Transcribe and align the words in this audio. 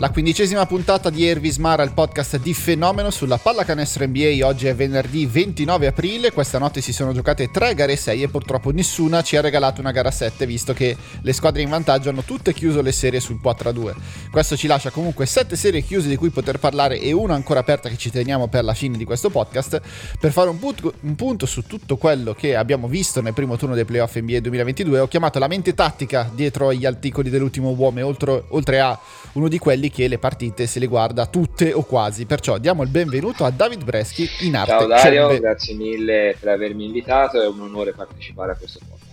la 0.00 0.08
quindicesima 0.08 0.64
puntata 0.64 1.10
di 1.10 1.26
Ervis 1.26 1.58
Mara, 1.58 1.82
il 1.82 1.92
podcast 1.92 2.38
di 2.38 2.54
Fenomeno 2.54 3.10
sulla 3.10 3.36
pallacanestro 3.36 4.06
NBA. 4.06 4.38
Oggi 4.46 4.66
è 4.66 4.74
venerdì 4.74 5.26
29 5.26 5.88
aprile, 5.88 6.32
questa 6.32 6.56
notte 6.56 6.80
si 6.80 6.94
sono 6.94 7.12
giocate 7.12 7.50
tre 7.50 7.74
gare 7.74 7.96
6 7.96 8.22
e 8.22 8.28
purtroppo 8.28 8.70
nessuna 8.70 9.20
ci 9.20 9.36
ha 9.36 9.42
regalato 9.42 9.82
una 9.82 9.90
gara 9.90 10.10
7, 10.10 10.46
visto 10.46 10.72
che 10.72 10.96
le 11.20 11.32
squadre 11.34 11.60
in 11.60 11.68
vantaggio 11.68 12.08
hanno 12.08 12.22
tutte 12.22 12.54
chiuso 12.54 12.80
le 12.80 12.92
serie 12.92 13.20
sul 13.20 13.40
4-2. 13.44 13.92
Questo 14.30 14.56
ci 14.56 14.66
lascia 14.66 14.88
comunque 14.88 15.26
7 15.26 15.54
serie 15.54 15.82
chiuse 15.82 16.08
di 16.08 16.16
cui 16.16 16.30
poter 16.30 16.58
parlare 16.58 16.98
e 16.98 17.12
una 17.12 17.34
ancora 17.34 17.60
aperta 17.60 17.90
che 17.90 17.98
ci 17.98 18.10
teniamo 18.10 18.48
per 18.48 18.64
la 18.64 18.72
fine 18.72 18.96
di 18.96 19.04
questo 19.04 19.28
podcast, 19.28 19.82
per 20.18 20.32
fare 20.32 20.48
un 20.48 20.58
punto, 20.58 20.94
un 21.00 21.14
punto 21.14 21.44
su 21.44 21.66
tutto 21.66 21.98
quello 21.98 22.32
che 22.32 22.56
abbiamo 22.56 22.88
visto 22.88 23.20
nel 23.20 23.34
primo 23.34 23.58
turno 23.58 23.74
dei 23.74 23.84
playoff 23.84 24.16
NBA 24.16 24.40
2022. 24.40 24.98
Ho 24.98 25.08
chiamato 25.08 25.38
la 25.38 25.46
mente 25.46 25.74
tattica 25.74 26.30
dietro 26.34 26.68
agli 26.68 26.86
articoli 26.86 27.28
dell'ultimo 27.28 27.68
uomo, 27.76 28.06
oltre, 28.06 28.44
oltre 28.48 28.80
a 28.80 28.98
uno 29.32 29.48
di 29.48 29.58
quelli 29.58 29.88
che 29.90 30.08
le 30.08 30.18
partite 30.18 30.66
se 30.66 30.78
le 30.78 30.86
guarda 30.86 31.26
tutte 31.26 31.72
o 31.72 31.82
quasi. 31.82 32.24
Perciò 32.24 32.58
diamo 32.58 32.82
il 32.82 32.88
benvenuto 32.88 33.44
a 33.44 33.50
David 33.50 33.84
Breschi 33.84 34.28
in 34.40 34.56
arte. 34.56 34.70
Ciao 34.70 34.86
Dario, 34.86 35.28
Cembe. 35.28 35.40
grazie 35.40 35.74
mille 35.74 36.36
per 36.38 36.50
avermi 36.50 36.84
invitato, 36.84 37.42
è 37.42 37.46
un 37.46 37.60
onore 37.60 37.92
partecipare 37.92 38.52
a 38.52 38.56
questo 38.56 38.78
podcast. 38.88 39.08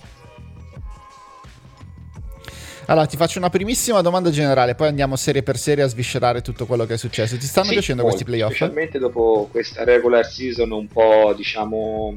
Allora, 2.89 3.05
ti 3.05 3.17
faccio 3.17 3.37
una 3.37 3.49
primissima 3.49 4.01
domanda 4.01 4.29
generale, 4.29 4.73
poi 4.73 4.87
andiamo 4.87 5.17
serie 5.17 5.43
per 5.43 5.57
serie 5.57 5.83
a 5.83 5.87
sviscerare 5.87 6.41
tutto 6.41 6.65
quello 6.65 6.85
che 6.85 6.93
è 6.93 6.97
successo. 6.97 7.35
Ti 7.35 7.45
stanno 7.45 7.67
sì, 7.67 7.73
piacendo 7.73 8.03
molto, 8.03 8.17
questi 8.17 8.31
playoff? 8.31 8.55
Specialmente 8.55 8.97
dopo 8.97 9.49
questa 9.51 9.83
regular 9.83 10.25
season 10.25 10.71
un 10.71 10.87
po', 10.87 11.33
diciamo, 11.35 12.13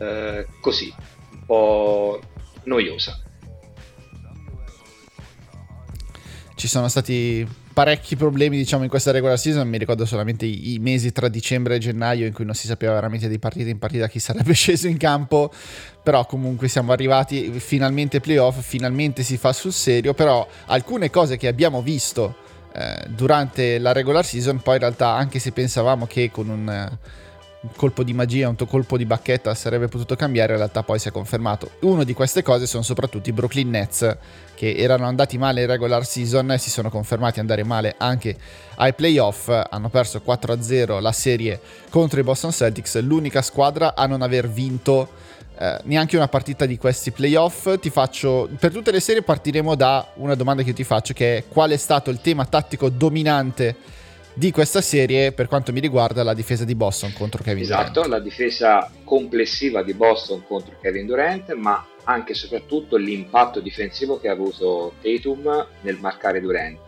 eh, 0.00 0.46
così, 0.60 0.92
un 1.30 1.44
po' 1.46 2.20
noiosa. 2.64 3.22
Ci 6.58 6.66
sono 6.66 6.88
stati 6.88 7.46
parecchi 7.72 8.16
problemi 8.16 8.56
diciamo 8.56 8.82
in 8.82 8.88
questa 8.88 9.12
regular 9.12 9.38
season. 9.38 9.68
Mi 9.68 9.78
ricordo 9.78 10.04
solamente 10.04 10.44
i, 10.44 10.74
i, 10.74 10.78
mesi 10.80 11.12
tra 11.12 11.28
dicembre 11.28 11.76
e 11.76 11.78
gennaio 11.78 12.26
in 12.26 12.32
cui 12.32 12.44
non 12.44 12.54
si 12.54 12.66
sapeva 12.66 12.94
veramente 12.94 13.28
di 13.28 13.38
partita 13.38 13.70
in 13.70 13.78
partita 13.78 14.08
chi 14.08 14.18
sarebbe 14.18 14.52
sceso 14.54 14.88
in 14.88 14.96
campo. 14.96 15.52
Però 16.02 16.26
comunque 16.26 16.66
siamo 16.66 16.90
arrivati 16.90 17.52
finalmente 17.60 18.16
ai 18.16 18.22
playoff 18.22 18.60
finalmente 18.60 19.22
si 19.22 19.36
fa 19.36 19.52
sul 19.52 19.72
serio. 19.72 20.12
Però 20.14 20.46
alcune 20.66 21.10
cose 21.10 21.36
che 21.36 21.46
abbiamo 21.46 21.80
visto 21.80 22.34
eh, 22.74 23.06
durante 23.08 23.78
la 23.78 23.92
regular 23.92 24.24
season 24.24 24.60
poi 24.60 24.74
in 24.74 24.80
realtà 24.80 25.10
anche 25.10 25.38
se 25.38 25.52
pensavamo 25.52 26.06
che 26.06 26.30
con 26.30 26.48
un 26.48 26.58
un 26.58 26.98
colpo 27.74 28.02
di 28.02 28.12
magia, 28.12 28.48
un 28.48 28.56
colpo 28.56 28.96
di 28.96 29.04
bacchetta 29.04 29.54
sarebbe 29.54 29.88
potuto 29.88 30.14
cambiare, 30.14 30.52
in 30.52 30.58
realtà 30.58 30.82
poi 30.82 30.98
si 30.98 31.08
è 31.08 31.10
confermato. 31.10 31.70
Una 31.80 32.04
di 32.04 32.14
queste 32.14 32.42
cose 32.42 32.66
sono 32.66 32.82
soprattutto 32.82 33.28
i 33.28 33.32
Brooklyn 33.32 33.70
Nets 33.70 34.16
che 34.54 34.74
erano 34.76 35.06
andati 35.06 35.38
male 35.38 35.62
in 35.62 35.66
regular 35.66 36.04
season 36.04 36.52
e 36.52 36.58
si 36.58 36.70
sono 36.70 36.90
confermati 36.90 37.40
andare 37.40 37.64
male 37.64 37.94
anche 37.98 38.36
ai 38.76 38.94
playoff, 38.94 39.48
hanno 39.48 39.88
perso 39.88 40.22
4-0 40.24 41.00
la 41.00 41.12
serie 41.12 41.60
contro 41.90 42.20
i 42.20 42.22
Boston 42.22 42.52
Celtics, 42.52 43.00
l'unica 43.00 43.42
squadra 43.42 43.94
a 43.94 44.06
non 44.06 44.22
aver 44.22 44.48
vinto 44.48 45.08
eh, 45.58 45.80
neanche 45.84 46.16
una 46.16 46.28
partita 46.28 46.66
di 46.66 46.78
questi 46.78 47.10
playoff. 47.10 47.78
Ti 47.80 47.90
faccio 47.90 48.48
per 48.58 48.72
tutte 48.72 48.92
le 48.92 49.00
serie 49.00 49.22
partiremo 49.22 49.74
da 49.74 50.06
una 50.14 50.34
domanda 50.34 50.62
che 50.62 50.68
io 50.68 50.74
ti 50.74 50.84
faccio 50.84 51.12
che 51.12 51.38
è 51.38 51.44
qual 51.48 51.70
è 51.70 51.76
stato 51.76 52.10
il 52.10 52.20
tema 52.20 52.44
tattico 52.44 52.88
dominante 52.88 53.96
di 54.38 54.52
questa 54.52 54.80
serie 54.80 55.32
per 55.32 55.48
quanto 55.48 55.72
mi 55.72 55.80
riguarda 55.80 56.22
la 56.22 56.32
difesa 56.32 56.64
di 56.64 56.76
Boston 56.76 57.12
contro 57.12 57.42
Kevin 57.42 57.64
esatto, 57.64 57.82
Durant. 57.82 57.96
Esatto, 57.96 58.08
la 58.08 58.20
difesa 58.20 58.90
complessiva 59.02 59.82
di 59.82 59.94
Boston 59.94 60.46
contro 60.46 60.76
Kevin 60.80 61.06
Durant, 61.06 61.52
ma 61.54 61.84
anche 62.04 62.32
e 62.32 62.34
soprattutto 62.36 62.96
l'impatto 62.96 63.58
difensivo 63.58 64.20
che 64.20 64.28
ha 64.28 64.32
avuto 64.32 64.92
Tatum 65.02 65.66
nel 65.80 65.98
marcare 65.98 66.40
Durant 66.40 66.78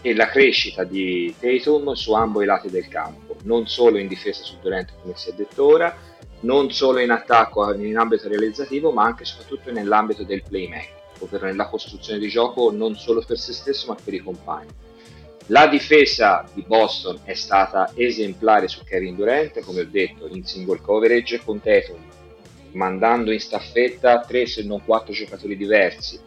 e 0.00 0.14
la 0.14 0.26
crescita 0.28 0.84
di 0.84 1.34
Tatum 1.38 1.92
su 1.92 2.14
ambo 2.14 2.40
i 2.40 2.46
lati 2.46 2.70
del 2.70 2.88
campo, 2.88 3.36
non 3.42 3.68
solo 3.68 3.98
in 3.98 4.08
difesa 4.08 4.42
su 4.42 4.56
Durant 4.62 4.94
come 5.02 5.12
si 5.16 5.28
è 5.28 5.34
detto 5.34 5.66
ora, 5.66 5.94
non 6.40 6.72
solo 6.72 7.00
in 7.00 7.10
attacco 7.10 7.74
in 7.74 7.98
ambito 7.98 8.26
realizzativo, 8.26 8.90
ma 8.90 9.04
anche 9.04 9.24
e 9.24 9.26
soprattutto 9.26 9.70
nell'ambito 9.70 10.24
del 10.24 10.42
playmaking, 10.42 10.94
ovvero 11.18 11.44
nella 11.44 11.66
costruzione 11.66 12.18
di 12.18 12.28
gioco 12.28 12.70
non 12.70 12.96
solo 12.96 13.22
per 13.22 13.38
se 13.38 13.52
stesso 13.52 13.88
ma 13.88 13.96
per 14.02 14.14
i 14.14 14.20
compagni 14.20 14.84
la 15.46 15.68
difesa 15.68 16.44
di 16.52 16.64
Boston 16.66 17.20
è 17.24 17.34
stata 17.34 17.92
esemplare 17.94 18.66
su 18.66 18.82
Kevin 18.84 19.14
Durant, 19.14 19.60
come 19.60 19.82
ho 19.82 19.86
detto, 19.88 20.26
in 20.28 20.44
single 20.44 20.80
coverage 20.80 21.40
con 21.44 21.60
Tatum, 21.60 21.98
mandando 22.72 23.30
in 23.30 23.38
staffetta 23.38 24.20
tre 24.20 24.46
se 24.46 24.64
non 24.64 24.84
quattro 24.84 25.12
giocatori 25.12 25.56
diversi, 25.56 26.18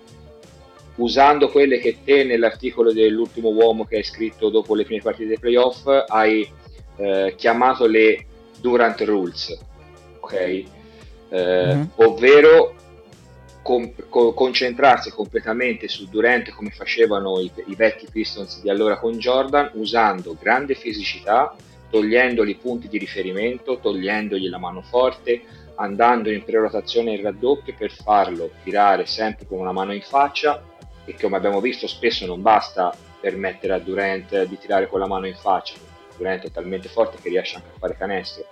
usando 0.96 1.50
quelle 1.50 1.80
che 1.80 1.98
te 2.04 2.24
nell'articolo 2.24 2.94
dell'ultimo 2.94 3.50
uomo 3.50 3.86
che 3.86 3.98
hai 3.98 4.04
scritto 4.04 4.50
dopo 4.50 4.74
le 4.74 4.86
prime 4.86 5.02
partite 5.02 5.28
dei 5.28 5.40
playoff 5.40 5.86
hai 6.08 6.50
eh, 6.96 7.34
chiamato 7.36 7.88
le 7.88 8.26
Durant 8.60 9.02
Rules, 9.02 9.58
ok? 10.20 10.34
Eh, 10.34 10.66
mm-hmm. 11.30 11.84
Ovvero 11.96 12.76
con, 13.62 13.94
con, 14.10 14.34
concentrarsi 14.34 15.12
completamente 15.12 15.88
su 15.88 16.08
Durant 16.08 16.50
come 16.52 16.70
facevano 16.72 17.40
i, 17.40 17.52
i, 17.68 17.76
vecchi 17.76 18.08
Pistons 18.12 18.62
di 18.62 18.70
allora 18.70 18.98
con 18.98 19.18
Jordan, 19.18 19.72
usando 19.74 20.36
grande 20.40 20.76
fisicità, 20.76 21.56
togliendogli 21.90 22.58
punti 22.58 22.88
di 22.88 22.98
riferimento, 22.98 23.80
togliendogli 23.80 24.48
la 24.48 24.60
mano 24.60 24.82
forte, 24.82 25.42
andando 25.76 26.30
in 26.30 26.44
prerotazione 26.44 27.12
in 27.12 27.22
raddoppio 27.22 27.74
per 27.78 27.92
farlo 27.92 28.52
tirare 28.64 29.06
sempre 29.06 29.46
con 29.46 29.60
una 29.60 29.72
mano 29.72 29.94
in 29.94 30.02
faccia 30.02 30.62
e 31.06 31.16
come 31.20 31.38
abbiamo 31.38 31.62
visto 31.62 31.88
spesso 31.88 32.26
non 32.26 32.42
basta 32.42 32.96
permettere 33.20 33.74
a 33.74 33.80
Durant 33.80 34.44
di 34.44 34.58
tirare 34.58 34.88
con 34.88 35.00
la 35.00 35.08
mano 35.08 35.28
in 35.28 35.36
faccia, 35.36 35.76
Durant 36.18 36.46
è 36.46 36.52
talmente 36.52 36.90
forte 36.90 37.18
che 37.22 37.30
riesce 37.30 37.56
anche 37.56 37.70
a 37.74 37.80
fare 37.80 37.98
canestro 37.98 38.46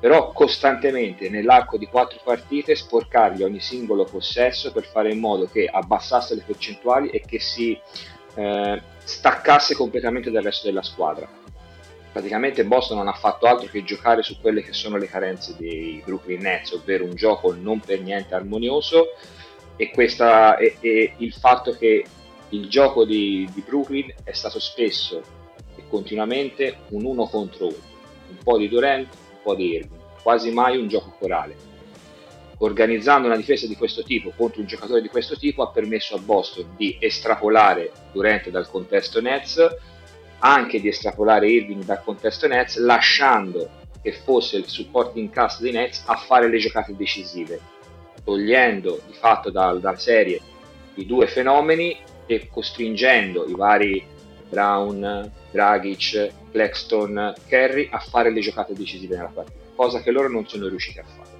però 0.00 0.32
costantemente 0.32 1.28
nell'arco 1.28 1.76
di 1.76 1.86
quattro 1.86 2.20
partite 2.22 2.76
sporcargli 2.76 3.42
ogni 3.42 3.60
singolo 3.60 4.04
possesso 4.04 4.72
per 4.72 4.84
fare 4.84 5.12
in 5.12 5.18
modo 5.18 5.46
che 5.46 5.66
abbassasse 5.66 6.36
le 6.36 6.44
percentuali 6.46 7.08
e 7.10 7.20
che 7.20 7.40
si 7.40 7.78
eh, 8.34 8.82
staccasse 9.02 9.74
completamente 9.74 10.30
dal 10.30 10.44
resto 10.44 10.66
della 10.66 10.82
squadra. 10.82 11.28
Praticamente 12.12 12.64
Boston 12.64 12.98
non 12.98 13.08
ha 13.08 13.12
fatto 13.12 13.46
altro 13.46 13.68
che 13.68 13.82
giocare 13.82 14.22
su 14.22 14.40
quelle 14.40 14.62
che 14.62 14.72
sono 14.72 14.96
le 14.96 15.06
carenze 15.06 15.54
dei 15.58 16.02
Brooklyn 16.04 16.40
Nets, 16.40 16.72
ovvero 16.72 17.04
un 17.04 17.14
gioco 17.14 17.52
non 17.52 17.80
per 17.80 18.00
niente 18.00 18.34
armonioso 18.34 19.08
e, 19.76 19.90
questa, 19.90 20.56
e, 20.56 20.76
e 20.80 21.14
il 21.18 21.32
fatto 21.32 21.72
che 21.72 22.04
il 22.50 22.68
gioco 22.68 23.04
di, 23.04 23.48
di 23.52 23.62
Brooklyn 23.66 24.12
è 24.24 24.32
stato 24.32 24.58
spesso 24.58 25.20
e 25.76 25.82
continuamente 25.88 26.78
un 26.88 27.04
uno 27.04 27.26
contro 27.26 27.66
uno, 27.66 27.76
un 28.30 28.36
po' 28.42 28.56
di 28.56 28.68
Durant, 28.68 29.08
po' 29.48 29.54
di 29.54 29.72
Irving, 29.72 30.00
quasi 30.22 30.50
mai 30.50 30.76
un 30.76 30.88
gioco 30.88 31.14
corale. 31.18 31.56
Organizzando 32.58 33.28
una 33.28 33.36
difesa 33.36 33.66
di 33.66 33.76
questo 33.76 34.02
tipo 34.02 34.32
contro 34.36 34.60
un 34.60 34.66
giocatore 34.66 35.00
di 35.00 35.08
questo 35.08 35.36
tipo 35.36 35.62
ha 35.62 35.70
permesso 35.70 36.16
a 36.16 36.18
Boston 36.18 36.74
di 36.76 36.98
estrapolare 37.00 37.92
Durant 38.12 38.50
dal 38.50 38.68
contesto 38.68 39.20
Nets, 39.22 39.64
anche 40.40 40.80
di 40.80 40.88
estrapolare 40.88 41.48
Irving 41.48 41.84
dal 41.84 42.02
contesto 42.02 42.46
Nets, 42.46 42.76
lasciando 42.76 43.70
che 44.02 44.12
fosse 44.12 44.58
il 44.58 44.66
supporting 44.66 45.30
cast 45.30 45.62
dei 45.62 45.72
Nets 45.72 46.02
a 46.06 46.16
fare 46.16 46.48
le 46.48 46.58
giocate 46.58 46.94
decisive, 46.94 47.58
togliendo 48.24 49.00
di 49.06 49.14
fatto 49.14 49.50
dal, 49.50 49.80
dalla 49.80 49.96
serie 49.96 50.40
i 50.94 51.06
due 51.06 51.26
fenomeni 51.26 51.96
e 52.26 52.48
costringendo 52.50 53.46
i 53.46 53.54
vari 53.54 54.04
Brown, 54.48 55.30
Dragic, 55.50 56.32
Claxton, 56.50 57.34
Kerry 57.46 57.88
a 57.90 57.98
fare 57.98 58.30
le 58.30 58.40
giocate 58.40 58.74
decisive 58.74 59.16
nella 59.16 59.30
partita, 59.32 59.58
cosa 59.74 60.00
che 60.00 60.10
loro 60.10 60.28
non 60.28 60.46
sono 60.48 60.68
riusciti 60.68 60.98
a 60.98 61.04
fare. 61.04 61.36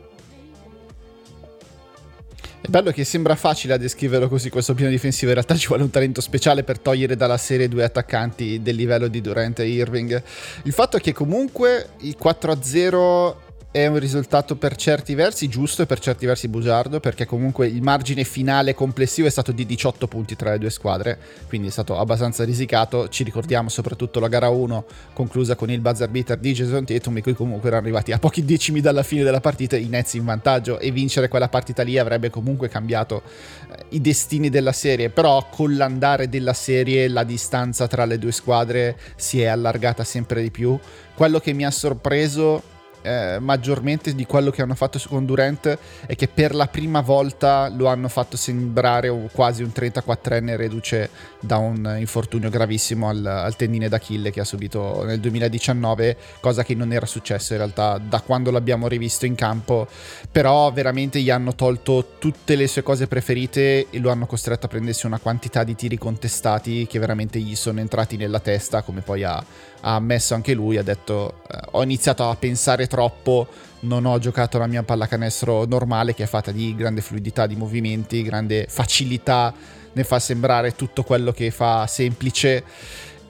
È 2.60 2.68
bello 2.68 2.90
che 2.90 3.04
sembra 3.04 3.34
facile 3.34 3.74
a 3.74 3.76
descriverlo 3.78 4.28
così 4.28 4.50
questo 4.50 4.74
piano 4.74 4.90
difensivo, 4.90 5.28
in 5.28 5.34
realtà 5.34 5.56
ci 5.56 5.68
vuole 5.68 5.84
un 5.84 5.90
talento 5.90 6.20
speciale 6.20 6.64
per 6.64 6.78
togliere 6.78 7.16
dalla 7.16 7.38
serie 7.38 7.68
due 7.68 7.84
attaccanti 7.84 8.60
del 8.60 8.74
livello 8.74 9.08
di 9.08 9.20
Durant 9.20 9.60
e 9.60 9.68
Irving. 9.68 10.22
Il 10.64 10.72
fatto 10.72 10.98
è 10.98 11.00
che 11.00 11.12
comunque 11.12 11.90
il 12.00 12.16
4-0 12.20 13.46
è 13.82 13.86
un 13.86 13.98
risultato 14.00 14.56
per 14.56 14.74
certi 14.74 15.14
versi 15.14 15.48
giusto 15.48 15.82
e 15.82 15.86
per 15.86 16.00
certi 16.00 16.26
versi 16.26 16.48
bugiardo, 16.48 16.98
perché 16.98 17.26
comunque 17.26 17.68
il 17.68 17.80
margine 17.80 18.24
finale 18.24 18.74
complessivo 18.74 19.28
è 19.28 19.30
stato 19.30 19.52
di 19.52 19.64
18 19.64 20.08
punti 20.08 20.34
tra 20.34 20.50
le 20.50 20.58
due 20.58 20.70
squadre, 20.70 21.16
quindi 21.46 21.68
è 21.68 21.70
stato 21.70 21.96
abbastanza 21.96 22.44
risicato. 22.44 23.08
Ci 23.08 23.22
ricordiamo 23.22 23.68
soprattutto 23.68 24.18
la 24.18 24.26
gara 24.26 24.48
1 24.48 24.84
conclusa 25.12 25.54
con 25.54 25.70
il 25.70 25.80
buzzer 25.80 26.08
beater 26.08 26.38
di 26.38 26.52
Jason 26.54 26.84
Tatum, 26.84 27.18
in 27.18 27.22
cui 27.22 27.34
comunque 27.34 27.68
erano 27.68 27.84
arrivati 27.84 28.10
a 28.10 28.18
pochi 28.18 28.44
decimi 28.44 28.80
dalla 28.80 29.04
fine 29.04 29.22
della 29.22 29.40
partita 29.40 29.76
i 29.76 29.86
Nets 29.86 30.14
in 30.14 30.24
vantaggio 30.24 30.80
e 30.80 30.90
vincere 30.90 31.28
quella 31.28 31.48
partita 31.48 31.82
lì 31.84 31.98
avrebbe 31.98 32.30
comunque 32.30 32.68
cambiato 32.68 33.22
eh, 33.70 33.84
i 33.90 34.00
destini 34.00 34.50
della 34.50 34.72
serie, 34.72 35.10
però 35.10 35.46
con 35.48 35.76
l'andare 35.76 36.28
della 36.28 36.52
serie 36.52 37.06
la 37.06 37.22
distanza 37.22 37.86
tra 37.86 38.04
le 38.06 38.18
due 38.18 38.32
squadre 38.32 38.98
si 39.14 39.40
è 39.40 39.46
allargata 39.46 40.02
sempre 40.02 40.42
di 40.42 40.50
più. 40.50 40.76
Quello 41.14 41.38
che 41.38 41.52
mi 41.52 41.64
ha 41.64 41.70
sorpreso 41.70 42.76
eh, 43.02 43.38
maggiormente 43.40 44.14
di 44.14 44.26
quello 44.26 44.50
che 44.50 44.62
hanno 44.62 44.74
fatto 44.74 45.00
con 45.08 45.24
Durant 45.24 45.78
è 46.06 46.14
che 46.16 46.28
per 46.28 46.54
la 46.54 46.66
prima 46.66 47.00
volta 47.00 47.68
lo 47.68 47.86
hanno 47.86 48.08
fatto 48.08 48.36
sembrare 48.36 49.08
quasi 49.32 49.62
un 49.62 49.70
34enne 49.74 50.56
reduce 50.56 51.10
da 51.40 51.56
un 51.56 51.96
infortunio 51.98 52.50
gravissimo 52.50 53.08
al, 53.08 53.24
al 53.24 53.56
tendine 53.56 53.88
d'Achille 53.88 54.30
che 54.30 54.40
ha 54.40 54.44
subito 54.44 55.04
nel 55.04 55.20
2019, 55.20 56.16
cosa 56.40 56.64
che 56.64 56.74
non 56.74 56.92
era 56.92 57.06
successo 57.06 57.52
in 57.52 57.58
realtà 57.58 57.98
da 57.98 58.20
quando 58.20 58.50
l'abbiamo 58.50 58.88
rivisto 58.88 59.26
in 59.26 59.34
campo, 59.34 59.86
però 60.30 60.70
veramente 60.72 61.20
gli 61.20 61.30
hanno 61.30 61.54
tolto 61.54 62.14
tutte 62.18 62.56
le 62.56 62.66
sue 62.66 62.82
cose 62.82 63.06
preferite 63.06 63.86
e 63.90 63.98
lo 63.98 64.10
hanno 64.10 64.26
costretto 64.26 64.66
a 64.66 64.68
prendersi 64.68 65.06
una 65.06 65.18
quantità 65.18 65.64
di 65.64 65.74
tiri 65.74 65.98
contestati 65.98 66.86
che 66.86 66.98
veramente 66.98 67.38
gli 67.38 67.54
sono 67.54 67.80
entrati 67.80 68.16
nella 68.16 68.40
testa, 68.40 68.82
come 68.82 69.00
poi 69.00 69.24
ha, 69.24 69.42
ha 69.80 69.94
ammesso 69.94 70.34
anche 70.34 70.54
lui, 70.54 70.76
ha 70.76 70.82
detto 70.82 71.42
eh, 71.50 71.58
ho 71.72 71.82
iniziato 71.82 72.28
a 72.28 72.36
pensare 72.36 72.86
troppo, 72.86 73.46
non 73.80 74.04
ho 74.06 74.18
giocato 74.18 74.58
la 74.58 74.66
mia 74.66 74.82
pallacanestro 74.82 75.64
normale 75.66 76.14
che 76.14 76.24
è 76.24 76.26
fatta 76.26 76.50
di 76.50 76.74
grande 76.74 77.00
fluidità 77.00 77.46
di 77.46 77.56
movimenti, 77.56 78.22
grande 78.22 78.66
facilità 78.68 79.54
nel 79.92 80.04
far 80.04 80.20
sembrare 80.20 80.74
tutto 80.74 81.02
quello 81.02 81.32
che 81.32 81.50
fa 81.50 81.86
semplice. 81.86 82.64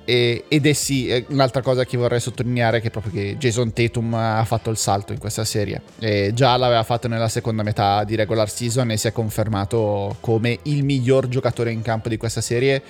Ed 0.08 0.64
è 0.64 0.72
sì, 0.72 1.26
un'altra 1.28 1.60
cosa 1.60 1.84
che 1.84 1.98
vorrei 1.98 2.18
sottolineare 2.18 2.78
è 2.78 2.80
che 2.80 2.88
proprio 2.88 3.12
che 3.12 3.36
Jason 3.36 3.74
Tatum 3.74 4.14
ha 4.14 4.42
fatto 4.46 4.70
il 4.70 4.78
salto 4.78 5.12
in 5.12 5.18
questa 5.18 5.44
serie. 5.44 5.82
E 5.98 6.30
già 6.32 6.56
l'aveva 6.56 6.82
fatto 6.82 7.08
nella 7.08 7.28
seconda 7.28 7.62
metà 7.62 8.04
di 8.04 8.14
regular 8.14 8.48
season 8.48 8.90
e 8.90 8.96
si 8.96 9.06
è 9.06 9.12
confermato 9.12 10.16
come 10.20 10.60
il 10.62 10.82
miglior 10.82 11.28
giocatore 11.28 11.72
in 11.72 11.82
campo 11.82 12.08
di 12.08 12.16
questa 12.16 12.40
serie 12.40 12.82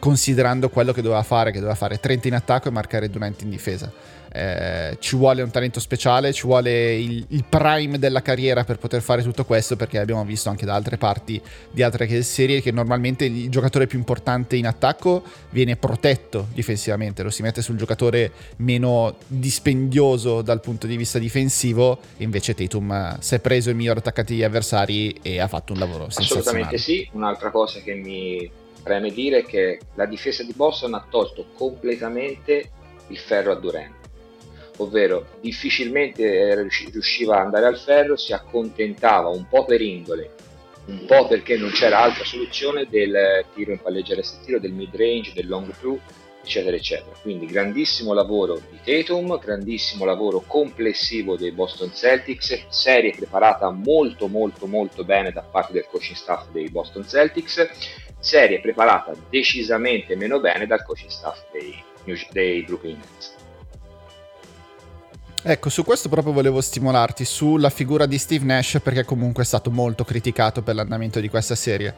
considerando 0.00 0.70
quello 0.70 0.92
che 0.92 1.02
doveva 1.02 1.22
fare, 1.22 1.52
che 1.52 1.58
doveva 1.58 1.76
fare 1.76 2.00
30 2.00 2.26
in 2.26 2.34
attacco 2.34 2.68
e 2.68 2.70
marcare 2.72 3.08
Durant 3.08 3.40
in 3.42 3.50
difesa. 3.50 3.92
Eh, 4.32 4.96
ci 5.00 5.16
vuole 5.16 5.42
un 5.42 5.50
talento 5.50 5.80
speciale, 5.80 6.32
ci 6.32 6.46
vuole 6.46 6.94
il, 6.94 7.24
il, 7.30 7.44
prime 7.48 7.98
della 7.98 8.22
carriera 8.22 8.62
per 8.62 8.78
poter 8.78 9.02
fare 9.02 9.24
tutto 9.24 9.44
questo 9.44 9.74
perché 9.74 9.98
abbiamo 9.98 10.24
visto 10.24 10.48
anche 10.48 10.64
da 10.64 10.76
altre 10.76 10.96
parti 10.98 11.42
di 11.68 11.82
altre 11.82 12.22
serie 12.22 12.62
che 12.62 12.70
normalmente 12.70 13.24
il 13.24 13.50
giocatore 13.50 13.88
più 13.88 13.98
importante 13.98 14.54
in 14.54 14.68
attacco 14.68 15.24
viene 15.50 15.74
protetto 15.74 16.46
difensivamente, 16.52 17.24
lo 17.24 17.30
si 17.30 17.42
mette 17.42 17.60
sul 17.60 17.74
giocatore 17.74 18.30
meno 18.58 19.16
dispendioso 19.26 20.42
dal 20.42 20.60
punto 20.60 20.86
di 20.86 20.96
vista 20.96 21.18
difensivo 21.18 21.98
invece 22.18 22.54
Tatum 22.54 23.18
si 23.18 23.34
è 23.34 23.40
preso 23.40 23.70
il 23.70 23.74
miglior 23.74 23.96
attaccante 23.96 24.32
degli 24.32 24.44
avversari 24.44 25.18
e 25.22 25.40
ha 25.40 25.48
fatto 25.48 25.72
un 25.72 25.80
lavoro 25.80 26.04
Assolutamente 26.04 26.78
sì, 26.78 27.08
un'altra 27.14 27.50
cosa 27.50 27.80
che 27.80 27.94
mi 27.94 28.48
preme 28.82 29.10
dire 29.10 29.44
che 29.44 29.78
la 29.94 30.06
difesa 30.06 30.42
di 30.42 30.52
Boston 30.54 30.94
ha 30.94 31.06
tolto 31.08 31.46
completamente 31.54 32.70
il 33.08 33.18
ferro 33.18 33.52
a 33.52 33.56
Durant 33.56 34.00
ovvero 34.80 35.26
difficilmente 35.40 36.68
riusciva 36.90 37.36
ad 37.36 37.44
andare 37.44 37.66
al 37.66 37.78
ferro, 37.78 38.16
si 38.16 38.32
accontentava 38.32 39.28
un 39.28 39.46
po' 39.48 39.64
per 39.64 39.80
indole, 39.80 40.30
un 40.86 41.04
po' 41.06 41.26
perché 41.26 41.56
non 41.56 41.70
c'era 41.70 42.00
altra 42.00 42.24
soluzione 42.24 42.86
del 42.88 43.44
tiro 43.54 43.72
in 43.72 43.80
palleggiare 43.80 44.20
il 44.20 44.40
tiro, 44.44 44.58
del 44.58 44.72
mid 44.72 44.94
range, 44.94 45.32
del 45.34 45.48
long 45.48 45.70
through, 45.78 46.00
eccetera, 46.42 46.76
eccetera. 46.76 47.14
Quindi 47.20 47.46
grandissimo 47.46 48.14
lavoro 48.14 48.60
di 48.70 48.78
Tatum, 48.82 49.38
grandissimo 49.38 50.04
lavoro 50.04 50.42
complessivo 50.46 51.36
dei 51.36 51.52
Boston 51.52 51.92
Celtics, 51.94 52.66
serie 52.68 53.12
preparata 53.12 53.70
molto 53.70 54.26
molto 54.28 54.66
molto 54.66 55.04
bene 55.04 55.30
da 55.30 55.42
parte 55.42 55.74
del 55.74 55.86
coaching 55.90 56.16
staff 56.16 56.48
dei 56.50 56.70
Boston 56.70 57.06
Celtics 57.06 57.68
serie 58.20 58.60
preparata 58.60 59.14
decisamente 59.28 60.14
meno 60.14 60.40
bene 60.40 60.66
dal 60.66 60.84
coaching 60.84 61.10
staff 61.10 61.46
dei, 61.50 61.82
dei 62.30 62.62
Brooklyn 62.62 62.98
Nets. 62.98 63.39
Ecco, 65.42 65.70
su 65.70 65.84
questo 65.84 66.10
proprio 66.10 66.34
volevo 66.34 66.60
stimolarti, 66.60 67.24
sulla 67.24 67.70
figura 67.70 68.04
di 68.04 68.18
Steve 68.18 68.44
Nash, 68.44 68.78
perché 68.82 69.06
comunque 69.06 69.42
è 69.42 69.46
stato 69.46 69.70
molto 69.70 70.04
criticato 70.04 70.60
per 70.60 70.74
l'andamento 70.74 71.18
di 71.18 71.30
questa 71.30 71.54
serie. 71.54 71.94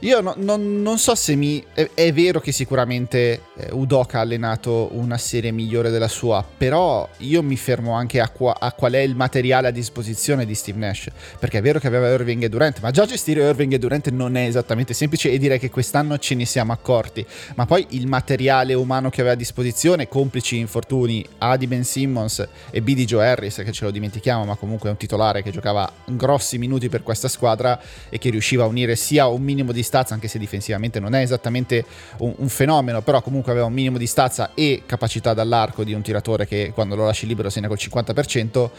Io 0.00 0.20
no, 0.20 0.34
non, 0.36 0.82
non, 0.82 0.98
so 0.98 1.14
se 1.14 1.34
mi... 1.34 1.64
È, 1.72 1.88
è 1.94 2.12
vero 2.12 2.38
che 2.38 2.52
sicuramente 2.52 3.44
eh, 3.56 3.68
Udoka 3.70 4.18
ha 4.18 4.20
allenato 4.20 4.90
una 4.92 5.16
serie 5.16 5.52
migliore 5.52 5.88
della 5.88 6.06
sua, 6.06 6.44
però 6.44 7.08
io 7.18 7.42
mi 7.42 7.56
fermo 7.56 7.94
anche 7.94 8.20
a, 8.20 8.28
qua, 8.28 8.56
a, 8.60 8.72
qual 8.72 8.92
è 8.92 8.98
il 8.98 9.16
materiale 9.16 9.68
a 9.68 9.70
disposizione 9.70 10.44
di 10.44 10.54
Steve 10.54 10.78
Nash, 10.78 11.08
perché 11.38 11.58
è 11.58 11.62
vero 11.62 11.78
che 11.78 11.86
aveva 11.86 12.10
Irving 12.10 12.42
e 12.42 12.50
Durant, 12.50 12.80
ma 12.80 12.90
già 12.90 13.06
gestire 13.06 13.48
Irving 13.48 13.72
e 13.72 13.78
Durant 13.78 14.10
non 14.10 14.36
è 14.36 14.44
esattamente 14.44 14.92
semplice 14.92 15.30
e 15.30 15.38
direi 15.38 15.58
che 15.58 15.70
quest'anno 15.70 16.18
ce 16.18 16.34
ne 16.34 16.44
siamo 16.44 16.72
accorti, 16.72 17.24
ma 17.54 17.64
poi 17.64 17.86
il 17.90 18.06
materiale 18.06 18.74
umano 18.74 19.08
che 19.08 19.20
aveva 19.22 19.34
a 19.34 19.38
disposizione, 19.38 20.08
complici 20.08 20.58
infortuni, 20.58 21.24
Adi 21.38 21.66
Ben 21.66 21.84
Simmons 21.84 22.46
e 22.70 22.80
BD 22.82 23.04
Joe 23.04 23.26
Harris, 23.26 23.62
che 23.64 23.72
ce 23.72 23.84
lo 23.84 23.90
dimentichiamo, 23.90 24.44
ma 24.44 24.56
comunque 24.56 24.88
è 24.88 24.92
un 24.92 24.98
titolare 24.98 25.42
che 25.42 25.50
giocava 25.50 25.90
grossi 26.04 26.58
minuti 26.58 26.88
per 26.88 27.02
questa 27.02 27.28
squadra 27.28 27.80
e 28.08 28.18
che 28.18 28.30
riusciva 28.30 28.64
a 28.64 28.66
unire 28.66 28.96
sia 28.96 29.26
un 29.26 29.42
minimo 29.42 29.72
di 29.72 29.82
stazza, 29.82 30.14
anche 30.14 30.28
se 30.28 30.38
difensivamente 30.38 31.00
non 31.00 31.14
è 31.14 31.20
esattamente 31.20 31.84
un, 32.18 32.34
un 32.36 32.48
fenomeno, 32.48 33.00
però 33.02 33.22
comunque 33.22 33.52
aveva 33.52 33.66
un 33.66 33.72
minimo 33.72 33.98
di 33.98 34.06
stazza 34.06 34.50
e 34.54 34.82
capacità 34.84 35.32
dall'arco 35.32 35.84
di 35.84 35.94
un 35.94 36.02
tiratore 36.02 36.46
che 36.46 36.72
quando 36.74 36.94
lo 36.94 37.06
lasci 37.06 37.26
libero 37.26 37.48
segna 37.48 37.68
col 37.68 37.78
50% 37.80 38.70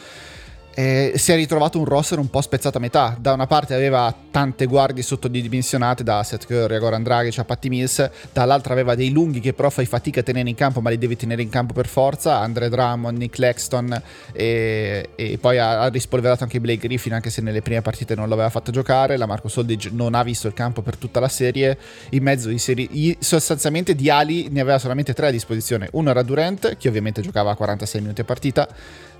eh, 0.75 1.13
si 1.15 1.31
è 1.31 1.35
ritrovato 1.35 1.77
un 1.77 1.85
roster 1.85 2.17
un 2.17 2.29
po' 2.29 2.41
spezzato 2.41 2.77
a 2.77 2.81
metà. 2.81 3.15
Da 3.19 3.33
una 3.33 3.47
parte 3.47 3.73
aveva 3.73 4.13
tante 4.31 4.65
guardie 4.65 5.03
sottodimensionate, 5.03 6.03
da 6.03 6.23
Seth 6.23 6.45
Curry 6.45 6.79
Goran 6.79 7.03
Dragic 7.03 7.39
a 7.39 7.45
Patty 7.45 7.69
Mills, 7.69 8.09
dall'altra 8.31 8.73
aveva 8.73 8.95
dei 8.95 9.11
lunghi 9.11 9.39
che 9.39 9.53
però 9.53 9.69
fai 9.69 9.85
fatica 9.85 10.21
a 10.21 10.23
tenere 10.23 10.49
in 10.49 10.55
campo, 10.55 10.81
ma 10.81 10.89
li 10.89 10.97
devi 10.97 11.15
tenere 11.15 11.41
in 11.41 11.49
campo 11.49 11.73
per 11.73 11.87
forza. 11.87 12.39
Andre 12.39 12.69
Drummond, 12.69 13.17
Nick 13.17 13.37
Lexton 13.37 14.01
e, 14.31 15.09
e 15.15 15.37
poi 15.39 15.59
ha, 15.59 15.81
ha, 15.81 15.87
rispolverato 15.89 16.43
anche 16.43 16.59
Blake 16.59 16.87
Griffin, 16.87 17.13
anche 17.13 17.29
se 17.29 17.41
nelle 17.41 17.61
prime 17.61 17.81
partite 17.81 18.15
non 18.15 18.27
l'aveva 18.27 18.49
fatto 18.49 18.71
giocare. 18.71 19.17
La 19.17 19.27
Marco 19.27 19.49
Soldage 19.49 19.89
non 19.91 20.15
ha 20.15 20.23
visto 20.23 20.47
il 20.47 20.53
campo 20.53 20.81
per 20.81 20.97
tutta 20.97 21.19
la 21.19 21.29
serie. 21.29 21.77
In 22.09 22.23
mezzo 22.23 22.49
di 22.49 22.57
serie, 22.57 23.17
sostanzialmente 23.19 23.93
di 23.95 24.09
ali 24.09 24.49
ne 24.49 24.61
aveva 24.61 24.79
solamente 24.79 25.13
tre 25.13 25.27
a 25.27 25.31
disposizione. 25.31 25.89
Uno 25.91 26.09
era 26.09 26.23
Durant, 26.23 26.77
che 26.77 26.87
ovviamente 26.87 27.21
giocava 27.21 27.51
a 27.51 27.55
46 27.55 28.01
minuti 28.01 28.21
a 28.21 28.23
partita 28.23 28.67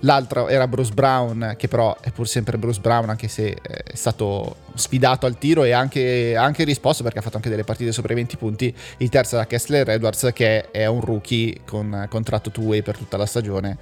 l'altro 0.04 0.48
era 0.48 0.68
Bruce 0.68 0.92
Brown, 0.92 1.43
che 1.56 1.68
però 1.68 1.96
è 2.00 2.10
pur 2.10 2.26
sempre 2.26 2.58
Bruce 2.58 2.80
Brown, 2.80 3.08
anche 3.08 3.28
se 3.28 3.48
eh, 3.48 3.58
è 3.60 3.96
stato 3.96 4.56
sfidato 4.74 5.26
al 5.26 5.38
tiro 5.38 5.64
e 5.64 5.72
anche, 5.72 6.36
anche 6.36 6.64
risposto 6.64 7.02
perché 7.02 7.18
ha 7.18 7.22
fatto 7.22 7.36
anche 7.36 7.48
delle 7.48 7.64
partite 7.64 7.92
sopra 7.92 8.12
i 8.12 8.16
20 8.16 8.36
punti. 8.36 8.74
Il 8.98 9.08
terzo 9.08 9.36
era 9.36 9.46
Kessler 9.46 9.88
Edwards, 9.88 10.30
che 10.32 10.70
è 10.70 10.86
un 10.86 11.00
rookie 11.00 11.60
con 11.64 12.06
contratto 12.08 12.50
two-way 12.50 12.82
per 12.82 12.96
tutta 12.96 13.16
la 13.16 13.26
stagione 13.26 13.78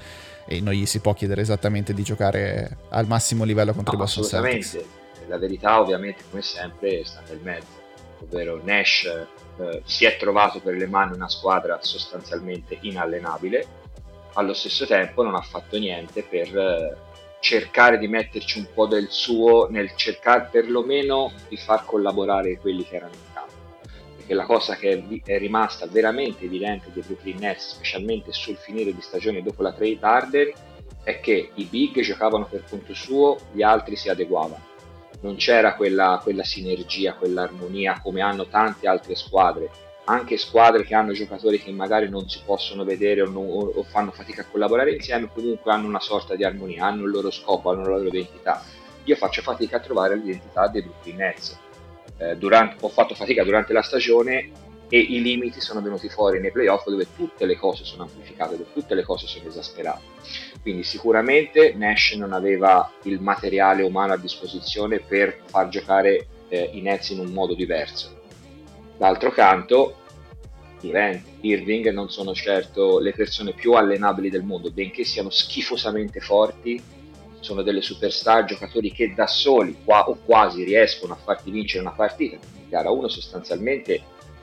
e 0.47 0.61
non 0.61 0.73
gli 0.73 0.87
si 0.87 1.01
può 1.01 1.15
chiedere 1.15 1.41
esattamente 1.41 1.95
di 1.95 2.03
giocare 2.03 2.79
al 2.91 3.07
massimo 3.07 3.45
livello 3.45 3.73
contro 3.73 3.97
no, 3.97 3.99
i 3.99 4.03
Boston 4.03 4.25
Celtics. 4.25 4.85
La 5.29 5.39
verità 5.39 5.81
ovviamente 5.81 6.25
come 6.29 6.43
sempre 6.43 7.05
sta 7.05 7.23
nel 7.29 7.41
mezzo, 7.43 7.67
ovvero 8.21 8.61
Nash 8.63 9.05
eh, 9.05 9.83
si 9.85 10.05
è 10.05 10.17
trovato 10.17 10.61
per 10.61 10.75
le 10.75 10.87
mani 10.87 11.15
una 11.15 11.29
squadra 11.29 11.79
sostanzialmente 11.81 12.79
inallenabile 12.81 13.81
allo 14.35 14.55
stesso 14.55 14.87
tempo 14.87 15.23
non 15.23 15.35
ha 15.35 15.43
fatto 15.43 15.79
niente 15.79 16.23
per 16.23 16.57
eh, 16.57 16.97
cercare 17.43 17.99
di 17.99 18.07
metterci 18.07 18.59
un 18.59 18.69
po' 18.73 18.87
del 18.87 19.09
suo 19.11 19.67
nel 19.69 19.97
cercare 19.97 20.49
perlomeno 20.49 21.33
di 21.49 21.57
far 21.57 21.85
collaborare 21.85 22.57
quelli 22.59 22.85
che 22.85 22.95
erano 22.95 23.15
in 23.15 23.35
campo. 23.35 23.53
Perché 24.17 24.33
la 24.33 24.45
cosa 24.45 24.77
che 24.77 25.05
è 25.25 25.39
rimasta 25.39 25.89
veramente 25.89 26.45
evidente 26.45 26.93
dei 26.93 27.03
Brooklyn 27.05 27.39
Nets, 27.39 27.71
specialmente 27.71 28.33
sul 28.33 28.55
finire 28.55 28.95
di 28.95 29.01
stagione 29.01 29.43
dopo 29.43 29.63
la 29.63 29.73
trade 29.73 29.99
Harden, 30.01 30.53
è 31.03 31.19
che 31.19 31.51
i 31.55 31.65
big 31.65 32.01
giocavano 32.01 32.47
per 32.47 32.63
conto 32.71 32.95
suo, 32.95 33.37
gli 33.51 33.63
altri 33.63 33.97
si 33.97 34.09
adeguavano. 34.09 34.71
Non 35.23 35.35
c'era 35.35 35.75
quella, 35.75 36.21
quella 36.23 36.45
sinergia, 36.45 37.15
quell'armonia 37.15 37.99
come 38.01 38.21
hanno 38.21 38.47
tante 38.47 38.87
altre 38.87 39.17
squadre 39.17 39.69
anche 40.05 40.37
squadre 40.37 40.85
che 40.85 40.95
hanno 40.95 41.13
giocatori 41.13 41.61
che 41.61 41.71
magari 41.71 42.09
non 42.09 42.29
si 42.29 42.41
possono 42.45 42.85
vedere 42.85 43.23
o, 43.23 43.31
non, 43.31 43.47
o, 43.47 43.83
fanno 43.85 44.11
fatica 44.11 44.43
a 44.43 44.47
collaborare 44.51 44.95
insieme, 44.95 45.31
comunque 45.33 45.71
hanno 45.73 45.87
una 45.87 46.01
sorta 46.01 46.35
di 46.35 46.45
armonia, 46.45 46.87
hanno 46.87 47.05
il 47.05 47.11
loro 47.11 47.31
scopo, 47.31 47.71
hanno 47.71 47.83
la 47.83 47.97
loro 47.97 48.09
identità. 48.09 48.65
Io 49.05 49.17
faccio 49.17 49.43
fatica 49.43 49.77
a 49.77 49.81
trovare 49.81 50.17
l'identità 50.17 50.69
dei 50.69 50.83
Brooklyn 50.83 51.17
Nets. 51.17 51.59
Eh, 52.19 52.37
durante, 52.37 52.77
ho 52.81 52.89
fatto 52.89 53.15
fatica 53.15 53.45
durante 53.45 53.73
la 53.73 53.83
stagione 53.83 54.51
e 54.89 54.99
i 54.99 55.23
limiti 55.23 55.61
sono 55.61 55.81
venuti 55.81 56.09
fuori 56.09 56.39
nei 56.39 56.53
playoff 56.53 56.87
dove 56.87 57.07
tutte 57.17 57.47
le 57.47 57.57
cose 57.57 57.85
sono 57.85 58.03
amplificate, 58.03 58.59
dove 58.59 58.73
tutte 58.73 58.95
le 58.95 59.03
cose 59.03 59.27
sono 59.27 59.49
esasperate. 59.49 60.03
Quindi 60.61 60.83
sicuramente 60.83 61.73
Nash 61.75 62.13
non 62.13 62.33
aveva 62.33 62.91
il 63.05 63.21
materiale 63.21 63.83
umano 63.83 64.13
a 64.13 64.19
disposizione 64.19 65.01
per 65.01 65.39
far 65.47 65.69
giocare 65.69 66.27
eh, 66.49 66.71
i 66.75 66.83
Nets 66.83 67.11
in 67.11 67.21
un 67.21 67.33
modo 67.33 67.55
diverso. 67.55 68.21
D'altro 69.03 69.33
canto, 69.33 69.97
Durant, 70.81 71.25
Irving 71.41 71.91
non 71.91 72.09
sono 72.09 72.35
certo 72.35 73.01
le 73.01 73.11
persone 73.11 73.53
più 73.53 73.73
allenabili 73.73 74.31
del 74.31 74.45
mondo, 74.45 74.71
benché 74.71 75.03
siano 75.03 75.29
schifosamente 75.29 76.21
forti, 76.21 76.81
sono 77.41 77.63
delle 77.63 77.83
superstar, 77.83 78.45
giocatori 78.45 78.93
che 78.93 79.13
da 79.13 79.27
soli 79.27 79.79
qua, 79.85 80.09
o 80.09 80.21
quasi 80.25 80.63
riescono 80.63 81.15
a 81.15 81.17
farti 81.17 81.51
vincere 81.51 81.83
una 81.83 81.91
partita. 81.91 82.37
In 82.37 82.69
gara 82.69 82.91
1 82.93 83.09
sostanzialmente 83.09 84.01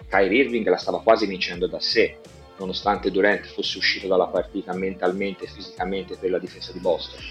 Kyrie 0.10 0.44
Irving 0.44 0.68
la 0.68 0.76
stava 0.76 1.00
quasi 1.00 1.26
vincendo 1.26 1.66
da 1.66 1.80
sé, 1.80 2.18
nonostante 2.58 3.12
Durant 3.12 3.46
fosse 3.46 3.78
uscito 3.78 4.08
dalla 4.08 4.28
partita 4.28 4.74
mentalmente 4.74 5.46
e 5.46 5.48
fisicamente 5.48 6.18
per 6.18 6.32
la 6.32 6.38
difesa 6.38 6.74
di 6.74 6.80
Boston. 6.80 7.22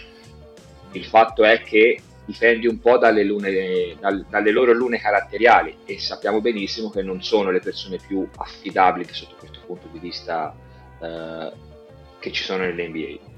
Il 0.92 1.04
fatto 1.04 1.44
è 1.44 1.60
che 1.60 2.00
difendi 2.28 2.66
un 2.66 2.78
po' 2.78 2.98
dalle, 2.98 3.24
lune, 3.24 3.96
dal, 3.98 4.26
dalle 4.28 4.50
loro 4.50 4.72
lune 4.72 5.00
caratteriali 5.00 5.78
e 5.86 5.98
sappiamo 5.98 6.42
benissimo 6.42 6.90
che 6.90 7.02
non 7.02 7.22
sono 7.22 7.50
le 7.50 7.60
persone 7.60 7.96
più 7.96 8.28
affidabili 8.36 9.08
sotto 9.10 9.36
questo 9.38 9.60
punto 9.64 9.88
di 9.90 9.98
vista 9.98 10.54
eh, 11.00 11.50
che 12.18 12.30
ci 12.30 12.44
sono 12.44 12.64
nell'NBA. 12.64 13.36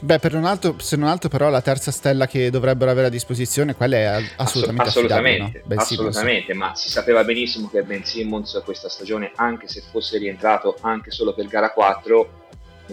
Beh, 0.00 0.18
per 0.18 0.34
un 0.34 0.44
altro, 0.44 0.74
se 0.80 0.96
non 0.96 1.08
altro, 1.08 1.28
però, 1.28 1.48
la 1.50 1.62
terza 1.62 1.92
stella 1.92 2.26
che 2.26 2.50
dovrebbero 2.50 2.90
avere 2.90 3.06
a 3.06 3.10
disposizione, 3.10 3.76
quella 3.76 3.96
è 3.96 4.24
assolutamente 4.36 4.88
Assolutamente, 4.88 5.62
no? 5.64 5.80
assolutamente 5.80 6.54
ma 6.54 6.74
si 6.74 6.90
sapeva 6.90 7.22
benissimo 7.22 7.70
che 7.70 7.82
Ben 7.82 8.04
Simmons 8.04 8.60
questa 8.64 8.88
stagione, 8.88 9.30
anche 9.36 9.68
se 9.68 9.82
fosse 9.88 10.18
rientrato 10.18 10.76
anche 10.80 11.12
solo 11.12 11.32
per 11.32 11.46
gara 11.46 11.70
4, 11.70 12.30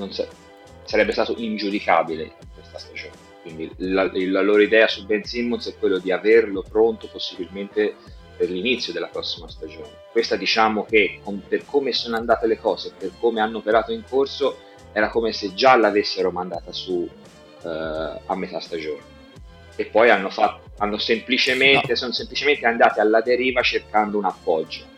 sa- 0.10 0.28
sarebbe 0.86 1.12
stato 1.12 1.34
ingiudicabile 1.36 2.24
in 2.24 2.48
questa 2.54 2.78
stagione. 2.78 3.23
Quindi 3.44 3.70
la, 3.78 4.10
la 4.12 4.42
loro 4.42 4.62
idea 4.62 4.88
su 4.88 5.06
Ben 5.06 5.24
Simmons 5.24 5.68
è 5.68 5.78
quello 5.78 6.00
di 6.00 6.12
averlo 6.12 6.64
pronto 6.64 7.08
possibilmente 7.08 7.94
per 8.36 8.50
l'inizio 8.50 8.94
della 8.94 9.08
prossima 9.08 9.48
stagione. 9.48 10.02
Questa 10.12 10.36
diciamo 10.36 10.86
che 10.86 11.20
per 11.48 11.66
come 11.66 11.92
sono 11.92 12.16
andate 12.16 12.48
le 12.48 12.58
cose, 12.58 12.94
per 12.98 13.12
come 13.20 13.42
hanno 13.42 13.58
operato 13.58 13.92
in 13.92 14.04
corso, 14.08 14.58
era 14.94 15.10
come 15.10 15.34
se 15.34 15.54
già 15.54 15.76
l'avessero 15.76 16.32
mandata 16.32 16.72
su 16.72 16.94
uh, 16.94 17.68
a 17.68 18.36
metà 18.36 18.60
stagione 18.60 19.12
e 19.76 19.86
poi 19.86 20.10
hanno, 20.10 20.30
fatto, 20.30 20.72
hanno 20.78 20.98
semplicemente, 20.98 21.90
no. 21.90 21.96
sono 21.96 22.12
semplicemente 22.12 22.66
andati 22.66 23.00
alla 23.00 23.22
deriva 23.22 23.62
cercando 23.62 24.18
un 24.18 24.26
appoggio. 24.26 24.92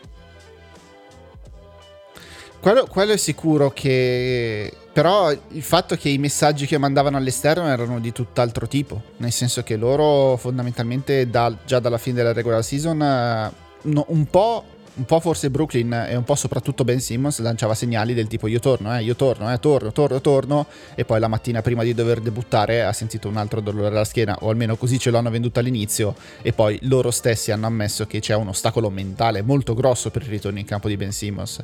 Quello, 2.60 2.86
quello, 2.86 3.12
è 3.12 3.16
sicuro 3.16 3.70
che... 3.70 4.72
Però 4.96 5.30
il 5.30 5.62
fatto 5.62 5.94
che 5.94 6.08
i 6.08 6.16
messaggi 6.16 6.64
che 6.64 6.78
mandavano 6.78 7.18
all'esterno 7.18 7.66
erano 7.66 8.00
di 8.00 8.12
tutt'altro 8.12 8.66
tipo, 8.66 9.02
nel 9.18 9.30
senso 9.30 9.62
che 9.62 9.76
loro 9.76 10.38
fondamentalmente 10.38 11.28
da, 11.28 11.54
già 11.66 11.80
dalla 11.80 11.98
fine 11.98 12.16
della 12.16 12.32
regular 12.32 12.64
season 12.64 12.96
no, 12.96 14.04
un 14.08 14.24
po' 14.30 14.64
un 14.96 15.04
po' 15.04 15.20
forse 15.20 15.50
Brooklyn 15.50 15.92
e 15.92 16.16
un 16.16 16.24
po' 16.24 16.34
soprattutto 16.34 16.82
Ben 16.82 17.00
Simmons 17.00 17.40
lanciava 17.40 17.74
segnali 17.74 18.14
del 18.14 18.26
tipo 18.26 18.46
io 18.46 18.58
torno, 18.60 18.96
eh, 18.96 19.02
io 19.02 19.14
torno, 19.14 19.52
eh, 19.52 19.58
torno, 19.58 19.92
torno, 19.92 20.22
torno 20.22 20.66
e 20.94 21.04
poi 21.04 21.20
la 21.20 21.28
mattina 21.28 21.60
prima 21.60 21.82
di 21.82 21.92
dover 21.92 22.20
debuttare 22.20 22.82
ha 22.82 22.94
sentito 22.94 23.28
un 23.28 23.36
altro 23.36 23.60
dolore 23.60 23.88
alla 23.88 24.04
schiena 24.04 24.38
o 24.40 24.48
almeno 24.48 24.76
così 24.76 24.98
ce 24.98 25.10
l'hanno 25.10 25.28
venduto 25.28 25.58
all'inizio 25.60 26.14
e 26.40 26.54
poi 26.54 26.78
loro 26.84 27.10
stessi 27.10 27.50
hanno 27.50 27.66
ammesso 27.66 28.06
che 28.06 28.20
c'è 28.20 28.34
un 28.34 28.48
ostacolo 28.48 28.88
mentale 28.88 29.42
molto 29.42 29.74
grosso 29.74 30.10
per 30.10 30.22
il 30.22 30.28
ritorno 30.28 30.58
in 30.58 30.64
campo 30.64 30.88
di 30.88 30.96
Ben 30.96 31.12
Simmons 31.12 31.62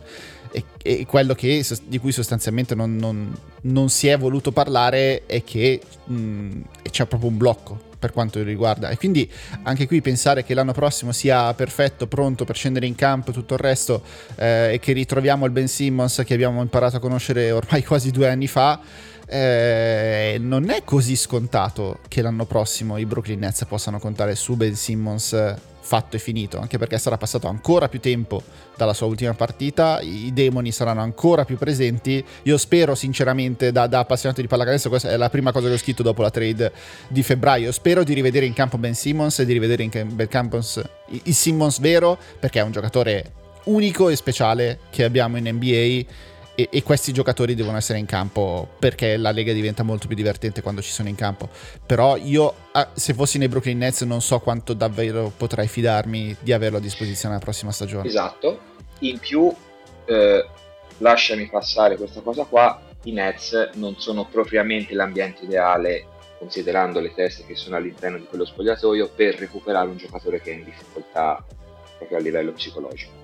e, 0.83 1.07
quello 1.07 1.35
che, 1.35 1.65
di 1.85 1.99
cui 1.99 2.13
sostanzialmente 2.13 2.75
non, 2.75 2.97
non, 2.97 3.35
non, 3.63 3.89
si 3.89 4.09
è 4.09 4.19
voluto 4.19 4.53
parlare 4.53 5.25
è 5.27 5.43
che 5.43 5.81
mh, 6.05 6.61
c'è 6.91 7.07
proprio 7.07 7.31
un 7.31 7.37
blocco 7.39 7.91
per 7.99 8.13
quanto 8.13 8.43
riguarda. 8.43 8.91
E 8.91 8.97
quindi 8.97 9.31
anche 9.63 9.87
qui 9.87 10.01
pensare 10.01 10.45
che 10.45 10.55
l'anno 10.55 10.73
prossimo 10.73 11.13
sia 11.13 11.55
perfetto, 11.55 12.07
pronto 12.07 12.45
per 12.45 12.57
scendere 12.57 12.87
in 12.87 12.97
campo 12.97 13.31
e 13.31 13.33
tutto 13.33 13.55
il 13.55 13.61
resto, 13.61 14.03
eh, 14.37 14.75
e 14.75 14.79
che 14.81 14.93
ritroviamo 14.93 15.47
il 15.47 15.53
Ben 15.53 15.69
Simmons 15.69 16.23
che 16.27 16.35
abbiamo 16.35 16.61
imparato 16.61 16.97
a 16.97 17.01
conoscere 17.01 17.51
ormai 17.53 17.83
quasi 17.87 18.11
due 18.11 18.29
anni 18.29 18.49
fa. 18.49 18.81
Eh, 19.25 20.37
non 20.41 20.69
è 20.69 20.83
così 20.85 21.17
scontato 21.17 22.01
che 22.09 22.21
l'anno 22.21 22.45
prossimo 22.45 22.99
i 22.99 23.07
Brooklyn 23.07 23.39
Nets 23.39 23.65
possano 23.65 23.99
contare 23.99 24.35
su 24.35 24.57
Ben 24.57 24.75
Simmons 24.75 25.55
fatto 25.83 26.17
e 26.17 26.19
finito, 26.19 26.59
anche 26.59 26.79
perché 26.79 26.97
sarà 26.97 27.19
passato 27.19 27.49
ancora 27.49 27.89
più 27.89 28.01
tempo 28.01 28.43
dalla 28.77 28.95
sua 28.95 29.07
ultima 29.07 29.35
partita, 29.35 30.01
i 30.01 30.31
demoni 30.33 30.73
saranno 30.73 31.03
ancora 31.03 31.45
più 31.45 31.59
presenti. 31.59 32.25
Io 32.45 32.57
spero 32.57 32.95
sinceramente, 32.95 33.73
da, 33.73 33.87
da 33.87 33.99
appassionato 33.99 34.41
di 34.41 34.47
pallacanestro, 34.47 34.91
questa 34.91 35.11
è 35.11 35.17
la 35.17 35.29
prima 35.29 35.53
cosa 35.53 35.69
che 35.69 35.75
ho 35.75 35.79
scritto 35.79 36.03
dopo 36.03 36.23
la 36.23 36.31
trade 36.31 36.73
di 37.09 37.23
febbraio, 37.23 37.73
spero 37.73 38.05
di 38.05 38.15
rivedere 38.15 38.47
in 38.47 38.55
campo 38.55 38.79
Ben 38.79 38.95
Simmons 38.95 39.41
e 39.41 39.45
di 39.45 39.53
rivedere 39.53 39.83
in 39.83 39.91
campo 40.29 40.59
il 41.09 41.35
Simmons 41.35 41.81
vero, 41.81 42.19
perché 42.39 42.61
è 42.61 42.63
un 42.63 42.73
giocatore 42.73 43.33
unico 43.65 44.09
e 44.09 44.17
speciale 44.17 44.81
che 44.91 45.05
abbiamo 45.05 45.37
in 45.37 45.49
NBA 45.49 46.31
e, 46.55 46.69
e, 46.71 46.83
questi 46.83 47.13
giocatori 47.13 47.55
devono 47.55 47.77
essere 47.77 47.99
in 47.99 48.07
campo 48.07 48.69
perché 48.79 49.17
la 49.17 49.31
Lega 49.31 49.53
diventa 49.53 49.83
molto 49.83 50.07
più 50.07 50.17
divertente 50.17 50.63
quando 50.63 50.83
ci 50.83 50.91
sono 50.91 51.09
in 51.09 51.15
campo. 51.15 51.49
Però 51.87 52.17
io, 52.17 52.55
se 52.93 53.15
fossi 53.15 53.39
nei 53.39 53.49
Brooklyn 53.49 53.79
Nets, 53.79 54.03
non 54.03 54.21
so 54.21 54.41
quanto 54.41 54.75
davvero 54.75 55.33
potrei 55.37 55.69
fidarmi 55.69 56.37
di 56.41 56.53
averlo 56.53 56.79
a 56.79 56.81
disposizione 56.81 57.35
la 57.35 57.41
prossima 57.41 57.73
stagione. 57.73 58.07
Esatto. 58.07 58.71
In 59.01 59.19
più, 59.19 59.53
eh, 60.05 60.47
lasciami 60.99 61.49
passare 61.49 61.97
questa 61.97 62.21
cosa 62.21 62.45
qua, 62.45 62.81
i 63.05 63.13
Nets 63.13 63.71
non 63.75 63.99
sono 63.99 64.27
propriamente 64.27 64.95
l'ambiente 64.95 65.45
ideale 65.45 66.07
considerando 66.39 66.99
le 66.99 67.15
teste 67.15 67.45
che 67.47 67.55
sono 67.55 67.77
all'interno 67.77 68.19
di 68.19 68.25
quello 68.25 68.45
spogliatoio 68.45 69.11
per 69.15 69.37
recuperare 69.37 69.89
un 69.89 69.97
giocatore 69.97 70.41
che 70.41 70.51
è 70.51 70.55
in 70.55 70.65
difficoltà 70.65 71.45
proprio 71.97 72.19
a 72.19 72.21
livello 72.21 72.53
psicologico. 72.53 73.22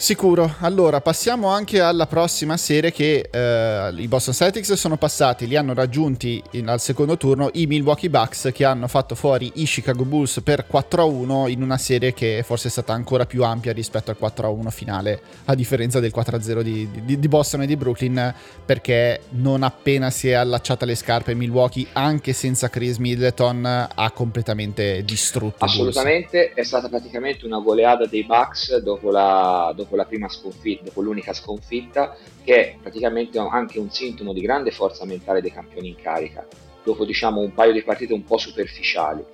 Sicuro. 0.00 0.54
Allora, 0.60 1.00
passiamo 1.00 1.48
anche 1.48 1.80
alla 1.80 2.06
prossima 2.06 2.56
serie 2.56 2.92
che 2.92 3.28
eh, 3.32 3.92
i 3.96 4.06
Boston 4.06 4.32
Celtics 4.32 4.74
sono 4.74 4.96
passati, 4.96 5.48
li 5.48 5.56
hanno 5.56 5.74
raggiunti 5.74 6.40
in, 6.52 6.68
al 6.68 6.78
secondo 6.78 7.16
turno 7.16 7.50
i 7.54 7.66
Milwaukee 7.66 8.08
Bucks 8.08 8.50
che 8.54 8.64
hanno 8.64 8.86
fatto 8.86 9.16
fuori 9.16 9.50
i 9.56 9.64
Chicago 9.64 10.04
Bulls 10.04 10.40
per 10.44 10.66
4-1 10.70 11.50
in 11.50 11.62
una 11.62 11.78
serie 11.78 12.14
che 12.14 12.44
forse 12.46 12.68
è 12.68 12.70
stata 12.70 12.92
ancora 12.92 13.26
più 13.26 13.42
ampia 13.42 13.72
rispetto 13.72 14.12
al 14.12 14.16
4-1 14.20 14.68
finale, 14.68 15.20
a 15.46 15.56
differenza 15.56 15.98
del 15.98 16.12
4-0 16.14 16.60
di, 16.60 16.88
di, 17.04 17.18
di 17.18 17.28
Boston 17.28 17.62
e 17.62 17.66
di 17.66 17.76
Brooklyn, 17.76 18.32
perché 18.64 19.22
non 19.30 19.64
appena 19.64 20.10
si 20.10 20.28
è 20.28 20.34
allacciata 20.34 20.86
le 20.86 20.94
scarpe 20.94 21.34
Milwaukee, 21.34 21.88
anche 21.94 22.32
senza 22.34 22.70
Chris 22.70 22.98
Middleton, 22.98 23.88
ha 23.92 24.10
completamente 24.12 25.02
distrutto. 25.02 25.64
Assolutamente, 25.64 26.52
è 26.52 26.62
stata 26.62 26.88
praticamente 26.88 27.44
una 27.46 27.58
goleada 27.58 28.06
dei 28.06 28.22
Bucks 28.22 28.76
dopo 28.76 29.10
la... 29.10 29.72
Dopo 29.74 29.87
dopo 29.88 29.96
la 29.96 30.04
prima 30.04 30.28
sconfitta, 30.28 30.84
dopo 30.84 31.00
l'unica 31.00 31.32
sconfitta, 31.32 32.14
che 32.44 32.54
è 32.54 32.76
praticamente 32.80 33.38
anche 33.38 33.78
un 33.78 33.90
sintomo 33.90 34.34
di 34.34 34.42
grande 34.42 34.70
forza 34.70 35.06
mentale 35.06 35.40
dei 35.40 35.50
campioni 35.50 35.88
in 35.88 35.96
carica, 35.96 36.46
dopo 36.84 37.06
diciamo 37.06 37.40
un 37.40 37.54
paio 37.54 37.72
di 37.72 37.82
partite 37.82 38.12
un 38.12 38.22
po' 38.22 38.36
superficiali. 38.36 39.24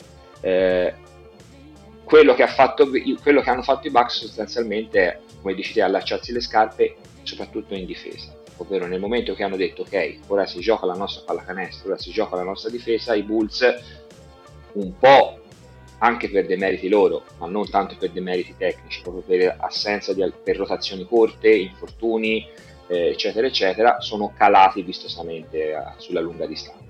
Eh, 0.40 0.94
quello, 2.04 2.34
che 2.34 2.46
fatto, 2.46 2.88
quello, 3.20 3.40
che 3.40 3.50
hanno 3.50 3.62
fatto 3.62 3.88
i 3.88 3.90
Bucks 3.90 4.20
sostanzialmente 4.20 5.00
è, 5.00 5.18
come 5.40 5.54
dici 5.54 5.72
te, 5.72 5.82
allacciarsi 5.82 6.32
le 6.32 6.40
scarpe, 6.40 6.96
soprattutto 7.24 7.74
in 7.74 7.86
difesa. 7.86 8.32
Ovvero 8.58 8.86
nel 8.86 9.00
momento 9.00 9.34
che 9.34 9.42
hanno 9.42 9.56
detto 9.56 9.82
ok, 9.82 10.18
ora 10.28 10.46
si 10.46 10.60
gioca 10.60 10.86
la 10.86 10.94
nostra 10.94 11.24
pallacanestro, 11.24 11.88
ora 11.88 11.98
si 11.98 12.12
gioca 12.12 12.36
la 12.36 12.44
nostra 12.44 12.70
difesa, 12.70 13.14
i 13.14 13.22
Bulls 13.22 13.64
un 14.74 14.96
po' 14.96 15.40
anche 16.04 16.28
per 16.28 16.44
dei 16.44 16.58
meriti 16.58 16.88
loro, 16.88 17.24
ma 17.38 17.46
non 17.46 17.68
tanto 17.70 17.96
per 17.98 18.10
dei 18.10 18.20
meriti 18.20 18.54
tecnici, 18.58 19.00
proprio 19.00 19.22
per 19.22 19.56
assenza 19.58 20.12
di 20.12 20.22
per 20.42 20.56
rotazioni 20.56 21.06
corte, 21.06 21.48
infortuni, 21.48 22.46
eh, 22.88 23.08
eccetera, 23.08 23.46
eccetera, 23.46 24.00
sono 24.00 24.32
calati 24.36 24.82
vistosamente 24.82 25.72
eh, 25.72 25.82
sulla 25.96 26.20
lunga 26.20 26.46
distanza. 26.46 26.83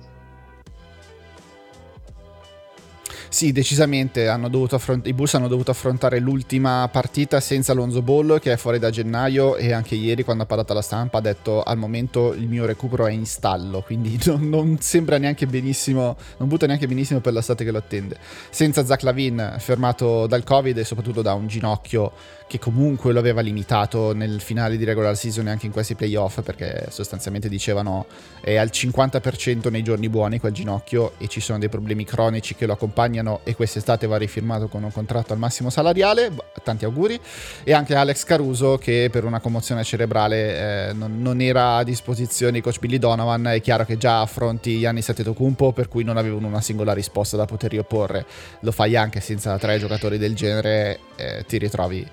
Sì, 3.34 3.50
decisamente 3.50 4.28
affront- 4.28 5.08
i 5.08 5.12
Bulls 5.12 5.34
hanno 5.34 5.48
dovuto 5.48 5.72
affrontare 5.72 6.20
l'ultima 6.20 6.88
partita 6.88 7.40
senza 7.40 7.72
Alonso 7.72 8.00
Ball 8.00 8.38
che 8.38 8.52
è 8.52 8.56
fuori 8.56 8.78
da 8.78 8.90
gennaio 8.90 9.56
e 9.56 9.72
anche 9.72 9.96
ieri 9.96 10.22
quando 10.22 10.44
ha 10.44 10.46
parlato 10.46 10.70
alla 10.70 10.82
stampa 10.82 11.18
ha 11.18 11.20
detto 11.20 11.60
al 11.60 11.76
momento 11.76 12.32
il 12.32 12.46
mio 12.46 12.64
recupero 12.64 13.08
è 13.08 13.10
in 13.10 13.26
stallo, 13.26 13.82
quindi 13.82 14.20
non, 14.26 14.48
non 14.48 14.78
sembra 14.78 15.18
neanche 15.18 15.48
benissimo, 15.48 16.16
non 16.36 16.46
butta 16.46 16.66
neanche 16.66 16.86
benissimo 16.86 17.18
per 17.18 17.32
l'estate 17.32 17.64
che 17.64 17.72
lo 17.72 17.78
attende. 17.78 18.18
Senza 18.50 18.84
Zach 18.84 19.02
Lavin 19.02 19.56
fermato 19.58 20.28
dal 20.28 20.44
Covid 20.44 20.78
e 20.78 20.84
soprattutto 20.84 21.20
da 21.20 21.34
un 21.34 21.48
ginocchio 21.48 22.12
che 22.46 22.60
comunque 22.60 23.12
lo 23.12 23.18
aveva 23.18 23.40
limitato 23.40 24.14
nel 24.14 24.40
finale 24.40 24.76
di 24.76 24.84
regular 24.84 25.16
season 25.16 25.48
e 25.48 25.50
anche 25.50 25.66
in 25.66 25.72
questi 25.72 25.96
playoff 25.96 26.40
perché 26.42 26.86
sostanzialmente 26.90 27.48
dicevano 27.48 28.06
è 28.40 28.56
al 28.56 28.68
50% 28.70 29.70
nei 29.70 29.82
giorni 29.82 30.08
buoni 30.08 30.38
quel 30.38 30.52
ginocchio 30.52 31.14
e 31.18 31.26
ci 31.26 31.40
sono 31.40 31.58
dei 31.58 31.68
problemi 31.70 32.04
cronici 32.04 32.54
che 32.54 32.66
lo 32.66 32.74
accompagnano 32.74 33.23
e 33.44 33.54
quest'estate 33.54 34.06
va 34.06 34.16
rifirmato 34.16 34.68
con 34.68 34.82
un 34.82 34.92
contratto 34.92 35.32
al 35.32 35.38
massimo 35.38 35.70
salariale, 35.70 36.32
tanti 36.62 36.84
auguri, 36.84 37.18
e 37.64 37.72
anche 37.72 37.94
Alex 37.94 38.24
Caruso 38.24 38.76
che 38.78 39.08
per 39.10 39.24
una 39.24 39.40
commozione 39.40 39.82
cerebrale 39.84 40.88
eh, 40.88 40.92
non, 40.92 41.20
non, 41.20 41.40
era 41.40 41.76
a 41.76 41.84
disposizione 41.84 42.52
di 42.52 42.60
coach 42.60 42.78
Billy 42.78 42.98
Donovan, 42.98 43.46
è 43.48 43.60
chiaro 43.60 43.84
che 43.84 43.96
già 43.96 44.20
affronti 44.20 44.80
Giannis 44.80 45.08
Antetokounmpo 45.08 45.72
per 45.72 45.88
cui 45.88 46.04
non 46.04 46.16
avevano 46.16 46.46
una 46.46 46.60
singola 46.60 46.92
risposta 46.92 47.36
da 47.36 47.44
poter 47.44 47.70
riopporre, 47.70 48.26
lo 48.60 48.72
fai 48.72 48.96
anche 48.96 49.20
senza 49.20 49.56
tre 49.58 49.78
giocatori 49.78 50.18
del 50.18 50.34
genere, 50.34 50.98
eh, 51.16 51.44
ti 51.46 51.58
ritrovi 51.58 52.06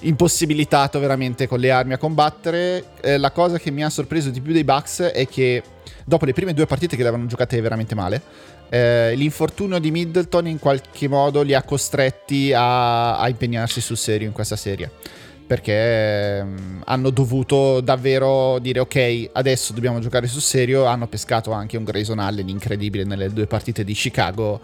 impossibilitato 0.00 1.00
veramente 1.00 1.48
con 1.48 1.58
le 1.58 1.70
armi 1.70 1.94
a 1.94 1.98
combattere. 1.98 2.84
Eh, 3.00 3.18
la 3.18 3.30
cosa 3.30 3.58
che 3.58 3.70
mi 3.70 3.82
ha 3.82 3.90
sorpreso 3.90 4.30
di 4.30 4.40
più 4.40 4.52
dei 4.52 4.64
Bucks 4.64 5.00
è 5.00 5.26
che 5.26 5.62
dopo 6.04 6.24
le 6.24 6.32
prime 6.32 6.54
due 6.54 6.66
partite 6.66 6.96
che 6.96 7.02
le 7.02 7.08
avevano 7.08 7.28
giocate 7.28 7.60
veramente 7.60 7.94
male, 7.94 8.22
eh, 8.68 9.14
l'infortunio 9.14 9.78
di 9.78 9.90
Middleton 9.90 10.46
in 10.46 10.58
qualche 10.58 11.08
modo 11.08 11.42
li 11.42 11.54
ha 11.54 11.62
costretti 11.62 12.52
a, 12.52 13.18
a 13.18 13.28
impegnarsi 13.28 13.80
sul 13.80 13.96
serio 13.96 14.26
in 14.26 14.32
questa 14.32 14.56
serie. 14.56 14.90
Perché 15.46 16.40
um, 16.42 16.82
hanno 16.84 17.08
dovuto 17.08 17.80
davvero 17.80 18.58
dire 18.58 18.80
ok, 18.80 19.30
adesso 19.32 19.72
dobbiamo 19.72 19.98
giocare 19.98 20.26
sul 20.26 20.42
serio. 20.42 20.84
Hanno 20.84 21.06
pescato 21.06 21.52
anche 21.52 21.78
un 21.78 21.84
Grayson 21.84 22.18
Allen 22.18 22.48
incredibile 22.48 23.04
nelle 23.04 23.32
due 23.32 23.46
partite 23.46 23.82
di 23.82 23.94
Chicago 23.94 24.60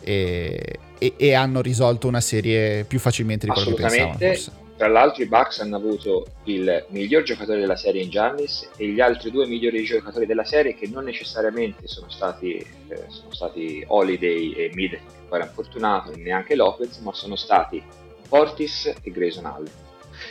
e, 0.00 0.78
e, 0.98 1.14
e 1.16 1.34
hanno 1.34 1.60
risolto 1.60 2.08
una 2.08 2.20
serie 2.20 2.82
più 2.82 2.98
facilmente 2.98 3.46
di 3.46 3.52
quello 3.52 3.74
che 3.74 3.82
pensavano. 3.82 4.18
Forse 4.18 4.62
tra 4.76 4.88
l'altro 4.88 5.22
i 5.22 5.26
Bucks 5.26 5.60
hanno 5.60 5.76
avuto 5.76 6.26
il 6.44 6.84
miglior 6.88 7.22
giocatore 7.22 7.60
della 7.60 7.76
serie 7.76 8.02
in 8.02 8.10
Giannis 8.10 8.68
e 8.76 8.88
gli 8.88 9.00
altri 9.00 9.30
due 9.30 9.46
migliori 9.46 9.84
giocatori 9.84 10.26
della 10.26 10.44
serie 10.44 10.74
che 10.74 10.88
non 10.88 11.04
necessariamente 11.04 11.86
sono 11.86 12.10
stati, 12.10 12.54
eh, 12.54 13.04
sono 13.08 13.32
stati 13.32 13.84
Holiday 13.86 14.52
e 14.52 14.70
Middleton, 14.74 15.06
che 15.06 15.22
poi 15.28 15.38
era 15.38 15.48
infortunato, 15.48 16.12
neanche 16.16 16.56
Lopez, 16.56 16.98
ma 16.98 17.12
sono 17.12 17.36
stati 17.36 17.82
Portis 18.28 18.92
e 19.00 19.10
Grayson 19.10 19.46
Allen. 19.46 19.70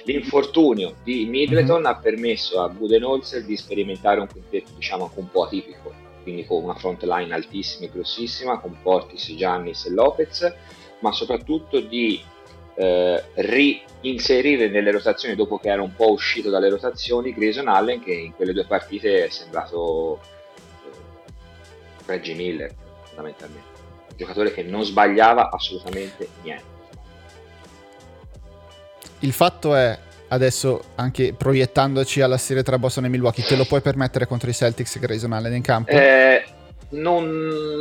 L'infortunio 0.03 0.95
di 1.03 1.25
Middleton 1.25 1.81
mm-hmm. 1.81 1.85
ha 1.85 1.95
permesso 1.95 2.61
a 2.61 2.67
Budenholzer 2.67 3.43
di 3.43 3.55
sperimentare 3.55 4.19
un 4.19 4.27
quintetto 4.27 4.71
diciamo 4.75 5.09
un 5.15 5.29
po' 5.29 5.45
atipico, 5.45 5.93
quindi 6.21 6.45
con 6.45 6.63
una 6.63 6.75
front 6.75 7.03
line 7.03 7.33
altissima 7.33 7.85
e 7.85 7.91
grossissima, 7.93 8.59
con 8.59 8.75
Portis, 8.81 9.33
Giannis 9.35 9.85
e 9.85 9.91
Lopez, 9.91 10.53
ma 10.99 11.13
soprattutto 11.13 11.79
di 11.79 12.21
eh, 12.75 13.23
reinserire 13.35 14.67
nelle 14.69 14.91
rotazioni 14.91 15.35
dopo 15.35 15.57
che 15.57 15.69
era 15.69 15.81
un 15.81 15.93
po' 15.95 16.11
uscito 16.11 16.49
dalle 16.49 16.69
rotazioni 16.69 17.33
Grayson 17.33 17.67
Allen 17.67 18.01
che 18.01 18.13
in 18.13 18.33
quelle 18.33 18.53
due 18.53 18.65
partite 18.65 19.25
è 19.25 19.29
sembrato 19.29 20.19
eh, 20.19 22.03
Reggie 22.05 22.33
Miller 22.33 22.73
fondamentalmente 23.03 23.67
un 24.09 24.17
giocatore 24.17 24.51
che 24.53 24.63
non 24.63 24.83
sbagliava 24.83 25.49
assolutamente 25.51 26.27
niente 26.41 26.71
il 29.19 29.31
fatto 29.31 29.75
è 29.75 29.97
adesso 30.29 30.83
anche 30.95 31.33
proiettandoci 31.33 32.21
alla 32.21 32.37
serie 32.37 32.63
tra 32.63 32.79
Boston 32.79 33.05
e 33.05 33.09
Milwaukee 33.09 33.45
te 33.45 33.55
lo 33.55 33.65
puoi 33.65 33.81
permettere 33.81 34.25
contro 34.25 34.49
i 34.49 34.53
Celtics 34.53 34.99
Grayson 34.99 35.31
Allen 35.31 35.53
in 35.53 35.61
campo? 35.61 35.91
Eh, 35.91 36.43
non, 36.89 37.27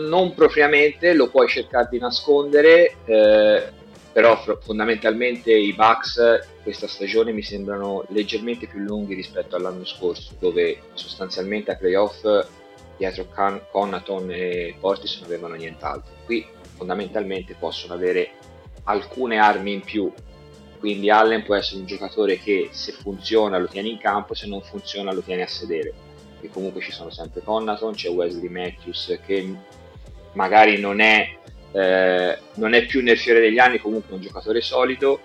non, 0.08 0.34
propriamente 0.34 1.14
lo 1.14 1.28
puoi 1.28 1.48
cercare 1.48 1.88
di 1.90 1.98
nascondere 1.98 2.94
eh, 3.04 3.62
però 4.12 4.36
fondamentalmente 4.60 5.52
i 5.52 5.72
Bucks 5.72 6.46
questa 6.62 6.86
stagione 6.86 7.32
mi 7.32 7.42
sembrano 7.42 8.04
leggermente 8.08 8.66
più 8.66 8.80
lunghi 8.80 9.14
rispetto 9.14 9.56
all'anno 9.56 9.84
scorso 9.84 10.34
dove 10.38 10.82
sostanzialmente 10.92 11.70
a 11.70 11.76
playoff 11.76 12.24
dietro 12.96 13.26
Con- 13.34 13.62
Conaton 13.70 14.30
e 14.30 14.76
Portis 14.78 15.16
non 15.16 15.24
avevano 15.24 15.54
nient'altro. 15.54 16.12
Qui 16.24 16.46
fondamentalmente 16.76 17.56
possono 17.58 17.94
avere 17.94 18.30
alcune 18.84 19.38
armi 19.38 19.72
in 19.72 19.80
più. 19.80 20.12
Quindi 20.78 21.10
Allen 21.10 21.44
può 21.44 21.54
essere 21.54 21.80
un 21.80 21.86
giocatore 21.86 22.38
che 22.38 22.68
se 22.72 22.92
funziona 22.92 23.58
lo 23.58 23.66
tiene 23.66 23.88
in 23.88 23.98
campo 23.98 24.34
se 24.34 24.46
non 24.46 24.62
funziona 24.62 25.12
lo 25.12 25.20
tiene 25.20 25.42
a 25.42 25.48
sedere. 25.48 25.92
E 26.40 26.48
comunque 26.48 26.80
ci 26.80 26.92
sono 26.92 27.10
sempre 27.10 27.40
Conaton 27.42 27.94
c'è 27.94 28.10
Wesley 28.10 28.48
Matthews 28.48 29.18
che 29.24 29.56
magari 30.32 30.78
non 30.78 31.00
è 31.00 31.38
eh, 31.72 32.38
non 32.54 32.74
è 32.74 32.86
più 32.86 33.02
nel 33.02 33.18
fiore 33.18 33.40
degli 33.40 33.58
anni, 33.58 33.78
comunque 33.78 34.14
un 34.14 34.20
giocatore 34.20 34.60
solido, 34.60 35.20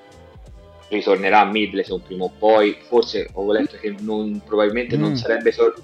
ritornerà 0.90 1.42
a 1.42 1.46
Middleton 1.46 2.02
prima 2.02 2.26
o 2.26 2.32
poi, 2.38 2.78
forse 2.88 3.30
ho 3.34 3.52
letto 3.52 3.78
che 3.78 3.94
non, 4.00 4.42
probabilmente 4.46 4.98
mm. 4.98 5.02
non 5.02 5.16
sarebbe 5.18 5.52
tor- 5.52 5.82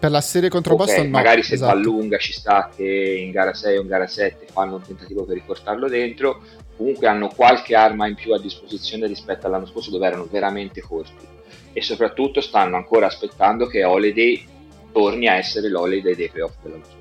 per 0.00 0.10
la 0.10 0.22
serie 0.22 0.48
contro 0.48 0.72
okay, 0.74 0.86
Boston 0.86 1.04
no, 1.04 1.10
magari 1.10 1.42
se 1.42 1.54
esatto. 1.54 1.74
va 1.74 1.78
lunga 1.78 2.16
ci 2.16 2.32
sta 2.32 2.70
che 2.74 3.18
in 3.22 3.30
gara 3.32 3.52
6 3.52 3.76
o 3.76 3.80
in 3.82 3.86
gara 3.86 4.06
7 4.06 4.46
fanno 4.50 4.76
un 4.76 4.82
tentativo 4.82 5.24
per 5.24 5.34
riportarlo 5.34 5.90
dentro. 5.90 6.40
Comunque 6.74 7.06
hanno 7.06 7.28
qualche 7.28 7.74
arma 7.74 8.06
in 8.06 8.14
più 8.14 8.32
a 8.32 8.40
disposizione 8.40 9.06
rispetto 9.06 9.46
all'anno 9.46 9.66
scorso 9.66 9.90
dove 9.90 10.06
erano 10.06 10.26
veramente 10.30 10.80
corti. 10.80 11.26
E 11.74 11.82
soprattutto 11.82 12.40
stanno 12.40 12.76
ancora 12.76 13.08
aspettando 13.08 13.66
che 13.66 13.84
Holiday 13.84 14.42
torni 14.90 15.28
a 15.28 15.34
essere 15.34 15.68
l'Holiday 15.68 16.14
dei 16.14 16.30
playoff 16.30 16.54
dell'anno 16.62 16.84
scorso 16.84 16.99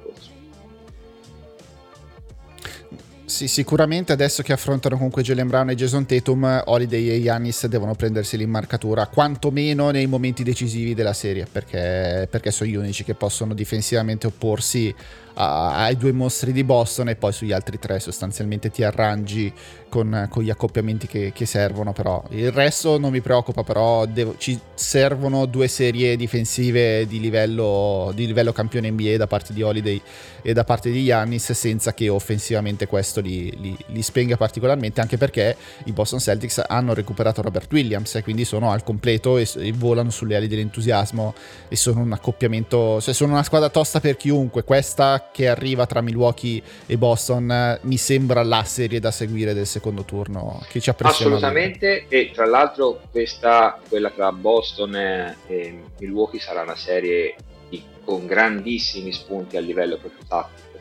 sì, 3.29 3.47
sicuramente 3.47 4.11
adesso 4.11 4.41
che 4.41 4.53
affrontano 4.53 4.95
comunque 4.95 5.21
Jalen 5.21 5.47
Brown 5.47 5.69
e 5.69 5.75
Jason 5.75 6.05
Tatum, 6.05 6.63
Holiday 6.65 7.09
e 7.09 7.17
Yanis 7.17 7.67
devono 7.67 7.93
prendersi 7.93 8.35
l'immarcatura, 8.37 9.05
quantomeno 9.05 9.91
nei 9.91 10.07
momenti 10.07 10.41
decisivi 10.41 10.95
della 10.95 11.13
serie, 11.13 11.45
perché, 11.49 12.27
perché 12.29 12.49
sono 12.49 12.69
gli 12.71 12.75
unici 12.75 13.03
che 13.03 13.13
possono 13.13 13.53
difensivamente 13.53 14.25
opporsi 14.25 14.93
ai 15.35 15.95
due 15.95 16.11
mostri 16.11 16.51
di 16.51 16.65
Boston 16.65 17.09
e 17.09 17.15
poi 17.15 17.31
sugli 17.31 17.53
altri 17.53 17.79
tre 17.79 17.99
sostanzialmente 18.01 18.71
ti 18.71 18.83
arrangi 18.83 19.53
con, 19.89 20.28
con 20.30 20.43
gli 20.43 20.49
accoppiamenti 20.49 21.08
che, 21.08 21.32
che, 21.34 21.45
servono 21.45 21.91
però. 21.91 22.23
Il 22.30 22.52
resto 22.52 22.97
non 22.97 23.12
mi 23.12 23.19
preoccupa 23.19 23.63
però 23.63 24.06
devo, 24.06 24.36
ci 24.38 24.58
servono 24.75 25.45
due 25.45 25.67
serie 25.67 26.15
difensive 26.15 27.06
di 27.08 27.19
livello, 27.19 28.12
di 28.13 28.25
livello 28.25 28.54
campione 28.54 28.91
NBA 28.91 29.17
da 29.17 29.28
parte 29.28 29.52
di 29.52 29.62
Holiday 29.62 30.02
e 30.41 30.54
da 30.54 30.63
parte 30.63 30.91
di 30.91 31.04
Giannis 31.04 31.52
senza 31.52 31.93
che 31.93 32.08
offensivamente 32.08 32.88
questo 32.88 33.19
li, 33.19 33.52
li, 33.60 33.78
li 33.88 34.02
spenga 34.02 34.38
particolarmente 34.38 35.02
anche 35.02 35.17
perché 35.17 35.58
i 35.86 35.91
Boston 35.91 36.19
Celtics 36.19 36.63
hanno 36.65 36.93
recuperato 36.93 37.41
Robert 37.41 37.71
Williams 37.73 38.15
e 38.15 38.23
quindi 38.23 38.45
sono 38.45 38.71
al 38.71 38.84
completo 38.84 39.38
e, 39.38 39.49
e 39.58 39.73
volano 39.73 40.12
sulle 40.12 40.36
ali 40.36 40.47
dell'entusiasmo 40.47 41.34
e 41.67 41.75
sono 41.75 42.02
un 42.02 42.13
accoppiamento 42.13 43.02
cioè 43.02 43.13
sono 43.13 43.34
una 43.34 43.43
squadra 43.43 43.69
tosta 43.69 43.99
per 43.99 44.15
chiunque. 44.15 44.63
Questa 44.63 45.30
che 45.32 45.47
arriva 45.47 45.86
tra 45.86 46.02
Milwaukee 46.02 46.62
e 46.86 46.97
Boston 46.97 47.52
eh, 47.52 47.80
mi 47.84 47.97
sembra 47.97 48.43
la 48.43 48.63
serie 48.63 48.99
da 48.99 49.12
seguire 49.12 49.54
del 49.54 49.65
secondo 49.65 49.78
turno 50.05 50.63
che 50.69 50.79
ci 50.79 50.89
apprezziamo. 50.89 51.35
Assolutamente 51.35 52.05
e 52.07 52.31
tra 52.33 52.45
l'altro 52.45 53.01
questa, 53.11 53.79
quella 53.87 54.09
tra 54.09 54.31
Boston 54.31 54.95
e 54.95 55.81
Milwaukee 55.99 56.39
sarà 56.39 56.61
una 56.61 56.75
serie 56.75 57.35
di, 57.69 57.83
con 58.03 58.25
grandissimi 58.25 59.11
spunti 59.11 59.57
a 59.57 59.61
livello 59.61 59.97
proprio 59.97 60.23
tattico, 60.27 60.79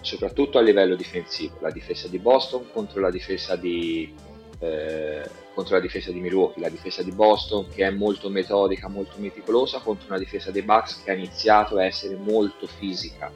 soprattutto 0.00 0.58
a 0.58 0.62
livello 0.62 0.94
difensivo, 0.94 1.58
la 1.60 1.70
difesa 1.70 2.08
di 2.08 2.18
Boston 2.18 2.66
contro 2.72 3.00
la 3.00 3.10
difesa 3.10 3.56
di, 3.56 4.14
eh, 4.58 5.28
contro 5.54 5.74
la 5.74 5.80
difesa 5.80 6.10
di 6.12 6.20
Milwaukee, 6.20 6.62
la 6.62 6.68
difesa 6.68 7.02
di 7.02 7.12
Boston 7.12 7.68
che 7.68 7.86
è 7.86 7.90
molto 7.90 8.28
metodica, 8.30 8.88
molto 8.88 9.16
meticolosa 9.18 9.80
contro 9.80 10.06
una 10.08 10.18
difesa 10.18 10.50
dei 10.50 10.62
Bucks 10.62 11.02
che 11.02 11.10
ha 11.10 11.14
iniziato 11.14 11.76
a 11.76 11.84
essere 11.84 12.16
molto 12.16 12.66
fisica 12.66 13.30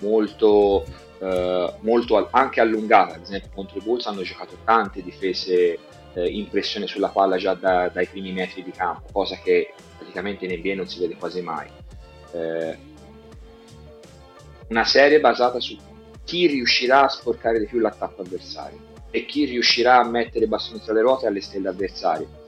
molto, 0.00 0.84
eh, 1.18 1.74
molto 1.80 2.28
anche 2.30 2.60
allungata, 2.60 3.14
ad 3.14 3.22
esempio 3.22 3.50
contro 3.54 3.78
i 3.78 3.82
Bulls 3.82 4.06
hanno 4.06 4.22
giocato 4.22 4.58
tante 4.64 5.02
difese 5.02 5.78
eh, 6.12 6.28
in 6.28 6.48
pressione 6.48 6.86
sulla 6.86 7.08
palla 7.08 7.36
già 7.36 7.54
da, 7.54 7.88
dai 7.88 8.06
primi 8.06 8.32
metri 8.32 8.62
di 8.62 8.70
campo, 8.70 9.08
cosa 9.12 9.36
che 9.36 9.72
praticamente 9.96 10.44
in 10.44 10.58
NBA 10.58 10.74
non 10.74 10.88
si 10.88 11.00
vede 11.00 11.16
quasi 11.16 11.40
mai. 11.40 11.68
Eh, 12.32 12.78
una 14.68 14.84
serie 14.84 15.20
basata 15.20 15.60
su 15.60 15.76
chi 16.24 16.46
riuscirà 16.46 17.04
a 17.04 17.08
sporcare 17.08 17.58
di 17.58 17.66
più 17.66 17.78
l'attacco 17.78 18.22
avversario 18.22 18.94
e 19.10 19.24
chi 19.24 19.44
riuscirà 19.44 20.00
a 20.00 20.08
mettere 20.08 20.46
bastoni 20.46 20.80
tra 20.82 20.92
le 20.92 21.00
ruote 21.00 21.26
alle 21.26 21.40
stelle 21.40 21.68
avversarie. 21.68 22.44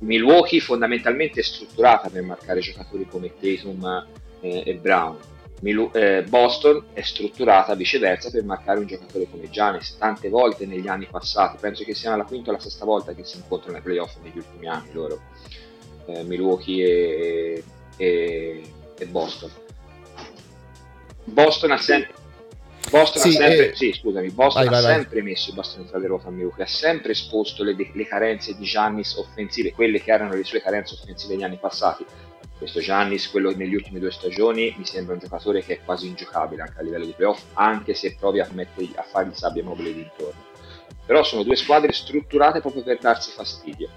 Milwaukee 0.00 0.60
fondamentalmente 0.60 1.40
è 1.40 1.42
strutturata 1.42 2.08
per 2.08 2.22
marcare 2.22 2.60
giocatori 2.60 3.06
come 3.06 3.32
Tatum 3.38 4.06
eh, 4.40 4.62
e 4.64 4.74
Brown 4.74 5.16
Boston 5.60 6.84
è 6.92 7.02
strutturata 7.02 7.74
viceversa 7.74 8.30
per 8.30 8.44
marcare 8.44 8.78
un 8.78 8.86
giocatore 8.86 9.26
come 9.28 9.50
Giannis 9.50 9.96
tante 9.98 10.28
volte 10.28 10.66
negli 10.66 10.86
anni 10.86 11.06
passati 11.10 11.56
penso 11.58 11.82
che 11.84 11.94
sia 11.94 12.14
la 12.14 12.24
quinta 12.24 12.50
o 12.50 12.52
la 12.52 12.60
sesta 12.60 12.84
volta 12.84 13.12
che 13.12 13.24
si 13.24 13.38
incontrano 13.38 13.72
nei 13.72 13.82
playoff 13.82 14.16
negli 14.22 14.38
ultimi 14.38 14.68
anni 14.68 14.92
loro 14.92 15.20
eh, 16.06 16.22
Milwaukee 16.22 16.84
e, 16.84 17.64
e, 17.96 18.62
e, 18.96 19.06
Boston 19.06 19.50
Boston 21.24 21.72
ha 21.72 21.78
sempre 21.78 22.14
Boston 22.90 23.20
Sì, 23.22 23.28
ha 23.28 23.32
sempre, 23.32 23.70
eh, 23.70 23.76
sì, 23.76 23.92
scusami, 23.92 24.30
Boston 24.30 24.64
vai, 24.64 24.72
vai, 24.72 24.78
ha 24.78 24.86
vai. 24.86 25.00
sempre 25.00 25.22
messo 25.22 25.50
i 25.50 25.54
bastoni 25.54 25.86
tra 25.86 25.98
le 25.98 26.06
ruote 26.06 26.28
a 26.28 26.30
Milwaukee, 26.30 26.64
ha 26.64 26.66
sempre 26.66 27.12
esposto 27.12 27.62
le, 27.62 27.76
le 27.76 28.06
carenze 28.06 28.56
di 28.56 28.64
Giannis 28.64 29.14
offensive, 29.14 29.72
quelle 29.72 30.00
che 30.00 30.10
erano 30.10 30.34
le 30.34 30.44
sue 30.44 30.62
carenze 30.62 30.94
offensive 30.94 31.34
negli 31.34 31.42
anni 31.42 31.58
passati. 31.58 32.04
Questo 32.58 32.80
Giannis, 32.80 33.30
quello 33.30 33.54
negli 33.54 33.76
ultimi 33.76 34.00
due 34.00 34.10
stagioni, 34.10 34.74
mi 34.76 34.84
sembra 34.84 35.14
un 35.14 35.20
giocatore 35.20 35.62
che 35.62 35.74
è 35.74 35.80
quasi 35.84 36.08
ingiocabile 36.08 36.62
anche 36.62 36.80
a 36.80 36.82
livello 36.82 37.04
di 37.04 37.12
playoff, 37.12 37.44
anche 37.52 37.94
se 37.94 38.16
provi 38.18 38.40
a, 38.40 38.48
mettergli- 38.52 38.96
a 38.96 39.02
fargli 39.02 39.32
sabbia 39.32 39.62
mobile 39.62 39.94
d'intorno. 39.94 40.44
Però 41.06 41.22
sono 41.22 41.44
due 41.44 41.54
squadre 41.54 41.92
strutturate 41.92 42.60
proprio 42.60 42.82
per 42.82 42.98
darsi 42.98 43.30
fastidio. 43.30 43.88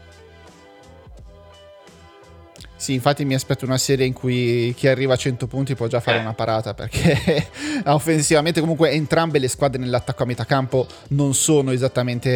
Sì, 2.82 2.94
infatti 2.94 3.26
mi 3.26 3.36
aspetto 3.36 3.64
una 3.64 3.78
serie 3.78 4.08
in 4.08 4.14
cui 4.14 4.74
chi 4.76 4.88
arriva 4.88 5.14
a 5.14 5.16
100 5.16 5.46
punti 5.46 5.76
può 5.76 5.86
già 5.86 6.00
fare 6.00 6.18
Eh. 6.18 6.22
una 6.22 6.34
parata 6.34 6.74
perché 6.74 7.46
offensivamente 7.86 8.60
comunque 8.60 8.90
entrambe 8.90 9.38
le 9.38 9.48
squadre 9.50 9.80
nell'attacco 9.80 10.24
a 10.24 10.26
metà 10.26 10.46
campo 10.46 10.88
non 11.10 11.36
sono 11.36 11.70
esattamente 11.70 12.32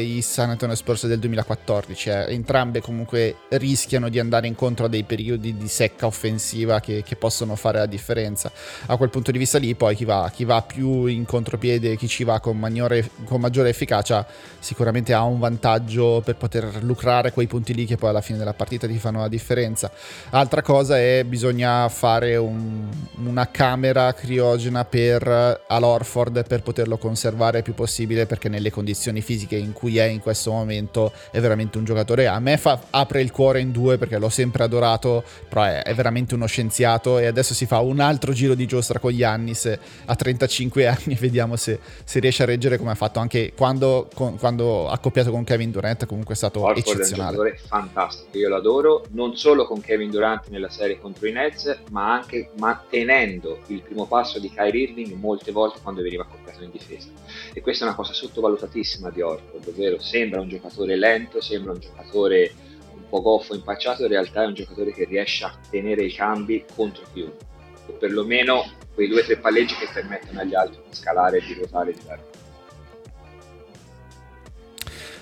i 0.00 0.22
San 0.22 0.50
Antonio 0.50 0.76
Spurs 0.76 1.08
del 1.08 1.18
2014, 1.18 2.10
eh. 2.10 2.26
entrambe 2.32 2.80
comunque 2.80 3.38
rischiano 3.48 4.08
di 4.08 4.20
andare 4.20 4.46
incontro 4.46 4.86
a 4.86 4.88
dei 4.88 5.02
periodi 5.02 5.56
di 5.56 5.66
secca 5.66 6.06
offensiva 6.06 6.78
che, 6.78 7.02
che 7.04 7.16
possono 7.16 7.56
fare 7.56 7.78
la 7.78 7.86
differenza. 7.86 8.52
A 8.86 8.96
quel 8.96 9.10
punto 9.10 9.32
di 9.32 9.38
vista 9.38 9.58
lì 9.58 9.74
poi 9.74 9.96
chi 9.96 10.04
va, 10.04 10.30
chi 10.32 10.44
va 10.44 10.62
più 10.62 11.06
in 11.06 11.24
contropiede, 11.24 11.96
chi 11.96 12.06
ci 12.06 12.22
va 12.22 12.38
con, 12.38 12.56
maggiore- 12.56 13.10
con 13.24 13.40
maggiore 13.40 13.70
efficacia 13.70 14.24
sicuramente 14.60 15.12
ha 15.12 15.24
un 15.24 15.40
vantaggio 15.40 16.22
per 16.24 16.36
poter 16.36 16.84
lucrare 16.84 17.32
quei 17.32 17.48
punti 17.48 17.74
lì 17.74 17.84
che 17.84 17.96
poi 17.96 18.10
alla 18.10 18.20
fine 18.20 18.38
della 18.38 18.54
partita 18.54 18.86
ti 18.86 18.96
fanno 18.98 19.18
la 19.18 19.28
differenza. 19.28 19.86
Altra 20.30 20.62
cosa 20.62 20.98
è 20.98 21.24
bisogna 21.24 21.88
fare 21.88 22.36
un- 22.36 22.88
una 23.24 23.48
camera 23.50 24.12
criogena 24.14 24.84
per 24.84 25.62
all'Orford 25.66 26.46
per 26.46 26.62
poterlo 26.62 26.98
conservare 26.98 27.58
il 27.58 27.64
più 27.64 27.74
possibile 27.74 28.26
perché 28.26 28.48
nelle 28.48 28.70
condizioni 28.70 29.20
fisiche 29.20 29.56
in 29.56 29.72
cui 29.72 29.98
è 29.98 30.04
in 30.04 30.20
questo 30.20 30.50
momento 30.52 31.12
è 31.30 31.40
veramente 31.40 31.78
un 31.78 31.84
giocatore. 31.84 32.26
A 32.26 32.38
me 32.40 32.56
fa- 32.56 32.80
apre 32.90 33.20
il 33.22 33.30
cuore 33.30 33.60
in 33.60 33.72
due 33.72 33.98
perché 33.98 34.18
l'ho 34.18 34.28
sempre 34.28 34.64
adorato, 34.64 35.24
però 35.48 35.62
è, 35.64 35.82
è 35.82 35.94
veramente 35.94 36.34
uno 36.34 36.46
scienziato 36.46 37.18
e 37.18 37.26
adesso 37.26 37.54
si 37.54 37.66
fa 37.66 37.80
un 37.80 38.00
altro 38.00 38.32
giro 38.32 38.54
di 38.54 38.66
giostra 38.66 38.98
con 38.98 39.16
Giannis 39.16 39.78
a 40.06 40.14
35 40.14 40.86
anni 40.88 41.14
e 41.14 41.16
vediamo 41.18 41.56
se, 41.56 41.78
se 42.04 42.20
riesce 42.20 42.42
a 42.42 42.46
reggere 42.46 42.76
come 42.78 42.90
ha 42.90 42.94
fatto 42.94 43.18
anche 43.18 43.52
quando, 43.56 44.08
con- 44.14 44.36
quando 44.38 44.88
accoppiato 44.88 45.30
con 45.30 45.44
Kevin 45.44 45.70
Durant 45.70 46.06
comunque 46.06 46.34
è 46.34 46.36
stato 46.36 46.60
Horford 46.60 46.84
è 46.84 46.88
un 46.90 46.94
eccezionale. 46.96 47.36
giocatore 47.36 47.58
fantastico, 47.66 48.38
io 48.38 48.48
lo 48.48 48.56
adoro, 48.56 49.04
non 49.10 49.36
solo 49.36 49.66
con 49.66 49.77
Kevin 49.80 50.10
Durant 50.10 50.48
nella 50.48 50.70
serie 50.70 50.98
contro 50.98 51.26
i 51.26 51.32
Nets, 51.32 51.82
ma 51.90 52.12
anche 52.12 52.50
mantenendo 52.58 53.60
il 53.68 53.82
primo 53.82 54.06
passo 54.06 54.38
di 54.38 54.50
Kyrie 54.50 54.88
Irving 54.88 55.12
molte 55.14 55.52
volte 55.52 55.80
quando 55.82 56.02
veniva 56.02 56.22
accoppiato 56.22 56.64
in 56.64 56.70
difesa. 56.70 57.08
E 57.52 57.60
questa 57.60 57.84
è 57.84 57.88
una 57.88 57.96
cosa 57.96 58.12
sottovalutatissima 58.12 59.10
di 59.10 59.20
Horford, 59.20 59.68
ovvero 59.68 59.98
sembra 60.00 60.40
un 60.40 60.48
giocatore 60.48 60.96
lento, 60.96 61.40
sembra 61.40 61.72
un 61.72 61.80
giocatore 61.80 62.52
un 62.94 63.08
po' 63.08 63.22
goffo, 63.22 63.54
impacciato, 63.54 64.02
in 64.02 64.08
realtà 64.08 64.42
è 64.42 64.46
un 64.46 64.54
giocatore 64.54 64.92
che 64.92 65.04
riesce 65.04 65.44
a 65.44 65.58
tenere 65.70 66.04
i 66.04 66.12
cambi 66.12 66.64
contro 66.74 67.04
chiunque, 67.12 67.46
o 67.86 67.92
perlomeno 67.92 68.64
quei 68.94 69.08
due 69.08 69.20
o 69.20 69.24
tre 69.24 69.38
palleggi 69.38 69.74
che 69.76 69.88
permettono 69.92 70.40
agli 70.40 70.54
altri 70.54 70.80
di 70.88 70.94
scalare 70.94 71.38
e 71.38 71.46
di 71.46 71.54
ruotare 71.54 71.92
di 71.92 72.00
dare. 72.04 72.27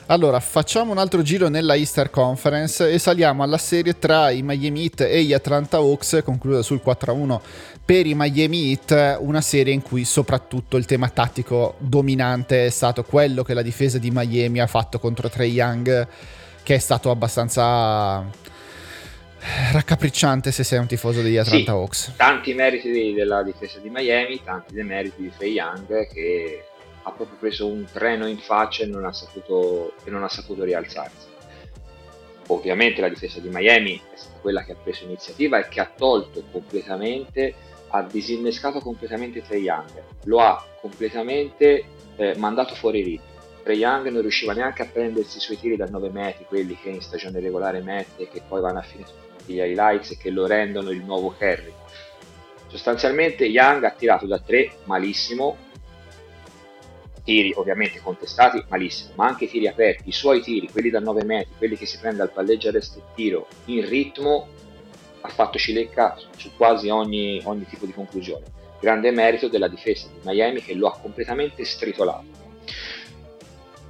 Allora, 0.08 0.38
facciamo 0.38 0.92
un 0.92 0.98
altro 0.98 1.20
giro 1.22 1.48
nella 1.48 1.74
Easter 1.74 2.10
Conference 2.10 2.88
e 2.88 2.96
saliamo 3.00 3.42
alla 3.42 3.58
serie 3.58 3.98
tra 3.98 4.30
i 4.30 4.40
Miami 4.42 4.82
Heat 4.82 5.00
e 5.00 5.24
gli 5.24 5.32
Atlanta 5.32 5.78
Hawks, 5.78 6.20
conclusa 6.24 6.62
sul 6.62 6.80
4-1 6.84 7.40
per 7.84 8.06
i 8.06 8.14
Miami 8.14 8.70
Heat, 8.70 9.18
una 9.20 9.40
serie 9.40 9.72
in 9.72 9.82
cui 9.82 10.04
soprattutto 10.04 10.76
il 10.76 10.84
tema 10.84 11.08
tattico 11.08 11.74
dominante 11.78 12.66
è 12.66 12.70
stato 12.70 13.02
quello 13.02 13.42
che 13.42 13.52
la 13.52 13.62
difesa 13.62 13.98
di 13.98 14.12
Miami 14.12 14.60
ha 14.60 14.68
fatto 14.68 15.00
contro 15.00 15.28
Trey 15.28 15.50
Young, 15.50 16.06
che 16.62 16.74
è 16.76 16.78
stato 16.78 17.10
abbastanza 17.10 18.24
raccapricciante 19.72 20.52
se 20.52 20.62
sei 20.62 20.78
un 20.78 20.86
tifoso 20.86 21.20
degli 21.20 21.36
Atlanta 21.36 21.72
Sì, 21.72 21.76
Hawks. 21.78 22.12
tanti 22.16 22.54
meriti 22.54 23.12
della 23.12 23.42
difesa 23.42 23.80
di 23.80 23.90
Miami, 23.90 24.40
tanti 24.44 24.72
dei 24.72 24.84
meriti 24.84 25.22
di 25.22 25.32
Trey 25.36 25.52
Young 25.52 26.06
che 26.12 26.64
ha 27.06 27.12
proprio 27.12 27.38
preso 27.38 27.68
un 27.68 27.86
treno 27.90 28.26
in 28.26 28.38
faccia 28.38 28.82
e 28.82 28.86
non 28.86 29.04
ha 29.04 29.12
saputo, 29.12 29.94
non 30.06 30.24
ha 30.24 30.28
saputo 30.28 30.64
rialzarsi. 30.64 31.28
Ovviamente 32.48 33.00
la 33.00 33.08
difesa 33.08 33.38
di 33.38 33.48
Miami 33.48 33.96
è 34.12 34.16
stata 34.16 34.38
quella 34.40 34.64
che 34.64 34.72
ha 34.72 34.76
preso 34.76 35.04
iniziativa 35.04 35.58
e 35.58 35.68
che 35.68 35.80
ha 35.80 35.88
tolto 35.96 36.42
completamente, 36.50 37.54
ha 37.90 38.02
disinnescato 38.02 38.80
completamente 38.80 39.40
Trey 39.40 39.62
Young, 39.62 40.02
lo 40.24 40.40
ha 40.40 40.64
completamente 40.80 41.84
eh, 42.16 42.34
mandato 42.38 42.74
fuori 42.74 43.02
ritmo. 43.02 43.34
Trey 43.62 43.78
Young 43.78 44.08
non 44.08 44.22
riusciva 44.22 44.52
neanche 44.52 44.82
a 44.82 44.86
prendersi 44.86 45.38
i 45.38 45.40
suoi 45.40 45.60
tiri 45.60 45.76
da 45.76 45.86
9 45.86 46.10
metri, 46.10 46.44
quelli 46.44 46.76
che 46.76 46.88
in 46.88 47.00
stagione 47.00 47.38
regolare 47.38 47.82
mette 47.82 48.24
e 48.24 48.28
che 48.28 48.42
poi 48.46 48.60
vanno 48.60 48.80
a 48.80 48.82
finire 48.82 49.10
tutti 49.36 49.52
gli 49.52 49.60
highlights 49.60 50.10
e 50.10 50.16
che 50.16 50.30
lo 50.30 50.46
rendono 50.46 50.90
il 50.90 51.04
nuovo 51.04 51.32
Kerry. 51.36 51.72
Sostanzialmente 52.66 53.44
Young 53.44 53.84
ha 53.84 53.90
tirato 53.90 54.26
da 54.26 54.40
3 54.40 54.78
malissimo, 54.84 55.65
tiri 57.26 57.52
ovviamente 57.56 58.00
contestati 58.00 58.64
malissimo, 58.68 59.10
ma 59.16 59.26
anche 59.26 59.48
tiri 59.48 59.66
aperti, 59.66 60.08
i 60.08 60.12
suoi 60.12 60.40
tiri, 60.40 60.70
quelli 60.70 60.90
da 60.90 61.00
9 61.00 61.24
metri, 61.24 61.52
quelli 61.58 61.76
che 61.76 61.84
si 61.84 61.98
prende 61.98 62.22
al 62.22 62.30
palleggio 62.30 62.68
arresto 62.68 63.00
e 63.00 63.02
tiro 63.16 63.48
in 63.64 63.86
ritmo, 63.86 64.46
ha 65.22 65.28
fatto 65.28 65.58
cilecca 65.58 66.16
su 66.36 66.52
quasi 66.56 66.88
ogni, 66.88 67.40
ogni 67.42 67.66
tipo 67.66 67.84
di 67.84 67.92
conclusione. 67.92 68.44
Grande 68.80 69.10
merito 69.10 69.48
della 69.48 69.66
difesa 69.66 70.06
di 70.06 70.20
Miami 70.22 70.62
che 70.62 70.74
lo 70.74 70.86
ha 70.86 70.96
completamente 70.96 71.64
stritolato. 71.64 72.44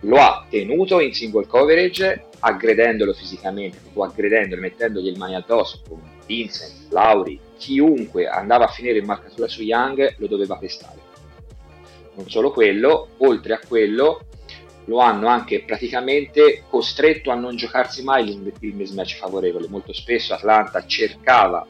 Lo 0.00 0.16
ha 0.16 0.46
tenuto 0.48 1.00
in 1.00 1.12
single 1.12 1.46
coverage, 1.46 2.28
aggredendolo 2.38 3.12
fisicamente, 3.12 3.78
proprio 3.82 4.04
aggredendolo, 4.04 4.62
mettendogli 4.62 5.10
le 5.10 5.18
mani 5.18 5.34
addosso 5.34 5.82
con 5.86 6.00
Vincent, 6.24 6.90
Lauri, 6.90 7.38
chiunque 7.58 8.28
andava 8.28 8.64
a 8.64 8.68
finire 8.68 8.98
in 8.98 9.04
marcatura 9.04 9.46
su 9.46 9.62
Young 9.62 10.14
lo 10.18 10.26
doveva 10.26 10.56
pestare 10.56 11.05
non 12.16 12.28
solo 12.28 12.50
quello, 12.50 13.08
oltre 13.18 13.54
a 13.54 13.60
quello 13.66 14.26
lo 14.86 14.98
hanno 14.98 15.26
anche 15.26 15.62
praticamente 15.62 16.64
costretto 16.68 17.30
a 17.30 17.34
non 17.34 17.56
giocarsi 17.56 18.02
mai 18.02 18.30
il, 18.30 18.74
mismatch 18.74 19.16
favorevole. 19.16 19.68
Molto 19.68 19.92
spesso 19.92 20.34
Atlanta 20.34 20.84
cercava, 20.86 21.66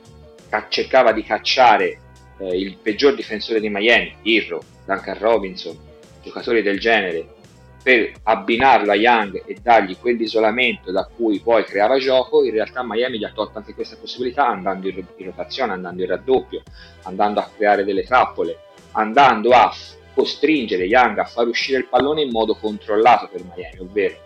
ca- 0.49 0.67
cercava 0.69 1.13
di 1.13 1.23
cacciare 1.23 1.99
eh, 2.39 2.59
il 2.59 2.77
peggior 2.77 3.15
difensore 3.15 3.61
di 3.61 3.71
Miami, 3.71 4.17
Irro, 4.23 4.63
Duncan 4.85 5.19
Robinson, 5.19 5.77
giocatori 6.23 6.63
del 6.63 6.79
genere, 6.79 7.35
per 7.83 8.13
abbinarlo 8.25 8.91
a 8.91 8.97
Young 8.97 9.45
e 9.47 9.59
dargli 9.63 9.97
quell'isolamento 9.97 10.91
da 10.91 11.05
cui 11.05 11.39
poi 11.39 11.65
creava 11.65 11.99
gioco. 11.99 12.45
In 12.45 12.51
realtà 12.51 12.83
Miami 12.83 13.19
gli 13.19 13.25
ha 13.25 13.31
tolto 13.33 13.59
anche 13.59 13.75
questa 13.75 13.97
possibilità 13.97 14.47
andando 14.49 14.89
in 14.89 15.05
rotazione, 15.19 15.73
andando 15.73 16.03
in 16.03 16.09
raddoppio, 16.09 16.63
andando 17.05 17.41
a 17.41 17.49
creare 17.57 17.85
delle 17.85 18.03
trappole, 18.03 18.59
andando 18.93 19.51
a 19.51 19.73
costringere 20.17 20.85
Young 20.85 21.19
a 21.19 21.27
far 21.27 21.47
uscire 21.47 21.77
il 21.79 21.89
pallone 21.89 22.23
in 22.23 22.31
modo 22.31 22.57
controllato 22.57 23.29
per 23.31 23.43
Miami, 23.45 23.81
ovvero 23.81 24.25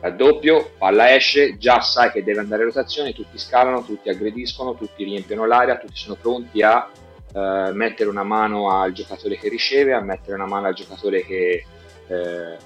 raddoppio, 0.00 0.70
palla 0.78 1.12
esce, 1.12 1.58
già 1.58 1.80
sai 1.80 2.12
che 2.12 2.22
deve 2.22 2.38
andare 2.38 2.62
in 2.62 2.68
rotazione, 2.68 3.12
tutti 3.12 3.36
scalano, 3.36 3.84
tutti 3.84 4.08
aggrediscono, 4.08 4.76
tutti 4.76 5.02
riempiono 5.02 5.46
l'area, 5.46 5.78
tutti 5.78 5.96
sono 5.96 6.14
pronti 6.14 6.62
a 6.62 6.88
eh, 7.34 7.70
mettere 7.72 8.08
una 8.08 8.22
mano 8.22 8.70
al 8.70 8.92
giocatore 8.92 9.36
che 9.36 9.48
riceve, 9.48 9.94
a 9.94 10.00
mettere 10.00 10.36
una 10.36 10.46
mano 10.46 10.68
al 10.68 10.74
giocatore 10.74 11.24
che, 11.24 11.64
eh, 12.06 12.56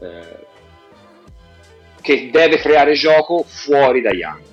eh, 0.00 0.46
che 2.00 2.30
deve 2.32 2.58
creare 2.58 2.94
gioco 2.94 3.44
fuori 3.46 4.00
da 4.00 4.10
Young. 4.10 4.47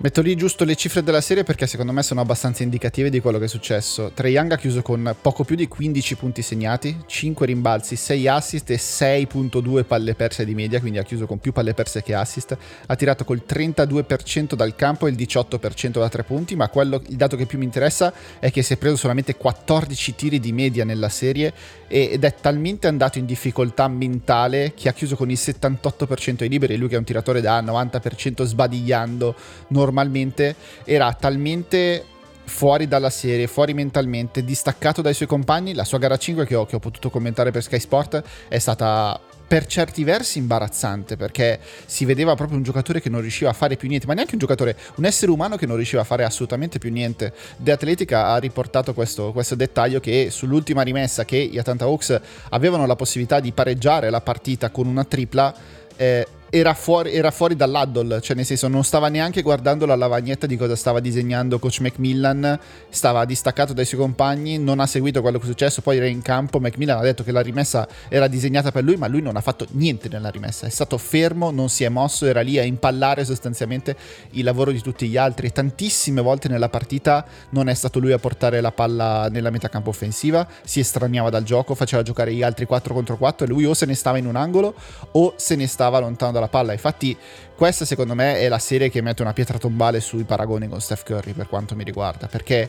Metto 0.00 0.22
lì 0.22 0.36
giusto 0.36 0.62
le 0.62 0.76
cifre 0.76 1.02
della 1.02 1.20
serie 1.20 1.42
perché 1.42 1.66
secondo 1.66 1.90
me 1.90 2.04
sono 2.04 2.20
abbastanza 2.20 2.62
indicative 2.62 3.10
di 3.10 3.18
quello 3.18 3.38
che 3.38 3.46
è 3.46 3.48
successo. 3.48 4.12
Trae 4.14 4.30
Young 4.30 4.52
ha 4.52 4.56
chiuso 4.56 4.80
con 4.80 5.16
poco 5.20 5.42
più 5.42 5.56
di 5.56 5.66
15 5.66 6.14
punti 6.14 6.40
segnati, 6.40 6.96
5 7.04 7.44
rimbalzi, 7.44 7.96
6 7.96 8.28
assist 8.28 8.70
e 8.70 8.76
6.2 8.76 9.84
palle 9.84 10.14
perse 10.14 10.44
di 10.44 10.54
media, 10.54 10.78
quindi 10.78 10.98
ha 10.98 11.02
chiuso 11.02 11.26
con 11.26 11.40
più 11.40 11.50
palle 11.50 11.74
perse 11.74 12.04
che 12.04 12.14
assist. 12.14 12.56
Ha 12.86 12.94
tirato 12.94 13.24
col 13.24 13.42
32% 13.44 14.54
dal 14.54 14.76
campo 14.76 15.08
e 15.08 15.10
il 15.10 15.16
18% 15.16 15.98
da 15.98 16.08
3 16.08 16.22
punti, 16.22 16.54
ma 16.54 16.68
quello, 16.68 17.02
il 17.08 17.16
dato 17.16 17.34
che 17.34 17.46
più 17.46 17.58
mi 17.58 17.64
interessa 17.64 18.12
è 18.38 18.52
che 18.52 18.62
si 18.62 18.74
è 18.74 18.76
preso 18.76 18.94
solamente 18.94 19.34
14 19.34 20.14
tiri 20.14 20.38
di 20.38 20.52
media 20.52 20.84
nella 20.84 21.08
serie 21.08 21.52
ed 21.88 22.22
è 22.22 22.34
talmente 22.40 22.86
andato 22.86 23.18
in 23.18 23.24
difficoltà 23.24 23.88
mentale 23.88 24.74
che 24.76 24.88
ha 24.88 24.92
chiuso 24.92 25.16
con 25.16 25.28
il 25.28 25.38
78% 25.40 26.42
ai 26.42 26.48
liberi, 26.48 26.76
lui 26.76 26.86
che 26.86 26.94
è 26.94 26.98
un 26.98 27.04
tiratore 27.04 27.40
da 27.40 27.60
90% 27.62 28.44
sbadigliando 28.44 29.34
normalmente 29.88 30.54
era 30.84 31.12
talmente 31.14 32.04
fuori 32.44 32.86
dalla 32.86 33.10
serie, 33.10 33.46
fuori 33.46 33.74
mentalmente, 33.74 34.44
distaccato 34.44 35.02
dai 35.02 35.14
suoi 35.14 35.28
compagni. 35.28 35.74
La 35.74 35.84
sua 35.84 35.98
gara 35.98 36.16
5 36.16 36.46
che 36.46 36.54
ho, 36.54 36.66
che 36.66 36.76
ho 36.76 36.78
potuto 36.78 37.10
commentare 37.10 37.50
per 37.50 37.62
Sky 37.62 37.80
Sport 37.80 38.22
è 38.48 38.58
stata 38.58 39.18
per 39.48 39.64
certi 39.64 40.04
versi 40.04 40.36
imbarazzante 40.36 41.16
perché 41.16 41.58
si 41.86 42.04
vedeva 42.04 42.34
proprio 42.34 42.58
un 42.58 42.62
giocatore 42.62 43.00
che 43.00 43.08
non 43.08 43.22
riusciva 43.22 43.48
a 43.48 43.54
fare 43.54 43.76
più 43.76 43.88
niente, 43.88 44.06
ma 44.06 44.12
neanche 44.12 44.34
un 44.34 44.40
giocatore, 44.40 44.76
un 44.96 45.06
essere 45.06 45.30
umano 45.30 45.56
che 45.56 45.64
non 45.64 45.76
riusciva 45.76 46.02
a 46.02 46.04
fare 46.04 46.24
assolutamente 46.24 46.78
più 46.78 46.90
niente. 46.90 47.32
The 47.56 47.72
Atletica 47.72 48.26
ha 48.26 48.36
riportato 48.36 48.92
questo, 48.92 49.32
questo 49.32 49.54
dettaglio 49.54 50.00
che 50.00 50.28
sull'ultima 50.30 50.82
rimessa 50.82 51.24
che 51.24 51.46
gli 51.50 51.56
Atlanta 51.56 51.86
Hawks 51.86 52.20
avevano 52.50 52.84
la 52.84 52.96
possibilità 52.96 53.40
di 53.40 53.52
pareggiare 53.52 54.10
la 54.10 54.20
partita 54.20 54.68
con 54.68 54.86
una 54.86 55.04
tripla, 55.04 55.54
eh, 55.96 56.26
era 56.50 56.72
fuori, 56.72 57.12
era 57.12 57.30
fuori 57.30 57.56
dall'addle, 57.56 58.20
cioè 58.20 58.34
nel 58.34 58.46
senso 58.46 58.68
non 58.68 58.82
stava 58.82 59.08
neanche 59.08 59.42
guardando 59.42 59.84
la 59.84 59.96
lavagnetta 59.96 60.46
di 60.46 60.56
cosa 60.56 60.76
stava 60.76 61.00
disegnando 61.00 61.58
coach 61.58 61.80
Macmillan, 61.80 62.58
stava 62.88 63.24
distaccato 63.26 63.74
dai 63.74 63.84
suoi 63.84 64.00
compagni, 64.00 64.58
non 64.58 64.80
ha 64.80 64.86
seguito 64.86 65.20
quello 65.20 65.38
che 65.38 65.44
è 65.44 65.48
successo, 65.48 65.82
poi 65.82 65.98
era 65.98 66.06
in 66.06 66.22
campo, 66.22 66.58
Macmillan 66.58 66.98
ha 66.98 67.02
detto 67.02 67.22
che 67.22 67.32
la 67.32 67.42
rimessa 67.42 67.86
era 68.08 68.28
disegnata 68.28 68.72
per 68.72 68.82
lui, 68.82 68.96
ma 68.96 69.06
lui 69.08 69.20
non 69.20 69.36
ha 69.36 69.42
fatto 69.42 69.66
niente 69.72 70.08
nella 70.08 70.30
rimessa, 70.30 70.66
è 70.66 70.70
stato 70.70 70.96
fermo, 70.96 71.50
non 71.50 71.68
si 71.68 71.84
è 71.84 71.88
mosso, 71.90 72.24
era 72.24 72.40
lì 72.40 72.58
a 72.58 72.62
impallare 72.62 73.24
sostanzialmente 73.26 73.94
il 74.30 74.44
lavoro 74.44 74.70
di 74.70 74.80
tutti 74.80 75.06
gli 75.06 75.18
altri. 75.18 75.52
Tantissime 75.52 76.22
volte 76.22 76.48
nella 76.48 76.70
partita 76.70 77.26
non 77.50 77.68
è 77.68 77.74
stato 77.74 77.98
lui 77.98 78.12
a 78.12 78.18
portare 78.18 78.60
la 78.62 78.72
palla 78.72 79.28
nella 79.30 79.50
metacampo 79.50 79.90
offensiva, 79.90 80.48
si 80.64 80.80
estraniava 80.80 81.28
dal 81.28 81.42
gioco, 81.42 81.74
faceva 81.74 82.02
giocare 82.02 82.32
gli 82.32 82.42
altri 82.42 82.64
4 82.64 82.94
contro 82.94 83.18
4 83.18 83.44
e 83.44 83.48
lui 83.48 83.66
o 83.66 83.74
se 83.74 83.84
ne 83.84 83.94
stava 83.94 84.16
in 84.16 84.26
un 84.26 84.36
angolo 84.36 84.74
o 85.12 85.34
se 85.36 85.54
ne 85.54 85.66
stava 85.66 85.98
lontano 85.98 86.37
dalla 86.38 86.50
palla. 86.50 86.72
Infatti, 86.72 87.16
questa 87.56 87.84
secondo 87.84 88.14
me 88.14 88.38
è 88.38 88.48
la 88.48 88.58
serie 88.58 88.90
che 88.90 89.02
mette 89.02 89.22
una 89.22 89.32
pietra 89.32 89.58
tombale 89.58 90.00
sui 90.00 90.24
paragoni 90.24 90.68
con 90.68 90.80
Steph 90.80 91.04
Curry 91.04 91.32
per 91.32 91.48
quanto 91.48 91.74
mi 91.74 91.84
riguarda, 91.84 92.26
perché 92.26 92.68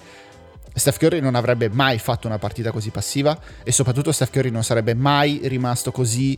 Steph 0.73 0.97
Curry 0.97 1.19
non 1.19 1.35
avrebbe 1.35 1.69
mai 1.69 1.97
fatto 1.99 2.27
una 2.27 2.37
partita 2.37 2.71
così 2.71 2.89
passiva 2.89 3.37
e 3.63 3.71
soprattutto 3.71 4.11
Steph 4.11 4.31
Curry 4.31 4.49
non 4.49 4.63
sarebbe 4.63 4.93
mai 4.93 5.41
rimasto 5.43 5.91
così 5.91 6.37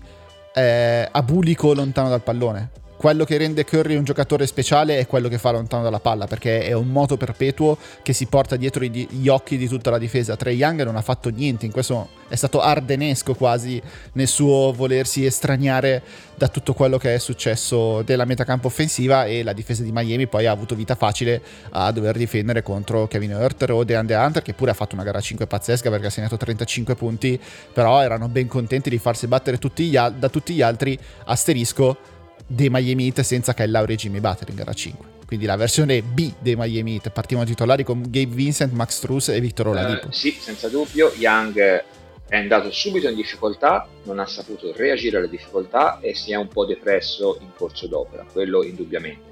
eh, 0.53 1.07
abulico 1.11 1.73
lontano 1.73 2.09
dal 2.09 2.21
pallone 2.21 2.80
quello 3.01 3.23
che 3.25 3.35
rende 3.35 3.65
Curry 3.65 3.95
un 3.95 4.03
giocatore 4.03 4.45
speciale 4.45 4.99
è 4.99 5.07
quello 5.07 5.27
che 5.27 5.39
fa 5.39 5.49
lontano 5.49 5.81
dalla 5.81 5.99
palla, 5.99 6.27
perché 6.27 6.61
è 6.61 6.73
un 6.73 6.89
moto 6.89 7.17
perpetuo 7.17 7.75
che 8.03 8.13
si 8.13 8.27
porta 8.27 8.57
dietro 8.57 8.83
gli 8.83 9.27
occhi 9.27 9.57
di 9.57 9.67
tutta 9.67 9.89
la 9.89 9.97
difesa. 9.97 10.35
Trey 10.35 10.55
Young 10.55 10.83
non 10.83 10.95
ha 10.95 11.01
fatto 11.01 11.29
niente, 11.29 11.65
in 11.65 11.71
questo 11.71 12.09
è 12.27 12.35
stato 12.35 12.61
ardenesco 12.61 13.33
quasi 13.33 13.81
nel 14.11 14.27
suo 14.27 14.71
volersi 14.71 15.25
estraniare 15.25 16.03
da 16.35 16.47
tutto 16.47 16.75
quello 16.75 16.99
che 16.99 17.15
è 17.15 17.17
successo 17.17 18.03
della 18.03 18.23
metacampo 18.23 18.67
offensiva 18.67 19.25
e 19.25 19.41
la 19.41 19.53
difesa 19.53 19.81
di 19.81 19.91
Miami 19.91 20.27
poi 20.27 20.45
ha 20.45 20.51
avuto 20.51 20.75
vita 20.75 20.93
facile 20.93 21.41
a 21.71 21.91
dover 21.91 22.15
difendere 22.15 22.61
contro 22.61 23.07
Kevin 23.07 23.33
Hurter 23.33 23.71
o 23.71 23.83
DeAndre 23.83 24.15
Hunter 24.15 24.43
che 24.43 24.53
pure 24.53 24.69
ha 24.69 24.75
fatto 24.75 24.93
una 24.93 25.03
gara 25.03 25.19
5 25.19 25.47
pazzesca 25.47 25.89
perché 25.89 26.05
ha 26.05 26.11
segnato 26.11 26.37
35 26.37 26.93
punti, 26.93 27.39
però 27.73 27.99
erano 27.99 28.27
ben 28.27 28.45
contenti 28.45 28.91
di 28.91 28.99
farsi 28.99 29.25
battere 29.25 29.57
tutti 29.57 29.85
gli, 29.85 29.97
da 29.97 30.29
tutti 30.29 30.53
gli 30.53 30.61
altri, 30.61 30.95
asterisco 31.25 32.19
dei 32.51 32.69
Miami 32.69 33.05
Heat 33.05 33.21
senza 33.21 33.53
Kyle 33.53 33.69
Lowry 33.71 33.93
e 33.93 33.95
Jimmy 33.95 34.19
Butler 34.19 34.49
in 34.49 34.55
gara 34.55 34.73
5. 34.73 35.19
Quindi 35.25 35.45
la 35.45 35.55
versione 35.55 36.01
B 36.01 36.33
dei 36.39 36.55
Miami 36.57 36.93
Heat. 36.93 37.09
Partiamo 37.11 37.45
titolari 37.45 37.83
con 37.83 38.01
Gabe 38.01 38.35
Vincent, 38.35 38.73
Max 38.73 38.99
Truss 38.99 39.29
e 39.29 39.39
Victor 39.39 39.67
Oladipo. 39.67 40.07
Uh, 40.07 40.11
sì, 40.11 40.31
senza 40.31 40.67
dubbio. 40.67 41.13
Young 41.17 41.83
è 42.27 42.37
andato 42.37 42.69
subito 42.71 43.07
in 43.07 43.15
difficoltà, 43.15 43.87
non 44.03 44.19
ha 44.19 44.25
saputo 44.25 44.73
reagire 44.75 45.17
alle 45.17 45.29
difficoltà 45.29 45.99
e 46.01 46.13
si 46.13 46.31
è 46.33 46.35
un 46.35 46.49
po' 46.49 46.65
depresso 46.65 47.37
in 47.41 47.49
corso 47.55 47.87
d'opera, 47.87 48.25
quello 48.29 48.63
indubbiamente. 48.63 49.29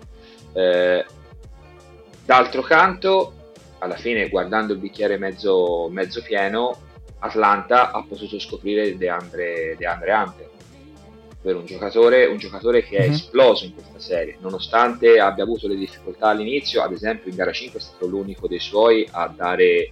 Eh, 0.54 1.06
d'altro 2.26 2.62
canto, 2.62 3.34
alla 3.80 3.96
fine, 3.96 4.30
guardando 4.30 4.74
il 4.74 4.80
bicchiere 4.80 5.18
mezzo, 5.18 5.90
mezzo 5.90 6.22
pieno, 6.22 6.78
Atlanta 7.20 7.92
ha 7.92 8.04
potuto 8.04 8.40
scoprire 8.40 8.98
DeAndre, 8.98 9.76
DeAndre 9.78 10.12
Hunter 10.14 10.50
per 11.42 11.56
un 11.56 11.66
giocatore, 11.66 12.26
un 12.26 12.38
giocatore 12.38 12.84
che 12.84 12.98
è 12.98 13.02
mm-hmm. 13.02 13.12
esploso 13.12 13.66
in 13.66 13.74
questa 13.74 14.00
serie, 14.00 14.38
nonostante 14.42 15.20
abbia 15.20 15.44
avuto 15.44 15.68
le 15.68 15.76
difficoltà 15.76 16.28
all'inizio, 16.28 16.82
ad 16.82 16.92
esempio 16.92 17.30
in 17.30 17.38
gara 17.38 17.52
5 17.52 17.80
è 17.80 17.82
stato 17.82 18.08
l'unico 18.08 18.48
dei 18.48 18.60
suoi 18.60 19.08
a 19.10 19.32
dare 19.34 19.92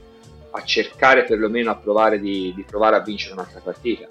a 0.52 0.64
cercare 0.64 1.24
perlomeno 1.24 1.72
a 1.72 1.76
provare 1.76 2.20
di, 2.20 2.52
di 2.56 2.64
provare 2.64 2.98
a 2.98 3.02
vincere 3.02 3.34
un'altra 3.34 3.62
partita. 3.64 4.08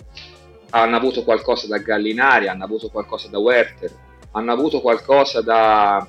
Hanno 0.71 0.97
avuto 0.97 1.25
qualcosa 1.25 1.67
da 1.67 1.79
Gallinari, 1.79 2.49
hanno 2.49 2.65
avuto 2.65 2.89
qualcosa 2.89 3.29
da 3.29 3.39
Werther, 3.39 3.91
hanno 4.33 4.53
avuto 4.53 4.81
qualcosa 4.81 5.41
da 5.41 6.07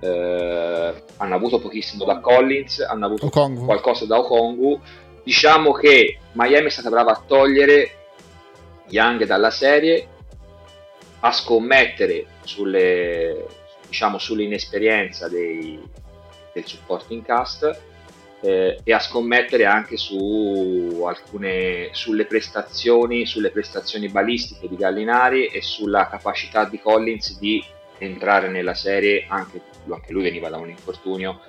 eh, 0.00 0.94
hanno 1.16 1.34
avuto 1.34 1.58
pochissimo 1.60 2.04
da 2.04 2.20
Collins, 2.20 2.80
hanno 2.80 3.06
avuto 3.06 3.26
Okongu. 3.26 3.64
qualcosa 3.64 4.06
da 4.06 4.18
Okongu. 4.18 4.80
Diciamo 5.22 5.72
che 5.72 6.18
Miami 6.32 6.66
è 6.66 6.70
stata 6.70 6.90
brava 6.90 7.12
a 7.12 7.22
togliere 7.26 7.90
Young 8.88 9.24
dalla 9.24 9.50
serie 9.50 10.08
a 11.20 11.32
scommettere 11.32 12.26
sulle, 12.42 13.46
diciamo, 13.86 14.18
sull'inesperienza 14.18 15.28
dei, 15.28 15.80
del 16.52 16.66
supporting 16.66 17.24
cast 17.24 17.80
eh, 18.40 18.80
e 18.82 18.92
a 18.92 18.98
scommettere 18.98 19.66
anche 19.66 19.96
su 19.96 21.02
alcune, 21.06 21.90
sulle 21.92 22.24
prestazioni, 22.24 23.26
sulle 23.26 23.50
prestazioni 23.50 24.08
balistiche 24.08 24.68
di 24.68 24.76
Gallinari 24.76 25.46
e 25.46 25.60
sulla 25.60 26.08
capacità 26.08 26.64
di 26.64 26.80
Collins 26.80 27.38
di 27.38 27.62
entrare 27.98 28.48
nella 28.48 28.74
serie, 28.74 29.26
anche, 29.28 29.60
anche 29.88 30.12
lui 30.12 30.22
veniva 30.22 30.48
da 30.48 30.56
un 30.56 30.70
infortunio, 30.70 31.40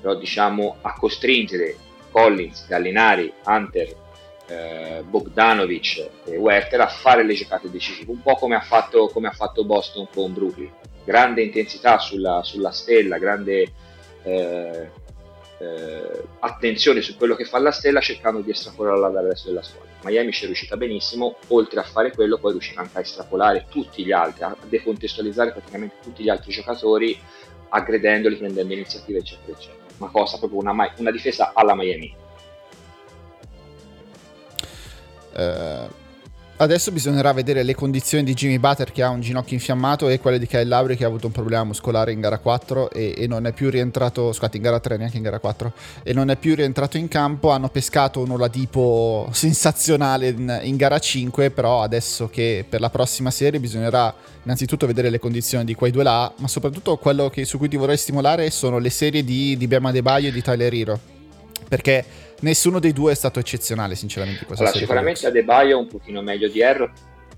però 0.00 0.14
diciamo 0.14 0.76
a 0.82 0.94
costringere 0.94 1.76
Collins, 2.12 2.66
Gallinari, 2.68 3.32
Hunter 3.44 4.04
eh, 4.48 5.02
Bogdanovic 5.06 6.08
e 6.24 6.36
Werther 6.36 6.80
a 6.80 6.88
fare 6.88 7.24
le 7.24 7.34
giocate 7.34 7.70
decisive, 7.70 8.10
un 8.10 8.22
po' 8.22 8.34
come 8.34 8.54
ha 8.54 8.60
fatto, 8.60 9.08
come 9.08 9.28
ha 9.28 9.32
fatto 9.32 9.64
Boston 9.64 10.08
con 10.12 10.32
Brooklyn. 10.32 10.70
Grande 11.04 11.42
intensità 11.42 11.98
sulla, 11.98 12.42
sulla 12.42 12.72
stella, 12.72 13.18
grande 13.18 13.72
eh, 14.22 14.90
eh, 15.58 16.22
attenzione 16.40 17.00
su 17.00 17.16
quello 17.16 17.34
che 17.34 17.44
fa 17.44 17.58
la 17.58 17.70
stella 17.70 18.00
cercando 18.00 18.40
di 18.40 18.50
estrapolarla 18.50 19.08
dal 19.08 19.26
resto 19.26 19.48
della 19.48 19.62
squadra. 19.62 19.90
Miami 20.02 20.32
ci 20.32 20.42
è 20.42 20.46
riuscita 20.46 20.76
benissimo, 20.76 21.36
oltre 21.48 21.80
a 21.80 21.84
fare 21.84 22.12
quello 22.12 22.38
poi 22.38 22.52
riuscirà 22.52 22.82
anche 22.82 22.98
a 22.98 23.00
estrapolare 23.00 23.66
tutti 23.68 24.04
gli 24.04 24.12
altri, 24.12 24.44
a 24.44 24.56
decontestualizzare 24.68 25.52
praticamente 25.52 25.96
tutti 26.02 26.22
gli 26.22 26.28
altri 26.28 26.52
giocatori 26.52 27.18
aggredendoli, 27.68 28.36
prendendo 28.36 28.72
iniziative 28.72 29.18
eccetera 29.18 29.56
eccetera. 29.56 29.84
Una 29.98 30.10
cosa 30.10 30.38
proprio 30.38 30.60
una, 30.60 30.92
una 30.98 31.10
difesa 31.10 31.52
alla 31.54 31.74
Miami 31.74 32.14
Eh, 35.36 36.04
adesso 36.58 36.90
bisognerà 36.90 37.34
vedere 37.34 37.62
le 37.62 37.74
condizioni 37.74 38.24
di 38.24 38.32
Jimmy 38.32 38.58
Butter 38.58 38.90
che 38.90 39.02
ha 39.02 39.10
un 39.10 39.20
ginocchio 39.20 39.54
infiammato 39.54 40.08
e 40.08 40.18
quelle 40.18 40.38
di 40.38 40.46
Kyle 40.46 40.64
Lowry 40.64 40.96
che 40.96 41.04
ha 41.04 41.06
avuto 41.06 41.26
un 41.26 41.32
problema 41.32 41.64
muscolare 41.64 42.12
in 42.12 42.20
gara 42.20 42.38
4 42.38 42.90
e, 42.90 43.14
e, 43.14 43.26
non 43.26 43.44
è 43.46 43.52
più 43.52 43.68
rientrato, 43.68 44.32
scusate 44.32 44.56
in 44.56 44.62
gara 44.62 44.80
3 44.80 44.96
neanche 44.96 45.18
in 45.18 45.22
gara 45.22 45.38
4 45.38 45.72
e 46.02 46.14
non 46.14 46.30
è 46.30 46.36
più 46.36 46.54
rientrato 46.54 46.96
in 46.96 47.08
campo, 47.08 47.50
hanno 47.50 47.68
pescato 47.68 48.20
un 48.20 48.30
Oladipo 48.30 49.28
sensazionale 49.32 50.28
in, 50.28 50.60
in 50.62 50.76
gara 50.76 50.98
5 50.98 51.50
però 51.50 51.82
adesso 51.82 52.28
che 52.28 52.64
per 52.66 52.80
la 52.80 52.88
prossima 52.88 53.30
serie 53.30 53.60
bisognerà 53.60 54.14
innanzitutto 54.44 54.86
vedere 54.86 55.10
le 55.10 55.18
condizioni 55.18 55.64
di 55.64 55.74
quei 55.74 55.90
due 55.90 56.04
là 56.04 56.32
ma 56.38 56.48
soprattutto 56.48 56.96
quello 56.96 57.28
che, 57.28 57.44
su 57.44 57.58
cui 57.58 57.68
ti 57.68 57.76
vorrei 57.76 57.98
stimolare 57.98 58.50
sono 58.50 58.78
le 58.78 58.90
serie 58.90 59.22
di, 59.22 59.58
di 59.58 59.66
Bema 59.66 59.92
Debaio 59.92 60.28
e 60.28 60.32
di 60.32 60.40
Tyler 60.40 60.72
Hero. 60.72 61.00
Perché 61.68 62.04
nessuno 62.40 62.78
dei 62.78 62.92
due 62.92 63.12
è 63.12 63.14
stato 63.14 63.38
eccezionale, 63.38 63.94
sinceramente. 63.94 64.46
Allora, 64.48 64.70
sicuramente 64.72 65.26
Adebayo 65.26 65.76
è 65.76 65.80
un 65.80 65.86
pochino 65.86 66.22
meglio 66.22 66.48
di 66.48 66.60
Erro, 66.60 66.90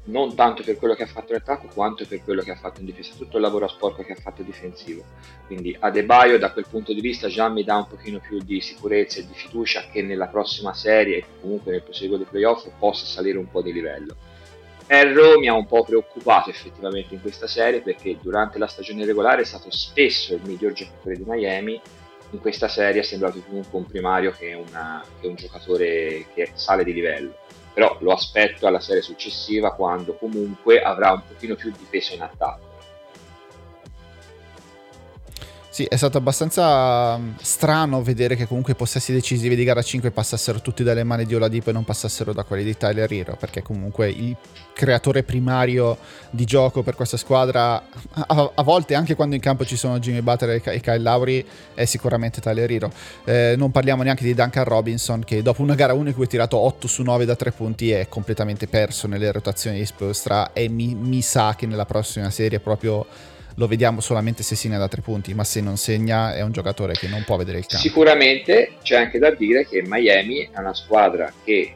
non 0.05 0.35
tanto 0.35 0.63
per 0.63 0.77
quello 0.77 0.95
che 0.95 1.03
ha 1.03 1.07
fatto 1.07 1.33
in 1.33 1.39
attacco 1.39 1.69
quanto 1.73 2.07
per 2.07 2.23
quello 2.23 2.43
che 2.43 2.51
ha 2.51 2.57
fatto 2.57 2.81
in 2.81 2.87
difesa, 2.87 3.13
tutto 3.17 3.37
il 3.37 3.43
lavoro 3.43 3.69
sporco 3.69 4.03
che 4.03 4.13
ha 4.13 4.21
fatto 4.21 4.43
difensivo. 4.43 5.05
Quindi 5.47 5.77
Adebayo 5.79 6.39
da 6.39 6.53
quel 6.53 6.67
punto 6.69 6.93
di 6.93 7.01
vista 7.01 7.29
già 7.29 7.49
mi 7.49 7.65
dà 7.65 7.77
un 7.77 7.87
pochino 7.87 8.19
più 8.19 8.39
di 8.39 8.61
sicurezza 8.61 9.21
e 9.21 9.27
di 9.27 9.35
fiducia 9.35 9.85
che 9.91 10.03
nella 10.03 10.27
prossima 10.27 10.73
serie 10.75 11.19
e 11.19 11.25
comunque 11.41 11.73
nel 11.73 11.83
proseguo 11.83 12.17
dei 12.17 12.27
playoff 12.29 12.67
possa 12.79 13.05
salire 13.05 13.39
un 13.39 13.51
po' 13.51 13.63
di 13.63 13.73
livello. 13.73 14.17
Erro 14.91 15.39
mi 15.39 15.49
ha 15.49 15.55
un 15.55 15.67
po' 15.67 15.85
preoccupato 15.85 16.49
effettivamente 16.49 17.13
in 17.13 17.21
questa 17.21 17.47
serie 17.47 17.83
perché 17.83 18.17
durante 18.23 18.59
la 18.59 18.67
stagione 18.67 19.05
regolare 19.05 19.43
è 19.43 19.45
stato 19.45 19.71
spesso 19.71 20.33
il 20.35 20.41
miglior 20.45 20.73
giocatore 20.73 21.17
di 21.17 21.25
Miami 21.27 21.79
in 22.31 22.41
questa 22.41 22.69
serie 22.69 23.01
è 23.01 23.05
sembrato 23.05 23.41
più 23.41 23.57
un 23.57 23.69
comprimario 23.71 24.33
che, 24.33 24.55
una, 24.55 25.05
che 25.21 25.27
un 25.27 25.35
giocatore 25.35 26.27
che 26.35 26.51
sale 26.55 26.85
di 26.85 26.93
livello. 26.93 27.37
Però 27.73 27.97
lo 28.01 28.13
aspetto 28.13 28.67
alla 28.67 28.81
serie 28.81 29.03
successiva 29.03 29.73
quando 29.73 30.15
comunque 30.17 30.81
avrà 30.81 31.13
un 31.13 31.23
pochino 31.27 31.55
più 31.55 31.71
di 31.71 31.87
peso 31.89 32.15
in 32.15 32.23
attacco 32.23 32.68
Sì, 35.79 35.85
è 35.85 35.95
stato 35.95 36.19
abbastanza 36.19 37.17
mm, 37.17 37.35
strano 37.41 38.03
vedere 38.03 38.35
che 38.35 38.49
comunque 38.49 38.73
i 38.73 38.75
possessi 38.75 39.13
decisivi 39.13 39.55
di 39.55 39.63
gara 39.63 39.81
5 39.81 40.11
passassero 40.11 40.61
tutti 40.61 40.83
dalle 40.83 41.05
mani 41.05 41.25
di 41.25 41.37
Oladipo 41.37 41.71
e 41.71 41.73
non 41.73 41.85
passassero 41.85 42.33
da 42.33 42.43
quelli 42.43 42.65
di 42.65 42.77
Tyler 42.77 43.13
Hero, 43.13 43.37
perché 43.39 43.63
comunque 43.63 44.11
il 44.11 44.37
creatore 44.75 45.23
primario 45.23 45.97
di 46.31 46.45
gioco 46.47 46.83
per 46.83 46.97
questa 46.97 47.17
squadra, 47.17 47.81
a, 48.11 48.51
a 48.57 48.63
volte 48.65 48.97
anche 48.97 49.15
quando 49.15 49.37
in 49.37 49.41
campo 49.41 49.65
ci 49.65 49.77
sono 49.77 50.01
Jimmy 50.01 50.21
Butler 50.21 50.61
e, 50.65 50.81
Kyle 50.81 50.99
Lowry, 50.99 51.47
è 51.75 51.85
sicuramente 51.85 52.41
Tyler 52.41 52.69
Hero. 52.69 52.91
Eh, 53.23 53.55
non 53.57 53.71
parliamo 53.71 54.03
neanche 54.03 54.25
di 54.25 54.35
Duncan 54.35 54.65
Robinson, 54.65 55.23
che 55.23 55.43
dopo 55.43 55.63
una 55.63 55.77
gara 55.77 55.93
1 55.93 56.09
in 56.09 56.15
cui 56.17 56.25
ha 56.25 56.27
tirato 56.27 56.57
8 56.57 56.89
su 56.89 57.05
9 57.05 57.25
da 57.25 57.37
3 57.37 57.53
punti 57.53 57.93
è 57.93 58.09
completamente 58.09 58.67
perso 58.67 59.07
nelle 59.07 59.31
rotazioni 59.31 59.79
di 59.79 59.87
Spolstra 59.87 60.53
e 60.53 60.69
mi, 60.69 60.97
mi 60.97 61.23
sa 61.23 61.55
che 61.55 61.67
nella 61.67 61.87
prossima 61.87 62.31
serie 62.31 62.59
proprio 62.59 63.37
lo 63.59 63.67
vediamo 63.67 64.01
solamente 64.01 64.43
se 64.43 64.55
segna 64.55 64.79
da 64.79 64.89
tre 64.89 65.03
punti, 65.03 65.35
ma 65.35 65.43
se 65.43 65.61
non 65.61 65.77
segna 65.77 66.35
è 66.35 66.43
un 66.43 66.53
giocatore 66.53 66.95
che 66.95 67.09
non 67.09 67.25
può 67.25 67.37
vedere 67.37 67.59
il 67.59 67.67
campo. 67.67 67.85
Sicuramente 67.87 68.77
c'è 68.83 68.97
anche 68.97 69.19
da 69.19 69.31
dire 69.33 69.67
che 69.67 69.83
Miami 69.85 70.49
è 70.53 70.59
una 70.59 70.75
squadra 70.75 71.33
che 71.45 71.75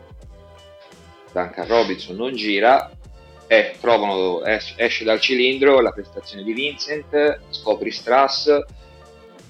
Duncan 1.33 1.66
Robinson 1.66 2.14
non 2.16 2.35
gira, 2.37 2.90
eh, 3.49 3.75
trovano, 3.81 4.45
esce, 4.45 5.05
dal 5.05 5.21
cilindro 5.21 5.81
la 5.81 5.90
prestazione 5.90 6.45
di 6.45 6.53
Vincent, 6.53 7.40
scopri 7.51 7.90
Strass, 7.90 8.49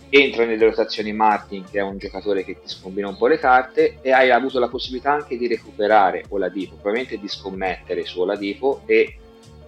entra 0.08 0.46
nelle 0.46 0.64
rotazioni 0.64 1.12
Martin 1.12 1.64
che 1.70 1.78
è 1.78 1.82
un 1.82 1.98
giocatore 1.98 2.44
che 2.44 2.54
ti 2.54 2.68
scombina 2.68 3.08
un 3.08 3.16
po' 3.16 3.26
le 3.26 3.38
carte 3.38 3.98
e 4.00 4.10
hai 4.10 4.30
avuto 4.30 4.58
la 4.58 4.68
possibilità 4.68 5.12
anche 5.12 5.36
di 5.36 5.48
recuperare 5.48 6.24
Oladipo, 6.30 6.76
probabilmente 6.76 7.18
di 7.18 7.28
scommettere 7.28 8.06
su 8.06 8.20
Oladipo 8.20 8.82
e 8.86 9.18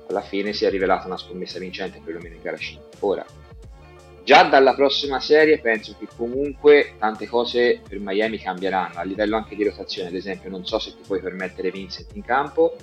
alla 0.09 0.23
fine 0.23 0.53
si 0.53 0.65
è 0.65 0.71
rivelata 0.71 1.07
una 1.07 1.17
scommessa 1.17 1.59
vincente 1.59 2.01
perlomeno 2.05 2.35
in 2.35 2.43
gara 2.43 2.57
5. 2.57 2.85
Ora, 3.01 3.25
già 4.25 4.43
dalla 4.45 4.75
prossima 4.75 5.21
serie 5.21 5.59
penso 5.61 5.95
che 5.99 6.09
comunque 6.17 6.95
tante 6.99 7.27
cose 7.27 7.81
per 7.87 7.99
Miami 8.01 8.39
cambieranno, 8.39 8.99
a 8.99 9.03
livello 9.03 9.37
anche 9.37 9.57
di 9.57 9.65
rotazione, 9.65 10.09
ad 10.09 10.15
esempio 10.15 10.51
non 10.51 10.67
so 10.67 10.79
se 10.79 10.91
ti 10.91 11.03
puoi 11.07 11.21
permettere 11.21 11.71
Vincent 11.71 12.15
in 12.15 12.23
campo, 12.23 12.77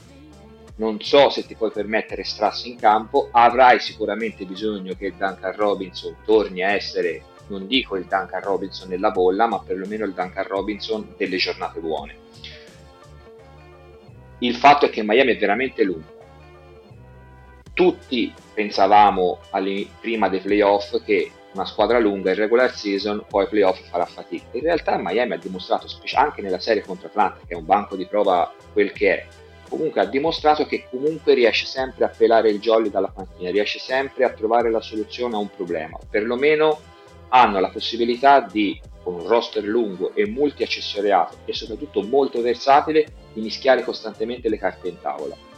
non 0.76 1.00
so 1.02 1.30
se 1.30 1.46
ti 1.46 1.56
puoi 1.56 1.72
permettere 1.72 2.24
Strass 2.24 2.66
in 2.66 2.78
campo, 2.78 3.30
avrai 3.32 3.80
sicuramente 3.80 4.46
bisogno 4.46 4.94
che 4.96 5.14
Duncan 5.16 5.56
Robinson 5.56 6.16
torni 6.26 6.64
a 6.64 6.72
essere, 6.72 7.24
non 7.48 7.68
dico 7.68 7.96
il 7.96 8.06
Duncan 8.06 8.42
Robinson 8.42 8.90
nella 8.90 9.12
bolla, 9.12 9.48
ma 9.48 9.60
perlomeno 9.60 10.06
il 10.06 10.14
Duncan 10.14 10.48
Robinson 10.48 11.14
delle 11.18 11.38
giornate 11.38 11.80
buone. 11.80 12.16
Il 14.40 14.56
fatto 14.56 14.86
è 14.86 14.90
che 14.90 15.04
Miami 15.04 15.36
è 15.36 15.38
veramente 15.38 15.84
lungo 15.84 16.20
tutti 17.82 18.32
pensavamo 18.54 19.39
prima 20.00 20.30
dei 20.30 20.39
playoff 20.39 21.04
che 21.04 21.32
una 21.54 21.65
squadra 21.65 21.98
lunga 21.98 22.30
in 22.30 22.36
regular 22.36 22.72
season 22.72 23.26
poi 23.28 23.48
playoff 23.48 23.80
farà 23.89 24.06
fatica. 24.06 24.46
In 24.52 24.62
realtà 24.62 25.00
Miami 25.00 25.34
ha 25.34 25.38
dimostrato, 25.38 25.88
anche 26.13 26.44
nella 26.44 26.60
serie 26.60 26.84
contro 26.84 27.08
Atlanta, 27.08 27.39
che 27.39 27.56
è 27.56 27.58
un 27.58 27.65
banco 27.65 27.96
di 27.96 28.06
prova 28.06 28.54
quel 28.72 28.91
che 28.91 29.15
è, 29.15 29.28
comunque 29.67 30.00
ha 30.00 30.06
dimostrato 30.06 30.67
che 30.67 30.86
comunque 30.91 31.34
riesce 31.34 31.65
sempre 31.65 32.06
a 32.06 32.10
pelare 32.15 32.52
il 32.52 32.60
jolly 32.60 32.91
dalla 32.91 33.12
panchina, 33.12 33.50
riesce 33.50 33.80
sempre 33.80 34.26
a 34.26 34.30
trovare 34.30 34.70
la 34.70 34.82
soluzione 34.82 35.34
a 35.34 35.39
un 35.39 35.50
problema. 35.50 35.98
Perlomeno 36.08 36.80
hanno 37.30 37.60
la 37.60 37.70
possibilità 37.70 38.41
di, 38.41 38.80
con 39.02 39.15
un 39.15 39.28
roster 39.28 39.63
lungo 39.63 40.13
e 40.13 40.28
multi-accessoriato 40.28 41.38
e 41.46 41.54
soprattutto 41.54 42.04
molto 42.04 42.44
versatile, 42.44 43.08
di 43.34 43.41
mischiare 43.41 43.82
costantemente 43.82 44.50
le 44.50 44.60
carte 44.60 44.88
in 44.88 45.02
tavola 45.02 45.50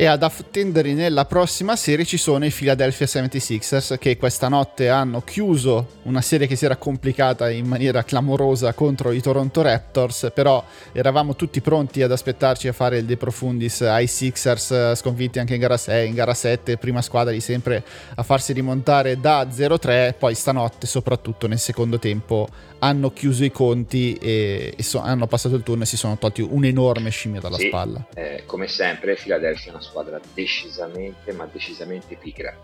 e 0.00 0.06
ad 0.06 0.22
attendere 0.22 0.94
nella 0.94 1.24
prossima 1.24 1.74
serie 1.74 2.04
ci 2.04 2.18
sono 2.18 2.44
i 2.44 2.52
Philadelphia 2.52 3.04
76ers 3.04 3.98
che 3.98 4.16
questa 4.16 4.46
notte 4.46 4.88
hanno 4.88 5.22
chiuso 5.22 5.94
una 6.04 6.20
serie 6.20 6.46
che 6.46 6.54
si 6.54 6.64
era 6.64 6.76
complicata 6.76 7.50
in 7.50 7.66
maniera 7.66 8.04
clamorosa 8.04 8.74
contro 8.74 9.10
i 9.10 9.20
Toronto 9.20 9.60
Raptors, 9.60 10.30
però 10.32 10.64
eravamo 10.92 11.34
tutti 11.34 11.60
pronti 11.60 12.02
ad 12.02 12.12
aspettarci 12.12 12.68
a 12.68 12.72
fare 12.72 12.98
il 12.98 13.06
De 13.06 13.16
Profundis 13.16 13.80
ai 13.80 14.06
Sixers 14.06 14.94
sconfitti 14.94 15.40
anche 15.40 15.54
in 15.54 15.60
gara 15.60 15.76
6, 15.76 16.06
in 16.06 16.14
gara 16.14 16.32
7, 16.32 16.76
prima 16.76 17.02
squadra 17.02 17.32
di 17.32 17.40
sempre 17.40 17.84
a 18.14 18.22
farsi 18.22 18.52
rimontare 18.52 19.18
da 19.18 19.48
0-3, 19.48 20.14
poi 20.16 20.36
stanotte 20.36 20.86
soprattutto 20.86 21.48
nel 21.48 21.58
secondo 21.58 21.98
tempo 21.98 22.48
hanno 22.80 23.12
chiuso 23.12 23.44
i 23.44 23.50
conti 23.50 24.14
e, 24.14 24.74
e 24.76 24.82
so, 24.82 25.00
hanno 25.00 25.26
passato 25.26 25.56
il 25.56 25.62
turno 25.62 25.82
e 25.82 25.86
si 25.86 25.96
sono 25.96 26.16
tolti 26.18 26.42
un'enorme 26.42 27.10
scimmia 27.10 27.40
dalla 27.40 27.56
sì, 27.56 27.66
spalla. 27.66 28.06
Eh, 28.14 28.44
come 28.46 28.68
sempre 28.68 29.14
Philadelphia 29.14 29.72
è 29.72 29.74
una 29.74 29.82
squadra 29.88 30.20
decisamente 30.34 31.32
ma 31.32 31.48
decisamente 31.50 32.16
pigra. 32.16 32.54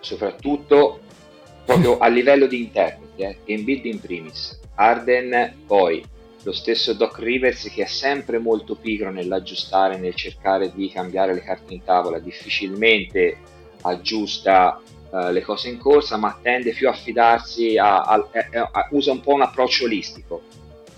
Soprattutto 0.00 1.00
proprio 1.64 1.98
a 1.98 2.08
livello 2.08 2.46
di 2.46 2.62
interpreti 2.62 3.22
eh. 3.22 3.38
Embiid 3.44 3.84
in 3.84 4.00
primis. 4.00 4.58
Arden 4.74 5.62
poi 5.66 6.04
lo 6.42 6.52
stesso 6.52 6.94
Doc 6.94 7.18
Rivers 7.18 7.70
che 7.72 7.82
è 7.82 7.86
sempre 7.86 8.38
molto 8.38 8.74
pigro 8.74 9.10
nell'aggiustare 9.10 9.98
nel 9.98 10.14
cercare 10.14 10.72
di 10.74 10.90
cambiare 10.90 11.34
le 11.34 11.42
carte 11.42 11.74
in 11.74 11.84
tavola. 11.84 12.18
Difficilmente 12.18 13.36
aggiusta 13.82 14.80
uh, 15.10 15.30
le 15.30 15.42
cose 15.42 15.68
in 15.68 15.78
corsa 15.78 16.16
ma 16.16 16.38
tende 16.40 16.72
più 16.72 16.88
a 16.88 16.92
fidarsi 16.92 17.76
a, 17.78 18.02
a, 18.02 18.28
a, 18.72 18.88
usa 18.90 19.12
un 19.12 19.20
po' 19.20 19.34
un 19.34 19.42
approccio 19.42 19.84
olistico 19.84 20.42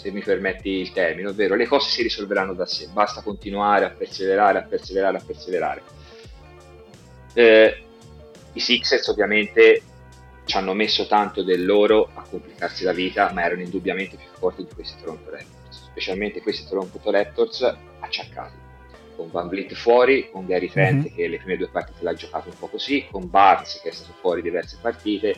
se 0.02 0.10
mi 0.10 0.20
permetti 0.20 0.68
il 0.68 0.90
termine, 0.90 1.28
ovvero 1.28 1.54
le 1.54 1.68
cose 1.68 1.88
si 1.88 2.02
risolveranno 2.02 2.54
da 2.54 2.66
sé, 2.66 2.88
basta 2.92 3.22
continuare 3.22 3.84
a 3.84 3.90
perseverare, 3.90 4.58
a 4.58 4.62
perseverare, 4.62 5.16
a 5.16 5.22
perseverare. 5.24 5.82
Eh, 7.34 7.84
I 8.52 8.60
Sixers 8.60 9.06
ovviamente 9.06 9.82
ci 10.44 10.56
hanno 10.56 10.74
messo 10.74 11.06
tanto 11.06 11.44
del 11.44 11.64
loro 11.64 12.10
a 12.14 12.22
complicarsi 12.28 12.82
la 12.82 12.92
vita, 12.92 13.30
ma 13.32 13.44
erano 13.44 13.62
indubbiamente 13.62 14.16
più 14.16 14.26
forti 14.32 14.64
di 14.64 14.74
questi 14.74 15.00
Toronto 15.00 15.30
Raptors, 15.30 15.84
specialmente 15.84 16.42
questi 16.42 16.68
Toronto 16.68 16.98
Raptors 17.08 17.76
acciaccati. 18.00 18.60
Con 19.14 19.30
Van 19.30 19.46
Vliet 19.46 19.72
fuori, 19.74 20.30
con 20.32 20.46
Gary 20.46 20.68
Trent 20.68 21.04
mm-hmm. 21.04 21.14
che 21.14 21.28
le 21.28 21.36
prime 21.36 21.56
due 21.58 21.68
partite 21.68 22.02
l'ha 22.02 22.14
giocato 22.14 22.48
un 22.48 22.58
po' 22.58 22.66
così, 22.66 23.06
con 23.08 23.30
Barnes 23.30 23.78
che 23.80 23.90
è 23.90 23.92
stato 23.92 24.14
fuori 24.18 24.42
diverse 24.42 24.78
partite, 24.80 25.36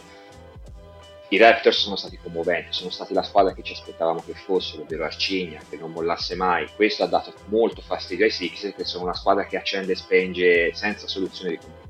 i 1.35 1.37
Raptors 1.37 1.79
sono 1.79 1.97
stati 1.97 2.17
commoventi, 2.23 2.69
sono 2.71 2.91
stati 2.91 3.13
la 3.13 3.23
squadra 3.23 3.53
che 3.53 3.63
ci 3.63 3.73
aspettavamo 3.73 4.23
che 4.25 4.35
fossero, 4.35 4.83
ovvero 4.83 5.05
Arcigna, 5.05 5.61
che 5.69 5.77
non 5.77 5.91
mollasse 5.91 6.37
mai. 6.37 6.69
Questo 6.75 7.03
ha 7.03 7.07
dato 7.07 7.35
molto 7.47 7.83
fastidio 7.83 8.25
ai 8.25 8.31
Sixers, 8.31 8.75
che 8.77 8.85
sono 8.85 9.05
una 9.05 9.15
squadra 9.15 9.45
che 9.47 9.57
accende 9.57 9.93
e 9.93 9.97
spenge 9.97 10.75
senza 10.75 11.09
soluzione 11.09 11.51
di 11.51 11.57
continuità. 11.57 11.83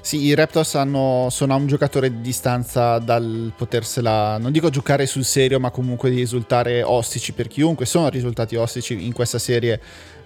Sì, 0.00 0.20
i 0.20 0.34
Raptors 0.34 0.76
hanno, 0.76 1.26
sono 1.30 1.52
a 1.52 1.56
un 1.56 1.66
giocatore 1.66 2.08
di 2.10 2.20
distanza 2.20 2.98
dal 2.98 3.52
potersela, 3.54 4.38
non 4.38 4.52
dico 4.52 4.70
giocare 4.70 5.06
sul 5.06 5.24
serio, 5.24 5.58
ma 5.58 5.70
comunque 5.70 6.08
di 6.08 6.16
risultare 6.16 6.82
ostici 6.82 7.32
per 7.32 7.48
chiunque. 7.48 7.84
Sono 7.84 8.08
risultati 8.08 8.56
ostici 8.56 9.04
in 9.04 9.12
questa 9.12 9.38
serie 9.38 9.80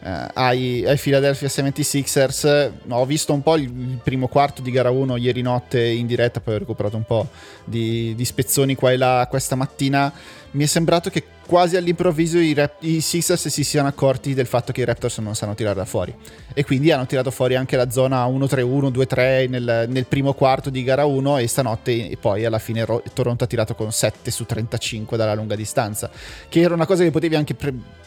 eh, 0.04 0.28
ai, 0.34 0.84
ai, 0.84 0.98
Philadelphia 0.98 1.46
76ers. 1.46 2.72
No, 2.84 2.96
ho 2.96 3.06
visto 3.06 3.32
un 3.32 3.42
po' 3.42 3.56
il, 3.56 3.62
il, 3.62 4.00
primo 4.02 4.26
quarto 4.26 4.60
di 4.60 4.72
gara 4.72 4.90
1 4.90 5.16
ieri 5.16 5.42
notte 5.42 5.80
in 5.80 6.06
diretta, 6.06 6.40
poi 6.40 6.56
ho 6.56 6.58
recuperato 6.58 6.96
un 6.96 7.04
po' 7.04 7.28
di, 7.64 8.12
di, 8.16 8.24
spezzoni 8.24 8.74
qua 8.74 8.90
e 8.90 8.96
là 8.96 9.26
questa 9.30 9.54
mattina. 9.54 10.12
Mi 10.52 10.64
è 10.64 10.66
sembrato 10.66 11.08
che 11.08 11.22
quasi 11.46 11.76
all'improvviso 11.76 12.38
i, 12.38 12.52
rap, 12.52 12.82
i 12.82 13.00
Sixers 13.00 13.46
si 13.46 13.62
siano 13.62 13.86
accorti 13.86 14.34
del 14.34 14.46
fatto 14.46 14.72
che 14.72 14.80
i 14.80 14.84
Raptors 14.84 15.18
non 15.18 15.36
sanno 15.36 15.54
tirare 15.54 15.76
da 15.76 15.84
fuori. 15.84 16.12
E 16.52 16.64
quindi 16.64 16.90
hanno 16.90 17.06
tirato 17.06 17.30
fuori 17.30 17.54
anche 17.54 17.76
la 17.76 17.88
zona 17.88 18.26
1-3-1, 18.26 18.90
2-3 18.90 19.48
nel, 19.48 19.86
nel 19.88 20.06
primo 20.06 20.34
quarto 20.34 20.68
di 20.68 20.82
gara 20.82 21.04
1 21.04 21.38
e 21.38 21.46
stanotte 21.46 22.10
e 22.10 22.16
poi 22.16 22.44
alla 22.44 22.58
fine 22.58 22.84
Toronto 23.14 23.44
ha 23.44 23.46
tirato 23.46 23.76
con 23.76 23.92
7 23.92 24.32
su 24.32 24.46
35 24.46 25.16
dalla 25.16 25.34
lunga 25.34 25.54
distanza, 25.54 26.10
che 26.48 26.60
era 26.60 26.74
una 26.74 26.86
cosa 26.86 27.04
che 27.04 27.12
potevi 27.12 27.36
anche... 27.36 27.54
Pre- 27.54 28.00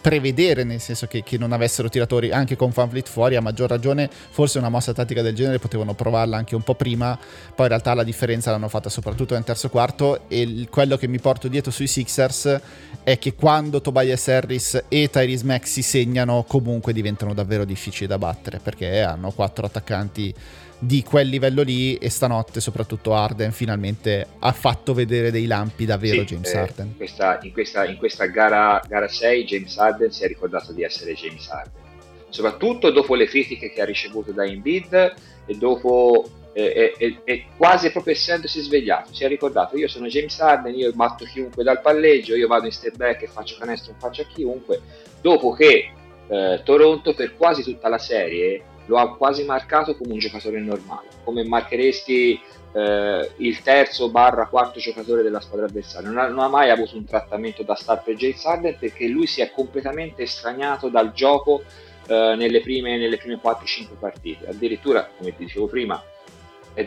prevedere, 0.00 0.64
nel 0.64 0.80
senso 0.80 1.06
che, 1.06 1.22
che, 1.22 1.38
non 1.38 1.52
avessero 1.52 1.88
tiratori 1.88 2.30
anche 2.30 2.56
con 2.56 2.72
Fanfleet 2.72 3.08
fuori, 3.08 3.36
a 3.36 3.40
maggior 3.40 3.68
ragione 3.68 4.08
forse 4.10 4.58
una 4.58 4.68
mossa 4.68 4.92
tattica 4.92 5.22
del 5.22 5.34
genere 5.34 5.58
potevano 5.58 5.94
provarla 5.94 6.36
anche 6.36 6.54
un 6.54 6.62
po' 6.62 6.74
prima, 6.74 7.18
poi 7.54 7.64
in 7.64 7.68
realtà 7.68 7.94
la 7.94 8.04
differenza 8.04 8.50
l'hanno 8.50 8.68
fatta 8.68 8.88
soprattutto 8.88 9.34
nel 9.34 9.44
terzo 9.44 9.68
quarto 9.68 10.28
e 10.28 10.40
il, 10.40 10.68
quello 10.68 10.96
che 10.96 11.08
mi 11.08 11.18
porto 11.18 11.48
dietro 11.48 11.70
sui 11.70 11.86
Sixers 11.86 12.60
è 13.02 13.18
che 13.18 13.34
quando 13.34 13.80
Tobias 13.80 14.28
Harris 14.28 14.84
e 14.88 15.08
Tyrese 15.10 15.44
Max 15.44 15.64
si 15.64 15.82
segnano 15.82 16.44
comunque 16.46 16.92
diventano 16.92 17.34
davvero 17.34 17.64
difficili 17.64 18.06
da 18.06 18.18
battere 18.18 18.58
perché 18.58 19.00
hanno 19.02 19.30
quattro 19.30 19.66
attaccanti 19.66 20.34
di 20.84 21.04
quel 21.04 21.28
livello 21.28 21.62
lì 21.62 21.96
e 21.96 22.10
stanotte 22.10 22.60
soprattutto 22.60 23.14
Arden 23.14 23.52
finalmente 23.52 24.26
ha 24.40 24.50
fatto 24.50 24.94
vedere 24.94 25.30
dei 25.30 25.46
lampi 25.46 25.84
davvero 25.84 26.22
sì, 26.22 26.34
James 26.34 26.52
eh, 26.52 26.58
Arden. 26.58 26.86
In 26.86 26.96
questa, 26.96 27.38
in 27.40 27.52
questa, 27.52 27.84
in 27.84 27.96
questa 27.96 28.26
gara, 28.26 28.82
gara 28.88 29.06
6 29.06 29.44
James 29.44 29.78
Arden 29.78 30.10
si 30.10 30.24
è 30.24 30.26
ricordato 30.26 30.72
di 30.72 30.82
essere 30.82 31.14
James 31.14 31.48
Arden, 31.48 31.82
soprattutto 32.30 32.90
dopo 32.90 33.14
le 33.14 33.26
critiche 33.26 33.70
che 33.70 33.80
ha 33.80 33.84
ricevuto 33.84 34.32
da 34.32 34.44
Embiid 34.44 35.14
e 35.46 35.54
dopo 35.54 36.28
e, 36.52 36.94
e, 36.98 37.18
e, 37.24 37.44
quasi 37.56 37.90
proprio 37.92 38.12
essendosi 38.12 38.60
svegliato 38.60 39.14
si 39.14 39.24
è 39.24 39.28
ricordato 39.28 39.74
io 39.78 39.88
sono 39.88 40.06
James 40.08 40.38
Harden 40.38 40.74
io 40.74 40.92
batto 40.92 41.24
chiunque 41.24 41.62
dal 41.62 41.80
palleggio 41.80 42.34
io 42.34 42.46
vado 42.46 42.66
in 42.66 42.72
step 42.72 42.96
back 42.96 43.22
e 43.22 43.26
faccio 43.26 43.56
canestro 43.58 43.92
in 43.92 43.98
faccia 43.98 44.20
a 44.20 44.26
chiunque 44.26 44.80
dopo 45.22 45.52
che 45.52 45.92
eh, 46.28 46.60
Toronto 46.62 47.14
per 47.14 47.36
quasi 47.36 47.62
tutta 47.62 47.88
la 47.88 47.96
serie 47.96 48.64
lo 48.86 48.98
ha 48.98 49.16
quasi 49.16 49.44
marcato 49.44 49.96
come 49.96 50.12
un 50.12 50.18
giocatore 50.18 50.60
normale, 50.60 51.08
come 51.24 51.44
marcheresti 51.44 52.40
eh, 52.72 53.30
il 53.36 53.62
terzo 53.62 54.10
barra 54.10 54.46
quarto 54.46 54.80
giocatore 54.80 55.22
della 55.22 55.40
squadra 55.40 55.66
avversaria. 55.66 56.08
Non 56.08 56.18
ha, 56.18 56.28
non 56.28 56.38
ha, 56.40 56.48
mai 56.48 56.70
avuto 56.70 56.96
un 56.96 57.04
trattamento 57.04 57.62
da 57.62 57.74
star 57.74 58.02
per 58.02 58.14
Jay 58.14 58.32
Sarden 58.32 58.76
perché 58.78 59.06
lui 59.06 59.26
si 59.26 59.40
è 59.40 59.50
completamente 59.52 60.22
estraniato 60.22 60.88
dal 60.88 61.12
gioco 61.12 61.62
eh, 62.06 62.34
nelle 62.36 62.60
prime, 62.60 62.96
nelle 62.98 63.18
prime 63.18 63.38
4-5 63.42 63.86
partite. 63.98 64.48
Addirittura, 64.48 65.08
come 65.16 65.36
ti 65.36 65.44
dicevo 65.44 65.66
prima, 65.66 66.02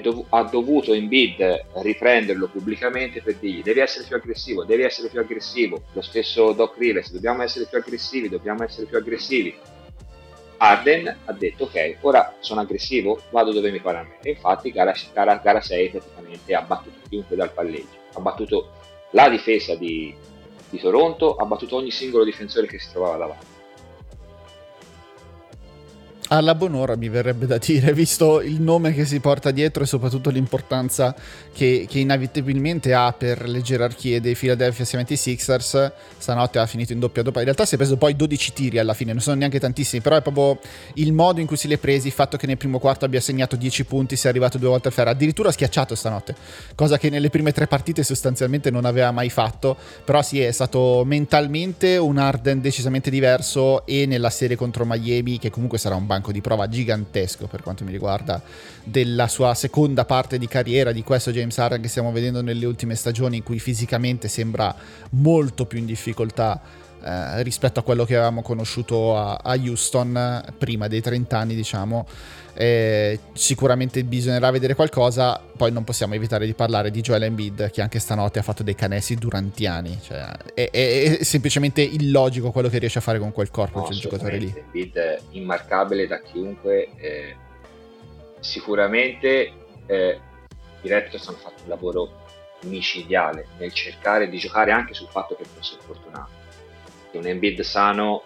dov- 0.02 0.26
ha 0.30 0.44
dovuto 0.44 0.94
Embiid 0.94 1.66
riprenderlo 1.76 2.48
pubblicamente 2.48 3.22
per 3.22 3.36
dirgli 3.36 3.62
devi 3.62 3.80
essere 3.80 4.06
più 4.06 4.16
aggressivo, 4.16 4.64
devi 4.64 4.84
essere 4.84 5.10
più 5.10 5.20
aggressivo. 5.20 5.84
Lo 5.94 6.02
stesso 6.02 6.52
Doc 6.54 6.78
Rivers, 6.78 7.12
dobbiamo 7.12 7.44
essere 7.44 7.66
più 7.66 7.78
aggressivi, 7.78 8.30
dobbiamo 8.30 8.64
essere 8.64 8.88
più 8.88 8.98
aggressivi 8.98 9.56
Arden 10.58 11.18
ha 11.26 11.34
detto 11.34 11.66
ok, 11.66 11.98
ora 12.02 12.36
sono 12.40 12.62
aggressivo, 12.62 13.22
vado 13.30 13.52
dove 13.52 13.72
mi 13.72 13.80
pare 13.80 13.98
a 13.98 14.04
me. 14.04 14.30
Infatti 14.30 14.72
gara, 14.72 14.94
gara, 15.14 15.36
gara 15.36 15.62
6 15.62 15.90
praticamente 15.90 16.54
ha 16.54 16.62
battuto 16.62 17.00
chiunque 17.10 17.36
dal 17.36 17.52
palleggio, 17.52 17.98
ha 18.14 18.20
battuto 18.20 18.72
la 19.12 19.30
difesa 19.30 19.76
di, 19.76 20.16
di 20.70 20.80
Toronto, 20.80 21.36
ha 21.36 21.46
battuto 21.46 21.76
ogni 21.76 21.92
singolo 21.92 22.24
difensore 22.24 22.68
che 22.68 22.80
si 22.80 22.92
trovava 22.92 23.18
davanti 23.18 23.55
alla 26.30 26.56
buon'ora 26.56 26.96
mi 26.96 27.08
verrebbe 27.08 27.46
da 27.46 27.58
dire, 27.58 27.94
visto 27.94 28.42
il 28.42 28.60
nome 28.60 28.94
che 28.94 29.06
si 29.06 29.20
porta 29.20 29.52
dietro 29.52 29.84
e 29.84 29.86
soprattutto 29.86 30.32
l'importanza 30.32 31.16
che, 31.54 31.86
che 31.88 32.00
inevitabilmente 32.00 32.94
ha 32.94 33.14
per 33.14 33.48
le 33.48 33.62
gerarchie 33.62 34.20
dei 34.22 34.36
Philadelphia 34.36 34.86
76ers, 34.86 35.92
stanotte 36.18 36.58
ha 36.58 36.66
finito 36.66 36.94
in 36.94 37.00
doppia 37.00 37.22
doppia, 37.22 37.42
in 37.42 37.46
realtà 37.46 37.66
si 37.66 37.76
è 37.76 37.78
preso 37.78 37.98
poi 37.98 38.16
12 38.16 38.54
tiri 38.54 38.80
alla 38.80 38.96
fine, 38.96 39.12
non 39.12 39.22
sono 39.22 39.36
neanche 39.36 39.60
tantissimi, 39.60 40.02
però 40.02 40.16
è 40.16 40.22
proprio 40.22 40.60
il 40.96 41.14
modo 41.14 41.42
in 41.42 41.46
cui 41.46 41.58
si 41.58 41.68
li 41.68 41.76
è 41.76 41.78
presi, 41.78 42.08
il 42.08 42.14
fatto 42.14 42.38
che 42.38 42.48
nel 42.48 42.58
primo 42.58 42.80
quarto 42.80 43.06
abbia 43.06 43.22
segnato 43.22 43.56
10 43.56 43.86
punti, 43.86 44.16
sia 44.16 44.30
arrivato 44.30 44.58
due 44.58 44.70
volte 44.70 44.88
al 44.88 44.94
ferro, 44.94 45.12
addirittura 45.12 45.52
schiacciato 45.52 45.94
stanotte, 45.94 46.36
cosa 46.74 46.98
che 46.98 47.10
nelle 47.12 47.30
prime 47.30 47.52
tre 47.52 47.68
partite 47.68 48.04
sostanzialmente 48.04 48.72
non 48.72 48.86
aveva 48.86 49.12
mai 49.12 49.30
fatto, 49.30 49.78
però 50.04 50.24
sì 50.24 50.42
è 50.42 50.52
stato 50.52 51.04
mentalmente 51.06 51.98
un 51.98 52.18
Arden 52.18 52.62
decisamente 52.62 53.12
diverso 53.12 53.86
e 53.86 54.08
nella 54.08 54.32
serie 54.32 54.56
contro 54.56 54.86
Miami, 54.86 55.38
che 55.38 55.52
comunque 55.52 55.78
sarà 55.78 55.94
un 55.96 56.08
banco 56.16 56.32
di 56.32 56.42
prova 56.42 56.68
gigantesco 56.68 57.48
per 57.48 57.62
quanto 57.62 57.84
mi 57.84 57.92
riguarda 57.92 58.42
della 58.84 59.28
sua 59.28 59.54
seconda 59.54 60.06
parte 60.06 60.38
di 60.38 60.48
carriera, 60.48 60.92
di 60.92 61.04
questo 61.04 61.32
James 61.32 61.58
Harden 61.58 61.82
che 61.82 61.88
stiamo 61.88 62.12
vedendo 62.12 62.42
nelle 62.42 62.66
ultime 62.66 62.96
stagioni 62.96 63.38
in 63.38 63.44
cui 63.44 63.60
fisicamente 63.60 64.28
sembra 64.28 64.74
molto 65.12 65.66
più 65.66 65.80
in 65.80 65.86
difficoltà 65.86 66.62
eh, 67.04 67.44
rispetto 67.44 67.80
a 67.80 67.84
quello 67.84 68.06
che 68.06 68.16
avevamo 68.16 68.42
conosciuto 68.42 69.18
a, 69.18 69.36
a 69.36 69.54
Houston 69.56 70.54
prima 70.58 70.88
dei 70.88 71.02
30 71.02 71.38
anni, 71.38 71.56
diciamo. 71.56 72.08
Eh, 72.58 73.20
sicuramente 73.34 74.04
bisognerà 74.04 74.50
vedere 74.50 74.76
qualcosa. 74.76 75.42
Poi 75.56 75.72
non 75.72 75.84
possiamo 75.84 76.14
evitare 76.14 76.46
di 76.46 76.54
parlare 76.54 76.90
di 76.90 77.02
Joel 77.02 77.24
Embiid, 77.24 77.70
che 77.70 77.82
anche 77.82 78.00
stanotte 78.00 78.40
ha 78.40 78.42
fatto 78.42 78.64
dei 78.64 78.76
canestri 78.76 79.16
durantiani. 79.16 80.00
Cioè, 80.02 80.26
è, 80.54 80.70
è, 80.72 81.18
è, 81.20 81.24
semplicemente 81.24 81.82
illogico 81.82 82.52
quello 82.52 82.70
che 82.70 82.80
riesce 82.80 83.00
a 83.00 83.02
fare 83.02 83.20
con 83.20 83.32
quel 83.32 83.52
corpo, 83.52 83.80
no, 83.80 83.86
quel 83.86 83.98
giocatore 83.98 84.38
lì. 84.38 84.54
Embiid 84.56 84.98
è 84.98 85.20
immarcabile 85.32 86.08
da 86.08 86.22
chiunque. 86.22 86.90
Eh, 86.96 87.36
sicuramente 88.40 89.52
eh, 89.88 90.20
i 90.82 90.88
Raptors 90.88 91.28
hanno 91.28 91.38
fatto 91.38 91.64
un 91.64 91.70
lavoro 91.70 92.24
micidiale 92.64 93.48
nel 93.58 93.74
cercare 93.74 94.30
di 94.30 94.38
giocare 94.38 94.72
anche 94.72 94.94
sul 94.94 95.08
fatto 95.10 95.36
che 95.36 95.44
fosse 95.44 95.76
fortunato. 95.86 96.44
Un 97.12 97.28
Embiid 97.28 97.62
sano 97.62 98.24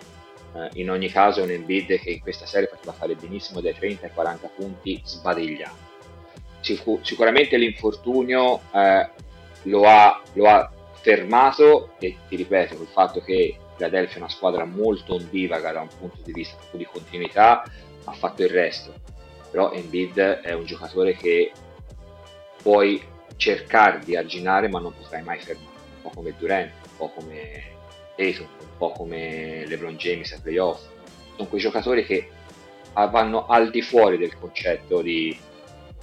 eh, 0.54 0.70
in 0.74 0.90
ogni 0.90 1.10
caso 1.10 1.44
un 1.44 1.52
Embiid 1.52 2.00
che 2.00 2.10
in 2.10 2.20
questa 2.22 2.46
serie 2.46 2.68
poteva 2.68 2.94
fare 2.94 3.16
benissimo 3.16 3.62
dai 3.62 3.74
30 3.74 4.06
ai 4.06 4.12
40 4.12 4.48
punti 4.56 5.02
sbadigliando. 5.04 5.88
Sic- 6.62 7.00
sicuramente 7.02 7.58
l'infortunio 7.58 8.62
eh, 8.74 9.10
lo, 9.64 9.84
ha, 9.88 10.22
lo, 10.34 10.48
ha, 10.48 10.72
fermato 11.02 11.94
e 11.98 12.18
ti 12.28 12.36
ripeto, 12.36 12.74
il 12.74 12.88
fatto 12.92 13.22
che 13.22 13.58
Philadelphia 13.76 14.16
è 14.16 14.20
una 14.20 14.30
squadra 14.30 14.66
molto 14.66 15.14
ondivaga 15.14 15.72
da 15.72 15.82
un 15.82 15.88
punto 15.98 16.18
di 16.24 16.34
vista 16.34 16.58
di 16.72 16.84
continuità 16.84 17.64
ha 18.04 18.12
fatto 18.12 18.44
il 18.44 18.50
resto. 18.50 18.94
Però 19.50 19.72
Embiid 19.72 20.20
è 20.20 20.52
un 20.52 20.66
giocatore 20.66 21.16
che 21.16 21.52
puoi 22.62 23.02
cercare 23.38 24.00
di 24.04 24.18
arginare 24.18 24.68
ma 24.68 24.80
non 24.80 24.94
potrai 24.94 25.24
mai 25.24 25.40
fermare, 25.40 25.78
un 25.96 26.02
po' 26.02 26.10
come 26.10 26.34
Durant, 26.38 26.72
un 26.84 26.98
po' 26.98 27.10
come 27.10 27.78
Tatum, 28.20 28.48
un 28.60 28.78
po' 28.78 28.92
come 28.92 29.66
LeBron 29.66 29.96
James 29.96 30.34
ai 30.34 30.40
playoff. 30.42 30.82
Sono 31.38 31.48
quei 31.48 31.62
giocatori 31.62 32.06
che 32.06 32.30
vanno 32.94 33.46
al 33.48 33.70
di 33.70 33.82
fuori 33.82 34.18
del 34.18 34.38
concetto 34.38 35.02
di 35.02 35.38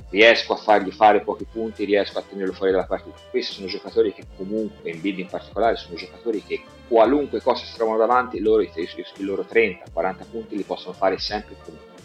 riesco 0.09 0.55
a 0.55 0.57
fargli 0.57 0.91
fare 0.93 1.21
pochi 1.21 1.45
punti, 1.45 1.85
riesco 1.85 2.19
a 2.19 2.23
tenerlo 2.27 2.55
fuori 2.55 2.73
dalla 2.73 2.87
partita. 2.87 3.19
Questi 3.29 3.53
sono 3.53 3.67
giocatori 3.67 4.15
che 4.15 4.25
comunque, 4.35 4.91
in 4.91 5.01
build 5.03 5.19
in 5.19 5.27
particolare, 5.27 5.77
sono 5.77 5.97
giocatori 5.97 6.43
che 6.43 6.63
qualunque 6.89 7.43
cosa 7.43 7.67
si 7.67 7.75
trovano 7.75 7.99
davanti, 7.99 8.41
loro, 8.41 8.63
i, 8.63 8.71
i 8.75 9.23
loro 9.23 9.45
30-40 9.47 10.31
punti 10.31 10.57
li 10.57 10.63
possono 10.63 10.95
fare 10.95 11.19
sempre 11.19 11.57
comunque. 11.63 11.96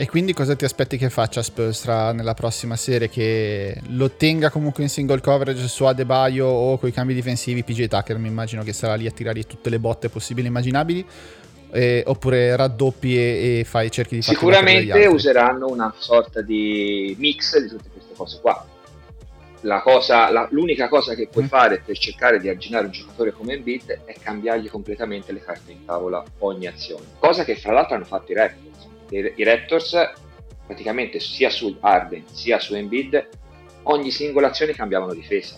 E 0.00 0.08
quindi 0.08 0.32
cosa 0.32 0.56
ti 0.56 0.64
aspetti 0.64 0.96
che 0.96 1.10
faccia 1.10 1.42
Spolstra 1.42 2.12
nella 2.12 2.32
prossima 2.32 2.74
serie? 2.74 3.10
Che 3.10 3.82
lo 3.88 4.12
tenga 4.12 4.48
comunque 4.48 4.82
in 4.82 4.88
single 4.88 5.20
coverage 5.20 5.68
su 5.68 5.84
Adebayo 5.84 6.46
o 6.46 6.78
con 6.78 6.88
i 6.88 6.92
cambi 6.92 7.12
difensivi 7.12 7.62
PJ 7.62 7.86
Tucker? 7.86 8.16
Mi 8.16 8.28
immagino 8.28 8.62
che 8.62 8.72
sarà 8.72 8.94
lì 8.94 9.06
a 9.06 9.10
tirare 9.10 9.42
tutte 9.42 9.68
le 9.68 9.78
botte 9.78 10.08
possibili 10.08 10.46
e 10.46 10.48
immaginabili. 10.48 11.06
Eh, 11.72 12.02
oppure 12.06 12.56
raddoppi 12.56 13.14
e, 13.14 13.58
e 13.58 13.64
fai 13.64 13.90
cerchi 13.90 14.14
di 14.14 14.22
fare 14.22 14.36
sicuramente 14.38 15.06
useranno 15.06 15.68
una 15.68 15.94
sorta 15.98 16.40
di 16.40 17.14
mix 17.18 17.58
di 17.60 17.68
tutte 17.68 17.90
queste 17.92 18.14
cose 18.16 18.38
qua 18.40 18.66
la 19.60 19.80
cosa, 19.80 20.32
la, 20.32 20.48
l'unica 20.50 20.88
cosa 20.88 21.14
che 21.14 21.28
puoi 21.30 21.44
mm. 21.44 21.46
fare 21.46 21.82
per 21.84 21.96
cercare 21.96 22.40
di 22.40 22.48
arginare 22.48 22.86
un 22.86 22.90
giocatore 22.90 23.30
come 23.30 23.52
Embiid 23.52 24.00
è 24.04 24.14
cambiargli 24.20 24.68
completamente 24.68 25.30
le 25.30 25.44
carte 25.44 25.70
in 25.70 25.84
tavola 25.84 26.24
ogni 26.38 26.66
azione 26.66 27.04
cosa 27.20 27.44
che 27.44 27.54
fra 27.54 27.72
l'altro 27.72 27.94
hanno 27.94 28.04
fatto 28.04 28.32
i 28.32 28.34
Raptors 28.34 28.69
i, 29.10 29.44
Raptors 29.44 29.96
praticamente 30.66 31.18
sia 31.18 31.50
su 31.50 31.76
Arden 31.80 32.24
sia 32.30 32.58
su 32.58 32.74
Embiid 32.74 33.28
ogni 33.84 34.10
singola 34.10 34.48
azione 34.48 34.72
cambiavano 34.72 35.14
difesa. 35.14 35.56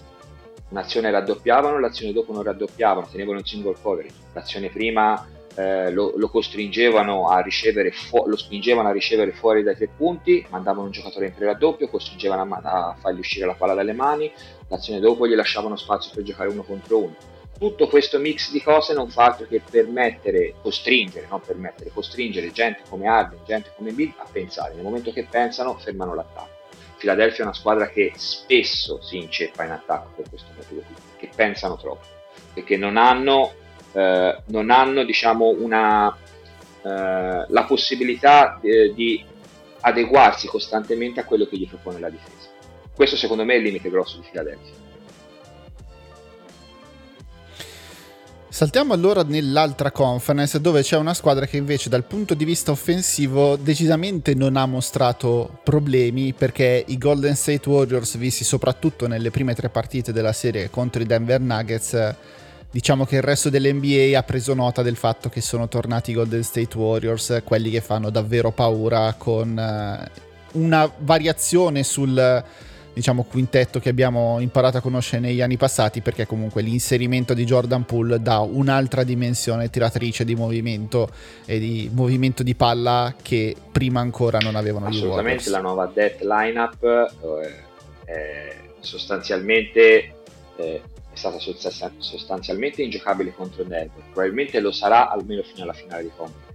Un'azione 0.69 1.11
raddoppiavano, 1.11 1.79
l'azione 1.79 2.13
dopo 2.13 2.33
non 2.33 2.43
raddoppiavano, 2.45 3.09
tenevano 3.11 3.39
il 3.39 3.47
single 3.47 3.77
coverage. 3.81 4.15
L'azione 4.33 4.71
prima 4.71 5.27
eh, 5.55 5.91
lo, 5.91 6.15
lo, 6.17 6.29
costringevano 6.29 7.29
a 7.29 7.41
ricevere 7.41 7.91
fu- 7.91 8.25
lo 8.27 8.37
spingevano 8.37 8.89
a 8.89 8.93
ricevere 8.93 9.33
fuori 9.33 9.63
dai 9.63 9.77
tre 9.77 9.89
punti 9.95 10.47
mandavano 10.49 10.87
un 10.87 10.93
giocatore 10.93 11.27
in 11.27 11.35
pre-raddoppio 11.35 11.89
costringevano 11.89 12.55
a, 12.55 12.61
a 12.63 12.97
fargli 12.99 13.19
uscire 13.19 13.45
la 13.45 13.55
palla 13.55 13.75
dalle 13.75 13.93
mani. 13.93 14.33
L'azione 14.69 15.01
dopo 15.01 15.27
gli 15.27 15.35
lasciavano 15.35 15.77
spazio 15.77 16.11
per 16.15 16.23
giocare 16.23 16.49
uno 16.49 16.63
contro 16.63 16.99
uno 16.99 17.15
tutto 17.63 17.87
questo 17.87 18.19
mix 18.19 18.51
di 18.51 18.61
cose 18.61 18.93
non 18.93 19.09
fa 19.09 19.27
altro 19.27 19.47
che 19.47 19.63
permettere, 19.69 20.55
costringere, 20.61 21.29
non 21.31 21.41
permettere, 21.41 21.91
costringere 21.95 22.51
gente 22.51 22.83
come 22.89 23.07
Arden, 23.07 23.39
gente 23.47 23.71
come 23.77 23.93
Bill 23.93 24.13
a 24.17 24.27
pensare. 24.31 24.75
Nel 24.75 24.83
momento 24.83 25.13
che 25.13 25.29
pensano, 25.31 25.79
fermano 25.79 26.13
l'attacco. 26.13 26.59
Philadelphia 26.99 27.45
è 27.45 27.47
una 27.47 27.55
squadra 27.55 27.89
che 27.89 28.15
spesso 28.17 29.01
si 29.01 29.17
inceppa 29.17 29.63
in 29.63 29.71
attacco 29.71 30.11
per 30.17 30.29
questo 30.29 30.49
motivo 30.57 30.81
qui, 30.81 30.95
che 31.19 31.31
pensano 31.33 31.77
troppo, 31.77 32.05
perché 32.53 32.77
non 32.77 32.97
hanno, 32.97 33.53
eh, 33.93 34.43
non 34.47 34.71
hanno 34.71 35.05
diciamo, 35.05 35.55
una, 35.57 36.17
eh, 36.83 37.47
la 37.47 37.65
possibilità 37.65 38.59
eh, 38.61 38.93
di 38.93 39.25
adeguarsi 39.83 40.49
costantemente 40.49 41.21
a 41.21 41.25
quello 41.25 41.47
che 41.47 41.57
gli 41.57 41.69
propone 41.69 42.01
la 42.01 42.11
difesa. 42.11 42.51
Questo 42.93 43.15
secondo 43.15 43.45
me 43.45 43.55
è 43.55 43.59
il 43.59 43.63
limite 43.63 43.89
grosso 43.89 44.19
di 44.19 44.27
Philadelphia. 44.29 44.82
Saltiamo 48.53 48.93
allora 48.93 49.23
nell'altra 49.23 49.91
conference 49.91 50.61
dove 50.61 50.83
c'è 50.83 50.99
una 50.99 51.15
squadra 51.15 51.47
che 51.47 51.57
invece 51.57 51.89
dal 51.89 52.05
punto 52.05 52.35
di 52.35 52.45
vista 52.45 52.71
offensivo 52.71 53.57
decisamente 53.57 54.35
non 54.35 54.59
ha 54.59 54.67
mostrato 54.67 55.61
problemi 55.65 56.35
perché 56.35 56.85
i 56.87 56.99
Golden 56.99 57.35
State 57.35 57.67
Warriors 57.67 58.19
visti 58.19 58.45
soprattutto 58.45 59.07
nelle 59.07 59.31
prime 59.31 59.55
tre 59.55 59.71
partite 59.71 60.13
della 60.13 60.35
serie 60.35 60.69
contro 60.69 61.01
i 61.01 61.07
Denver 61.07 61.41
Nuggets 61.41 62.15
diciamo 62.71 63.07
che 63.07 63.17
il 63.17 63.23
resto 63.23 63.49
dell'NBA 63.49 64.19
ha 64.19 64.23
preso 64.23 64.53
nota 64.53 64.83
del 64.83 64.97
fatto 64.97 65.31
che 65.31 65.41
sono 65.41 65.67
tornati 65.67 66.11
i 66.11 66.15
Golden 66.15 66.43
State 66.43 66.77
Warriors 66.77 67.41
quelli 67.45 67.71
che 67.71 67.81
fanno 67.81 68.11
davvero 68.11 68.51
paura 68.51 69.15
con 69.17 69.59
eh, 69.59 70.11
una 70.53 70.93
variazione 70.99 71.83
sul 71.85 72.45
diciamo, 72.93 73.25
quintetto 73.25 73.81
che 73.81 73.89
abbiamo 73.89 74.39
imparato 74.41 74.79
a 74.79 74.81
conoscere 74.81 75.21
negli 75.23 75.41
anni 75.41 75.57
passati, 75.57 76.01
perché 76.01 76.27
comunque 76.27 76.63
l'inserimento 76.63 77.35
di 77.35 77.45
Jordan 77.45 77.85
Poole 77.85 78.21
dà 78.21 78.41
un'altra 78.41 79.05
dimensione 79.05 79.71
tiratrice 79.71 80.25
di 80.25 80.35
movimento 80.35 81.09
e 81.47 81.59
di 81.59 81.91
movimento 81.93 82.43
di 82.43 82.55
palla 82.55 83.15
che 83.21 83.57
prima 83.71 84.01
ancora 84.01 84.39
non 84.39 84.57
avevano 84.57 84.87
Assolutamente 84.87 85.51
la 85.51 85.61
nuova 85.61 85.91
death 85.93 86.21
lineup 86.23 86.83
eh, 86.85 87.71
è 88.05 88.57
sostanzialmente 88.81 90.15
eh, 90.57 90.83
è 91.13 91.17
stata 91.17 91.39
sostanzialmente 91.99 92.83
ingiocabile 92.83 93.35
contro 93.35 93.65
Denver, 93.65 94.03
probabilmente 94.13 94.61
lo 94.61 94.73
sarà 94.73 95.11
almeno 95.11 95.43
fino 95.43 95.65
alla 95.65 95.75
finale 95.75 96.05
di 96.05 96.11
conference 96.17 96.53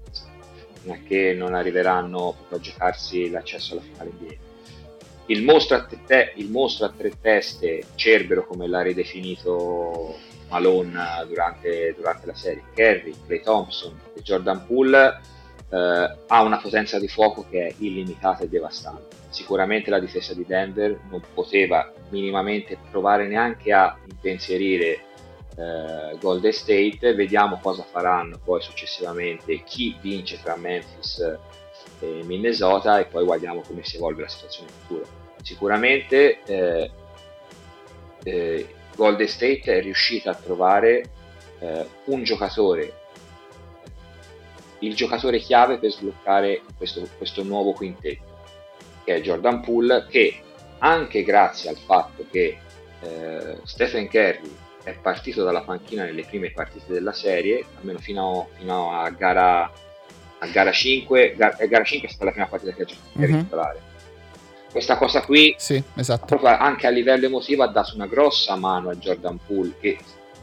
fino 0.81 0.93
a 0.93 0.97
che 1.07 1.33
non 1.33 1.53
arriveranno 1.53 2.35
a 2.49 2.59
giocarsi 2.59 3.29
l'accesso 3.29 3.73
alla 3.73 3.81
finale 3.81 4.11
NBA. 4.19 4.46
Il 5.27 5.43
mostro, 5.43 5.77
a 5.77 5.87
te- 6.05 6.33
il 6.35 6.49
mostro 6.49 6.85
a 6.85 6.93
tre 6.95 7.11
teste, 7.19 7.83
Cerbero 7.95 8.45
come 8.45 8.67
l'ha 8.67 8.81
ridefinito 8.81 10.15
Malone 10.49 11.25
durante, 11.27 11.93
durante 11.95 12.25
la 12.25 12.35
serie, 12.35 12.63
Kerry, 12.73 13.13
Clay 13.25 13.41
Thompson 13.41 13.99
e 14.15 14.21
Jordan 14.21 14.65
Poole, 14.65 15.19
eh, 15.69 16.15
ha 16.27 16.41
una 16.41 16.57
potenza 16.57 16.99
di 16.99 17.07
fuoco 17.07 17.45
che 17.49 17.67
è 17.67 17.73
illimitata 17.79 18.43
e 18.43 18.49
devastante. 18.49 19.15
Sicuramente 19.29 19.89
la 19.89 19.99
difesa 19.99 20.33
di 20.33 20.45
Denver 20.45 20.97
non 21.09 21.21
poteva 21.33 21.91
minimamente 22.09 22.77
provare 22.89 23.27
neanche 23.27 23.73
a 23.73 23.97
impensierire 24.09 25.01
eh, 25.57 26.17
Golden 26.19 26.53
State, 26.53 27.13
vediamo 27.13 27.59
cosa 27.61 27.83
faranno 27.83 28.39
poi 28.41 28.61
successivamente, 28.61 29.63
chi 29.63 29.97
vince 29.99 30.39
tra 30.41 30.55
Memphis 30.55 31.37
e 31.99 32.21
Minnesota 32.23 32.99
e 32.99 33.05
poi 33.05 33.25
guardiamo 33.25 33.61
come 33.61 33.83
si 33.83 33.97
evolve 33.97 34.21
la 34.21 34.27
situazione 34.27 34.69
futura. 34.69 35.16
Sicuramente 35.47 36.41
eh, 36.45 36.91
eh, 38.23 38.75
Golden 38.97 39.27
State 39.29 39.61
è 39.77 39.81
riuscita 39.81 40.31
a 40.31 40.35
trovare 40.35 41.09
eh, 41.59 41.87
un 42.07 42.23
giocatore, 42.23 42.93
il 44.79 44.93
giocatore 44.93 45.39
chiave 45.39 45.77
per 45.77 45.89
sbloccare 45.89 46.63
questo, 46.75 47.07
questo 47.17 47.43
nuovo 47.43 47.71
quintetto, 47.71 48.39
che 49.05 49.15
è 49.15 49.21
Jordan 49.21 49.61
Poole, 49.61 50.05
che 50.09 50.41
anche 50.79 51.23
grazie 51.23 51.69
al 51.69 51.77
fatto 51.77 52.25
che 52.29 52.57
eh, 52.99 53.57
Stephen 53.63 54.09
Curry 54.09 54.53
è 54.83 54.97
partito 55.01 55.45
dalla 55.45 55.61
panchina 55.61 56.03
nelle 56.03 56.25
prime 56.25 56.51
partite 56.51 56.91
della 56.91 57.13
serie, 57.13 57.63
almeno 57.77 57.99
fino, 57.99 58.49
fino 58.57 58.99
a, 58.99 59.09
gara, 59.11 59.61
a 60.39 60.47
gara 60.47 60.73
5, 60.73 61.35
gara, 61.37 61.65
gara 61.67 61.85
5 61.85 62.05
è 62.05 62.11
stata 62.11 62.25
la 62.25 62.31
prima 62.31 62.47
partita 62.47 62.73
che 62.73 62.81
ha 62.81 62.85
giocato 62.85 63.19
mm-hmm. 63.19 63.39
titolare. 63.39 63.86
Questa 64.71 64.97
cosa 64.97 65.21
qui, 65.21 65.55
sì, 65.57 65.81
esatto. 65.95 66.39
anche 66.43 66.87
a 66.87 66.89
livello 66.89 67.25
emotivo, 67.25 67.63
ha 67.63 67.67
dato 67.67 67.95
una 67.95 68.05
grossa 68.05 68.55
mano 68.55 68.89
a 68.89 68.95
Jordan 68.95 69.39
Poole 69.45 69.73
che 69.79 69.97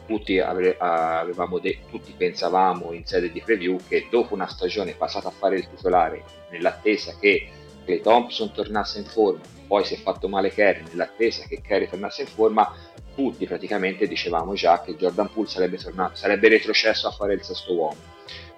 tutti, 0.07 0.39
avevamo 0.39 1.59
de- 1.59 1.79
tutti 1.89 2.13
pensavamo 2.15 2.91
in 2.93 3.05
sede 3.05 3.31
di 3.31 3.41
preview 3.41 3.77
che 3.87 4.07
dopo 4.09 4.33
una 4.33 4.47
stagione 4.47 4.93
passata 4.93 5.29
a 5.29 5.31
fare 5.31 5.57
il 5.57 5.67
titolare 5.69 6.23
nell'attesa 6.49 7.15
che 7.19 7.49
Clay 7.85 8.01
Thompson 8.01 8.51
tornasse 8.51 8.99
in 8.99 9.05
forma, 9.05 9.41
poi 9.67 9.85
si 9.85 9.93
è 9.93 9.97
fatto 9.97 10.27
male 10.27 10.49
Kerry 10.49 10.83
nell'attesa 10.89 11.45
che 11.47 11.61
Kerry 11.61 11.87
tornasse 11.87 12.21
in 12.21 12.27
forma, 12.27 12.73
tutti 13.15 13.45
praticamente 13.45 14.07
dicevamo 14.07 14.53
già 14.53 14.81
che 14.81 14.95
Jordan 14.95 15.31
Poole 15.31 15.47
sarebbe, 15.47 15.77
tornato, 15.77 16.15
sarebbe 16.15 16.49
retrocesso 16.49 17.07
a 17.07 17.11
fare 17.11 17.33
il 17.33 17.43
sesto 17.43 17.73
uomo. 17.73 17.97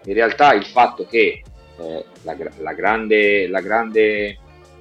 In 0.05 0.13
realtà 0.13 0.53
il 0.53 0.65
fatto 0.65 1.05
che 1.05 1.43
eh, 1.79 2.05
la, 2.23 2.35
la, 2.57 2.73
grande, 2.73 3.47
la, 3.47 3.59
grande, 3.59 4.37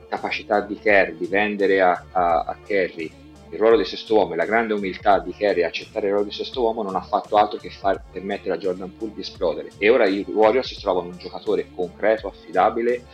capacità 0.08 0.60
di 0.60 0.78
Kerry 0.78 1.16
di 1.16 1.26
vendere 1.26 1.80
a, 1.80 2.04
a, 2.12 2.44
a 2.46 2.56
Kerry 2.64 3.10
il 3.50 3.58
ruolo 3.58 3.76
di 3.76 3.84
sesto 3.84 4.14
uomo 4.14 4.32
e 4.32 4.36
la 4.36 4.44
grande 4.44 4.74
umiltà 4.74 5.20
di 5.20 5.32
Kerry 5.32 5.62
a 5.62 5.68
accettare 5.68 6.06
il 6.06 6.12
ruolo 6.12 6.28
di 6.28 6.34
sesto 6.34 6.62
uomo 6.62 6.82
non 6.82 6.96
ha 6.96 7.00
fatto 7.00 7.36
altro 7.36 7.58
che 7.58 7.70
far 7.70 8.02
permettere 8.10 8.54
a 8.54 8.58
Jordan 8.58 8.96
Poole 8.96 9.14
di 9.14 9.20
esplodere 9.20 9.70
e 9.78 9.88
ora 9.88 10.06
i 10.06 10.24
Warriors 10.28 10.66
si 10.66 10.80
trovano 10.80 11.08
un 11.08 11.16
giocatore 11.16 11.68
concreto, 11.74 12.28
affidabile 12.28 13.04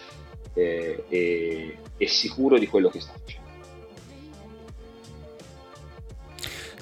eh, 0.55 1.05
e, 1.09 1.77
e 1.97 2.07
sicuro 2.07 2.59
di 2.59 2.67
quello 2.67 2.89
che 2.89 3.01
sta 3.01 3.13
facendo. 3.13 3.42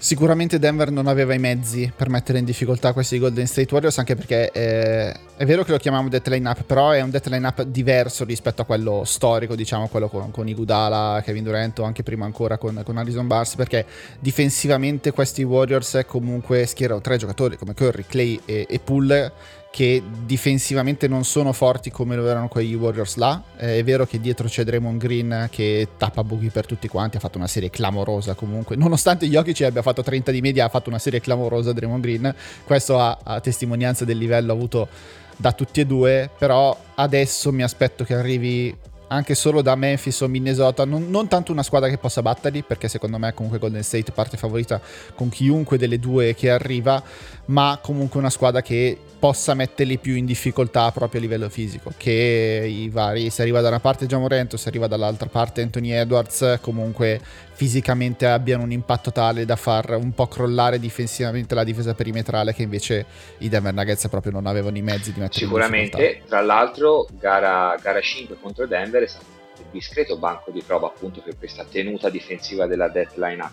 Sicuramente 0.02 0.58
Denver 0.58 0.90
non 0.90 1.08
aveva 1.08 1.34
i 1.34 1.38
mezzi 1.38 1.92
per 1.94 2.08
mettere 2.08 2.38
in 2.38 2.46
difficoltà 2.46 2.94
questi 2.94 3.18
Golden 3.18 3.46
State 3.46 3.68
Warriors, 3.70 3.98
anche 3.98 4.16
perché 4.16 4.50
eh, 4.50 5.14
è 5.36 5.44
vero 5.44 5.62
che 5.62 5.72
lo 5.72 5.76
chiamiamo 5.76 6.08
death 6.08 6.26
line-up, 6.28 6.62
però 6.62 6.92
è 6.92 7.02
un 7.02 7.10
death 7.10 7.26
line-up 7.26 7.64
diverso 7.64 8.24
rispetto 8.24 8.62
a 8.62 8.64
quello 8.64 9.04
storico, 9.04 9.54
diciamo, 9.54 9.88
quello 9.88 10.08
con, 10.08 10.30
con 10.30 10.48
Igudala, 10.48 11.20
Kevin 11.22 11.44
Durant 11.44 11.80
o 11.80 11.82
anche 11.82 12.02
prima 12.02 12.24
ancora 12.24 12.56
con, 12.56 12.80
con 12.82 12.96
Alison 12.96 13.26
Bars, 13.26 13.56
perché 13.56 13.84
difensivamente 14.18 15.10
questi 15.10 15.42
Warriors 15.42 16.00
comunque 16.06 16.64
schierano 16.64 17.02
tre 17.02 17.18
giocatori 17.18 17.58
come 17.58 17.74
Curry, 17.74 18.06
Clay 18.08 18.40
e, 18.46 18.66
e 18.70 18.78
Poole 18.78 19.32
che 19.70 20.02
difensivamente 20.24 21.06
non 21.06 21.24
sono 21.24 21.52
forti 21.52 21.90
come 21.90 22.16
lo 22.16 22.28
erano 22.28 22.48
quegli 22.48 22.74
Warriors 22.74 23.16
là. 23.16 23.40
Eh, 23.56 23.78
è 23.78 23.84
vero 23.84 24.04
che 24.04 24.20
dietro 24.20 24.48
c'è 24.48 24.64
Draymond 24.64 25.00
Green 25.00 25.48
che 25.50 25.88
tappa 25.96 26.24
buchi 26.24 26.48
per 26.48 26.66
tutti 26.66 26.88
quanti, 26.88 27.16
ha 27.16 27.20
fatto 27.20 27.38
una 27.38 27.46
serie 27.46 27.70
clamorosa 27.70 28.34
comunque. 28.34 28.74
Nonostante 28.74 29.28
Jokic 29.28 29.60
abbia 29.62 29.82
fatto 29.82 30.02
30 30.02 30.32
di 30.32 30.40
media, 30.40 30.64
ha 30.64 30.68
fatto 30.68 30.88
una 30.88 30.98
serie 30.98 31.20
clamorosa 31.20 31.72
Draymond 31.72 32.02
Green. 32.02 32.34
Questo 32.64 32.98
ha 32.98 33.40
testimonianza 33.40 34.04
del 34.04 34.18
livello 34.18 34.52
avuto 34.52 34.88
da 35.36 35.52
tutti 35.52 35.80
e 35.80 35.86
due, 35.86 36.28
però 36.36 36.76
adesso 36.96 37.52
mi 37.52 37.62
aspetto 37.62 38.04
che 38.04 38.14
arrivi 38.14 38.76
anche 39.12 39.34
solo 39.34 39.60
da 39.60 39.74
Memphis 39.74 40.20
o 40.20 40.28
Minnesota, 40.28 40.84
non, 40.84 41.10
non, 41.10 41.26
tanto 41.26 41.50
una 41.50 41.62
squadra 41.64 41.88
che 41.88 41.98
possa 41.98 42.22
batterli, 42.22 42.62
perché 42.62 42.88
secondo 42.88 43.18
me 43.18 43.34
comunque 43.34 43.58
Golden 43.58 43.82
State 43.82 44.12
parte 44.12 44.36
favorita 44.36 44.80
con 45.14 45.28
chiunque 45.28 45.78
delle 45.78 45.98
due 45.98 46.34
che 46.34 46.50
arriva, 46.50 47.02
ma 47.50 47.78
comunque 47.82 48.18
una 48.20 48.30
squadra 48.30 48.62
che 48.62 48.96
possa 49.18 49.52
metterli 49.54 49.98
più 49.98 50.14
in 50.14 50.24
difficoltà 50.24 50.90
proprio 50.92 51.20
a 51.20 51.22
livello 51.22 51.48
fisico, 51.50 51.92
che 51.96 52.64
i 52.66 52.88
vari, 52.88 53.28
se 53.28 53.42
arriva 53.42 53.60
da 53.60 53.68
una 53.68 53.80
parte 53.80 54.06
Giamorento, 54.06 54.56
se 54.56 54.68
arriva 54.68 54.86
dall'altra 54.86 55.28
parte 55.28 55.60
Anthony 55.60 55.90
Edwards, 55.90 56.58
comunque 56.62 57.20
fisicamente 57.52 58.26
abbiano 58.26 58.62
un 58.62 58.72
impatto 58.72 59.12
tale 59.12 59.44
da 59.44 59.56
far 59.56 59.90
un 59.96 60.12
po' 60.12 60.26
crollare 60.26 60.78
difensivamente 60.78 61.54
la 61.54 61.64
difesa 61.64 61.92
perimetrale 61.92 62.54
che 62.54 62.62
invece 62.62 63.04
i 63.38 63.50
Denver 63.50 63.74
Nuggets 63.74 64.08
proprio 64.08 64.32
non 64.32 64.46
avevano 64.46 64.78
i 64.78 64.82
mezzi 64.82 65.12
di 65.12 65.20
mettere 65.20 65.40
Sicuramente, 65.40 66.22
tra 66.26 66.40
l'altro 66.40 67.06
gara, 67.18 67.76
gara 67.82 68.00
5 68.00 68.38
contro 68.40 68.66
Denver 68.66 69.02
è 69.02 69.06
stato 69.06 69.26
un 69.58 69.64
discreto 69.70 70.16
banco 70.16 70.50
di 70.50 70.62
prova 70.62 70.86
appunto 70.86 71.20
per 71.20 71.36
questa 71.36 71.66
tenuta 71.70 72.08
difensiva 72.08 72.66
della 72.66 72.88
deadline 72.88 73.42
up. 73.42 73.52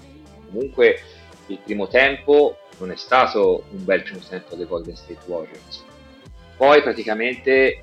Comunque 0.49 1.01
il 1.47 1.59
primo 1.61 1.87
tempo 1.87 2.57
non 2.80 2.91
è 2.91 2.95
stato 2.95 3.63
un 3.71 3.84
bel 3.84 4.03
primo 4.03 4.19
tempo 4.28 4.55
dei 4.55 4.65
Golden 4.65 4.95
State 4.95 5.19
Warriors. 5.25 5.84
Poi 6.55 6.82
praticamente 6.82 7.82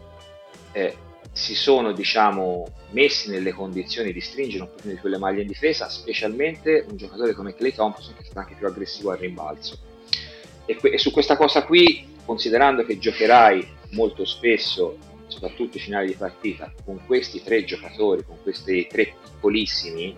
eh, 0.73 0.97
si 1.33 1.55
sono 1.55 1.93
diciamo, 1.93 2.67
messi 2.91 3.31
nelle 3.31 3.53
condizioni 3.53 4.13
di 4.13 4.21
stringere 4.21 4.63
un 4.63 4.71
po' 4.71 4.89
di 4.89 4.97
quelle 4.97 5.19
maglie 5.19 5.43
in 5.43 5.49
difesa, 5.49 5.89
specialmente 5.89 6.87
un 6.89 6.97
giocatore 6.97 7.35
come 7.35 7.55
Clay 7.55 7.73
Thompson 7.73 8.15
che 8.15 8.21
è 8.21 8.25
stato 8.25 8.41
anche 8.41 8.55
più 8.55 8.67
aggressivo 8.67 9.11
al 9.11 9.19
rimbalzo. 9.19 9.79
E, 10.65 10.77
que- 10.77 10.91
e 10.91 10.99
su 10.99 11.11
questa 11.11 11.37
cosa 11.37 11.65
qui, 11.65 12.07
considerando 12.25 12.85
che 12.85 12.99
giocherai 12.99 13.67
molto 13.91 14.25
spesso, 14.25 14.97
soprattutto 15.27 15.77
i 15.77 15.81
finali 15.81 16.07
di 16.07 16.15
partita, 16.15 16.73
con 16.85 17.01
questi 17.05 17.43
tre 17.43 17.65
giocatori, 17.65 18.25
con 18.25 18.37
questi 18.43 18.87
tre 18.87 19.15
piccolissimi, 19.21 20.17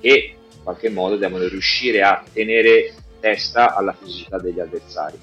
che 0.00 0.34
in 0.54 0.62
qualche 0.62 0.88
modo 0.88 1.16
devono 1.16 1.46
riuscire 1.46 2.02
a 2.02 2.24
tenere 2.32 2.94
testa 3.20 3.74
alla 3.74 3.92
fisicità 3.92 4.38
degli 4.38 4.60
avversari. 4.60 5.18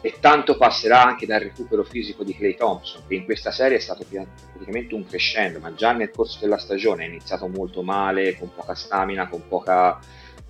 E 0.00 0.14
tanto 0.20 0.56
passerà 0.56 1.02
anche 1.02 1.26
dal 1.26 1.40
recupero 1.40 1.82
fisico 1.82 2.22
di 2.22 2.36
Clay 2.36 2.54
Thompson, 2.54 3.02
che 3.08 3.14
in 3.14 3.24
questa 3.24 3.50
serie 3.50 3.78
è 3.78 3.80
stato 3.80 4.04
praticamente 4.04 4.94
un 4.94 5.04
crescendo, 5.04 5.58
ma 5.58 5.74
già 5.74 5.92
nel 5.92 6.10
corso 6.10 6.38
della 6.40 6.58
stagione 6.58 7.04
è 7.04 7.08
iniziato 7.08 7.48
molto 7.48 7.82
male, 7.82 8.38
con 8.38 8.52
poca 8.54 8.74
stamina, 8.74 9.28
con 9.28 9.48
poca, 9.48 9.98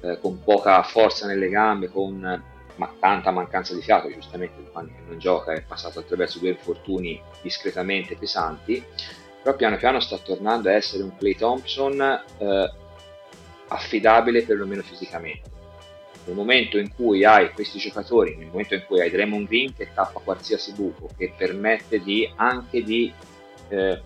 eh, 0.00 0.18
con 0.20 0.42
poca 0.42 0.82
forza 0.82 1.26
nelle 1.26 1.48
gambe, 1.48 1.88
con 1.88 2.42
ma 2.76 2.94
tanta 2.98 3.30
mancanza 3.30 3.74
di 3.74 3.80
fiato, 3.80 4.12
giustamente 4.12 4.60
il 4.60 4.70
che 4.70 5.02
non 5.08 5.18
gioca 5.18 5.52
è 5.52 5.62
passato 5.62 6.00
attraverso 6.00 6.38
due 6.38 6.50
infortuni 6.50 7.18
discretamente 7.40 8.16
pesanti, 8.16 8.84
però 9.42 9.56
piano 9.56 9.76
piano 9.76 10.00
sta 10.00 10.18
tornando 10.18 10.68
a 10.68 10.72
essere 10.72 11.02
un 11.02 11.16
Clay 11.16 11.34
Thompson 11.34 12.00
eh, 12.38 12.72
affidabile 13.68 14.42
perlomeno 14.42 14.82
fisicamente 14.82 15.55
nel 16.26 16.34
momento 16.34 16.76
in 16.76 16.92
cui 16.92 17.24
hai 17.24 17.52
questi 17.52 17.78
giocatori, 17.78 18.36
nel 18.36 18.48
momento 18.48 18.74
in 18.74 18.84
cui 18.86 19.00
hai 19.00 19.10
Draymond 19.10 19.46
Green 19.46 19.74
che 19.74 19.88
tappa 19.94 20.20
qualsiasi 20.20 20.72
buco, 20.72 21.08
che 21.16 21.32
permette 21.36 22.00
di, 22.00 22.30
anche 22.36 22.82
di 22.82 23.12
eh, 23.68 24.00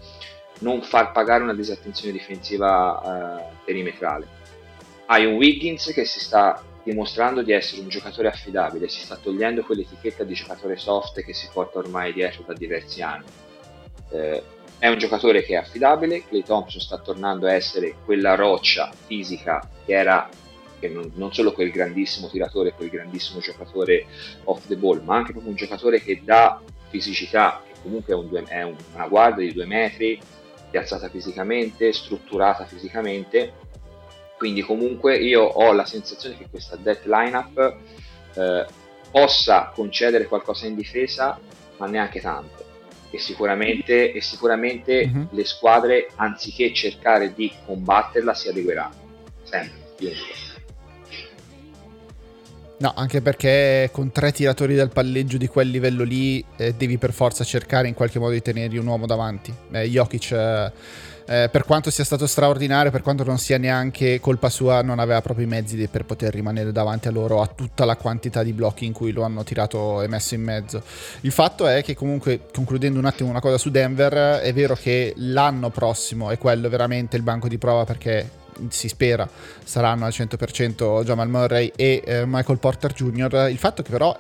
non 0.61 0.83
far 0.83 1.13
pagare 1.13 1.43
una 1.43 1.55
disattenzione 1.55 2.13
difensiva 2.13 3.41
eh, 3.41 3.55
perimetrale, 3.65 4.27
hai 5.07 5.25
un 5.25 5.35
Wiggins 5.35 5.93
che 5.93 6.05
si 6.05 6.21
sta 6.21 6.63
dimostrando 6.83 7.43
di 7.43 7.53
essere 7.53 7.81
un 7.83 7.89
giocatore 7.89 8.29
affidabile, 8.29 8.89
si 8.89 9.01
sta 9.01 9.17
togliendo 9.17 9.63
quell'etichetta 9.63 10.25
di 10.25 10.35
giocatore 10.35 10.77
soft 10.77 11.21
che 11.23 11.35
si 11.35 11.49
porta 11.53 11.79
ormai 11.79 12.13
dietro 12.13 12.45
da 12.47 12.53
diversi 12.53 13.03
anni. 13.03 13.25
Eh, 14.11 14.43
è 14.79 14.89
un 14.89 14.99
giocatore 14.99 15.43
che 15.43 15.55
è 15.55 15.57
affidabile, 15.57 16.25
Clay 16.27 16.43
Thompson 16.43 16.81
sta 16.81 16.99
tornando 16.99 17.47
a 17.47 17.53
essere 17.53 17.97
quella 18.05 18.35
roccia 18.35 18.91
fisica 19.07 19.69
che 19.85 19.93
era 19.93 20.29
che 20.81 20.89
non, 20.89 21.13
non, 21.15 21.33
solo 21.33 21.53
quel 21.53 21.71
grandissimo 21.71 22.29
tiratore, 22.29 22.73
quel 22.73 22.89
grandissimo 22.89 23.39
giocatore 23.39 24.07
off 24.45 24.67
the 24.67 24.77
ball, 24.77 25.03
ma 25.05 25.17
anche 25.17 25.31
proprio 25.33 25.53
un 25.53 25.57
giocatore 25.57 26.03
che 26.03 26.23
dà 26.25 26.61
fisicità, 26.89 27.63
che 27.65 27.75
comunque 27.83 28.15
è, 28.15 28.17
un 28.17 28.29
due, 28.29 28.43
è 28.49 28.63
una 28.63 29.07
guardia 29.07 29.47
di 29.47 29.53
due 29.53 29.67
metri, 29.67 30.21
piazzata 30.71 31.09
fisicamente, 31.09 31.93
strutturata 31.93 32.65
fisicamente. 32.65 33.53
Quindi 34.37 34.63
comunque 34.63 35.17
io 35.19 35.43
ho 35.43 35.73
la 35.73 35.85
sensazione 35.85 36.37
che 36.37 36.49
questa 36.49 36.77
death 36.77 37.05
lineup 37.05 37.77
eh, 38.35 38.67
possa 39.11 39.71
concedere 39.75 40.25
qualcosa 40.27 40.67
in 40.67 40.75
difesa, 40.75 41.39
ma 41.77 41.87
neanche 41.87 42.21
tanto. 42.21 42.69
e 43.13 43.19
sicuramente, 43.19 44.13
e 44.13 44.21
sicuramente 44.21 45.07
Mhm. 45.09 45.29
le 45.33 45.45
squadre 45.45 46.11
anziché 46.15 46.73
cercare 46.73 47.35
di 47.35 47.53
combatterla 47.67 48.33
si 48.35 48.49
adegueranno 48.49 48.95
sempre 49.43 49.79
chiunque. 49.99 50.50
No, 52.81 52.95
anche 52.97 53.21
perché 53.21 53.91
con 53.93 54.11
tre 54.11 54.33
tiratori 54.33 54.75
del 54.75 54.89
palleggio 54.89 55.37
di 55.37 55.47
quel 55.49 55.69
livello 55.69 56.03
lì 56.03 56.43
eh, 56.57 56.73
devi 56.73 56.97
per 56.97 57.13
forza 57.13 57.45
cercare 57.45 57.89
in 57.89 57.95
qualche 57.95 58.19
modo 58.19 58.33
di 58.33 58.41
tenergli 58.41 58.79
un 58.79 58.87
uomo 58.87 59.05
davanti. 59.05 59.53
Eh, 59.71 59.87
Jokic, 59.87 60.33
eh, 60.33 60.73
eh, 61.27 61.49
per 61.51 61.65
quanto 61.67 61.91
sia 61.91 62.05
stato 62.05 62.27
straordinario, 62.27 62.91
per 62.91 63.03
quanto 63.03 63.23
non 63.23 63.37
sia 63.37 63.59
neanche 63.59 64.19
colpa 64.19 64.49
sua, 64.49 64.81
non 64.81 64.99
aveva 64.99 65.21
proprio 65.21 65.45
i 65.45 65.49
mezzi 65.49 65.77
per 65.89 66.07
poter 66.07 66.33
rimanere 66.33 66.73
davanti 66.73 67.09
a 67.09 67.11
loro 67.11 67.43
a 67.43 67.47
tutta 67.49 67.85
la 67.85 67.97
quantità 67.97 68.43
di 68.43 68.55
blocchi 68.55 68.87
in 68.87 68.95
cui 68.95 69.13
lo 69.13 69.25
hanno 69.25 69.45
tirato 69.45 70.01
e 70.01 70.09
messo 70.09 70.35
in 70.35 70.43
mezzo. 70.43 70.83
Il 71.21 71.33
fatto 71.33 71.67
è 71.67 71.83
che 71.83 71.95
comunque, 71.95 72.47
concludendo 72.51 72.99
un 72.99 73.05
attimo 73.05 73.29
una 73.29 73.41
cosa 73.41 73.59
su 73.59 73.69
Denver, 73.71 74.41
è 74.41 74.55
vero 74.55 74.75
che 74.75 75.13
l'anno 75.19 75.69
prossimo 75.69 76.31
è 76.31 76.39
quello 76.39 76.71
veramente 76.71 77.19
il 77.19 77.23
banco 77.23 77.47
di 77.47 77.59
prova 77.59 77.85
perché 77.85 78.39
si 78.69 78.89
spera 78.89 79.29
saranno 79.65 80.05
al 80.05 80.13
100% 80.13 81.03
Jamal 81.05 81.29
Murray 81.29 81.73
e 81.77 82.03
eh, 82.05 82.25
Michael 82.27 82.59
Porter 82.59 82.93
Jr. 82.93 83.49
Il 83.51 83.59
fatto 83.59 83.83
che 83.83 83.91
però 83.91 84.19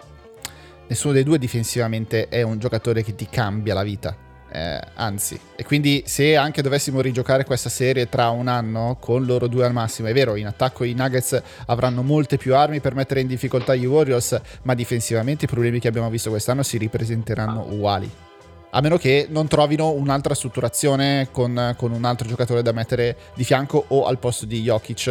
nessuno 0.88 1.12
dei 1.12 1.22
due 1.22 1.38
difensivamente 1.38 2.28
è 2.28 2.42
un 2.42 2.58
giocatore 2.58 3.02
che 3.02 3.14
ti 3.14 3.26
cambia 3.30 3.74
la 3.74 3.82
vita. 3.82 4.28
Eh, 4.52 4.80
anzi, 4.94 5.38
e 5.54 5.64
quindi 5.64 6.02
se 6.06 6.36
anche 6.36 6.60
dovessimo 6.60 7.00
rigiocare 7.00 7.44
questa 7.44 7.68
serie 7.68 8.08
tra 8.08 8.30
un 8.30 8.48
anno 8.48 8.96
con 8.98 9.24
loro 9.24 9.46
due 9.46 9.64
al 9.64 9.72
massimo, 9.72 10.08
è 10.08 10.12
vero, 10.12 10.34
in 10.34 10.46
attacco 10.46 10.82
i 10.82 10.92
Nuggets 10.92 11.40
avranno 11.66 12.02
molte 12.02 12.36
più 12.36 12.56
armi 12.56 12.80
per 12.80 12.94
mettere 12.94 13.20
in 13.20 13.28
difficoltà 13.28 13.76
gli 13.76 13.86
Warriors, 13.86 14.40
ma 14.62 14.74
difensivamente 14.74 15.44
i 15.44 15.48
problemi 15.48 15.78
che 15.78 15.86
abbiamo 15.86 16.10
visto 16.10 16.30
quest'anno 16.30 16.64
si 16.64 16.78
ripresenteranno 16.78 17.64
uguali. 17.70 18.29
A 18.72 18.80
meno 18.80 18.96
che 18.98 19.26
non 19.28 19.48
trovino 19.48 19.90
un'altra 19.90 20.34
strutturazione 20.34 21.28
con, 21.32 21.74
con 21.76 21.90
un 21.92 22.04
altro 22.04 22.28
giocatore 22.28 22.62
da 22.62 22.70
mettere 22.72 23.16
di 23.34 23.42
fianco 23.42 23.84
o 23.88 24.04
al 24.06 24.18
posto 24.18 24.46
di 24.46 24.60
Jokic 24.62 25.06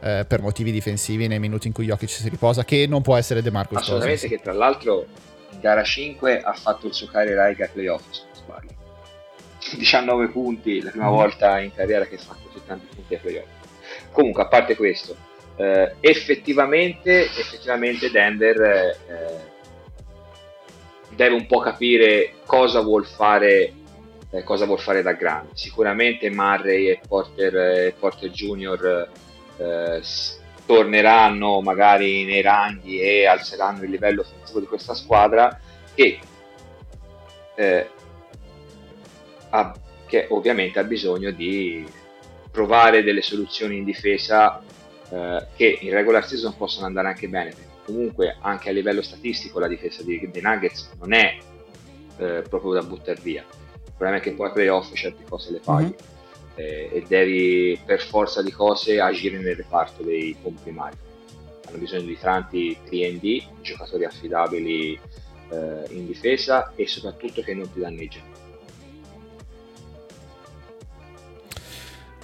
eh, 0.00 0.24
per 0.28 0.40
motivi 0.40 0.70
difensivi 0.70 1.26
nei 1.26 1.40
minuti 1.40 1.66
in 1.66 1.72
cui 1.72 1.86
Jokic 1.86 2.08
si 2.08 2.28
riposa, 2.28 2.64
che 2.64 2.86
non 2.88 3.02
può 3.02 3.16
essere 3.16 3.42
De 3.42 3.50
Marcus 3.50 3.78
assolutamente 3.78 4.20
Cousins. 4.20 4.38
che 4.42 4.44
tra 4.48 4.56
l'altro 4.56 5.06
in 5.52 5.58
gara 5.60 5.82
5 5.82 6.40
ha 6.40 6.52
fatto 6.52 6.86
il 6.86 6.94
suo 6.94 7.08
high 7.12 7.36
ai 7.36 7.56
playoff 7.72 8.02
se 8.10 8.22
non 8.26 8.34
sbaglio 8.44 8.68
19 9.76 10.28
punti 10.28 10.80
la 10.80 10.90
prima 10.90 11.08
Mm. 11.08 11.14
volta 11.14 11.58
in 11.58 11.74
carriera 11.74 12.04
che 12.06 12.16
fa 12.16 12.36
così 12.40 12.64
tanti 12.64 12.86
punti 12.94 13.14
ai 13.14 13.20
playoff 13.20 13.46
comunque 14.12 14.42
a 14.44 14.46
parte 14.46 14.76
questo 14.76 15.16
eh, 15.56 15.96
effettivamente 16.00 17.24
effettivamente 17.24 18.10
Denver 18.10 18.60
eh, 18.62 18.96
eh, 19.08 19.49
deve 21.20 21.34
un 21.34 21.44
po' 21.44 21.58
capire 21.58 22.36
cosa 22.46 22.80
vuol 22.80 23.04
fare 23.04 23.74
eh, 24.30 24.42
cosa 24.42 24.64
vuol 24.64 24.80
fare 24.80 25.02
da 25.02 25.12
grande 25.12 25.50
sicuramente 25.52 26.30
Murray 26.30 26.86
e 26.86 27.00
Porter, 27.06 27.56
e 27.56 27.94
Porter 27.98 28.30
Junior 28.30 29.10
eh, 29.58 30.02
torneranno 30.64 31.60
magari 31.60 32.24
nei 32.24 32.40
ranghi 32.40 33.00
e 33.00 33.26
alzeranno 33.26 33.82
il 33.82 33.90
livello 33.90 34.22
offensivo 34.22 34.60
di 34.60 34.66
questa 34.66 34.94
squadra 34.94 35.60
che, 35.94 36.18
eh, 37.54 37.90
ha- 39.50 39.74
che 40.06 40.26
ovviamente 40.30 40.78
ha 40.78 40.84
bisogno 40.84 41.32
di 41.32 41.86
trovare 42.50 43.02
delle 43.02 43.20
soluzioni 43.20 43.76
in 43.76 43.84
difesa 43.84 44.62
eh, 45.10 45.46
che 45.54 45.78
in 45.82 45.90
regular 45.90 46.26
season 46.26 46.56
possono 46.56 46.86
andare 46.86 47.08
anche 47.08 47.28
bene 47.28 47.68
comunque 47.90 48.36
anche 48.40 48.68
a 48.70 48.72
livello 48.72 49.02
statistico 49.02 49.58
la 49.58 49.68
difesa 49.68 50.02
dei, 50.02 50.28
dei 50.30 50.42
Nuggets 50.42 50.90
non 50.98 51.12
è 51.12 51.36
eh, 52.18 52.44
proprio 52.48 52.72
da 52.72 52.82
buttare 52.82 53.20
via. 53.22 53.42
Il 53.42 53.92
problema 53.96 54.16
è 54.16 54.20
che 54.20 54.32
poi 54.32 54.46
ai 54.46 54.52
playoff 54.52 54.92
certe 54.94 55.24
cose 55.28 55.52
le 55.52 55.60
paghi 55.62 55.86
Mhm. 55.86 55.94
eh, 56.54 56.90
e 56.92 57.04
devi 57.06 57.78
per 57.84 58.00
forza 58.00 58.42
di 58.42 58.50
cose 58.50 59.00
agire 59.00 59.38
nel 59.38 59.56
reparto 59.56 60.02
dei 60.02 60.36
comprimari. 60.42 60.96
Hanno 61.66 61.78
bisogno 61.78 62.02
di 62.06 62.18
tanti 62.18 62.76
3D 62.88 63.44
giocatori 63.62 64.04
affidabili 64.04 64.98
eh, 65.52 65.84
in 65.90 66.06
difesa 66.06 66.72
e 66.76 66.86
soprattutto 66.86 67.42
che 67.42 67.54
non 67.54 67.70
ti 67.72 67.80
danneggiano 67.80 68.29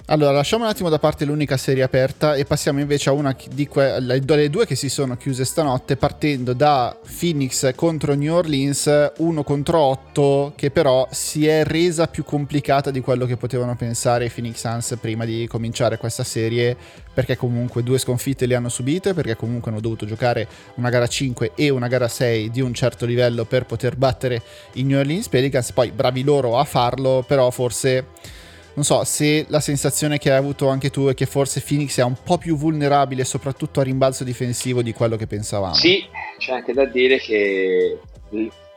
Allora, 0.09 0.31
lasciamo 0.31 0.63
un 0.63 0.69
attimo 0.69 0.87
da 0.87 0.99
parte 0.99 1.25
l'unica 1.25 1.57
serie 1.57 1.83
aperta 1.83 2.35
e 2.35 2.45
passiamo 2.45 2.79
invece 2.79 3.09
a 3.09 3.11
una 3.11 3.35
di 3.51 3.67
quelle 3.67 4.21
le 4.23 4.49
due 4.49 4.65
che 4.65 4.75
si 4.75 4.87
sono 4.87 5.17
chiuse 5.17 5.43
stanotte, 5.43 5.97
partendo 5.97 6.53
da 6.53 6.97
Phoenix 7.19 7.75
contro 7.75 8.13
New 8.13 8.33
Orleans, 8.33 9.11
1 9.17 9.43
contro 9.43 9.79
8, 9.79 10.53
che 10.55 10.71
però 10.71 11.05
si 11.11 11.45
è 11.45 11.65
resa 11.65 12.07
più 12.07 12.23
complicata 12.23 12.89
di 12.89 13.01
quello 13.01 13.25
che 13.25 13.35
potevano 13.35 13.75
pensare 13.75 14.23
i 14.23 14.29
Phoenix 14.29 14.59
Suns 14.59 14.97
prima 15.01 15.25
di 15.25 15.45
cominciare 15.45 15.97
questa 15.97 16.23
serie, 16.23 16.77
perché 17.13 17.35
comunque 17.35 17.83
due 17.83 17.97
sconfitte 17.97 18.45
le 18.45 18.55
hanno 18.55 18.69
subite, 18.69 19.13
perché 19.13 19.35
comunque 19.35 19.71
hanno 19.71 19.81
dovuto 19.81 20.05
giocare 20.05 20.47
una 20.75 20.89
gara 20.89 21.07
5 21.07 21.51
e 21.53 21.67
una 21.67 21.89
gara 21.89 22.07
6 22.07 22.49
di 22.49 22.61
un 22.61 22.73
certo 22.73 23.05
livello 23.05 23.43
per 23.43 23.65
poter 23.65 23.97
battere 23.97 24.41
i 24.75 24.83
New 24.83 24.99
Orleans 24.99 25.27
Pelicans, 25.27 25.73
poi 25.73 25.91
bravi 25.91 26.23
loro 26.23 26.57
a 26.57 26.63
farlo, 26.63 27.25
però 27.27 27.51
forse 27.51 28.05
non 28.77 28.85
so 28.85 29.03
se 29.05 29.45
la 29.49 29.59
sensazione 29.59 30.19
che 30.19 30.29
hai 30.29 30.37
avuto 30.37 30.67
anche 30.67 30.91
tu 30.91 31.07
è 31.07 31.15
che 31.15 31.25
forse 31.25 31.63
Phoenix 31.67 31.97
è 31.97 32.03
un 32.03 32.15
po' 32.23 32.37
più 32.37 32.55
vulnerabile 32.55 33.25
soprattutto 33.25 33.79
a 33.79 33.83
rimbalzo 33.83 34.23
difensivo 34.23 34.83
di 34.83 34.93
quello 34.93 35.15
che 35.15 35.25
pensavamo. 35.25 35.73
Sì, 35.73 36.05
c'è 36.37 36.53
anche 36.53 36.73
da 36.73 36.85
dire 36.85 37.17
che 37.17 37.99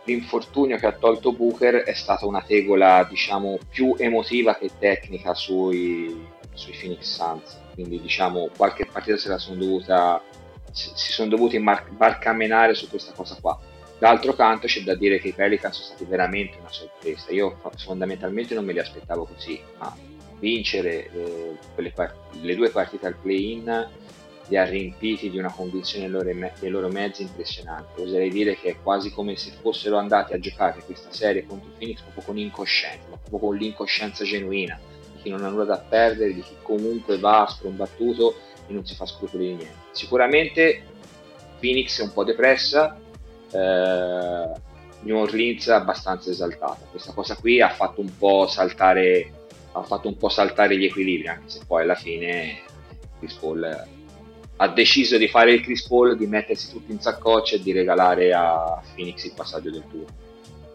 l'infortunio 0.04 0.78
che 0.78 0.86
ha 0.86 0.92
tolto 0.92 1.34
Booker 1.34 1.82
è 1.82 1.92
stata 1.92 2.24
una 2.24 2.40
tegola, 2.40 3.06
diciamo, 3.08 3.58
più 3.68 3.94
emotiva 3.98 4.56
che 4.56 4.70
tecnica 4.78 5.34
sui, 5.34 6.26
sui 6.54 6.74
Phoenix 6.80 7.02
Suns. 7.02 7.58
Quindi, 7.74 8.00
diciamo, 8.00 8.48
qualche 8.56 8.86
partita 8.90 9.18
se 9.18 9.28
la 9.28 9.38
sono 9.38 9.58
dovuta 9.58 10.22
si 10.72 11.12
sono 11.12 11.28
dovuti 11.28 11.58
barcamenare 11.58 12.74
su 12.74 12.88
questa 12.88 13.12
cosa 13.12 13.36
qua. 13.38 13.58
D'altro 14.00 14.32
canto 14.32 14.66
c'è 14.66 14.80
da 14.80 14.94
dire 14.94 15.20
che 15.20 15.28
i 15.28 15.32
Pelicans 15.34 15.74
sono 15.74 15.88
stati 15.88 16.04
veramente 16.04 16.56
una 16.58 16.70
sorpresa. 16.70 17.30
Io 17.32 17.60
fondamentalmente 17.76 18.54
non 18.54 18.64
me 18.64 18.72
li 18.72 18.78
aspettavo 18.78 19.26
così, 19.26 19.60
ma 19.76 19.94
vincere 20.38 21.10
eh, 21.12 21.56
quelle 21.74 21.90
par- 21.90 22.14
le 22.40 22.56
due 22.56 22.70
partite 22.70 23.06
al 23.06 23.16
play-in 23.16 23.88
li 24.48 24.56
ha 24.56 24.64
riempiti 24.64 25.28
di 25.28 25.36
una 25.36 25.52
convinzione 25.52 26.08
nei 26.08 26.12
loro, 26.14 26.32
me- 26.32 26.54
nei 26.60 26.70
loro 26.70 26.88
mezzi 26.88 27.20
impressionante. 27.20 28.00
Oserei 28.00 28.30
dire 28.30 28.56
che 28.56 28.70
è 28.70 28.76
quasi 28.82 29.12
come 29.12 29.36
se 29.36 29.52
fossero 29.60 29.98
andati 29.98 30.32
a 30.32 30.38
giocare 30.38 30.80
questa 30.82 31.12
serie 31.12 31.44
contro 31.44 31.70
Phoenix 31.76 32.00
proprio 32.00 32.24
con 32.24 32.38
incoscienza, 32.38 33.04
ma 33.10 33.18
proprio 33.18 33.50
con 33.50 33.56
l'incoscienza 33.58 34.24
genuina 34.24 34.80
di 35.12 35.20
chi 35.20 35.28
non 35.28 35.44
ha 35.44 35.50
nulla 35.50 35.64
da 35.64 35.76
perdere, 35.76 36.32
di 36.32 36.40
chi 36.40 36.54
comunque 36.62 37.18
va 37.18 37.46
sprombattuto 37.46 38.34
e 38.66 38.72
non 38.72 38.86
si 38.86 38.94
fa 38.94 39.04
scrupoli 39.04 39.48
di 39.48 39.54
niente. 39.56 39.76
Sicuramente 39.90 40.84
Phoenix 41.60 42.00
è 42.00 42.04
un 42.04 42.14
po' 42.14 42.24
depressa, 42.24 42.98
eh, 43.52 44.48
New 45.02 45.16
Orleans 45.16 45.68
abbastanza 45.68 46.30
esaltata. 46.30 46.86
Questa 46.90 47.12
cosa 47.12 47.34
qui 47.36 47.60
ha 47.60 47.70
fatto 47.70 48.00
un 48.00 48.16
po' 48.16 48.46
saltare, 48.46 49.32
ha 49.72 49.82
fatto 49.82 50.08
un 50.08 50.16
po' 50.16 50.28
saltare 50.28 50.76
gli 50.76 50.84
equilibri, 50.84 51.28
anche 51.28 51.48
se 51.48 51.60
poi 51.66 51.82
alla 51.82 51.94
fine 51.94 52.60
Chris 53.18 53.34
Paul 53.34 53.88
ha 54.62 54.68
deciso 54.68 55.16
di 55.16 55.26
fare 55.26 55.52
il 55.52 55.62
Chris 55.62 55.86
Paul, 55.86 56.18
di 56.18 56.26
mettersi 56.26 56.70
tutti 56.70 56.92
in 56.92 57.00
saccoccia 57.00 57.56
e 57.56 57.62
di 57.62 57.72
regalare 57.72 58.32
a 58.34 58.82
Phoenix 58.94 59.24
il 59.24 59.32
passaggio 59.34 59.70
del 59.70 59.84
turno, 59.90 60.06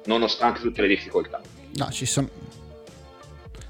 nonostante 0.05 0.59
tutte 0.59 0.81
le 0.81 0.87
difficoltà. 0.87 1.39
No, 1.75 1.89
ci 1.91 2.07
sono 2.07 2.27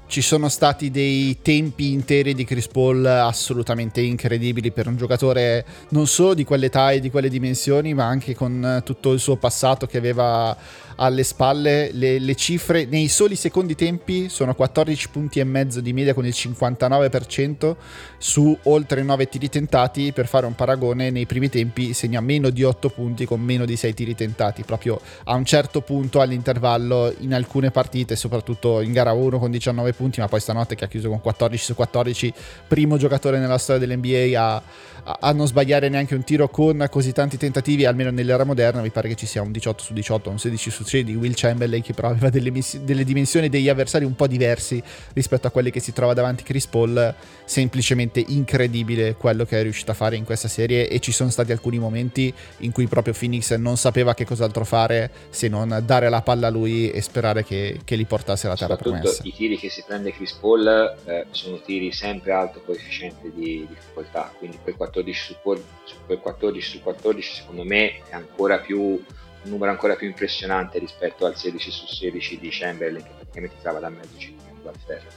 ci 0.06 0.20
sono 0.20 0.48
stati 0.48 0.90
dei 0.90 1.38
tempi 1.42 1.92
interi 1.92 2.32
di 2.34 2.44
Chris 2.44 2.68
Paul 2.68 3.04
assolutamente 3.04 4.00
incredibili 4.00 4.70
per 4.70 4.86
un 4.86 4.96
giocatore 4.96 5.64
non 5.88 6.06
solo 6.06 6.34
di 6.34 6.44
quell'età 6.44 6.92
e 6.92 7.00
di 7.00 7.10
quelle 7.10 7.28
dimensioni, 7.28 7.92
ma 7.92 8.04
anche 8.04 8.34
con 8.34 8.82
tutto 8.84 9.12
il 9.12 9.20
suo 9.20 9.36
passato 9.36 9.86
che 9.86 9.98
aveva 9.98 10.56
alle 10.96 11.24
spalle. 11.24 11.90
Le, 11.92 12.18
le 12.18 12.34
cifre 12.34 12.84
nei 12.84 13.08
soli 13.08 13.36
secondi 13.36 13.74
tempi 13.74 14.28
sono 14.28 14.54
14 14.54 15.08
punti 15.10 15.40
e 15.40 15.44
mezzo 15.44 15.80
di 15.80 15.92
media 15.92 16.14
con 16.14 16.26
il 16.26 16.34
59% 16.36 17.76
su 18.18 18.56
oltre 18.64 19.02
9 19.02 19.28
tiri 19.28 19.48
tentati. 19.48 20.12
Per 20.12 20.26
fare 20.26 20.46
un 20.46 20.54
paragone, 20.54 21.10
nei 21.10 21.26
primi 21.26 21.48
tempi 21.48 21.92
segna 21.92 22.20
meno 22.20 22.50
di 22.50 22.62
8 22.62 22.88
punti 22.90 23.26
con 23.26 23.40
meno 23.40 23.64
di 23.64 23.76
6 23.76 23.94
tiri 23.94 24.14
tentati, 24.14 24.62
proprio 24.62 25.00
a 25.24 25.34
un 25.34 25.44
certo 25.44 25.80
punto 25.80 26.20
all'intervallo 26.20 27.14
in 27.20 27.34
alcune 27.34 27.70
partite, 27.70 28.16
soprattutto 28.16 28.80
in 28.80 28.92
gara 28.92 29.12
1 29.12 29.38
con 29.38 29.50
19 29.50 29.92
punti, 29.96 30.20
ma 30.20 30.28
poi 30.28 30.40
stanotte 30.40 30.74
che 30.74 30.84
ha 30.84 30.88
chiuso 30.88 31.08
con 31.08 31.20
14 31.20 31.64
su 31.64 31.74
14, 31.74 32.32
primo 32.68 32.96
giocatore 32.96 33.38
nella 33.38 33.58
storia 33.58 33.86
dell'NBA 33.86 34.40
a, 34.40 34.62
a, 35.04 35.18
a 35.20 35.32
non 35.32 35.46
sbagliare 35.46 35.88
neanche 35.88 36.14
un 36.14 36.24
tiro 36.24 36.48
con 36.48 36.86
così 36.90 37.12
tanti 37.12 37.36
tentativi, 37.36 37.84
almeno 37.84 38.10
nell'era 38.10 38.44
moderna 38.44 38.80
mi 38.80 38.90
pare 38.90 39.08
che 39.08 39.14
ci 39.14 39.26
sia 39.26 39.42
un 39.42 39.52
18 39.52 39.82
su 39.82 39.92
18, 39.92 40.30
un 40.30 40.38
16 40.38 40.70
su 40.70 40.82
16 40.84 41.04
di 41.04 41.14
Will 41.14 41.32
Chamberlain 41.34 41.82
che 41.82 41.94
però 41.94 42.08
aveva 42.08 42.30
delle, 42.30 42.50
miss- 42.50 42.78
delle 42.78 43.04
dimensioni 43.04 43.48
degli 43.48 43.68
avversari 43.68 44.04
un 44.04 44.14
po' 44.14 44.26
diversi 44.26 44.82
rispetto 45.12 45.46
a 45.46 45.50
quelli 45.50 45.70
che 45.70 45.80
si 45.80 45.92
trova 45.92 46.14
davanti 46.14 46.42
Chris 46.42 46.66
Paul, 46.66 47.14
semplicemente 47.44 48.22
incredibile 48.26 49.14
quello 49.14 49.44
che 49.44 49.60
è 49.60 49.62
riuscito 49.62 49.90
a 49.90 49.94
fare 49.94 50.16
in 50.16 50.24
questa 50.24 50.48
serie 50.48 50.88
e 50.88 51.00
ci 51.00 51.12
sono 51.12 51.30
stati 51.30 51.52
alcuni 51.52 51.78
momenti 51.78 52.32
in 52.58 52.72
cui 52.72 52.86
proprio 52.86 53.14
Phoenix 53.16 53.54
non 53.54 53.76
sapeva 53.76 54.14
che 54.14 54.24
cos'altro 54.24 54.64
fare 54.64 55.10
se 55.30 55.48
non 55.48 55.82
dare 55.84 56.08
la 56.08 56.22
palla 56.22 56.48
a 56.48 56.50
lui 56.50 56.90
e 56.90 57.00
sperare 57.00 57.44
che, 57.44 57.80
che 57.84 57.96
li 57.96 58.04
portasse 58.04 58.46
alla 58.46 58.56
terra 58.56 58.76
promessa. 58.76 59.22
I 59.24 59.32
tiri 59.32 59.56
che 59.56 59.70
si 59.70 59.82
prende 59.86 60.12
Chris 60.12 60.32
Paul 60.32 60.66
eh, 61.04 61.26
sono 61.30 61.60
tiri 61.60 61.92
sempre 61.92 62.32
alto 62.32 62.60
coefficiente 62.60 63.32
di 63.32 63.66
difficoltà, 63.68 64.32
quindi 64.36 64.58
quel 64.62 64.76
14 64.76 65.20
su, 65.20 65.36
quel 65.42 66.20
14 66.20 66.68
su 66.68 66.82
14 66.82 67.34
secondo 67.34 67.64
me 67.64 68.02
è 68.08 68.14
ancora 68.14 68.58
più 68.58 68.80
un 68.80 69.50
numero 69.50 69.70
ancora 69.70 69.94
più 69.94 70.08
impressionante 70.08 70.78
rispetto 70.78 71.24
al 71.24 71.36
16 71.36 71.70
su 71.70 71.86
16 71.86 72.38
di 72.38 72.48
Chamberlain 72.50 73.04
che 73.04 73.12
praticamente 73.14 73.56
stava 73.60 73.78
da 73.78 73.88
mezzo 73.88 74.18
centimetro 74.18 74.68
al 74.68 74.76
ferro. 74.84 75.08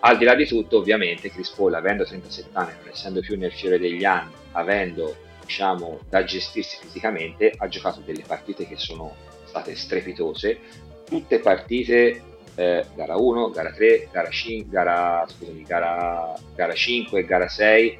Al 0.00 0.18
di 0.18 0.24
là 0.24 0.34
di 0.34 0.46
tutto, 0.46 0.78
ovviamente, 0.78 1.30
Chris 1.30 1.50
Paul, 1.50 1.74
avendo 1.74 2.04
37 2.04 2.50
anni, 2.52 2.72
non 2.78 2.88
essendo 2.88 3.20
più 3.20 3.36
nel 3.36 3.52
fiore 3.52 3.78
degli 3.78 4.04
anni, 4.04 4.32
avendo 4.52 5.16
diciamo 5.44 6.00
da 6.08 6.24
gestirsi 6.24 6.78
fisicamente, 6.80 7.52
ha 7.56 7.68
giocato 7.68 8.00
delle 8.04 8.22
partite 8.26 8.66
che 8.66 8.76
sono 8.76 9.14
state 9.44 9.74
strepitose, 9.74 10.58
tutte 11.04 11.38
partite 11.38 12.22
eh, 12.58 12.84
gara 12.96 13.16
1, 13.16 13.50
gara 13.50 13.70
3, 13.70 14.08
gara, 14.10 14.28
5, 14.28 14.68
gara, 14.68 15.24
scusami, 15.28 15.62
gara, 15.62 16.34
gara 16.56 16.74
5, 16.74 17.24
gara 17.24 17.48
6, 17.48 17.98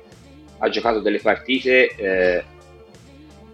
ha 0.59 0.69
giocato 0.69 0.99
delle 0.99 1.21
partite 1.21 1.95
eh, 1.95 2.45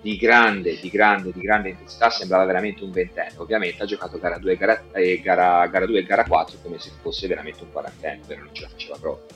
di 0.00 0.16
grande, 0.16 0.78
di 0.80 0.88
grande, 0.88 1.30
di 1.30 1.40
grande 1.40 1.68
intensità, 1.68 2.08
sembrava 2.08 2.46
veramente 2.46 2.82
un 2.84 2.90
ventenne. 2.90 3.34
Ovviamente 3.36 3.82
ha 3.82 3.86
giocato 3.86 4.18
gara 4.18 4.38
2 4.38 4.56
gara, 4.56 4.82
eh, 4.92 5.20
gara, 5.20 5.66
gara 5.66 5.84
2 5.84 5.98
e 5.98 6.04
gara 6.04 6.24
4 6.24 6.58
come 6.62 6.78
se 6.78 6.90
fosse 7.02 7.26
veramente 7.26 7.62
un 7.62 7.70
quarantenne, 7.70 8.22
però 8.26 8.40
non 8.40 8.54
ce 8.54 8.62
la 8.62 8.68
faceva 8.70 8.96
proprio. 8.98 9.26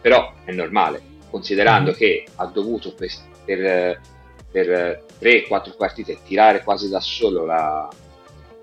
Però 0.00 0.32
è 0.42 0.52
normale, 0.52 1.02
considerando 1.28 1.90
mm-hmm. 1.90 1.98
che 1.98 2.24
ha 2.36 2.46
dovuto 2.46 2.94
per, 2.94 3.10
per, 3.44 4.00
per 4.50 5.04
3-4 5.20 5.76
partite 5.76 6.16
tirare 6.24 6.62
quasi 6.62 6.88
da 6.88 7.00
solo 7.00 7.44
la, 7.44 7.86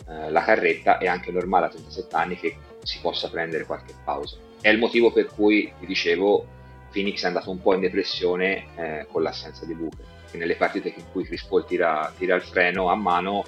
eh, 0.10 0.30
la 0.30 0.44
carretta, 0.44 0.98
è 0.98 1.08
anche 1.08 1.32
normale 1.32 1.66
a 1.66 1.70
37 1.70 2.16
anni 2.16 2.38
che 2.38 2.56
si 2.84 3.00
possa 3.02 3.30
prendere 3.30 3.66
qualche 3.66 3.94
pausa. 4.04 4.38
È 4.62 4.70
il 4.70 4.80
motivo 4.80 5.12
per 5.12 5.28
cui, 5.28 5.72
vi 5.80 5.86
dicevo, 5.86 6.46
Phoenix 6.92 7.24
è 7.24 7.28
andato 7.28 7.52
un 7.52 7.62
po' 7.62 7.74
in 7.74 7.82
depressione 7.82 8.66
eh, 8.76 9.08
con 9.12 9.22
l'assenza 9.22 9.66
di 9.66 9.74
Booker. 9.74 10.06
E 10.32 10.38
nelle 10.38 10.56
partite 10.56 10.94
in 10.96 11.04
cui 11.12 11.24
Chris 11.24 11.44
Paul 11.44 11.66
tira, 11.66 12.12
tira, 12.18 12.36
il 12.36 12.42
freno 12.42 12.90
a 12.90 12.96
mano, 12.96 13.44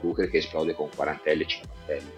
Booker 0.00 0.28
che 0.30 0.38
esplode 0.38 0.74
con 0.74 0.88
quarantelli 0.94 1.42
e 1.42 1.46
cinquantelli. 1.46 2.12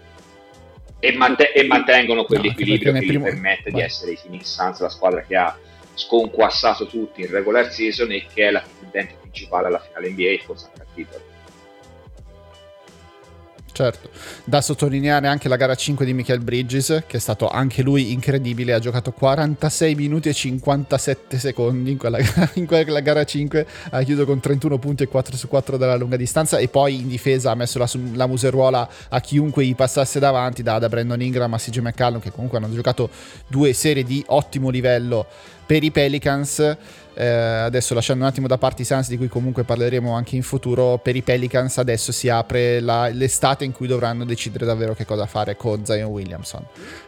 E, 0.99 1.15
mant- 1.15 1.51
e 1.53 1.63
mantengono 1.65 2.23
quell'equilibrio 2.23 2.91
no, 2.91 2.99
che 2.99 3.05
primo... 3.05 3.25
gli 3.25 3.29
permette 3.29 3.69
Vai. 3.69 3.81
di 3.81 3.85
essere 3.85 4.11
i 4.11 4.19
Phoenix 4.21 4.45
Suns, 4.45 4.79
la 4.79 4.89
squadra 4.89 5.21
che 5.21 5.35
ha 5.35 5.57
sconquassato 5.93 6.85
tutti 6.85 7.21
in 7.21 7.29
regular 7.29 7.71
season 7.71 8.11
e 8.11 8.25
che 8.31 8.47
è 8.47 8.51
la 8.51 8.61
pretendente 8.61 9.15
principale 9.19 9.67
alla 9.67 9.79
finale 9.79 10.09
NBA 10.09 10.21
e 10.21 10.41
forse 10.43 10.67
anche 10.67 10.81
al 10.81 10.87
titolo. 10.93 11.23
Certo, 13.77 14.09
da 14.43 14.59
sottolineare 14.59 15.27
anche 15.27 15.47
la 15.47 15.55
gara 15.55 15.75
5 15.75 16.03
di 16.03 16.11
Michael 16.11 16.39
Bridges, 16.39 17.03
che 17.05 17.17
è 17.17 17.19
stato 17.19 17.47
anche 17.47 17.83
lui 17.83 18.11
incredibile, 18.11 18.73
ha 18.73 18.79
giocato 18.79 19.11
46 19.11 19.93
minuti 19.93 20.29
e 20.29 20.33
57 20.33 21.37
secondi 21.37 21.91
in 21.91 21.97
quella, 21.99 22.17
in 22.55 22.65
quella 22.65 23.01
gara 23.01 23.23
5, 23.23 23.67
ha 23.91 24.01
chiuso 24.01 24.25
con 24.25 24.39
31 24.39 24.79
punti 24.79 25.03
e 25.03 25.07
4 25.07 25.37
su 25.37 25.47
4 25.47 25.77
dalla 25.77 25.95
lunga 25.95 26.15
distanza 26.15 26.57
e 26.57 26.69
poi 26.69 27.01
in 27.01 27.07
difesa 27.07 27.51
ha 27.51 27.55
messo 27.55 27.77
la, 27.77 27.87
la 28.13 28.25
museruola 28.25 28.89
a 29.09 29.21
chiunque 29.21 29.63
gli 29.63 29.75
passasse 29.75 30.17
davanti, 30.17 30.63
da, 30.63 30.79
da 30.79 30.89
Brandon 30.89 31.21
Ingram 31.21 31.53
a 31.53 31.57
CJ 31.59 31.77
McCallum, 31.77 32.19
che 32.19 32.31
comunque 32.31 32.57
hanno 32.57 32.73
giocato 32.73 33.11
due 33.45 33.73
serie 33.73 34.03
di 34.03 34.23
ottimo 34.25 34.69
livello 34.71 35.27
per 35.67 35.83
i 35.83 35.91
Pelicans. 35.91 36.77
Eh, 37.19 37.25
adesso 37.25 37.95
lasciando 37.95 38.23
un 38.23 38.29
attimo 38.29 38.45
da 38.45 38.59
parte 38.59 38.83
i 38.83 38.85
Suns 38.85 39.07
di 39.07 39.17
cui 39.17 39.27
comunque 39.27 39.63
parleremo 39.63 40.13
anche 40.13 40.35
in 40.35 40.43
futuro, 40.43 40.99
per 40.99 41.15
i 41.15 41.23
Pelicans 41.23 41.79
adesso 41.79 42.11
si 42.11 42.29
apre 42.29 42.79
la, 42.79 43.07
l'estate 43.07 43.65
in 43.65 43.71
cui 43.71 43.87
dovranno 43.87 44.23
decidere 44.23 44.65
davvero 44.65 44.93
che 44.93 45.03
cosa 45.03 45.25
fare 45.25 45.55
con 45.55 45.83
Zion 45.83 46.11
Williamson. 46.11 46.63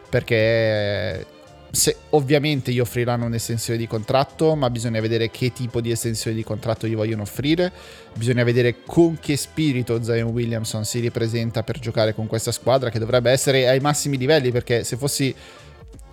Perché 0.08 1.24
se, 1.70 1.96
ovviamente 2.10 2.72
gli 2.72 2.80
offriranno 2.80 3.26
un'estensione 3.26 3.78
di 3.78 3.86
contratto, 3.86 4.56
ma 4.56 4.68
bisogna 4.68 5.00
vedere 5.00 5.30
che 5.30 5.52
tipo 5.52 5.80
di 5.80 5.92
estensione 5.92 6.36
di 6.36 6.42
contratto 6.42 6.88
gli 6.88 6.96
vogliono 6.96 7.22
offrire. 7.22 7.70
Bisogna 8.12 8.42
vedere 8.42 8.78
con 8.84 9.16
che 9.20 9.36
spirito 9.36 10.02
Zion 10.02 10.30
Williamson 10.30 10.84
si 10.84 10.98
ripresenta 10.98 11.62
per 11.62 11.78
giocare 11.78 12.14
con 12.14 12.26
questa 12.26 12.50
squadra, 12.50 12.90
che 12.90 12.98
dovrebbe 12.98 13.30
essere 13.30 13.68
ai 13.68 13.78
massimi 13.78 14.16
livelli. 14.16 14.50
Perché 14.50 14.82
se 14.82 14.96
fossi 14.96 15.32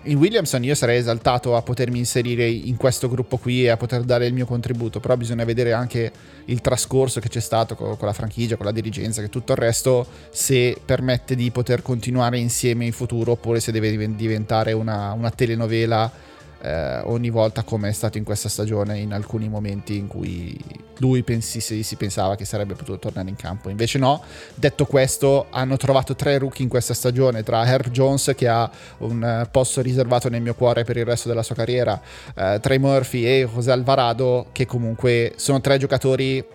in 0.03 0.17
Williamson 0.17 0.63
io 0.63 0.75
sarei 0.75 0.97
esaltato 0.97 1.55
a 1.55 1.61
potermi 1.61 1.97
inserire 1.97 2.47
in 2.47 2.77
questo 2.77 3.09
gruppo 3.09 3.37
qui 3.37 3.63
e 3.63 3.69
a 3.69 3.77
poter 3.77 4.03
dare 4.03 4.25
il 4.25 4.33
mio 4.33 4.45
contributo, 4.45 4.99
però 4.99 5.17
bisogna 5.17 5.43
vedere 5.43 5.73
anche 5.73 6.11
il 6.45 6.61
trascorso 6.61 7.19
che 7.19 7.29
c'è 7.29 7.39
stato 7.39 7.75
con, 7.75 7.97
la 7.99 8.13
franchigia, 8.13 8.55
con 8.55 8.65
la 8.65 8.71
dirigenza, 8.71 9.21
che 9.21 9.29
tutto 9.29 9.51
il 9.51 9.57
resto 9.57 10.07
se 10.29 10.77
permette 10.83 11.35
di 11.35 11.51
poter 11.51 11.81
continuare 11.81 12.37
insieme 12.37 12.85
in 12.85 12.93
futuro 12.93 13.33
oppure 13.33 13.59
se 13.59 13.71
deve 13.71 14.15
diventare 14.15 14.71
una, 14.71 15.11
una 15.11 15.29
telenovela 15.29 16.35
eh, 16.67 16.99
ogni 17.05 17.29
volta 17.29 17.63
come 17.63 17.89
è 17.89 17.91
stato 17.93 18.17
in 18.17 18.25
questa 18.25 18.49
stagione 18.49 18.99
in 18.99 19.13
alcuni 19.13 19.47
momenti 19.47 19.95
in 19.95 20.07
cui 20.07 20.59
lui 20.97 21.23
pensi, 21.23 21.61
si 21.61 21.95
pensava 21.95 22.35
che 22.35 22.43
sarebbe 22.43 22.73
potuto 22.73 22.99
tornare 22.99 23.29
in 23.29 23.35
campo. 23.35 23.69
Invece 23.69 23.97
no. 23.99 24.21
Detto 24.53 24.85
questo 24.85 25.47
hanno 25.49 25.77
trovato 25.77 26.15
tre 26.15 26.37
rookie 26.37 26.63
in 26.63 26.69
questa 26.69 26.93
stagione 26.93 27.43
tra 27.43 27.65
Herb 27.65 27.89
Jones 27.89 28.33
che 28.35 28.47
ha 28.47 28.69
un 28.99 29.23
eh, 29.23 29.47
posto 29.49 29.81
riservato 29.81 30.29
nel 30.29 30.41
mio 30.41 30.55
cuore 30.55 30.83
per 30.83 30.97
il 30.97 31.05
resto 31.05 31.29
della 31.29 31.43
sua 31.43 31.55
carriera 31.55 31.99
eh, 32.35 32.59
Trey 32.61 32.77
Murphy 32.79 33.25
e 33.25 33.47
José 33.51 33.71
Alvarado 33.71 34.47
che 34.51 34.65
comunque 34.65 35.33
sono 35.37 35.61
tre 35.61 35.77
giocatori 35.77 36.45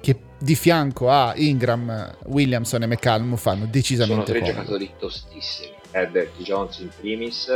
che 0.00 0.18
di 0.38 0.56
fianco 0.56 1.08
a 1.08 1.34
Ingram, 1.36 2.16
Williamson 2.24 2.82
e 2.82 2.86
McCallum 2.86 3.36
fanno 3.36 3.66
decisamente 3.66 4.14
sono 4.14 4.24
tre 4.24 4.40
comodo. 4.40 4.58
giocatori 4.58 4.90
tostissimi. 4.98 5.70
Herbert 5.92 6.36
Jones 6.38 6.78
in 6.78 6.88
primis 6.98 7.48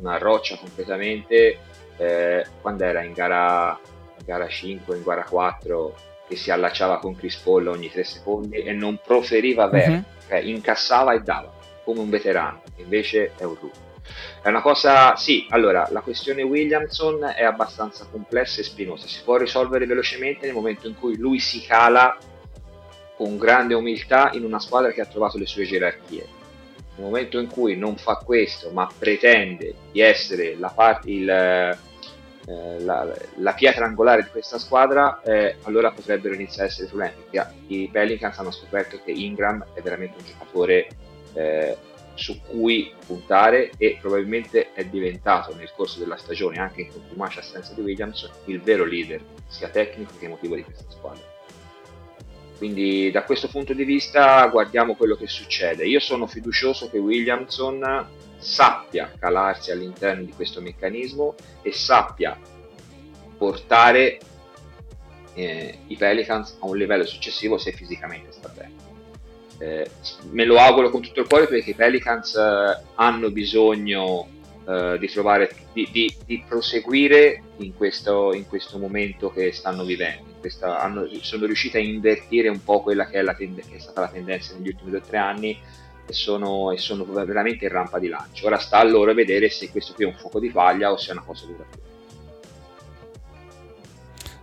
una 0.00 0.18
roccia 0.18 0.56
completamente 0.56 1.58
eh, 1.96 2.44
quando 2.60 2.84
era 2.84 3.02
in 3.02 3.12
gara, 3.12 3.78
in 4.18 4.24
gara 4.24 4.48
5, 4.48 4.96
in 4.96 5.02
gara 5.02 5.24
4 5.24 5.94
che 6.28 6.36
si 6.36 6.50
allacciava 6.50 6.98
con 6.98 7.16
Chris 7.16 7.36
Paul 7.36 7.68
ogni 7.68 7.90
3 7.90 8.04
secondi 8.04 8.56
e 8.58 8.72
non 8.72 8.98
proferiva 9.04 9.68
vero, 9.68 9.92
uh-huh. 9.92 10.04
cioè 10.28 10.38
incassava 10.38 11.12
e 11.12 11.20
dava 11.20 11.52
come 11.84 12.00
un 12.00 12.10
veterano, 12.10 12.62
invece 12.76 13.32
è 13.36 13.44
un 13.44 13.56
rookie. 13.60 13.90
È 14.42 14.48
una 14.48 14.60
cosa, 14.60 15.14
sì, 15.16 15.46
allora 15.50 15.88
la 15.90 16.00
questione 16.00 16.42
Williamson 16.42 17.32
è 17.36 17.44
abbastanza 17.44 18.06
complessa 18.10 18.60
e 18.60 18.64
spinosa, 18.64 19.06
si 19.06 19.22
può 19.22 19.36
risolvere 19.36 19.86
velocemente 19.86 20.46
nel 20.46 20.54
momento 20.54 20.88
in 20.88 20.98
cui 20.98 21.16
lui 21.16 21.38
si 21.38 21.64
cala 21.64 22.16
con 23.16 23.36
grande 23.36 23.74
umiltà 23.74 24.30
in 24.32 24.44
una 24.44 24.58
squadra 24.58 24.90
che 24.90 25.00
ha 25.00 25.06
trovato 25.06 25.38
le 25.38 25.46
sue 25.46 25.64
gerarchie 25.64 26.40
nel 26.96 27.06
momento 27.06 27.38
in 27.38 27.48
cui 27.48 27.76
non 27.76 27.96
fa 27.96 28.16
questo 28.16 28.70
ma 28.70 28.88
pretende 28.96 29.74
di 29.90 30.00
essere 30.00 30.56
la, 30.56 30.68
part- 30.68 31.06
il, 31.06 31.28
eh, 31.28 32.80
la, 32.80 33.14
la, 33.36 33.52
pietra 33.54 33.86
angolare 33.86 34.24
di 34.24 34.28
questa 34.30 34.58
squadra 34.58 35.20
eh, 35.22 35.56
allora 35.62 35.90
potrebbero 35.90 36.34
iniziare 36.34 36.68
a 36.68 36.70
essere 36.70 36.88
problemi. 36.88 37.14
I 37.68 37.88
Pelicans 37.90 38.38
hanno 38.38 38.50
scoperto 38.50 39.00
che 39.04 39.10
Ingram 39.10 39.64
è 39.74 39.80
veramente 39.80 40.18
un 40.18 40.24
giocatore 40.24 40.88
eh, 41.34 41.76
su 42.14 42.40
cui 42.42 42.92
puntare 43.06 43.70
e 43.78 43.96
probabilmente 44.00 44.72
è 44.74 44.84
diventato 44.84 45.54
nel 45.54 45.72
corso 45.74 45.98
della 45.98 46.16
stagione 46.16 46.58
anche 46.58 46.82
in 46.82 46.92
contumacia 46.92 47.40
assenza 47.40 47.72
di 47.72 47.80
Williams 47.80 48.30
il 48.46 48.60
vero 48.60 48.84
leader 48.84 49.22
sia 49.46 49.68
tecnico 49.68 50.12
che 50.18 50.26
emotivo 50.26 50.54
di 50.54 50.62
questa 50.62 50.84
squadra 50.90 51.31
quindi 52.58 53.10
da 53.10 53.24
questo 53.24 53.48
punto 53.48 53.72
di 53.72 53.84
vista 53.84 54.46
guardiamo 54.46 54.94
quello 54.94 55.16
che 55.16 55.26
succede. 55.26 55.84
Io 55.86 56.00
sono 56.00 56.26
fiducioso 56.26 56.88
che 56.90 56.98
Williamson 56.98 58.06
sappia 58.38 59.12
calarsi 59.18 59.70
all'interno 59.70 60.24
di 60.24 60.32
questo 60.32 60.60
meccanismo 60.60 61.34
e 61.62 61.72
sappia 61.72 62.38
portare 63.36 64.18
eh, 65.34 65.78
i 65.86 65.96
Pelicans 65.96 66.56
a 66.60 66.66
un 66.66 66.76
livello 66.76 67.06
successivo 67.06 67.58
se 67.58 67.72
fisicamente 67.72 68.32
sta 68.32 68.48
bene. 68.48 68.90
Eh, 69.58 69.90
me 70.30 70.44
lo 70.44 70.58
auguro 70.58 70.90
con 70.90 71.02
tutto 71.02 71.20
il 71.20 71.28
cuore 71.28 71.46
perché 71.46 71.70
i 71.70 71.74
Pelicans 71.74 72.34
eh, 72.34 72.82
hanno 72.94 73.30
bisogno 73.30 74.28
eh, 74.66 74.96
di 74.98 75.08
trovare 75.08 75.50
di, 75.72 75.88
di, 75.90 76.14
di 76.24 76.44
proseguire 76.46 77.42
in 77.58 77.74
questo, 77.74 78.32
in 78.32 78.46
questo 78.46 78.78
momento 78.78 79.30
che 79.30 79.52
stanno 79.52 79.84
vivendo 79.84 80.31
questa, 80.42 80.80
hanno, 80.80 81.08
sono 81.20 81.46
riusciti 81.46 81.76
a 81.76 81.80
invertire 81.80 82.48
un 82.48 82.62
po' 82.62 82.82
quella 82.82 83.06
che 83.06 83.20
è, 83.20 83.36
tende, 83.36 83.62
che 83.62 83.76
è, 83.76 83.78
stata 83.78 84.00
la 84.00 84.08
tendenza 84.08 84.54
negli 84.54 84.68
ultimi 84.68 84.90
due 84.90 84.98
o 84.98 85.02
tre 85.02 85.16
anni 85.16 85.58
e 86.04 86.12
sono, 86.12 86.72
e 86.72 86.78
sono 86.78 87.04
veramente 87.04 87.64
in 87.64 87.70
rampa 87.70 88.00
di 88.00 88.08
lancio. 88.08 88.46
Ora 88.46 88.58
sta 88.58 88.78
a 88.78 88.84
loro 88.84 89.14
vedere 89.14 89.48
se 89.48 89.70
questo 89.70 89.94
qui 89.94 90.04
è 90.04 90.08
un 90.08 90.14
fuoco 90.14 90.40
di 90.40 90.50
paglia 90.50 90.90
o 90.90 90.96
se 90.96 91.10
è 91.10 91.12
una 91.12 91.22
cosa 91.22 91.46
duratura. 91.46 91.91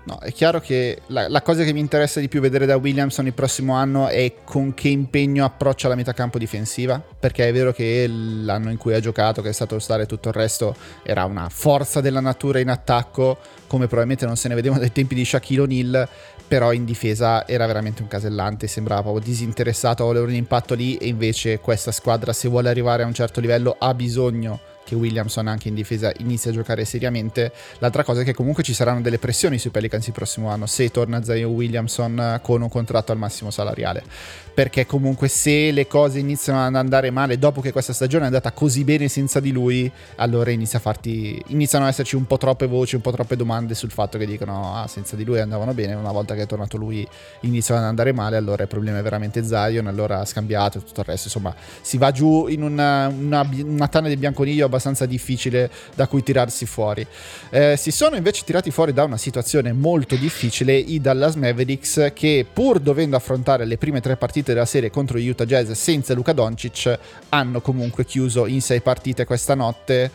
No, 0.10 0.18
è 0.18 0.34
chiaro 0.34 0.60
che 0.60 1.02
la, 1.08 1.30
la, 1.30 1.44
cosa 1.44 1.64
che 1.64 1.72
mi 1.72 1.80
interessa 1.80 2.20
di 2.20 2.28
più 2.28 2.42
vedere 2.42 2.66
da 2.66 2.78
Williamson 2.78 3.28
il 3.28 3.34
prossimo 3.34 3.76
anno 3.76 4.08
è 4.08 4.38
con 4.44 4.74
che 4.74 4.88
impegno 4.88 5.46
approccia 5.46 5.88
la 5.88 5.94
metacampo 5.94 6.40
difensiva, 6.40 7.00
perché 7.00 7.48
è 7.48 7.54
vero 7.54 7.72
che 7.72 8.08
l'anno 8.08 8.72
in 8.72 8.78
cui 8.78 8.96
ha 8.96 9.00
giocato, 9.00 9.44
che 9.44 9.50
è 9.50 9.54
stato 9.54 9.78
Star 9.78 10.02
e 10.02 10.08
tutto 10.08 10.30
il 10.30 10.34
resto, 10.34 10.76
era 11.04 11.26
una 11.26 11.48
forza 11.50 12.02
della 12.02 12.22
natura 12.22 12.58
in 12.58 12.70
attacco, 12.70 13.38
come 13.68 13.86
probabilmente 13.86 14.26
non 14.26 14.36
se 14.36 14.48
ne 14.48 14.56
vedevano 14.56 14.80
dai 14.80 14.92
tempi 14.92 15.14
di 15.14 15.24
Shaquille 15.24 15.62
O'Neal, 15.62 16.10
però 16.48 16.74
in 16.74 16.86
difesa 16.86 17.48
era 17.48 17.68
veramente 17.68 18.02
un 18.02 18.08
casellante, 18.08 18.66
sembrava 18.66 19.04
proprio 19.04 19.24
disinteressato 19.24 20.02
a 20.02 20.08
volere 20.08 20.26
un 20.26 20.34
impatto 20.34 20.74
lì 20.74 20.96
e 20.96 21.08
invece 21.08 21.60
questa 21.60 21.92
squadra 21.92 22.34
se 22.34 22.48
vuole 22.48 22.70
arrivare 22.70 23.04
a 23.04 23.06
un 23.06 23.14
certo 23.14 23.40
livello 23.40 23.76
ha 23.78 23.94
bisogno 23.94 24.60
che 24.90 24.96
Williamson 24.96 25.48
anche 25.48 25.68
in 25.68 25.76
difesa 25.76 26.12
inizi 26.18 26.50
a 26.50 26.52
giocare 26.52 26.84
seriamente. 26.84 27.52
L'altra 27.78 28.04
cosa 28.04 28.22
è 28.22 28.24
che 28.24 28.34
comunque 28.34 28.64
ci 28.64 28.74
saranno 28.74 29.02
delle 29.02 29.20
pressioni 29.20 29.60
sui 29.60 29.70
Pelicans 29.70 30.08
il 30.08 30.14
prossimo 30.14 30.50
anno 30.50 30.66
se 30.66 30.90
torna 30.90 31.24
Zion 31.24 31.52
Williamson 31.52 32.40
con 32.42 32.62
un 32.64 32.70
contratto 32.70 33.12
al 33.12 33.20
massimo 33.20 33.52
salariale. 33.52 34.04
Perché 34.52 34.86
comunque 34.86 35.28
se 35.28 35.72
le 35.72 35.88
cose 35.88 36.20
iniziano 36.20 36.66
ad 36.66 36.76
andare 36.76 37.12
male 37.12 37.38
dopo 37.38 37.62
che 37.62 37.72
questa 37.72 37.94
stagione 37.94 38.24
è 38.24 38.28
andata 38.28 38.52
così 38.52 38.84
bene 38.84 39.08
senza 39.08 39.40
di 39.40 39.52
lui, 39.52 39.90
allora 40.16 40.50
inizia 40.50 40.80
a 40.80 40.82
farti, 40.82 41.42
iniziano 41.48 41.86
ad 41.86 41.92
esserci 41.92 42.16
un 42.16 42.26
po' 42.26 42.38
troppe 42.38 42.66
voci, 42.66 42.96
un 42.96 43.02
po' 43.02 43.12
troppe 43.12 43.36
domande 43.38 43.74
sul 43.74 43.92
fatto 43.92 44.18
che 44.18 44.26
dicono 44.26 44.76
ah 44.76 44.88
senza 44.88 45.16
di 45.16 45.24
lui 45.24 45.40
andavano 45.40 45.74
bene, 45.74 45.94
una 45.94 46.12
volta 46.12 46.36
che 46.36 46.42
è 46.42 46.46
tornato 46.46 46.76
lui 46.76 47.08
iniziano 47.42 47.80
ad 47.80 47.88
andare 47.88 48.12
male, 48.12 48.36
allora 48.36 48.64
il 48.64 48.68
problema 48.68 48.98
è 48.98 49.02
veramente 49.02 49.46
Zion, 49.46 49.88
allora 49.88 50.20
ha 50.20 50.26
scambiato 50.26 50.80
e 50.80 50.84
tutto 50.84 51.02
il 51.02 51.06
resto. 51.06 51.28
Insomma 51.28 51.56
si 51.80 51.98
va 51.98 52.12
giù 52.12 52.48
in 52.48 52.64
una, 52.64 53.08
una, 53.08 53.48
una 53.64 53.88
tana 53.88 54.10
di 54.10 54.18
bianconiglio 54.18 54.66
abbastanza 54.66 54.79
abbastanza 54.80 55.06
difficile 55.06 55.70
da 55.94 56.08
cui 56.08 56.24
tirarsi 56.24 56.66
fuori. 56.66 57.06
Eh, 57.52 57.76
si 57.78 57.92
sono 57.92 58.16
invece 58.16 58.44
tirati 58.46 58.72
fuori 58.72 58.94
da 58.94 59.04
una 59.04 59.18
situazione 59.18 59.74
molto 59.74 60.16
difficile 60.16 60.76
i 60.76 61.00
Dallas 61.00 61.36
Mavericks 61.36 62.12
che 62.14 62.46
pur 62.52 62.80
dovendo 62.80 63.16
affrontare 63.16 63.66
le 63.66 63.78
prime 63.78 64.02
tre 64.02 64.16
partite 64.16 64.54
della 64.54 64.66
serie 64.66 64.90
contro 64.90 65.20
gli 65.20 65.28
Utah 65.28 65.46
Jazz 65.46 65.72
senza 65.72 66.14
Luca 66.14 66.34
Doncic 66.34 66.98
hanno 67.30 67.62
comunque 67.62 68.06
chiuso 68.06 68.48
in 68.48 68.62
sei 68.62 68.82
partite 68.82 69.26
questa 69.26 69.54
notte 69.54 70.12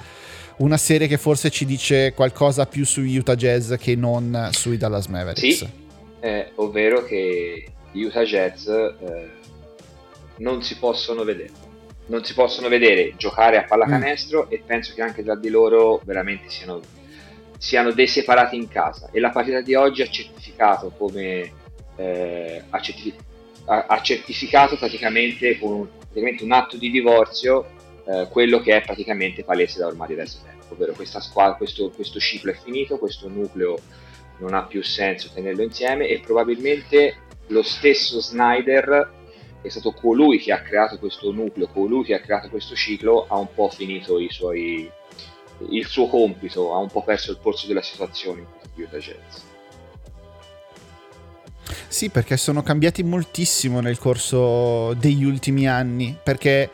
una 0.57 0.77
serie 0.77 1.07
che 1.09 1.19
forse 1.19 1.51
ci 1.51 1.65
dice 1.65 2.13
qualcosa 2.15 2.67
più 2.67 2.87
sugli 2.87 3.17
Utah 3.17 3.35
Jazz 3.35 3.75
che 3.75 3.97
non 3.97 4.49
sui 4.53 4.77
Dallas 4.77 5.07
Mavericks. 5.07 5.57
Sì, 5.57 5.69
eh, 6.21 6.53
ovvero 6.57 7.05
che 7.05 7.67
gli 7.91 8.03
Utah 8.03 8.25
Jazz 8.25 8.69
eh, 8.69 9.31
non 10.39 10.63
si 10.63 10.79
possono 10.79 11.25
vedere 11.25 11.73
non 12.07 12.25
si 12.25 12.35
possono 12.35 12.69
vedere 12.69 13.15
giocare 13.17 13.57
a 13.57 13.65
pallacanestro 13.65 14.45
mm. 14.45 14.53
e 14.53 14.63
penso 14.65 14.93
che 14.95 15.03
anche 15.03 15.23
tra 15.23 15.37
di 15.37 15.49
loro 15.49 16.01
veramente 16.05 16.49
siano, 16.51 16.81
siano 17.59 17.93
dei 17.93 18.07
separati 18.07 18.57
in 18.57 18.69
casa 18.69 19.09
e 19.11 19.21
la 19.21 19.31
partita 19.31 19.61
di 19.61 19.75
oggi 19.75 20.03
ha 20.03 20.09
certificato 20.09 20.91
come 20.97 21.53
eh, 21.97 22.63
ha, 22.69 22.81
certific- 22.81 23.23
ha, 23.67 23.87
ha, 23.89 24.03
certificato 24.03 24.77
praticamente 24.77 25.59
con 25.59 25.73
un, 25.73 25.89
praticamente 25.99 26.45
un 26.45 26.53
atto 26.53 26.77
di 26.77 26.91
divorzio 26.91 27.67
eh, 28.07 28.29
quello 28.31 28.61
che 28.61 28.77
è 28.77 28.83
praticamente 28.83 29.45
palese 29.45 29.79
da 29.79 29.87
ormai 29.87 30.09
diverso 30.09 30.41
tempo 30.45 30.75
ovvero 30.75 30.93
questa 30.93 31.21
squadra, 31.21 31.57
questo, 31.57 31.91
questo 31.91 32.19
ciclo 32.19 32.51
è 32.51 32.55
finito 32.55 32.99
questo 32.99 33.29
nucleo 33.29 33.79
non 34.39 34.55
ha 34.55 34.65
più 34.65 34.83
senso 34.83 35.31
tenerlo 35.33 35.63
insieme 35.63 36.09
e 36.09 36.21
probabilmente 36.21 37.17
lo 37.49 37.63
stesso 37.63 38.21
Snyder 38.21 39.23
è 39.65 39.71
stato 39.71 39.93
colui 39.93 40.39
che 40.39 40.53
ha 40.53 40.61
creato 40.61 40.99
questo 40.99 41.33
nucleo, 41.33 41.69
colui 41.69 42.05
che 42.05 42.13
ha 42.13 42.21
creato 42.21 42.51
questo 42.51 42.75
ciclo, 42.75 43.25
ha 43.27 43.39
un 43.39 43.49
po' 43.55 43.71
finito 43.71 44.19
suoi, 44.29 44.91
il 45.71 45.87
suo 45.87 46.07
compito, 46.07 46.75
ha 46.75 46.79
un 46.79 46.89
po' 46.89 47.03
perso 47.03 47.31
il 47.31 47.39
polso 47.39 47.67
della 47.67 47.81
situazione 47.81 48.41
in 48.41 48.47
questi 48.59 48.83
Utah 48.83 48.99
Jazz. 48.99 49.43
Sì, 51.89 52.11
perché 52.11 52.37
sono 52.37 52.63
cambiati 52.63 53.03
moltissimo 53.03 53.81
nel 53.81 53.99
corso 53.99 54.93
degli 54.95 55.25
ultimi 55.25 55.67
anni, 55.67 56.15
perché 56.23 56.69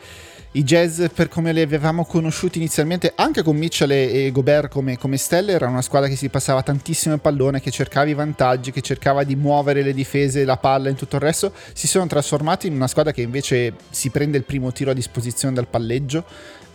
i 0.53 0.63
Jazz 0.63 1.03
per 1.13 1.29
come 1.29 1.53
li 1.53 1.61
avevamo 1.61 2.03
conosciuti 2.03 2.57
inizialmente, 2.57 3.13
anche 3.15 3.41
con 3.41 3.55
Mitchell 3.55 3.91
e 3.91 4.31
Gobert 4.33 4.69
come, 4.69 4.97
come 4.97 5.15
stelle, 5.15 5.53
era 5.53 5.67
una 5.67 5.81
squadra 5.81 6.09
che 6.09 6.17
si 6.17 6.27
passava 6.27 6.61
tantissimo 6.61 7.13
il 7.15 7.21
pallone, 7.21 7.61
che 7.61 7.71
cercava 7.71 8.09
i 8.09 8.13
vantaggi, 8.13 8.71
che 8.71 8.81
cercava 8.81 9.23
di 9.23 9.37
muovere 9.37 9.81
le 9.81 9.93
difese, 9.93 10.43
la 10.43 10.57
palla 10.57 10.89
e 10.89 10.95
tutto 10.95 11.15
il 11.15 11.21
resto, 11.21 11.53
si 11.71 11.87
sono 11.87 12.05
trasformati 12.05 12.67
in 12.67 12.73
una 12.73 12.87
squadra 12.87 13.13
che 13.13 13.21
invece 13.21 13.75
si 13.89 14.09
prende 14.09 14.37
il 14.37 14.43
primo 14.43 14.73
tiro 14.73 14.91
a 14.91 14.93
disposizione 14.93 15.53
dal 15.53 15.67
palleggio 15.67 16.25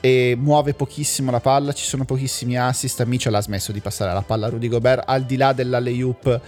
e 0.00 0.36
muove 0.38 0.72
pochissimo 0.72 1.30
la 1.30 1.40
palla, 1.40 1.72
ci 1.72 1.84
sono 1.84 2.06
pochissimi 2.06 2.56
assist, 2.56 3.04
Mitchell 3.04 3.34
ha 3.34 3.42
smesso 3.42 3.72
di 3.72 3.80
passare 3.80 4.12
la 4.14 4.22
palla 4.22 4.46
a 4.46 4.50
Rudy 4.50 4.68
Gobert, 4.68 5.02
al 5.06 5.24
di 5.24 5.36
là 5.36 5.52
dell'alley-oop 5.52 6.40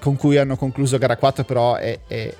con 0.00 0.16
cui 0.16 0.36
hanno 0.36 0.56
concluso 0.56 0.98
gara 0.98 1.16
4 1.16 1.44
però 1.44 1.76
è, 1.76 2.00
è 2.08 2.34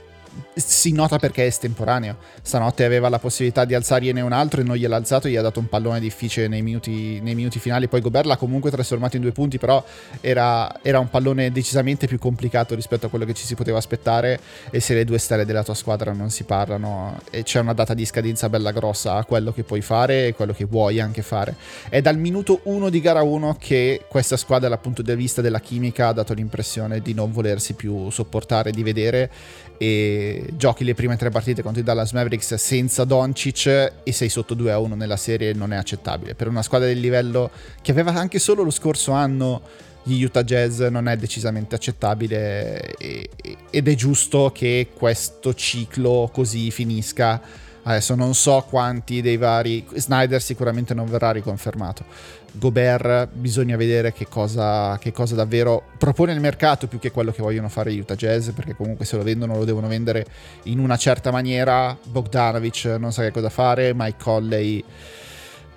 si 0.54 0.92
nota 0.92 1.18
perché 1.18 1.44
è 1.44 1.46
estemporaneo. 1.46 2.16
Stanotte 2.42 2.84
aveva 2.84 3.08
la 3.08 3.18
possibilità 3.18 3.64
di 3.64 3.74
alzargliene 3.74 4.20
un 4.20 4.32
altro 4.32 4.60
e 4.60 4.64
non 4.64 4.76
gliel'ha 4.76 4.96
alzato, 4.96 5.28
gli 5.28 5.36
ha 5.36 5.42
dato 5.42 5.60
un 5.60 5.68
pallone 5.68 6.00
difficile 6.00 6.48
nei 6.48 6.62
minuti, 6.62 7.20
nei 7.20 7.34
minuti 7.34 7.58
finali. 7.58 7.88
Poi 7.88 8.00
Gobert 8.00 8.26
l'ha 8.26 8.36
comunque 8.36 8.70
trasformato 8.70 9.16
in 9.16 9.22
due 9.22 9.32
punti, 9.32 9.58
però 9.58 9.84
era, 10.20 10.82
era, 10.82 10.98
un 10.98 11.10
pallone 11.10 11.52
decisamente 11.52 12.06
più 12.06 12.18
complicato 12.18 12.74
rispetto 12.74 13.06
a 13.06 13.08
quello 13.08 13.24
che 13.24 13.34
ci 13.34 13.44
si 13.44 13.54
poteva 13.54 13.78
aspettare. 13.78 14.40
E 14.70 14.80
se 14.80 14.94
le 14.94 15.04
due 15.04 15.18
stelle 15.18 15.44
della 15.44 15.62
tua 15.62 15.74
squadra 15.74 16.12
non 16.12 16.30
si 16.30 16.44
parlano 16.44 17.18
e 17.30 17.42
c'è 17.42 17.60
una 17.60 17.74
data 17.74 17.94
di 17.94 18.04
scadenza 18.04 18.48
bella 18.48 18.72
grossa 18.72 19.14
a 19.14 19.24
quello 19.24 19.52
che 19.52 19.62
puoi 19.62 19.80
fare 19.80 20.28
e 20.28 20.34
quello 20.34 20.52
che 20.52 20.64
vuoi 20.64 21.00
anche 21.00 21.22
fare. 21.22 21.54
È 21.88 22.00
dal 22.00 22.18
minuto 22.18 22.60
1 22.64 22.88
di 22.88 23.00
gara 23.00 23.22
1 23.22 23.56
che 23.58 24.04
questa 24.08 24.36
squadra, 24.36 24.68
dal 24.68 24.80
punto 24.80 25.02
di 25.02 25.14
vista 25.14 25.42
della 25.42 25.60
chimica, 25.60 26.08
ha 26.08 26.12
dato 26.12 26.32
l'impressione 26.32 27.00
di 27.00 27.14
non 27.14 27.32
volersi 27.32 27.74
più 27.74 28.10
sopportare, 28.10 28.70
di 28.70 28.82
vedere 28.82 29.30
e 29.78 30.46
giochi 30.54 30.84
le 30.84 30.94
prime 30.94 31.16
tre 31.16 31.30
partite 31.30 31.62
contro 31.62 31.80
i 31.80 31.84
Dallas 31.84 32.12
Mavericks 32.12 32.54
senza 32.54 33.04
Doncic 33.04 33.92
e 34.02 34.12
sei 34.12 34.28
sotto 34.28 34.54
2 34.54 34.72
a 34.72 34.78
1 34.78 34.94
nella 34.94 35.16
serie 35.16 35.52
non 35.52 35.72
è 35.72 35.76
accettabile. 35.76 36.34
Per 36.34 36.48
una 36.48 36.62
squadra 36.62 36.86
del 36.88 37.00
livello 37.00 37.50
che 37.82 37.90
aveva 37.90 38.12
anche 38.14 38.38
solo 38.38 38.62
lo 38.62 38.70
scorso 38.70 39.12
anno 39.12 39.62
gli 40.08 40.22
Utah 40.22 40.44
Jazz 40.44 40.80
non 40.82 41.08
è 41.08 41.16
decisamente 41.16 41.74
accettabile 41.74 42.94
e, 42.96 43.28
ed 43.70 43.88
è 43.88 43.94
giusto 43.94 44.52
che 44.54 44.90
questo 44.94 45.52
ciclo 45.52 46.30
così 46.32 46.70
finisca. 46.70 47.40
Adesso 47.82 48.14
non 48.14 48.34
so 48.34 48.64
quanti 48.68 49.20
dei 49.20 49.36
vari... 49.36 49.84
Snyder 49.94 50.40
sicuramente 50.40 50.94
non 50.94 51.08
verrà 51.08 51.32
riconfermato 51.32 52.04
Gobert 52.52 53.28
bisogna 53.32 53.76
vedere 53.76 54.12
che 54.12 54.26
cosa, 54.28 54.96
che 54.98 55.12
cosa, 55.12 55.34
davvero 55.34 55.82
propone 55.98 56.32
il 56.32 56.40
mercato 56.40 56.86
più 56.86 56.98
che 56.98 57.10
quello 57.10 57.30
che 57.30 57.42
vogliono 57.42 57.68
fare 57.68 57.92
gli 57.92 57.98
Utah 57.98 58.14
Jazz 58.14 58.48
perché 58.50 58.74
comunque 58.74 59.04
se 59.04 59.16
lo 59.16 59.22
vendono 59.22 59.56
lo 59.56 59.64
devono 59.64 59.88
vendere 59.88 60.24
in 60.64 60.78
una 60.78 60.96
certa 60.96 61.30
maniera 61.30 61.96
Bogdanovic 62.02 62.96
non 62.98 63.12
sa 63.12 63.22
che 63.22 63.30
cosa 63.30 63.50
fare 63.50 63.92
Mike 63.94 64.18
Colley 64.18 64.82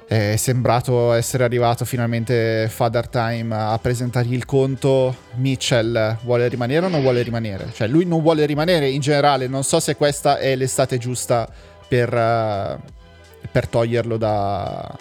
è 0.10 0.36
sembrato 0.38 1.14
essere 1.14 1.44
arrivato 1.44 1.86
finalmente 1.86 2.68
Father 2.68 3.08
Time 3.08 3.56
a 3.56 3.78
presentargli 3.80 4.34
il 4.34 4.46
conto 4.46 5.16
Mitchell 5.36 6.18
vuole 6.24 6.48
rimanere 6.48 6.88
o 6.88 6.90
non 6.90 7.02
vuole 7.02 7.22
rimanere 7.22 7.68
cioè 7.74 7.88
lui 7.88 8.06
non 8.06 8.24
vuole 8.24 8.48
rimanere 8.48 8.90
in 8.90 9.02
generale 9.02 9.46
non 9.46 9.64
so 9.64 9.80
se 9.80 9.96
questa 9.96 10.40
è 10.40 10.56
l'estate 10.56 10.98
giusta 10.98 11.48
per, 11.90 12.14
uh, 12.14 13.48
per 13.52 13.68
toglierlo 13.68 14.16
da, 14.16 14.96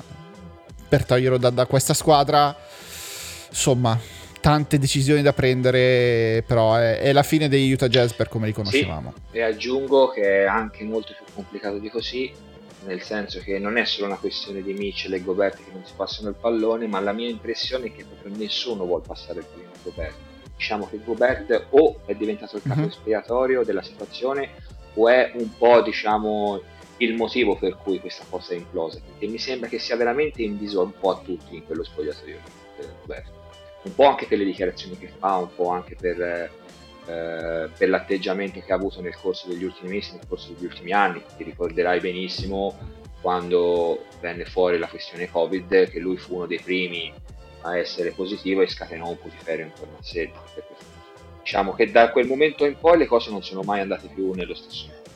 per 0.88 1.04
toglierlo 1.04 1.38
da, 1.38 1.50
da 1.50 1.66
questa 1.66 1.94
squadra. 1.94 2.56
Insomma, 3.50 3.98
tante 4.40 4.78
decisioni 4.78 5.22
da 5.22 5.32
prendere, 5.32 6.42
però 6.46 6.74
è, 6.74 6.98
è, 6.98 7.12
la 7.12 7.22
fine 7.22 7.48
degli 7.48 7.70
Utah 7.70 7.88
Jazz 7.88 8.12
per 8.12 8.28
come 8.28 8.46
li 8.46 8.52
conoscevamo. 8.52 9.12
Sì, 9.30 9.36
e 9.36 9.42
aggiungo 9.42 10.08
che 10.08 10.42
è 10.42 10.46
anche 10.46 10.82
molto 10.84 11.12
più 11.14 11.26
complicato 11.34 11.78
di 11.78 11.90
così, 11.90 12.32
nel 12.88 13.02
senso 13.02 13.40
che 13.40 13.58
non 13.58 13.76
è 13.76 13.84
solo 13.84 14.06
una 14.06 14.16
questione 14.16 14.62
di 14.62 14.72
Mitchell 14.72 15.12
e 15.12 15.22
Gobert 15.22 15.56
che 15.56 15.70
non 15.70 15.84
si 15.84 15.92
passano 15.94 16.30
il 16.30 16.34
pallone, 16.34 16.86
ma 16.86 16.98
la 17.00 17.12
mia 17.12 17.28
impressione 17.28 17.86
è 17.86 17.92
che 17.92 18.04
proprio 18.04 18.34
nessuno 18.34 18.86
vuole 18.86 19.04
passare 19.06 19.40
il 19.40 19.44
pallone 19.44 19.72
a 19.74 19.78
Gobert. 19.82 20.16
Diciamo 20.56 20.88
che 20.88 20.98
Gobert 21.04 21.66
o 21.70 22.00
è 22.06 22.14
diventato 22.14 22.56
il 22.56 22.62
capo 22.62 22.80
mm-hmm. 22.80 22.88
espiatorio 22.88 23.62
della 23.62 23.82
situazione 23.82 24.50
o 24.94 25.08
è 25.08 25.32
un 25.34 25.56
po' 25.56 25.82
diciamo 25.82 26.60
il 26.96 27.14
motivo 27.14 27.56
per 27.56 27.76
cui 27.76 28.00
questa 28.00 28.24
cosa 28.28 28.54
è 28.54 28.56
implosa, 28.56 29.00
perché 29.04 29.26
mi 29.26 29.38
sembra 29.38 29.68
che 29.68 29.78
sia 29.78 29.94
veramente 29.94 30.42
inviso 30.42 30.82
un 30.82 30.92
po' 30.98 31.10
a 31.10 31.20
tutti 31.22 31.54
in 31.54 31.64
quello 31.64 31.84
spogliatoio 31.84 32.40
Un 33.82 33.94
po' 33.94 34.06
anche 34.06 34.26
per 34.26 34.38
le 34.38 34.44
dichiarazioni 34.44 34.98
che 34.98 35.12
fa, 35.16 35.36
un 35.36 35.54
po' 35.54 35.68
anche 35.68 35.94
per, 35.94 36.50
eh, 37.08 37.70
per 37.74 37.88
l'atteggiamento 37.88 38.60
che 38.60 38.70
ha 38.70 38.74
avuto 38.74 39.00
nel 39.00 39.16
corso 39.16 39.48
degli 39.48 39.64
ultimi 39.64 39.88
mesi, 39.88 40.12
nel 40.12 40.26
corso 40.28 40.52
degli 40.52 40.66
ultimi 40.66 40.92
anni. 40.92 41.22
Ti 41.38 41.42
ricorderai 41.42 42.00
benissimo 42.00 42.76
quando 43.22 44.04
venne 44.20 44.44
fuori 44.44 44.76
la 44.76 44.88
questione 44.88 45.30
Covid, 45.30 45.88
che 45.88 45.98
lui 46.00 46.18
fu 46.18 46.34
uno 46.34 46.46
dei 46.46 46.60
primi 46.60 47.10
a 47.62 47.78
essere 47.78 48.10
positivo 48.10 48.60
e 48.60 48.68
scatenò 48.68 49.08
un 49.08 49.18
putiferio 49.18 49.64
intorno 49.64 49.96
a 49.98 50.02
sé. 50.02 50.30
Diciamo 51.40 51.72
che 51.72 51.90
da 51.90 52.10
quel 52.10 52.26
momento 52.26 52.66
in 52.66 52.76
poi 52.78 52.98
le 52.98 53.06
cose 53.06 53.30
non 53.30 53.42
sono 53.42 53.62
mai 53.62 53.80
andate 53.80 54.08
più 54.14 54.32
nello 54.34 54.54
stesso 54.54 54.88
modo. 54.88 55.06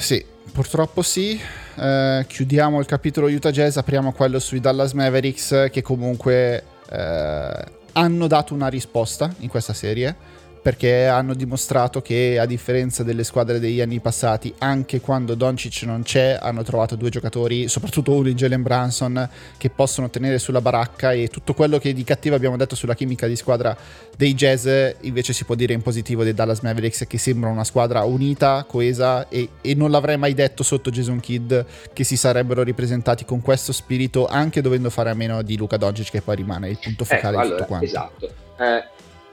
sì, 0.00 0.24
purtroppo 0.52 1.02
sì. 1.02 1.40
Eh, 1.76 2.24
chiudiamo 2.26 2.80
il 2.80 2.86
capitolo 2.86 3.28
Utah 3.28 3.52
Jazz, 3.52 3.76
apriamo 3.76 4.12
quello 4.12 4.40
sui 4.40 4.58
Dallas 4.58 4.92
Mavericks 4.92 5.68
che 5.70 5.82
comunque 5.82 6.71
eh, 6.92 7.64
hanno 7.92 8.26
dato 8.26 8.54
una 8.54 8.68
risposta 8.68 9.32
in 9.38 9.48
questa 9.48 9.72
serie 9.72 10.14
perché 10.62 11.06
hanno 11.06 11.34
dimostrato 11.34 12.00
che 12.00 12.38
a 12.38 12.46
differenza 12.46 13.02
delle 13.02 13.24
squadre 13.24 13.58
degli 13.58 13.80
anni 13.80 13.98
passati, 13.98 14.54
anche 14.58 15.00
quando 15.00 15.34
Doncic 15.34 15.82
non 15.82 16.04
c'è, 16.04 16.38
hanno 16.40 16.62
trovato 16.62 16.94
due 16.94 17.10
giocatori, 17.10 17.66
soprattutto 17.66 18.12
uno 18.12 18.28
in 18.28 18.36
Jalen 18.36 18.62
Branson, 18.62 19.28
che 19.58 19.70
possono 19.70 20.08
tenere 20.08 20.38
sulla 20.38 20.60
baracca 20.60 21.12
e 21.12 21.26
tutto 21.26 21.52
quello 21.52 21.78
che 21.78 21.92
di 21.92 22.04
cattivo 22.04 22.36
abbiamo 22.36 22.56
detto 22.56 22.76
sulla 22.76 22.94
chimica 22.94 23.26
di 23.26 23.34
squadra 23.34 23.76
dei 24.16 24.34
Jazz 24.34 24.68
invece 25.00 25.32
si 25.32 25.44
può 25.44 25.56
dire 25.56 25.72
in 25.72 25.82
positivo 25.82 26.22
dei 26.22 26.32
Dallas 26.32 26.60
Mavericks 26.60 27.06
che 27.08 27.18
sembra 27.18 27.50
una 27.50 27.64
squadra 27.64 28.04
unita, 28.04 28.64
coesa 28.68 29.28
e, 29.28 29.48
e 29.60 29.74
non 29.74 29.90
l'avrei 29.90 30.16
mai 30.16 30.34
detto 30.34 30.62
sotto 30.62 30.90
Jason 30.90 31.18
Kidd 31.18 31.52
che 31.92 32.04
si 32.04 32.16
sarebbero 32.16 32.62
ripresentati 32.62 33.24
con 33.24 33.40
questo 33.40 33.72
spirito 33.72 34.26
anche 34.26 34.60
dovendo 34.60 34.90
fare 34.90 35.10
a 35.10 35.14
meno 35.14 35.42
di 35.42 35.56
Luca 35.56 35.76
Doncic 35.76 36.10
che 36.10 36.22
poi 36.22 36.36
rimane 36.36 36.68
il 36.68 36.78
punto 36.80 37.04
focale 37.04 37.36
ecco, 37.36 37.42
di 37.42 37.50
tutto 37.50 37.54
allora, 37.54 37.66
quanto. 37.66 37.84
Esatto. 37.84 38.26
Eh, 38.58 38.84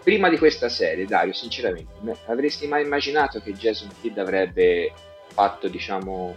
prima 0.10 0.28
di 0.28 0.40
questa 0.40 0.70
serie, 0.70 1.06
Dario, 1.06 1.34
sinceramente, 1.34 1.94
avresti 2.26 2.66
mai 2.66 2.84
immaginato 2.84 3.40
che 3.42 3.54
Jason 3.54 3.90
Kidd 4.02 4.18
avrebbe 4.18 4.92
fatto, 5.28 5.68
diciamo, 5.68 6.36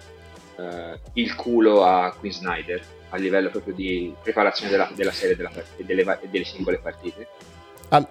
eh, 0.58 0.98
il 1.14 1.34
culo 1.34 1.82
a 1.82 2.14
Queen 2.18 2.34
Snyder 2.34 2.84
a 3.08 3.16
livello 3.16 3.48
proprio 3.48 3.72
di 3.72 4.14
preparazione 4.22 4.70
della, 4.70 4.90
della 4.94 5.10
serie 5.10 5.36
della, 5.36 5.50
e 5.78 5.84
delle, 5.84 6.04
delle, 6.30 6.44
singole 6.44 6.80
partite? 6.80 7.26
All- 7.88 8.06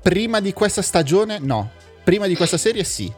prima 0.00 0.38
di 0.38 0.52
questa 0.52 0.82
stagione, 0.82 1.40
no. 1.40 1.72
Prima 2.04 2.28
di 2.28 2.36
questa 2.36 2.58
serie, 2.58 2.84
sì 2.84 3.12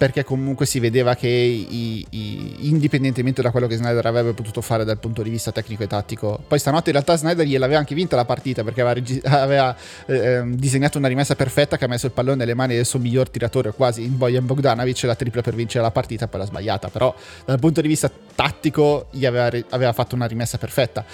perché 0.00 0.24
comunque 0.24 0.64
si 0.64 0.80
vedeva 0.80 1.14
che 1.14 1.28
i, 1.28 2.06
i, 2.08 2.68
indipendentemente 2.68 3.42
da 3.42 3.50
quello 3.50 3.66
che 3.66 3.76
Snyder 3.76 4.06
avrebbe 4.06 4.32
potuto 4.32 4.62
fare 4.62 4.82
dal 4.82 4.96
punto 4.96 5.22
di 5.22 5.28
vista 5.28 5.52
tecnico 5.52 5.82
e 5.82 5.86
tattico, 5.86 6.40
poi 6.48 6.58
stanotte 6.58 6.88
in 6.88 6.94
realtà 6.94 7.18
Snyder 7.18 7.44
gliel'aveva 7.44 7.80
anche 7.80 7.94
vinta 7.94 8.16
la 8.16 8.24
partita 8.24 8.64
perché 8.64 8.80
aveva, 8.80 8.94
regi- 8.94 9.20
aveva 9.24 9.76
eh, 10.06 10.16
ehm, 10.16 10.54
disegnato 10.54 10.96
una 10.96 11.06
rimessa 11.06 11.36
perfetta 11.36 11.76
che 11.76 11.84
ha 11.84 11.86
messo 11.86 12.06
il 12.06 12.12
pallone 12.12 12.38
nelle 12.38 12.54
mani 12.54 12.76
del 12.76 12.86
suo 12.86 12.98
miglior 12.98 13.28
tiratore 13.28 13.72
quasi 13.72 14.02
in 14.02 14.16
Bojan 14.16 14.46
Bogdanovic 14.46 15.02
la 15.02 15.14
tripla 15.14 15.42
per 15.42 15.54
vincere 15.54 15.84
la 15.84 15.90
partita 15.90 16.28
poi 16.28 16.40
l'ha 16.40 16.46
sbagliata, 16.46 16.88
però 16.88 17.14
dal 17.44 17.58
punto 17.58 17.82
di 17.82 17.88
vista 17.88 18.10
tattico 18.34 19.08
gli 19.10 19.26
aveva, 19.26 19.50
aveva 19.68 19.92
fatto 19.92 20.14
una 20.14 20.24
rimessa 20.24 20.56
perfetta 20.56 21.04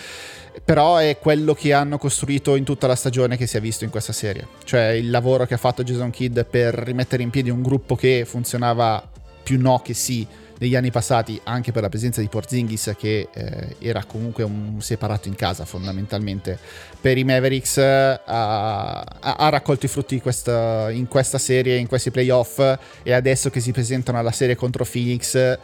però 0.65 0.97
è 0.97 1.19
quello 1.19 1.55
che 1.55 1.73
hanno 1.73 1.99
costruito 1.99 2.57
in 2.57 2.65
tutta 2.65 2.87
la 2.87 2.97
stagione 2.97 3.37
che 3.37 3.47
si 3.47 3.57
è 3.57 3.61
visto 3.61 3.85
in 3.85 3.91
questa 3.91 4.13
serie. 4.13 4.47
Cioè 4.65 4.89
il 4.89 5.11
lavoro 5.11 5.47
che 5.47 5.55
ha 5.55 5.59
fatto 5.59 5.83
Jason 5.83 6.11
Kidd 6.11 6.41
per 6.41 6.75
rimettere 6.75 7.23
in 7.23 7.31
piedi 7.31 7.51
un 7.51 7.63
gruppo 7.63 7.95
che 7.95 8.25
funzionava 8.27 9.09
più 9.43 9.61
no 9.61 9.81
che 9.81 9.95
sì 9.95 10.27
negli 10.59 10.75
anni 10.75 10.91
passati, 10.91 11.39
anche 11.45 11.71
per 11.71 11.83
la 11.83 11.89
presenza 11.89 12.21
di 12.21 12.29
Porzingis 12.29 12.95
che 12.97 13.29
eh, 13.33 13.77
era 13.79 14.05
comunque 14.05 14.43
un 14.43 14.79
separato 14.81 15.29
in 15.29 15.35
casa 15.35 15.65
fondamentalmente. 15.65 16.59
Per 17.01 17.19
i 17.19 17.25
Mavericks 17.25 17.77
eh, 17.77 18.21
ha, 18.25 19.01
ha, 19.01 19.49
raccolto 19.51 19.87
i 19.87 19.89
frutti 19.89 20.21
questa, 20.21 20.91
in 20.91 21.09
questa 21.09 21.39
serie, 21.39 21.77
in 21.77 21.87
questi 21.87 22.11
playoff 22.11 22.59
e 23.03 23.13
adesso 23.13 23.51
che 23.51 23.61
si 23.61 23.73
presentano 23.73 24.19
alla 24.19 24.33
serie 24.33 24.57
contro 24.57 24.85
Phoenix, 24.85 25.59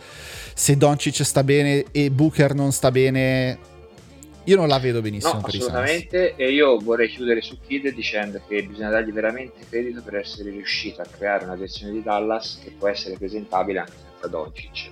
se 0.54 0.76
Doncic 0.76 1.24
sta 1.24 1.42
bene 1.42 1.86
e 1.90 2.10
Booker 2.10 2.54
non 2.54 2.72
sta 2.72 2.90
bene 2.90 3.70
io 4.44 4.56
non 4.56 4.68
la 4.68 4.78
vedo 4.78 5.00
benissimo. 5.00 5.34
No, 5.34 5.40
assolutamente. 5.44 6.34
E 6.34 6.50
io 6.50 6.78
vorrei 6.78 7.08
chiudere 7.08 7.40
su 7.40 7.58
Kid 7.60 7.92
dicendo 7.94 8.40
che 8.48 8.62
bisogna 8.64 8.90
dargli 8.90 9.12
veramente 9.12 9.64
credito 9.68 10.02
per 10.02 10.16
essere 10.16 10.50
riuscito 10.50 11.00
a 11.00 11.04
creare 11.04 11.44
una 11.44 11.54
versione 11.54 11.92
di 11.92 12.02
Dallas 12.02 12.58
che 12.62 12.70
può 12.70 12.88
essere 12.88 13.16
presentabile 13.16 13.80
anche 13.80 13.92
senza 13.92 14.26
Doncic. 14.26 14.90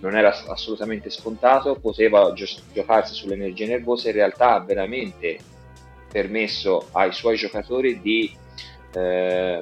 Non 0.00 0.16
era 0.16 0.34
assolutamente 0.48 1.10
scontato, 1.10 1.74
poteva 1.76 2.32
gio- 2.32 2.46
giocarsi 2.72 3.14
sulle 3.14 3.34
energie 3.34 3.66
nervose, 3.66 4.08
in 4.08 4.14
realtà 4.14 4.54
ha 4.54 4.60
veramente 4.60 5.38
permesso 6.10 6.88
ai 6.92 7.12
suoi 7.12 7.36
giocatori 7.36 8.00
di, 8.00 8.34
eh, 8.94 9.60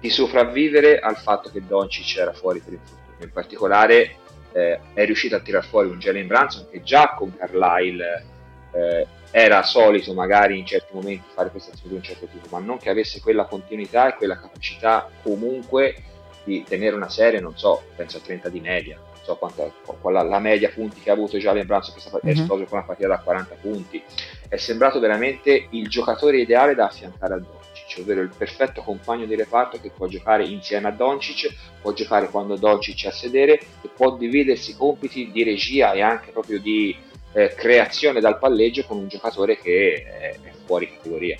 di 0.00 0.10
sopravvivere 0.10 0.98
al 0.98 1.16
fatto 1.16 1.50
che 1.50 1.62
Doncic 1.64 2.16
era 2.16 2.32
fuori 2.32 2.60
per 2.60 2.72
il 2.72 2.80
futuro. 2.82 3.02
In 3.22 3.30
particolare 3.30 4.16
eh, 4.54 4.78
è 4.94 5.04
riuscito 5.04 5.34
a 5.34 5.40
tirar 5.40 5.64
fuori 5.64 5.88
un 5.88 5.98
Jalen 5.98 6.28
Branson 6.28 6.68
che 6.70 6.82
già 6.82 7.14
con 7.16 7.36
Carlisle 7.36 8.24
eh, 8.72 9.06
era 9.32 9.62
solito 9.64 10.14
magari 10.14 10.58
in 10.58 10.64
certi 10.64 10.94
momenti 10.94 11.24
fare 11.34 11.48
prestazioni 11.48 11.88
di 11.90 11.94
un 11.96 12.02
certo 12.02 12.26
tipo, 12.26 12.46
ma 12.50 12.64
non 12.64 12.78
che 12.78 12.88
avesse 12.88 13.20
quella 13.20 13.44
continuità 13.46 14.08
e 14.08 14.16
quella 14.16 14.38
capacità 14.38 15.10
comunque 15.22 15.96
di 16.44 16.62
tenere 16.62 16.94
una 16.94 17.08
serie, 17.08 17.40
non 17.40 17.56
so, 17.56 17.82
penso 17.96 18.18
a 18.18 18.20
30 18.20 18.48
di 18.48 18.60
media, 18.60 18.96
non 18.96 19.24
so 19.24 19.34
quanta, 19.36 19.68
qual 20.00 20.28
la 20.28 20.38
media 20.38 20.70
punti 20.70 21.00
che 21.00 21.10
ha 21.10 21.14
avuto 21.14 21.38
Jalen 21.38 21.66
Branson 21.66 21.94
che 21.94 22.02
mm-hmm. 22.08 22.36
è 22.36 22.40
esploso 22.40 22.64
con 22.64 22.78
una 22.78 22.86
partita 22.86 23.08
da 23.08 23.18
40 23.18 23.54
punti, 23.60 24.02
è 24.48 24.56
sembrato 24.56 25.00
veramente 25.00 25.66
il 25.70 25.88
giocatore 25.88 26.38
ideale 26.38 26.76
da 26.76 26.84
affiancare 26.84 27.34
a 27.34 27.38
Doncic 27.38 27.63
Doncic, 27.94 27.98
ovvero 28.00 28.20
il 28.22 28.32
perfetto 28.36 28.82
compagno 28.82 29.26
di 29.26 29.34
reparto 29.36 29.78
che 29.80 29.90
può 29.90 30.06
giocare 30.06 30.44
insieme 30.44 30.88
a 30.88 30.90
Doncic, 30.90 31.54
può 31.80 31.92
giocare 31.92 32.28
quando 32.28 32.56
Doncic 32.56 33.04
è 33.04 33.08
a 33.08 33.12
sedere 33.12 33.58
e 33.82 33.88
può 33.94 34.16
dividersi 34.16 34.76
compiti 34.76 35.30
di 35.30 35.44
regia 35.44 35.92
e 35.92 36.02
anche 36.02 36.32
proprio 36.32 36.60
di 36.60 36.96
eh, 37.32 37.54
creazione 37.56 38.20
dal 38.20 38.38
palleggio 38.38 38.84
con 38.84 38.98
un 38.98 39.08
giocatore 39.08 39.56
che 39.58 40.04
è, 40.04 40.38
è 40.40 40.52
fuori 40.64 40.90
categoria. 40.90 41.36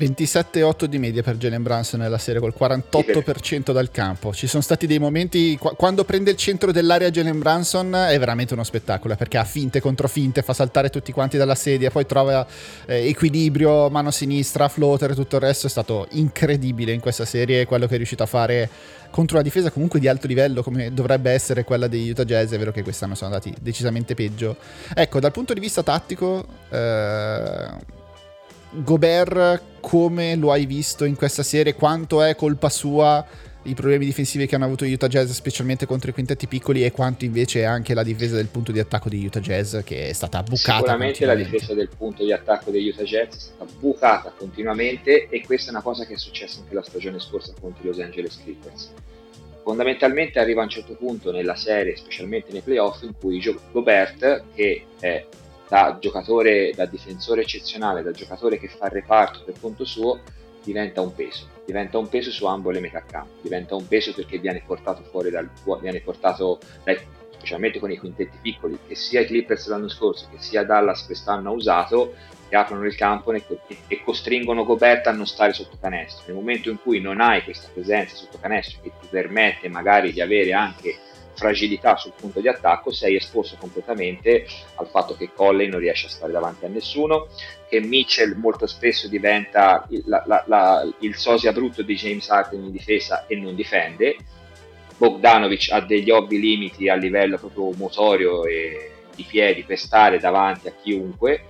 27,8 0.00 0.84
di 0.86 0.98
media 0.98 1.22
per 1.22 1.36
Jalen 1.36 1.62
Brunson 1.62 2.00
nella 2.00 2.16
serie 2.16 2.40
col 2.40 2.54
48% 2.58 3.70
dal 3.70 3.90
campo. 3.90 4.32
Ci 4.32 4.46
sono 4.46 4.62
stati 4.62 4.86
dei 4.86 4.98
momenti 4.98 5.58
quando 5.58 6.04
prende 6.04 6.30
il 6.30 6.38
centro 6.38 6.72
dell'area 6.72 7.10
Jalen 7.10 7.38
Brunson 7.38 7.94
è 7.94 8.18
veramente 8.18 8.54
uno 8.54 8.64
spettacolo 8.64 9.14
perché 9.14 9.36
ha 9.36 9.44
finte 9.44 9.80
contro 9.80 10.08
finte, 10.08 10.40
fa 10.40 10.54
saltare 10.54 10.88
tutti 10.88 11.12
quanti 11.12 11.36
dalla 11.36 11.54
sedia, 11.54 11.90
poi 11.90 12.06
trova 12.06 12.46
eh, 12.86 13.08
equilibrio, 13.08 13.90
mano 13.90 14.10
sinistra, 14.10 14.68
floater, 14.68 15.14
tutto 15.14 15.36
il 15.36 15.42
resto 15.42 15.66
è 15.66 15.70
stato 15.70 16.06
incredibile 16.12 16.92
in 16.92 17.00
questa 17.00 17.26
serie 17.26 17.66
quello 17.66 17.86
che 17.86 17.94
è 17.94 17.96
riuscito 17.98 18.22
a 18.22 18.26
fare 18.26 18.70
contro 19.10 19.36
una 19.36 19.44
difesa 19.44 19.70
comunque 19.70 20.00
di 20.00 20.08
alto 20.08 20.26
livello 20.28 20.62
come 20.62 20.94
dovrebbe 20.94 21.32
essere 21.32 21.64
quella 21.64 21.88
degli 21.88 22.08
Utah 22.08 22.24
Jazz, 22.24 22.52
è 22.52 22.58
vero 22.58 22.72
che 22.72 22.82
quest'anno 22.82 23.14
sono 23.14 23.34
andati 23.34 23.54
decisamente 23.60 24.14
peggio. 24.14 24.56
Ecco, 24.94 25.20
dal 25.20 25.32
punto 25.32 25.52
di 25.52 25.60
vista 25.60 25.82
tattico 25.82 26.46
eh 26.70 27.98
Gobert 28.72 29.62
come 29.80 30.36
lo 30.36 30.52
hai 30.52 30.66
visto 30.66 31.04
in 31.04 31.16
questa 31.16 31.42
serie? 31.42 31.74
Quanto 31.74 32.22
è 32.22 32.36
colpa 32.36 32.68
sua 32.68 33.26
i 33.64 33.74
problemi 33.74 34.06
difensivi 34.06 34.46
che 34.46 34.54
hanno 34.54 34.64
avuto 34.64 34.86
gli 34.86 34.92
Utah 34.92 35.08
Jazz, 35.08 35.32
specialmente 35.32 35.84
contro 35.84 36.10
i 36.10 36.12
quintetti 36.14 36.46
piccoli, 36.46 36.82
e 36.84 36.92
quanto 36.92 37.26
invece 37.26 37.60
è 37.60 37.64
anche 37.64 37.92
la 37.92 38.02
difesa 38.02 38.36
del 38.36 38.46
punto 38.46 38.72
di 38.72 38.78
attacco 38.78 39.08
di 39.08 39.24
Utah 39.24 39.40
Jazz 39.40 39.76
che 39.84 40.08
è 40.08 40.12
stata 40.12 40.42
bucata. 40.42 40.78
Sicuramente 40.78 41.26
la 41.26 41.34
difesa 41.34 41.74
del 41.74 41.90
punto 41.94 42.24
di 42.24 42.32
attacco 42.32 42.70
degli 42.70 42.88
Utah 42.88 43.02
Jazz 43.02 43.34
è 43.34 43.38
stata 43.38 43.70
bucata 43.78 44.32
continuamente 44.36 45.28
e 45.28 45.42
questa 45.44 45.70
è 45.70 45.74
una 45.74 45.82
cosa 45.82 46.06
che 46.06 46.14
è 46.14 46.18
successa 46.18 46.60
anche 46.60 46.74
la 46.74 46.82
stagione 46.82 47.18
scorsa 47.18 47.52
contro 47.60 47.82
i 47.82 47.86
Los 47.86 47.98
Angeles 47.98 48.38
Clippers. 48.42 48.92
Fondamentalmente 49.62 50.38
arriva 50.38 50.62
a 50.62 50.64
un 50.64 50.70
certo 50.70 50.94
punto 50.94 51.30
nella 51.30 51.54
serie, 51.54 51.96
specialmente 51.96 52.50
nei 52.52 52.62
playoff, 52.62 53.02
in 53.02 53.12
cui 53.18 53.42
Gobert, 53.72 54.44
che 54.54 54.84
è 55.00 55.26
da 55.70 55.98
giocatore, 56.00 56.72
da 56.74 56.84
difensore 56.84 57.42
eccezionale, 57.42 58.02
da 58.02 58.10
giocatore 58.10 58.58
che 58.58 58.66
fa 58.66 58.86
il 58.86 58.90
reparto 58.90 59.42
per 59.44 59.54
conto 59.60 59.84
suo, 59.84 60.18
diventa 60.64 61.00
un 61.00 61.14
peso. 61.14 61.46
Diventa 61.64 61.96
un 61.96 62.08
peso 62.08 62.32
su 62.32 62.44
ambo 62.46 62.70
le 62.70 62.80
metà 62.80 63.04
campo, 63.04 63.34
diventa 63.40 63.76
un 63.76 63.86
peso 63.86 64.12
perché 64.12 64.38
viene 64.38 64.64
portato 64.66 65.04
fuori 65.04 65.30
dal 65.30 65.48
viene 65.80 66.00
portato 66.00 66.58
dai, 66.82 66.98
specialmente 67.30 67.78
con 67.78 67.92
i 67.92 67.98
quintetti 67.98 68.38
piccoli, 68.42 68.76
che 68.84 68.96
sia 68.96 69.20
i 69.20 69.26
Clippers 69.26 69.68
l'anno 69.68 69.88
scorso, 69.88 70.26
che 70.28 70.42
sia 70.42 70.64
Dallas 70.64 71.06
quest'anno 71.06 71.50
ha 71.50 71.52
usato, 71.52 72.14
che 72.48 72.56
aprono 72.56 72.84
il 72.84 72.96
campo 72.96 73.32
e 73.32 74.02
costringono 74.02 74.64
Gobert 74.64 75.06
a 75.06 75.12
non 75.12 75.28
stare 75.28 75.52
sotto 75.52 75.78
canestro. 75.80 76.24
Nel 76.26 76.34
momento 76.34 76.68
in 76.68 76.80
cui 76.82 76.98
non 76.98 77.20
hai 77.20 77.44
questa 77.44 77.68
presenza 77.72 78.16
sotto 78.16 78.38
canestro 78.40 78.80
che 78.82 78.90
ti 79.00 79.06
permette 79.08 79.68
magari 79.68 80.12
di 80.12 80.20
avere 80.20 80.52
anche 80.52 80.98
fragilità 81.40 81.96
sul 81.96 82.12
punto 82.14 82.40
di 82.40 82.48
attacco 82.48 82.92
sei 82.92 83.16
esposto 83.16 83.56
completamente 83.58 84.46
al 84.74 84.88
fatto 84.88 85.16
che 85.16 85.30
Colley 85.34 85.70
non 85.70 85.80
riesce 85.80 86.06
a 86.06 86.10
stare 86.10 86.32
davanti 86.32 86.66
a 86.66 86.68
nessuno, 86.68 87.28
che 87.66 87.80
Mitchell 87.80 88.36
molto 88.36 88.66
spesso 88.66 89.08
diventa 89.08 89.86
il, 89.88 90.02
la, 90.04 90.22
la, 90.26 90.44
la, 90.46 90.92
il 90.98 91.16
sosia 91.16 91.52
brutto 91.52 91.80
di 91.80 91.94
James 91.94 92.28
Harden 92.28 92.64
in 92.64 92.70
difesa 92.70 93.24
e 93.26 93.36
non 93.36 93.54
difende, 93.54 94.16
Bogdanovic 94.98 95.70
ha 95.72 95.80
degli 95.80 96.10
ovvi 96.10 96.38
limiti 96.38 96.90
a 96.90 96.94
livello 96.94 97.38
proprio 97.38 97.72
motorio 97.74 98.44
e 98.44 98.90
di 99.14 99.24
piedi 99.26 99.62
per 99.62 99.78
stare 99.78 100.18
davanti 100.18 100.68
a 100.68 100.74
chiunque, 100.78 101.44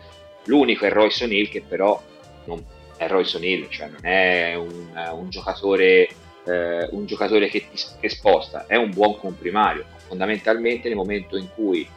l'unico 0.45 0.86
è 0.86 0.91
Royce 0.91 1.24
O'Neill 1.24 1.49
che 1.49 1.62
però 1.66 2.01
non 2.45 2.64
è 2.97 3.09
Royce 3.09 3.38
O'Neill, 3.38 3.68
cioè 3.68 3.88
non 3.88 4.07
è 4.07 4.55
un, 4.55 4.88
un 5.14 5.30
giocatore 5.30 6.09
eh, 6.45 6.88
un 6.93 7.07
giocatore 7.07 7.49
che, 7.49 7.66
ti, 7.70 7.82
che 8.01 8.09
sposta, 8.09 8.66
è 8.66 8.76
un 8.76 8.91
buon 8.91 9.18
comprimario. 9.18 9.84
Fondamentalmente 10.09 10.88
nel 10.88 10.97
momento 10.97 11.36
in 11.36 11.49
cui 11.55 11.88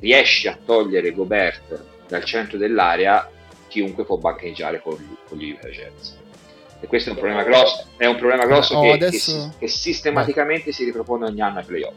riesci 0.00 0.48
a 0.48 0.58
togliere 0.64 1.12
Gobert 1.12 1.84
dal 2.08 2.24
centro 2.24 2.58
dell'area, 2.58 3.30
chiunque 3.68 4.04
può 4.04 4.16
bancheggiare 4.16 4.80
con, 4.82 5.16
con 5.28 5.38
gli 5.38 5.50
Utah 5.50 5.68
Jazz. 5.68 6.10
E 6.80 6.86
questo 6.88 7.10
è 7.10 7.12
un 7.12 7.18
problema 7.18 7.44
grosso, 7.44 7.86
è 7.96 8.06
un 8.06 8.16
problema 8.16 8.44
grosso 8.44 8.76
Oh, 8.76 8.82
che, 8.82 8.90
adesso- 8.92 9.54
che- 9.58 9.66
che 9.66 9.68
sistematicamente 9.72 10.72
si 10.72 10.84
ripropone 10.84 11.26
ogni 11.26 11.40
anno 11.40 11.60
ai 11.60 11.64
playoff. 11.64 11.94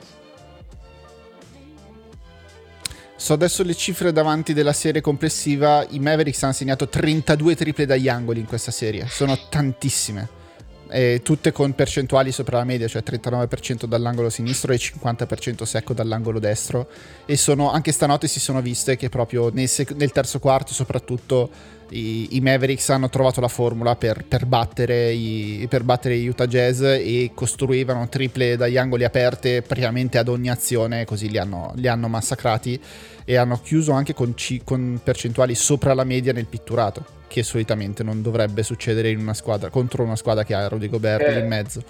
So 3.17 3.33
adesso 3.33 3.63
le 3.63 3.73
cifre 3.73 4.11
davanti 4.11 4.53
della 4.53 4.73
serie 4.73 5.01
complessiva. 5.01 5.83
I 5.89 5.99
Mavericks 5.99 6.43
hanno 6.43 6.53
segnato 6.53 6.87
32 6.87 7.55
triple 7.55 7.85
dagli 7.87 8.07
angoli 8.07 8.39
in 8.41 8.45
questa 8.45 8.69
serie. 8.71 9.07
Sono 9.07 9.35
tantissime. 9.49 10.43
E 10.89 11.21
tutte 11.23 11.51
con 11.51 11.73
percentuali 11.73 12.31
sopra 12.31 12.57
la 12.57 12.63
media, 12.63 12.87
cioè 12.87 13.03
39% 13.05 13.85
dall'angolo 13.85 14.29
sinistro 14.29 14.71
e 14.71 14.77
50% 14.77 15.63
secco 15.63 15.93
dall'angolo 15.93 16.39
destro. 16.39 16.87
E 17.25 17.37
sono, 17.37 17.71
anche 17.71 17.91
stanotte 17.91 18.27
si 18.27 18.39
sono 18.39 18.61
viste 18.61 18.95
che 18.95 19.09
proprio 19.09 19.49
nel, 19.51 19.67
sec- 19.67 19.95
nel 19.95 20.11
terzo 20.11 20.39
quarto, 20.39 20.73
soprattutto, 20.73 21.49
i, 21.89 22.35
i 22.35 22.41
Mavericks 22.41 22.89
hanno 22.89 23.09
trovato 23.09 23.41
la 23.41 23.47
formula 23.47 23.95
per, 23.95 24.25
per 24.27 24.45
battere 24.45 25.11
i, 25.11 25.65
per 25.69 25.83
battere 25.83 26.17
gli 26.17 26.27
Utah 26.27 26.47
Jazz 26.47 26.81
e 26.81 27.31
costruivano 27.33 28.07
triple 28.09 28.57
dagli 28.57 28.77
angoli 28.77 29.03
aperte 29.03 29.61
praticamente 29.61 30.17
ad 30.17 30.27
ogni 30.27 30.49
azione, 30.49 31.05
così 31.05 31.29
li 31.29 31.37
hanno, 31.37 31.73
li 31.75 31.87
hanno 31.87 32.07
massacrati 32.07 32.79
e 33.23 33.35
hanno 33.37 33.59
chiuso 33.61 33.91
anche 33.91 34.13
con, 34.13 34.33
ci- 34.35 34.61
con 34.63 34.99
percentuali 35.03 35.55
sopra 35.55 35.93
la 35.93 36.03
media 36.03 36.33
nel 36.33 36.45
pitturato, 36.45 37.05
che 37.27 37.43
solitamente 37.43 38.03
non 38.03 38.21
dovrebbe 38.21 38.63
succedere 38.63 39.09
in 39.09 39.19
una 39.19 39.33
squadra, 39.33 39.69
contro 39.69 40.03
una 40.03 40.15
squadra 40.15 40.43
che 40.43 40.53
ha 40.53 40.67
Rudy 40.67 40.89
Gobert 40.89 41.27
Eh. 41.27 41.39
in 41.39 41.47
mezzo. 41.47 41.83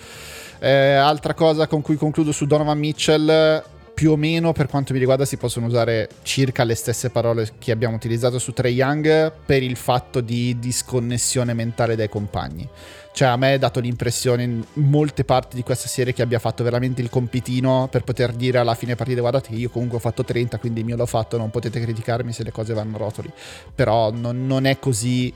Eh, 0.60 0.94
altra 0.94 1.34
cosa 1.34 1.68
con 1.68 1.82
cui 1.82 1.96
concludo 1.98 2.32
su 2.32 2.46
Donovan 2.46 2.80
Mitchell, 2.80 3.64
più 3.96 4.12
o 4.12 4.18
meno 4.18 4.52
per 4.52 4.68
quanto 4.68 4.92
mi 4.92 5.00
riguarda 5.00 5.24
si 5.24 5.38
possono 5.38 5.68
usare 5.68 6.10
circa 6.22 6.66
le 6.66 6.76
stesse 6.76 7.10
parole 7.10 7.50
che 7.58 7.72
abbiamo 7.72 7.96
utilizzato 7.96 8.38
su 8.40 8.52
Trey 8.52 8.74
Young 8.74 9.32
per 9.46 9.64
il 9.64 9.78
fatto 9.78 10.20
di 10.20 10.60
disconnessione 10.60 11.54
mentale 11.54 11.96
dai 11.96 12.10
compagni. 12.10 12.68
Cioè 13.14 13.30
a 13.30 13.38
me 13.38 13.54
è 13.54 13.58
dato 13.58 13.80
l'impressione 13.80 14.44
in 14.44 14.64
molte 14.74 15.24
parti 15.24 15.56
di 15.56 15.64
questa 15.64 15.88
serie 15.88 16.12
che 16.12 16.22
abbia 16.22 16.40
fatto 16.40 16.66
veramente 16.66 17.02
il 17.02 17.10
compitino 17.10 17.88
per 17.90 18.04
poter 18.04 18.34
dire 18.34 18.58
alla 18.58 18.76
fine 18.76 18.96
partita 18.96 19.22
guardate 19.22 19.48
che 19.52 19.56
io 19.56 19.70
comunque 19.70 19.98
ho 19.98 20.02
fatto 20.02 20.26
30 20.26 20.58
quindi 20.58 20.82
il 20.82 20.86
mio 20.86 20.98
l'ho 20.98 21.06
fatto 21.06 21.38
non 21.38 21.50
potete 21.50 21.80
criticarmi 21.80 22.34
se 22.34 22.44
le 22.44 22.52
cose 22.52 22.74
vanno 22.74 22.98
rotoli. 22.98 23.32
Però 23.74 24.12
non, 24.12 24.46
non 24.46 24.66
è 24.66 24.78
così 24.78 25.34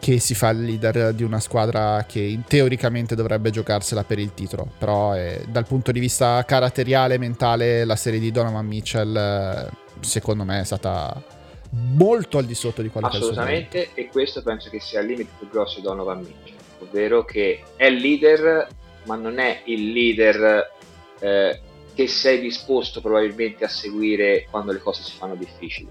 che 0.00 0.18
si 0.18 0.34
fa 0.34 0.50
il 0.50 0.62
leader 0.62 1.12
di 1.12 1.22
una 1.22 1.40
squadra 1.40 2.04
che 2.06 2.40
teoricamente 2.46 3.14
dovrebbe 3.14 3.50
giocarsela 3.50 4.04
per 4.04 4.18
il 4.18 4.32
titolo. 4.34 4.70
Però 4.78 5.16
eh, 5.16 5.44
dal 5.48 5.66
punto 5.66 5.92
di 5.92 6.00
vista 6.00 6.44
caratteriale, 6.44 7.18
mentale, 7.18 7.84
la 7.84 7.96
serie 7.96 8.20
di 8.20 8.30
Donovan 8.30 8.66
Mitchell 8.66 9.16
eh, 9.16 9.68
secondo 10.00 10.44
me 10.44 10.60
è 10.60 10.64
stata 10.64 11.36
molto 11.70 12.38
al 12.38 12.46
di 12.46 12.54
sotto 12.54 12.82
di 12.82 12.88
quello 12.88 13.08
che 13.08 13.14
è. 13.14 13.18
Assolutamente, 13.18 13.90
e 13.94 14.06
questo 14.08 14.42
penso 14.42 14.70
che 14.70 14.80
sia 14.80 15.00
il 15.00 15.08
limite 15.08 15.30
più 15.36 15.48
grosso 15.48 15.76
di 15.76 15.82
Donovan 15.82 16.20
Mitchell, 16.20 16.56
ovvero 16.80 17.24
che 17.24 17.62
è 17.76 17.90
leader, 17.90 18.68
ma 19.04 19.16
non 19.16 19.38
è 19.38 19.62
il 19.64 19.90
leader 19.90 20.70
eh, 21.18 21.60
che 21.94 22.06
sei 22.06 22.40
disposto 22.40 23.00
probabilmente 23.00 23.64
a 23.64 23.68
seguire 23.68 24.46
quando 24.48 24.72
le 24.72 24.78
cose 24.78 25.02
si 25.02 25.12
fanno 25.16 25.34
difficili. 25.34 25.90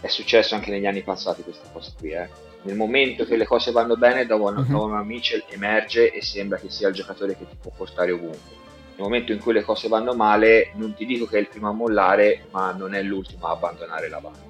È 0.00 0.08
successo 0.08 0.54
anche 0.54 0.70
negli 0.70 0.86
anni 0.86 1.02
passati 1.02 1.42
questa 1.42 1.68
cosa 1.72 1.92
qui, 1.96 2.10
eh. 2.10 2.28
Nel 2.62 2.76
momento 2.76 3.24
che 3.24 3.36
le 3.36 3.46
cose 3.46 3.70
vanno 3.70 3.96
bene, 3.96 4.26
Donovan 4.26 4.62
Mhm. 4.64 4.70
Donovan 4.70 5.06
Mitchell 5.06 5.44
emerge 5.48 6.12
e 6.12 6.22
sembra 6.22 6.58
che 6.58 6.68
sia 6.70 6.88
il 6.88 6.94
giocatore 6.94 7.36
che 7.36 7.48
ti 7.48 7.56
può 7.60 7.70
portare 7.74 8.12
ovunque. 8.12 8.56
Nel 8.96 9.06
momento 9.06 9.32
in 9.32 9.38
cui 9.38 9.52
le 9.52 9.62
cose 9.62 9.86
vanno 9.88 10.14
male, 10.14 10.70
non 10.74 10.92
ti 10.94 11.06
dico 11.06 11.26
che 11.26 11.36
è 11.36 11.40
il 11.40 11.48
primo 11.48 11.68
a 11.68 11.72
mollare, 11.72 12.46
ma 12.50 12.72
non 12.72 12.94
è 12.94 13.02
l'ultimo 13.02 13.46
a 13.46 13.52
abbandonare 13.52 14.08
la 14.08 14.18
barca. 14.18 14.47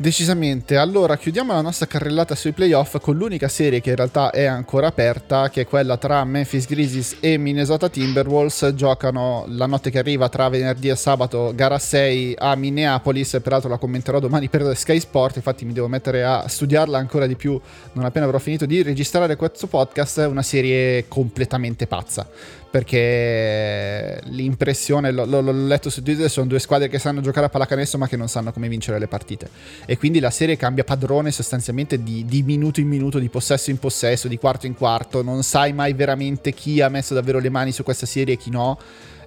Decisamente. 0.00 0.76
Allora, 0.76 1.16
chiudiamo 1.16 1.52
la 1.52 1.60
nostra 1.60 1.86
carrellata 1.86 2.36
sui 2.36 2.52
playoff 2.52 3.00
con 3.00 3.16
l'unica 3.16 3.48
serie 3.48 3.80
che 3.80 3.90
in 3.90 3.96
realtà 3.96 4.30
è 4.30 4.44
ancora 4.44 4.86
aperta, 4.86 5.50
che 5.50 5.62
è 5.62 5.66
quella 5.66 5.96
tra 5.96 6.22
Memphis 6.22 6.68
Grizzlies 6.68 7.16
e 7.18 7.36
Minnesota 7.36 7.88
Timberwolves. 7.88 8.74
Giocano 8.76 9.44
la 9.48 9.66
notte 9.66 9.90
che 9.90 9.98
arriva 9.98 10.28
tra 10.28 10.48
venerdì 10.48 10.88
e 10.88 10.94
sabato, 10.94 11.52
gara 11.52 11.80
6 11.80 12.36
a 12.38 12.54
Minneapolis. 12.54 13.40
Peraltro 13.42 13.68
la 13.68 13.78
commenterò 13.78 14.20
domani 14.20 14.48
per 14.48 14.76
Sky 14.76 15.00
Sport. 15.00 15.34
Infatti, 15.34 15.64
mi 15.64 15.72
devo 15.72 15.88
mettere 15.88 16.22
a 16.22 16.46
studiarla 16.46 16.96
ancora 16.96 17.26
di 17.26 17.34
più 17.34 17.60
non 17.94 18.04
appena 18.04 18.26
avrò 18.26 18.38
finito 18.38 18.66
di 18.66 18.80
registrare 18.82 19.34
questo 19.34 19.66
podcast. 19.66 20.18
Una 20.30 20.42
serie 20.42 21.08
completamente 21.08 21.88
pazza 21.88 22.24
perché 22.70 24.20
l'impressione, 24.24 25.10
l'ho, 25.10 25.24
l'ho- 25.24 25.40
l'ho 25.40 25.52
letto 25.52 25.90
su 25.90 26.02
Twitter, 26.02 26.28
sono 26.28 26.46
due 26.46 26.58
squadre 26.58 26.88
che 26.88 26.98
sanno 26.98 27.20
giocare 27.20 27.46
a 27.46 27.48
pallacanestro 27.48 27.98
ma 27.98 28.08
che 28.08 28.16
non 28.16 28.28
sanno 28.28 28.52
come 28.52 28.68
vincere 28.68 28.98
le 28.98 29.08
partite. 29.08 29.48
E 29.86 29.96
quindi 29.96 30.20
la 30.20 30.30
serie 30.30 30.56
cambia 30.56 30.84
padrone 30.84 31.30
sostanzialmente 31.30 32.02
di, 32.02 32.24
di 32.26 32.42
minuto 32.42 32.80
in 32.80 32.88
minuto, 32.88 33.18
di 33.18 33.28
possesso 33.28 33.70
in 33.70 33.78
possesso, 33.78 34.28
di 34.28 34.38
quarto 34.38 34.66
in 34.66 34.74
quarto. 34.74 35.22
Non 35.22 35.42
sai 35.42 35.72
mai 35.72 35.92
veramente 35.94 36.52
chi 36.52 36.80
ha 36.80 36.88
messo 36.88 37.14
davvero 37.14 37.38
le 37.38 37.50
mani 37.50 37.72
su 37.72 37.82
questa 37.82 38.06
serie 38.06 38.34
e 38.34 38.36
chi 38.36 38.50
no. 38.50 38.78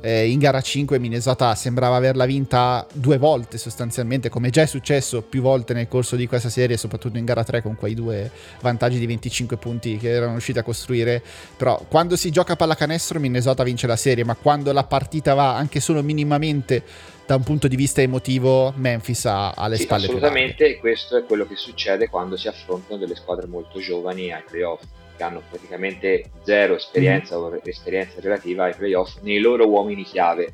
Eh, 0.02 0.30
in 0.30 0.40
gara 0.40 0.62
5 0.62 0.98
Minnesota 0.98 1.54
sembrava 1.54 1.96
averla 1.96 2.26
vinta 2.26 2.86
due 2.92 3.18
volte 3.18 3.58
sostanzialmente, 3.58 4.30
come 4.30 4.50
già 4.50 4.64
è 4.64 4.66
successo 4.66 5.22
più 5.22 5.42
volte 5.42 5.74
nel 5.74 5.88
corso 5.88 6.16
di 6.16 6.28
questa 6.28 6.50
serie, 6.50 6.76
soprattutto 6.76 7.18
in 7.20 7.26
gara 7.26 7.44
3 7.44 7.62
con 7.62 7.76
quei 7.76 7.94
due 7.94 8.32
vantaggi 8.62 8.98
di 8.98 9.06
25 9.06 9.58
punti 9.58 9.98
che 9.98 10.10
erano 10.10 10.32
riusciti 10.32 10.58
a 10.58 10.64
costruire. 10.64 11.22
Però 11.56 11.86
quando 11.88 12.16
si 12.16 12.32
gioca 12.32 12.54
a 12.54 12.56
pallacanestro 12.56 13.20
Minnesota 13.20 13.64
vince 13.64 13.86
la 13.86 13.96
serie, 13.96 14.24
ma 14.26 14.36
quando 14.36 14.72
la 14.72 14.84
partita 14.84 15.36
va 15.36 15.56
anche 15.56 15.80
solo 15.80 16.02
minimamente 16.02 16.84
da 17.26 17.36
un 17.36 17.44
punto 17.44 17.68
di 17.68 17.76
vista 17.76 18.02
emotivo, 18.02 18.74
Memphis 18.76 19.26
ha, 19.26 19.52
ha 19.52 19.68
le 19.68 19.78
Sì, 19.78 19.84
spalle 19.84 20.08
più 20.08 20.18
larghe. 20.20 20.28
assolutamente, 20.28 20.80
questo 20.80 21.18
è 21.18 21.24
quello 21.24 21.46
che 21.46 21.56
succede 21.56 22.10
quando 22.10 22.36
si 22.36 22.48
affrontano 22.48 23.00
delle 23.00 23.16
squadre 23.16 23.48
molto 23.48 23.80
giovani 23.80 24.34
ai 24.34 24.44
playoff, 24.50 24.82
che 25.22 25.28
hanno 25.28 25.44
praticamente 25.48 26.32
zero 26.44 26.76
esperienza 26.76 27.38
Mhm. 27.38 27.44
o 27.44 27.60
esperienza 27.64 28.20
relativa 28.20 28.66
ai 28.66 28.74
playoff 28.76 29.18
nei 29.22 29.40
loro 29.40 29.68
uomini 29.68 30.04
chiave. 30.04 30.54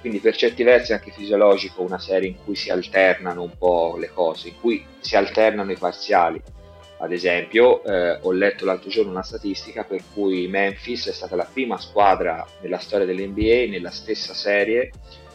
Quindi 0.00 0.20
per 0.20 0.36
certi 0.36 0.62
versi 0.62 0.92
è 0.92 0.96
anche 0.96 1.10
fisiologico 1.10 1.82
una 1.82 1.98
serie 1.98 2.28
in 2.28 2.36
cui 2.44 2.54
si 2.54 2.70
alternano 2.70 3.42
un 3.42 3.56
po' 3.58 3.96
le 3.98 4.10
cose, 4.12 4.48
in 4.48 4.54
cui 4.60 4.84
si 5.00 5.16
alternano 5.16 5.72
i 5.72 5.76
parziali. 5.76 6.40
Ad 6.98 7.10
esempio, 7.10 7.82
eh, 7.84 8.18
ho 8.22 8.30
letto 8.30 8.64
l'altro 8.64 8.88
giorno 8.88 9.10
una 9.10 9.22
statistica 9.22 9.82
per 9.82 10.02
cui 10.12 10.46
Memphis 10.46 11.08
è 11.08 11.12
stata 11.12 11.34
la 11.36 11.48
prima 11.50 11.78
squadra 11.78 12.46
nella 12.60 12.78
storia 12.78 13.06
dell'NBA, 13.06 13.68
nella 13.70 13.90
stessa 13.90 14.32
serie, 14.34 14.92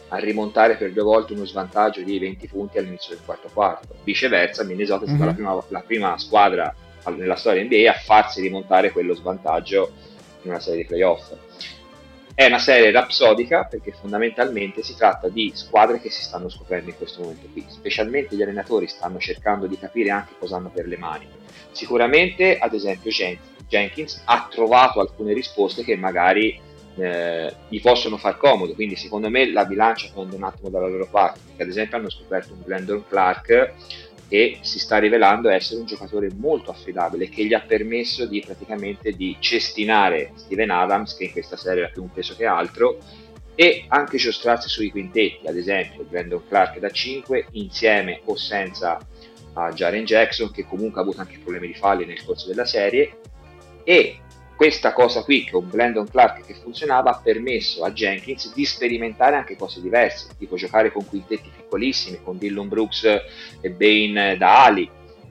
a 0.08 0.16
rimontare 0.18 0.76
per 0.76 0.92
due 0.92 1.02
volte 1.02 1.34
uno 1.34 1.44
svantaggio 1.44 2.00
di 2.00 2.18
20 2.18 2.48
punti 2.48 2.78
all'inizio 2.78 3.14
del 3.14 3.24
quarto 3.24 3.50
quarto. 3.52 3.94
Viceversa, 4.04 4.64
Minnesota 4.64 5.04
è 5.04 5.08
stata 5.08 5.22
Mhm. 5.24 5.28
la, 5.28 5.34
prima, 5.34 5.64
la 5.68 5.80
prima 5.86 6.18
squadra 6.18 6.74
nella 7.08 7.36
storia 7.36 7.62
NBA 7.62 7.90
a 7.90 7.94
farsi 7.94 8.40
rimontare 8.40 8.90
quello 8.90 9.14
svantaggio 9.14 9.92
in 10.42 10.50
una 10.50 10.60
serie 10.60 10.82
di 10.82 10.86
playoff. 10.86 11.32
È 12.34 12.46
una 12.46 12.58
serie 12.58 12.90
rapsodica 12.90 13.64
perché 13.64 13.92
fondamentalmente 13.92 14.82
si 14.82 14.96
tratta 14.96 15.28
di 15.28 15.52
squadre 15.54 16.00
che 16.00 16.10
si 16.10 16.22
stanno 16.22 16.48
scoprendo 16.48 16.90
in 16.90 16.96
questo 16.96 17.20
momento 17.20 17.48
qui, 17.52 17.64
specialmente 17.68 18.34
gli 18.34 18.42
allenatori 18.42 18.86
stanno 18.86 19.18
cercando 19.18 19.66
di 19.66 19.78
capire 19.78 20.10
anche 20.10 20.34
cosa 20.38 20.56
hanno 20.56 20.70
per 20.70 20.86
le 20.86 20.96
mani. 20.96 21.26
Sicuramente, 21.72 22.56
ad 22.58 22.72
esempio, 22.72 23.10
Jen- 23.10 23.38
Jenkins 23.68 24.22
ha 24.24 24.48
trovato 24.50 25.00
alcune 25.00 25.32
risposte 25.32 25.84
che 25.84 25.96
magari 25.96 26.58
eh, 26.96 27.54
gli 27.68 27.80
possono 27.80 28.16
far 28.16 28.36
comodo, 28.36 28.74
quindi 28.74 28.96
secondo 28.96 29.30
me 29.30 29.50
la 29.50 29.64
bilancia 29.64 30.10
pende 30.12 30.36
un 30.36 30.42
attimo 30.42 30.70
dalla 30.70 30.88
loro 30.88 31.08
parte, 31.08 31.40
perché 31.46 31.62
ad 31.62 31.68
esempio 31.68 31.96
hanno 31.96 32.10
scoperto 32.10 32.52
un 32.52 32.62
Brandon 32.64 33.04
Clark 33.06 33.74
che 34.30 34.58
si 34.60 34.78
sta 34.78 34.98
rivelando 34.98 35.48
essere 35.48 35.80
un 35.80 35.86
giocatore 35.86 36.30
molto 36.36 36.70
affidabile 36.70 37.28
che 37.28 37.44
gli 37.44 37.52
ha 37.52 37.60
permesso 37.60 38.26
di 38.26 38.40
praticamente 38.40 39.10
di 39.10 39.36
cestinare 39.40 40.30
Steven 40.36 40.70
Adams 40.70 41.16
che 41.16 41.24
in 41.24 41.32
questa 41.32 41.56
serie 41.56 41.82
era 41.82 41.90
più 41.90 42.02
un 42.02 42.12
peso 42.12 42.36
che 42.36 42.46
altro 42.46 42.98
e 43.56 43.86
anche 43.88 44.18
giostrarsi 44.18 44.68
sui 44.68 44.92
quintetti 44.92 45.48
ad 45.48 45.56
esempio 45.56 46.04
Brandon 46.04 46.46
Clark 46.46 46.78
da 46.78 46.90
5 46.90 47.46
insieme 47.52 48.20
o 48.26 48.36
senza 48.36 49.04
a 49.54 49.72
Jaren 49.72 50.04
Jackson 50.04 50.52
che 50.52 50.64
comunque 50.64 51.00
ha 51.00 51.02
avuto 51.02 51.22
anche 51.22 51.40
problemi 51.42 51.66
di 51.66 51.74
falli 51.74 52.06
nel 52.06 52.24
corso 52.24 52.46
della 52.46 52.64
serie 52.64 53.18
e 53.82 54.19
questa 54.60 54.92
cosa 54.92 55.22
qui 55.22 55.48
con 55.48 55.70
Brandon 55.70 56.06
Clark 56.06 56.44
che 56.44 56.52
funzionava 56.52 57.12
ha 57.12 57.20
permesso 57.24 57.82
a 57.82 57.92
Jenkins 57.92 58.52
di 58.52 58.66
sperimentare 58.66 59.34
anche 59.34 59.56
cose 59.56 59.80
diverse, 59.80 60.28
tipo 60.36 60.56
giocare 60.56 60.92
con 60.92 61.06
quintetti 61.06 61.48
piccolissimi, 61.48 62.20
con 62.22 62.36
Dillon 62.36 62.68
Brooks 62.68 63.04
e 63.62 63.70
Bane 63.70 64.36
da 64.36 64.64
ali, 64.64 64.86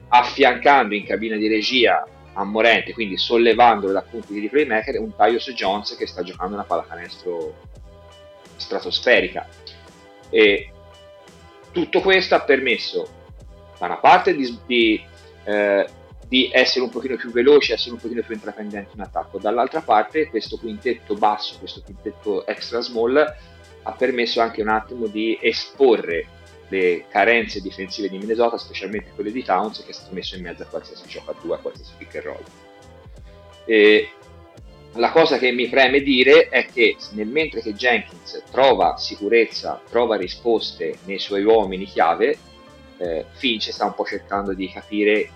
affiancando 0.08 0.96
in 0.96 1.04
cabina 1.04 1.36
di 1.36 1.46
regia 1.46 2.04
a 2.32 2.42
Morente, 2.42 2.92
quindi 2.92 3.16
sollevandolo 3.16 3.92
da 3.92 4.02
punti 4.02 4.32
di 4.32 4.48
playmaker, 4.48 4.98
un 4.98 5.14
Tyus 5.14 5.52
Jones 5.52 5.94
che 5.94 6.08
sta 6.08 6.24
giocando 6.24 6.54
una 6.54 6.64
pallacanestro 6.64 7.54
stratosferica. 8.56 9.46
E 10.28 10.72
tutto 11.70 12.00
questo 12.00 12.34
ha 12.34 12.40
permesso 12.40 13.08
da 13.78 13.86
una 13.86 13.98
parte 13.98 14.34
di, 14.34 14.58
di 14.66 15.04
eh, 15.44 15.86
di 16.30 16.48
essere 16.52 16.84
un 16.84 16.90
pochino 16.90 17.16
più 17.16 17.32
veloci, 17.32 17.72
essere 17.72 17.94
un 17.94 18.00
pochino 18.00 18.22
più 18.22 18.34
intraprendenti 18.34 18.94
in 18.94 19.00
attacco. 19.00 19.38
Dall'altra 19.38 19.80
parte 19.80 20.28
questo 20.28 20.58
quintetto 20.58 21.14
basso, 21.14 21.58
questo 21.58 21.82
quintetto 21.82 22.46
extra 22.46 22.80
small 22.80 23.16
ha 23.82 23.92
permesso 23.92 24.40
anche 24.40 24.62
un 24.62 24.68
attimo 24.68 25.08
di 25.08 25.36
esporre 25.40 26.26
le 26.68 27.06
carenze 27.08 27.60
difensive 27.60 28.08
di 28.08 28.18
Minnesota, 28.18 28.58
specialmente 28.58 29.10
quelle 29.12 29.32
di 29.32 29.42
Towns, 29.42 29.82
che 29.82 29.90
è 29.90 29.92
stato 29.92 30.14
messo 30.14 30.36
in 30.36 30.42
mezzo 30.42 30.62
a 30.62 30.66
qualsiasi 30.66 31.02
gioco 31.08 31.32
a 31.32 31.34
due, 31.42 31.56
a 31.56 31.58
qualsiasi 31.58 31.94
pick 31.98 32.14
and 32.14 32.24
roll. 32.24 32.44
E 33.64 34.10
la 34.92 35.10
cosa 35.10 35.36
che 35.36 35.50
mi 35.50 35.66
preme 35.66 36.00
dire 36.00 36.48
è 36.48 36.64
che 36.66 36.96
nel 37.14 37.26
mentre 37.26 37.60
che 37.60 37.74
Jenkins 37.74 38.40
trova 38.52 38.96
sicurezza, 38.98 39.82
trova 39.90 40.14
risposte 40.16 40.98
nei 41.06 41.18
suoi 41.18 41.42
uomini 41.42 41.86
chiave, 41.86 42.38
eh, 42.98 43.24
Finch 43.32 43.72
sta 43.72 43.86
un 43.86 43.94
po' 43.94 44.04
cercando 44.04 44.54
di 44.54 44.70
capire 44.70 45.28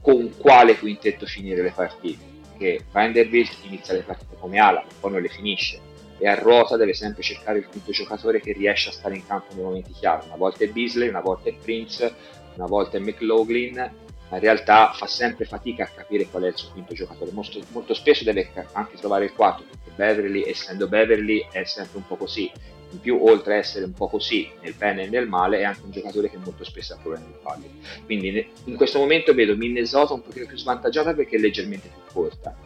con 0.00 0.34
quale 0.36 0.78
quintetto 0.78 1.26
finire 1.26 1.62
le 1.62 1.72
partite. 1.72 2.28
Che 2.56 2.84
Vanderbilt 2.90 3.58
inizia 3.62 3.94
le 3.94 4.02
partite 4.02 4.36
come 4.38 4.58
ala, 4.58 4.84
poi 5.00 5.12
non 5.12 5.22
le 5.22 5.28
finisce. 5.28 5.80
E 6.18 6.28
a 6.28 6.34
ruota 6.34 6.76
deve 6.76 6.92
sempre 6.92 7.22
cercare 7.22 7.58
il 7.58 7.66
quinto 7.66 7.92
giocatore 7.92 8.40
che 8.40 8.52
riesce 8.52 8.90
a 8.90 8.92
stare 8.92 9.14
in 9.14 9.26
campo 9.26 9.54
nei 9.54 9.64
momenti 9.64 9.92
chiave. 9.92 10.26
Una 10.26 10.36
volta 10.36 10.64
è 10.64 10.68
Beasley, 10.68 11.08
una 11.08 11.20
volta 11.20 11.48
è 11.48 11.54
Prince, 11.54 12.14
una 12.56 12.66
volta 12.66 12.98
è 12.98 13.00
McLaughlin, 13.00 13.74
ma 13.74 14.36
in 14.36 14.42
realtà 14.42 14.92
fa 14.92 15.06
sempre 15.06 15.46
fatica 15.46 15.84
a 15.84 15.90
capire 15.94 16.26
qual 16.26 16.42
è 16.42 16.48
il 16.48 16.56
suo 16.56 16.72
quinto 16.72 16.92
giocatore. 16.92 17.30
Molto, 17.32 17.58
molto 17.70 17.94
spesso 17.94 18.24
deve 18.24 18.50
anche 18.72 18.96
trovare 18.98 19.24
il 19.24 19.32
quarto, 19.32 19.64
perché 19.64 19.90
Beverly, 19.94 20.44
essendo 20.46 20.86
Beverly, 20.86 21.46
è 21.50 21.64
sempre 21.64 21.96
un 21.96 22.06
po' 22.06 22.16
così 22.16 22.50
in 22.90 23.00
più 23.00 23.18
oltre 23.22 23.54
a 23.54 23.58
essere 23.58 23.84
un 23.84 23.92
po' 23.92 24.08
così 24.08 24.50
nel 24.60 24.74
bene 24.74 25.04
e 25.04 25.08
nel 25.08 25.28
male 25.28 25.58
è 25.58 25.64
anche 25.64 25.82
un 25.84 25.90
giocatore 25.90 26.30
che 26.30 26.38
molto 26.38 26.64
spesso 26.64 26.94
ha 26.94 26.98
problemi 27.00 27.26
di 27.26 27.38
falli 27.40 27.70
quindi 28.04 28.50
in 28.64 28.76
questo 28.76 28.98
momento 28.98 29.34
vedo 29.34 29.56
Minnesota 29.56 30.14
un 30.14 30.22
pochino 30.22 30.46
più 30.46 30.56
svantaggiata 30.56 31.14
perché 31.14 31.36
è 31.36 31.38
leggermente 31.38 31.88
più 31.88 32.00
corta. 32.12 32.56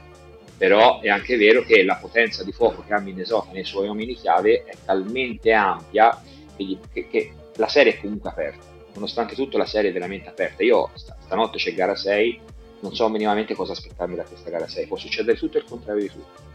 Però 0.56 1.00
è 1.00 1.08
anche 1.08 1.36
vero 1.36 1.62
che 1.62 1.82
la 1.82 1.96
potenza 1.96 2.44
di 2.44 2.52
fuoco 2.52 2.84
che 2.86 2.94
ha 2.94 3.00
Minnesota 3.00 3.50
nei 3.52 3.64
suoi 3.64 3.88
uomini 3.88 4.14
chiave 4.14 4.64
è 4.64 4.74
talmente 4.84 5.52
ampia 5.52 6.22
che, 6.56 7.08
che 7.08 7.32
la 7.56 7.68
serie 7.68 7.94
è 7.94 8.00
comunque 8.00 8.30
aperta. 8.30 8.64
Nonostante 8.94 9.34
tutto 9.34 9.58
la 9.58 9.66
serie 9.66 9.90
è 9.90 9.92
veramente 9.92 10.28
aperta. 10.28 10.62
Io 10.62 10.90
st- 10.94 11.12
stanotte 11.24 11.58
c'è 11.58 11.74
gara 11.74 11.96
6 11.96 12.40
non 12.80 12.94
so 12.94 13.08
minimamente 13.08 13.54
cosa 13.54 13.72
aspettarmi 13.72 14.14
da 14.14 14.24
questa 14.24 14.50
gara 14.50 14.68
6 14.68 14.86
può 14.86 14.98
succedere 14.98 15.38
tutto 15.38 15.56
e 15.56 15.60
il 15.60 15.66
contrario 15.66 16.02
di 16.02 16.08
tutto 16.08 16.53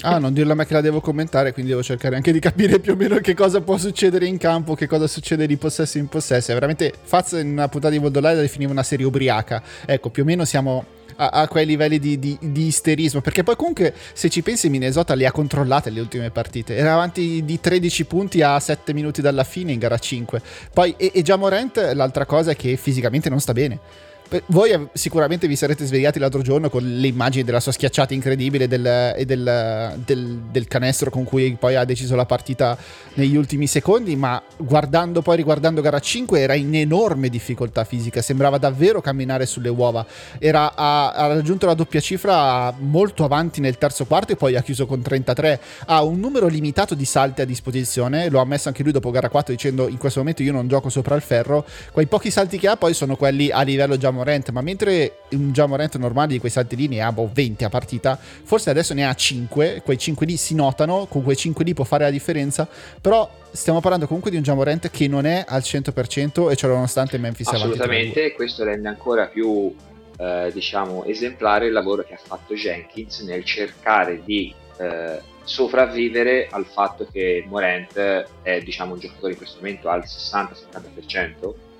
Ah, 0.00 0.18
non 0.18 0.32
dirlo 0.32 0.52
a 0.52 0.54
me 0.56 0.66
che 0.66 0.72
la 0.72 0.80
devo 0.80 1.00
commentare, 1.00 1.52
quindi 1.52 1.70
devo 1.70 1.82
cercare 1.82 2.16
anche 2.16 2.32
di 2.32 2.40
capire 2.40 2.80
più 2.80 2.92
o 2.92 2.96
meno 2.96 3.18
che 3.18 3.34
cosa 3.34 3.60
può 3.60 3.76
succedere 3.76 4.26
in 4.26 4.36
campo, 4.36 4.74
che 4.74 4.88
cosa 4.88 5.06
succede 5.06 5.46
di 5.46 5.56
possesso 5.56 5.98
in 5.98 6.08
possesso. 6.08 6.50
È 6.50 6.54
veramente 6.54 6.92
Faz 7.02 7.32
in 7.32 7.50
una 7.50 7.68
puntata 7.68 7.92
di 7.92 8.00
Voldolai 8.00 8.34
la 8.34 8.40
definiva 8.40 8.72
una 8.72 8.82
serie 8.82 9.06
ubriaca. 9.06 9.62
Ecco, 9.86 10.10
più 10.10 10.24
o 10.24 10.26
meno 10.26 10.44
siamo 10.44 10.84
a, 11.16 11.28
a 11.28 11.48
quei 11.48 11.66
livelli 11.66 11.98
di, 11.98 12.18
di, 12.18 12.36
di, 12.40 12.66
isterismo. 12.66 13.20
Perché 13.20 13.42
poi 13.44 13.54
comunque, 13.54 13.94
se 14.12 14.28
ci 14.28 14.42
pensi, 14.42 14.68
Minnesota 14.68 15.14
le 15.14 15.26
ha 15.26 15.32
controllate 15.32 15.90
le 15.90 16.00
ultime 16.00 16.30
partite. 16.30 16.74
Era 16.74 16.94
avanti 16.94 17.44
di 17.44 17.60
13 17.60 18.04
punti 18.06 18.42
a 18.42 18.58
7 18.58 18.92
minuti 18.92 19.20
dalla 19.20 19.44
fine 19.44 19.72
in 19.72 19.78
gara 19.78 19.98
5. 19.98 20.42
Poi, 20.72 20.94
e, 20.96 21.12
e 21.14 21.22
già 21.22 21.36
Morant, 21.36 21.92
l'altra 21.94 22.26
cosa 22.26 22.50
è 22.50 22.56
che 22.56 22.76
fisicamente 22.76 23.28
non 23.28 23.40
sta 23.40 23.52
bene 23.52 24.10
voi 24.46 24.88
sicuramente 24.92 25.46
vi 25.46 25.56
sarete 25.56 25.84
svegliati 25.84 26.18
l'altro 26.18 26.42
giorno 26.42 26.70
con 26.70 26.82
le 26.82 27.06
immagini 27.06 27.44
della 27.44 27.60
sua 27.60 27.72
schiacciata 27.72 28.14
incredibile 28.14 28.68
del, 28.68 29.14
e 29.16 29.24
del, 29.24 30.00
del, 30.04 30.40
del, 30.50 30.68
canestro 30.68 31.10
con 31.10 31.24
cui 31.24 31.56
poi 31.58 31.74
ha 31.74 31.84
deciso 31.84 32.16
la 32.16 32.24
partita 32.24 32.76
negli 33.14 33.36
ultimi 33.36 33.66
secondi, 33.66 34.16
ma 34.16 34.42
guardando 34.56 35.22
poi, 35.22 35.36
riguardando 35.36 35.80
gara 35.80 35.98
5, 35.98 36.40
era 36.40 36.54
in 36.54 36.74
enorme 36.74 37.28
difficoltà 37.28 37.84
fisica, 37.84 38.22
sembrava 38.22 38.58
davvero 38.58 39.00
camminare 39.00 39.46
sulle 39.46 39.68
uova, 39.68 40.06
era, 40.38 40.74
ha, 40.74 41.12
ha 41.12 41.26
raggiunto 41.26 41.66
la 41.66 41.74
doppia 41.74 42.00
cifra 42.00 42.72
molto 42.78 43.24
avanti 43.24 43.60
nel 43.60 43.78
terzo 43.78 44.04
quarto 44.06 44.32
e 44.32 44.36
poi 44.36 44.56
ha 44.56 44.62
chiuso 44.62 44.86
con 44.86 45.02
33, 45.02 45.60
ha 45.86 46.02
un 46.02 46.18
numero 46.18 46.46
limitato 46.46 46.94
di 46.94 47.04
salti 47.04 47.40
a 47.40 47.44
disposizione, 47.44 48.28
lo 48.28 48.40
ha 48.40 48.44
messo 48.44 48.68
anche 48.68 48.82
lui 48.82 48.92
dopo 48.92 49.10
gara 49.10 49.28
4 49.28 49.52
dicendo 49.52 49.88
in 49.88 49.98
questo 49.98 50.20
momento 50.20 50.42
io 50.42 50.52
non 50.52 50.68
gioco 50.68 50.88
sopra 50.88 51.14
il 51.16 51.22
ferro, 51.22 51.66
quei 51.90 52.06
pochi 52.06 52.30
salti 52.30 52.58
che 52.58 52.68
ha 52.68 52.76
poi 52.76 52.94
sono 52.94 53.16
quelli 53.16 53.50
a 53.50 53.62
livello 53.62 53.96
già 53.96 54.10
Jamorant, 54.22 54.50
ma 54.50 54.60
mentre 54.60 55.18
un 55.30 55.52
Jamorant 55.52 55.96
normale 55.96 56.28
di 56.28 56.38
quei 56.38 56.50
salti 56.50 56.88
ne 56.88 57.00
ha 57.00 57.12
boh, 57.12 57.28
20 57.32 57.64
a 57.64 57.68
partita, 57.68 58.18
forse 58.18 58.70
adesso 58.70 58.94
ne 58.94 59.06
ha 59.06 59.12
5, 59.12 59.82
quei 59.84 59.98
5 59.98 60.26
lì 60.26 60.36
si 60.36 60.54
notano, 60.54 61.06
con 61.06 61.22
quei 61.22 61.36
5 61.36 61.64
lì 61.64 61.74
può 61.74 61.84
fare 61.84 62.04
la 62.04 62.10
differenza, 62.10 62.68
però 63.00 63.28
stiamo 63.50 63.80
parlando 63.80 64.06
comunque 64.06 64.30
di 64.30 64.36
un 64.36 64.42
Jamorant 64.42 64.90
che 64.90 65.08
non 65.08 65.26
è 65.26 65.44
al 65.46 65.60
100% 65.60 66.50
e 66.50 66.56
ciò 66.56 66.68
nonostante 66.68 67.18
Memphis 67.18 67.48
Assolutamente, 67.48 68.32
questo 68.32 68.64
rende 68.64 68.88
ancora 68.88 69.26
più 69.26 69.74
eh, 70.18 70.50
diciamo 70.52 71.04
esemplare 71.04 71.66
il 71.66 71.72
lavoro 71.72 72.04
che 72.04 72.14
ha 72.14 72.20
fatto 72.22 72.54
Jenkins 72.54 73.20
nel 73.20 73.44
cercare 73.44 74.22
di 74.24 74.54
eh, 74.78 75.20
sopravvivere 75.44 76.46
al 76.50 76.64
fatto 76.64 77.06
che 77.10 77.44
Morant 77.48 78.26
è 78.42 78.60
diciamo 78.62 78.94
un 78.94 79.00
giocatore 79.00 79.32
in 79.32 79.38
questo 79.38 79.56
momento 79.58 79.88
al 79.88 80.04
60-70% 80.06 81.71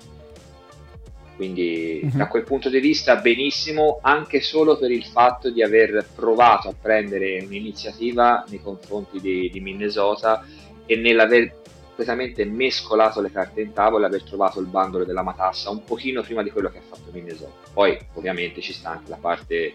quindi 1.35 2.01
uh-huh. 2.03 2.17
da 2.17 2.27
quel 2.27 2.43
punto 2.43 2.69
di 2.69 2.79
vista 2.79 3.15
benissimo 3.17 3.99
anche 4.01 4.41
solo 4.41 4.77
per 4.77 4.91
il 4.91 5.05
fatto 5.05 5.49
di 5.49 5.63
aver 5.63 6.05
provato 6.15 6.69
a 6.69 6.75
prendere 6.79 7.41
un'iniziativa 7.43 8.45
nei 8.49 8.61
confronti 8.61 9.19
di, 9.19 9.49
di 9.51 9.59
Minnesota 9.59 10.45
e 10.85 10.95
nell'aver 10.95 11.61
completamente 11.87 12.43
mescolato 12.45 13.21
le 13.21 13.31
carte 13.31 13.61
in 13.61 13.71
tavola 13.71 14.05
e 14.05 14.09
aver 14.09 14.23
trovato 14.23 14.59
il 14.59 14.65
bandolo 14.65 15.05
della 15.05 15.21
matassa 15.21 15.69
un 15.69 15.83
pochino 15.83 16.21
prima 16.23 16.41
di 16.41 16.49
quello 16.49 16.69
che 16.69 16.79
ha 16.79 16.81
fatto 16.81 17.11
Minnesota. 17.11 17.53
Poi 17.71 17.97
ovviamente 18.13 18.61
ci 18.61 18.73
sta 18.73 18.91
anche 18.91 19.09
la 19.09 19.17
parte 19.17 19.73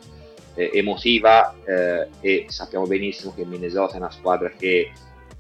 eh, 0.55 0.71
emotiva 0.75 1.55
eh, 1.65 2.09
e 2.21 2.47
sappiamo 2.49 2.87
benissimo 2.87 3.33
che 3.35 3.45
Minnesota 3.45 3.95
è 3.95 3.99
una 3.99 4.11
squadra 4.11 4.51
che 4.51 4.91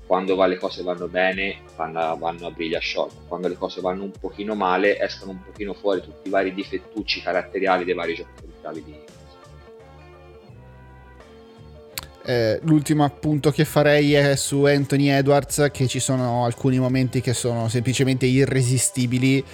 quando 0.09 0.43
le 0.47 0.57
cose 0.57 0.83
vanno 0.83 1.07
bene 1.07 1.59
vanno, 1.77 2.17
vanno 2.17 2.47
a 2.47 2.51
briglia 2.51 2.79
sciolta, 2.79 3.21
quando 3.29 3.47
le 3.47 3.57
cose 3.59 3.83
vanno 3.83 4.05
un 4.05 4.11
pochino 4.11 4.55
male 4.55 4.99
escono 4.99 5.33
un 5.33 5.43
pochino 5.45 5.75
fuori 5.75 6.01
tutti 6.01 6.29
i 6.29 6.31
vari 6.31 6.55
difettucci 6.55 7.21
caratteriali 7.21 7.85
dei 7.85 7.95
vari 7.95 8.15
giocatori 8.15 8.83
di 8.83 8.97
eh, 12.25 12.59
l'ultimo 12.63 13.05
appunto 13.05 13.51
che 13.51 13.67
farei 13.67 14.15
è 14.15 14.35
su 14.35 14.65
Anthony 14.65 15.09
Edwards 15.09 15.69
che 15.71 15.87
ci 15.87 16.01
sono 16.01 16.45
alcuni 16.45 16.79
momenti 16.79 17.21
che 17.21 17.35
sono 17.35 17.69
semplicemente 17.69 18.25
irresistibili 18.25 19.45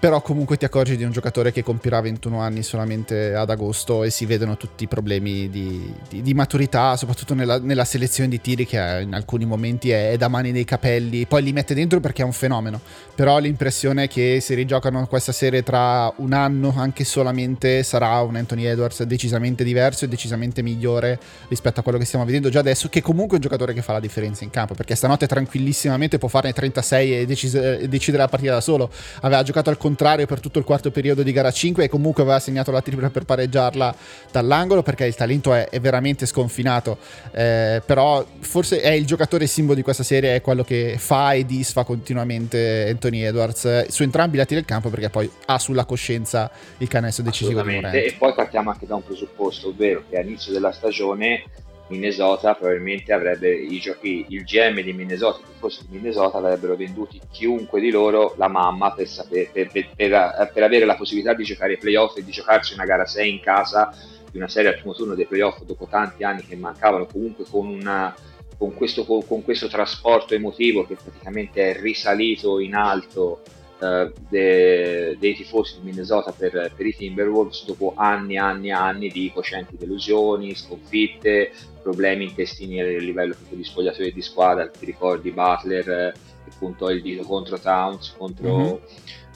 però 0.00 0.22
comunque 0.22 0.56
ti 0.56 0.64
accorgi 0.64 0.96
di 0.96 1.04
un 1.04 1.12
giocatore 1.12 1.52
che 1.52 1.62
compirà 1.62 2.00
21 2.00 2.40
anni 2.40 2.62
solamente 2.62 3.34
ad 3.34 3.50
agosto 3.50 4.02
e 4.02 4.08
si 4.08 4.24
vedono 4.24 4.56
tutti 4.56 4.84
i 4.84 4.86
problemi 4.88 5.50
di, 5.50 5.92
di, 6.08 6.22
di 6.22 6.32
maturità, 6.32 6.96
soprattutto 6.96 7.34
nella, 7.34 7.58
nella, 7.58 7.84
selezione 7.84 8.30
di 8.30 8.40
tiri 8.40 8.64
che 8.64 8.78
in 9.02 9.12
alcuni 9.12 9.44
momenti 9.44 9.90
è, 9.90 10.12
è, 10.12 10.16
da 10.16 10.28
mani 10.28 10.52
nei 10.52 10.64
capelli, 10.64 11.26
poi 11.26 11.42
li 11.42 11.52
mette 11.52 11.74
dentro 11.74 12.00
perché 12.00 12.22
è 12.22 12.24
un 12.24 12.32
fenomeno, 12.32 12.80
però 13.14 13.38
l'impressione 13.38 14.04
è 14.04 14.08
che 14.08 14.38
se 14.40 14.54
rigiocano 14.54 15.06
questa 15.06 15.32
serie 15.32 15.62
tra 15.62 16.10
un 16.16 16.32
anno 16.32 16.72
anche 16.74 17.04
solamente 17.04 17.82
sarà 17.82 18.22
un 18.22 18.36
Anthony 18.36 18.64
Edwards 18.64 19.02
decisamente 19.02 19.64
diverso 19.64 20.06
e 20.06 20.08
decisamente 20.08 20.62
migliore 20.62 21.20
rispetto 21.48 21.80
a 21.80 21.82
quello 21.82 21.98
che 21.98 22.06
stiamo 22.06 22.24
vedendo 22.24 22.48
già 22.48 22.60
adesso, 22.60 22.88
che 22.88 23.02
comunque 23.02 23.32
è 23.32 23.34
un 23.34 23.42
giocatore 23.42 23.74
che 23.74 23.82
fa 23.82 23.92
la 23.92 24.00
differenza 24.00 24.44
in 24.44 24.50
campo, 24.50 24.72
perché 24.72 24.94
stanotte 24.94 25.26
tranquillissimamente 25.26 26.16
può 26.16 26.28
farne 26.28 26.54
36 26.54 27.18
e 27.18 27.26
decidere, 27.26 27.86
decidere 27.86 28.22
la 28.22 28.28
partita 28.30 28.54
da 28.54 28.62
solo, 28.62 28.90
aveva 29.20 29.42
giocato 29.42 29.68
al 29.68 29.76
per 29.96 30.40
tutto 30.40 30.58
il 30.58 30.64
quarto 30.64 30.90
periodo 30.90 31.22
di 31.22 31.32
gara 31.32 31.50
5 31.50 31.84
e 31.84 31.88
comunque 31.88 32.22
aveva 32.22 32.38
segnato 32.38 32.70
la 32.70 32.80
tripla 32.80 33.10
per 33.10 33.24
pareggiarla 33.24 33.94
dall'angolo 34.30 34.82
perché 34.82 35.04
il 35.04 35.14
talento 35.14 35.54
è, 35.54 35.68
è 35.68 35.80
veramente 35.80 36.26
sconfinato. 36.26 36.98
Eh, 37.32 37.82
però 37.84 38.24
forse 38.40 38.80
è 38.80 38.90
il 38.90 39.06
giocatore 39.06 39.46
simbolo 39.46 39.76
di 39.76 39.82
questa 39.82 40.02
serie, 40.02 40.36
è 40.36 40.40
quello 40.40 40.64
che 40.64 40.96
fa 40.98 41.32
e 41.32 41.44
disfa 41.44 41.84
continuamente 41.84 42.88
Anthony 42.88 43.22
Edwards 43.22 43.64
eh, 43.64 43.86
su 43.88 44.02
entrambi 44.02 44.36
i 44.36 44.38
lati 44.38 44.54
del 44.54 44.64
campo 44.64 44.88
perché 44.90 45.10
poi 45.10 45.30
ha 45.46 45.58
sulla 45.58 45.84
coscienza 45.84 46.50
il 46.78 46.88
canestro 46.88 47.24
decisivo 47.24 47.62
di 47.62 47.74
Morant. 47.74 47.94
E 47.94 48.14
poi 48.18 48.34
partiamo 48.34 48.70
anche 48.70 48.86
da 48.86 48.94
un 48.94 49.04
presupposto, 49.04 49.68
ovvero 49.68 50.04
che 50.08 50.18
all'inizio 50.18 50.52
della 50.52 50.72
stagione 50.72 51.44
Minnesota 51.90 52.54
probabilmente 52.54 53.12
avrebbe 53.12 53.52
i 53.52 53.78
giochi, 53.80 54.24
il 54.28 54.44
GM 54.44 54.80
di 54.80 54.92
Minnesota, 54.92 55.40
i 55.40 55.52
tifosi 55.52 55.86
di 55.88 55.96
Minnesota 55.96 56.38
avrebbero 56.38 56.76
venduti 56.76 57.20
chiunque 57.30 57.80
di 57.80 57.90
loro 57.90 58.34
la 58.36 58.48
mamma 58.48 58.92
per, 58.92 59.08
sapere, 59.08 59.50
per, 59.52 59.70
per, 59.70 60.50
per, 60.52 60.62
avere 60.62 60.84
la 60.84 60.94
possibilità 60.94 61.34
di 61.34 61.44
giocare 61.44 61.72
ai 61.72 61.78
playoff 61.78 62.16
e 62.16 62.24
di 62.24 62.30
giocarsi 62.30 62.74
una 62.74 62.84
gara 62.84 63.04
6 63.04 63.30
in 63.30 63.40
casa 63.40 63.92
di 64.30 64.38
una 64.38 64.48
serie 64.48 64.70
al 64.70 64.76
primo 64.76 64.94
turno 64.94 65.14
dei 65.14 65.26
playoff 65.26 65.62
dopo 65.62 65.86
tanti 65.90 66.22
anni 66.22 66.46
che 66.46 66.54
mancavano 66.54 67.06
comunque 67.06 67.44
con, 67.50 67.66
una, 67.66 68.14
con, 68.56 68.72
questo, 68.74 69.04
con 69.04 69.42
questo 69.42 69.66
trasporto 69.66 70.34
emotivo 70.34 70.86
che 70.86 70.94
praticamente 70.94 71.72
è 71.72 71.80
risalito 71.80 72.60
in 72.60 72.74
alto 72.74 73.42
Uh, 73.80 74.12
de, 74.28 75.16
dei 75.18 75.34
tifosi 75.34 75.78
di 75.78 75.86
Minnesota 75.86 76.32
per, 76.32 76.70
per, 76.76 76.86
i 76.86 76.94
Timberwolves 76.94 77.64
dopo 77.64 77.94
anni 77.96 78.34
e 78.34 78.38
anni 78.38 78.68
e 78.68 78.72
anni 78.72 79.08
di 79.08 79.30
coscienti 79.32 79.78
delusioni, 79.78 80.54
sconfitte, 80.54 81.50
problemi 81.80 82.24
intestini 82.24 82.78
a 82.78 82.84
livello 82.84 83.34
di 83.48 83.64
spogliatoio 83.64 84.12
di 84.12 84.20
squadra, 84.20 84.68
ti 84.68 84.84
ricordi 84.84 85.30
Butler 85.30 85.88
eh, 85.88 86.12
che 86.44 86.50
puntò 86.58 86.90
il 86.90 87.00
dito 87.00 87.22
contro 87.22 87.58
Towns, 87.58 88.14
contro, 88.18 88.56
mm-hmm. 88.56 88.74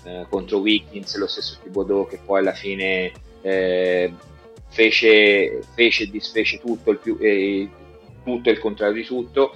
eh, 0.05 0.27
contro 0.29 0.59
Wiggins, 0.59 1.17
lo 1.17 1.27
stesso 1.27 1.59
Thibodeau 1.63 2.07
che 2.07 2.19
poi 2.23 2.41
alla 2.41 2.53
fine 2.53 3.13
eh, 3.41 4.13
fece, 4.69 5.63
fece 5.75 6.03
e 6.03 6.11
disfece 6.11 6.61
tutto 6.61 6.91
il, 6.91 6.99
più, 6.99 7.17
eh, 7.19 7.67
tutto 8.23 8.51
il 8.51 8.59
contrario 8.59 8.95
di 8.95 9.07
tutto 9.07 9.55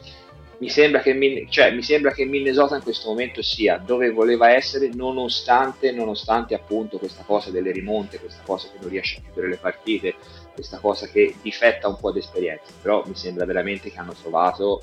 mi 0.58 0.68
sembra, 0.68 1.00
che, 1.00 1.46
cioè, 1.50 1.70
mi 1.72 1.82
sembra 1.82 2.12
che 2.12 2.24
Minnesota 2.24 2.76
in 2.76 2.82
questo 2.82 3.08
momento 3.08 3.42
sia 3.42 3.78
dove 3.78 4.10
voleva 4.10 4.50
essere 4.50 4.90
nonostante, 4.92 5.92
nonostante 5.92 6.54
appunto 6.54 6.98
questa 6.98 7.22
cosa 7.24 7.50
delle 7.50 7.70
rimonte, 7.70 8.18
questa 8.18 8.42
cosa 8.44 8.68
che 8.68 8.78
non 8.80 8.90
riesce 8.90 9.18
a 9.18 9.22
chiudere 9.22 9.48
le 9.48 9.56
partite, 9.56 10.14
questa 10.52 10.78
cosa 10.78 11.06
che 11.06 11.36
difetta 11.40 11.86
un 11.86 11.96
po' 12.00 12.10
di 12.10 12.18
esperienza, 12.18 12.72
però 12.82 13.04
mi 13.06 13.14
sembra 13.14 13.44
veramente 13.44 13.90
che 13.90 13.98
hanno 13.98 14.14
trovato, 14.20 14.80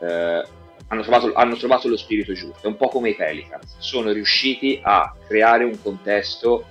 eh, 0.00 0.44
hanno 0.88 1.02
trovato, 1.02 1.32
hanno 1.32 1.56
trovato 1.56 1.88
lo 1.88 1.96
spirito 1.96 2.34
giusto, 2.34 2.66
è 2.66 2.66
un 2.66 2.76
po' 2.76 2.88
come 2.88 3.10
i 3.10 3.16
Pelicans, 3.16 3.76
sono 3.78 4.12
riusciti 4.12 4.78
a 4.82 5.14
creare 5.26 5.64
un 5.64 5.80
contesto, 5.80 6.66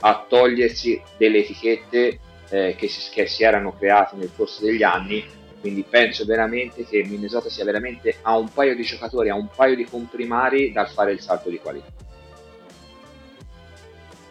a 0.00 0.24
togliersi 0.26 0.98
delle 1.18 1.40
etichette 1.40 2.18
eh, 2.48 2.74
che, 2.78 2.88
si, 2.88 3.10
che 3.10 3.26
si 3.26 3.44
erano 3.44 3.76
create 3.76 4.16
nel 4.16 4.30
corso 4.34 4.64
degli 4.64 4.82
anni 4.82 5.38
quindi 5.60 5.84
penso 5.88 6.24
veramente 6.24 6.84
che 6.86 7.04
Minnesota 7.06 7.48
sia 7.50 7.64
veramente 7.64 8.16
a 8.22 8.36
un 8.36 8.48
paio 8.52 8.74
di 8.74 8.82
giocatori, 8.82 9.28
a 9.28 9.34
un 9.34 9.48
paio 9.54 9.76
di 9.76 9.84
comprimari 9.84 10.72
dal 10.72 10.88
fare 10.88 11.12
il 11.12 11.20
salto 11.20 11.50
di 11.50 11.58
qualità. 11.58 12.08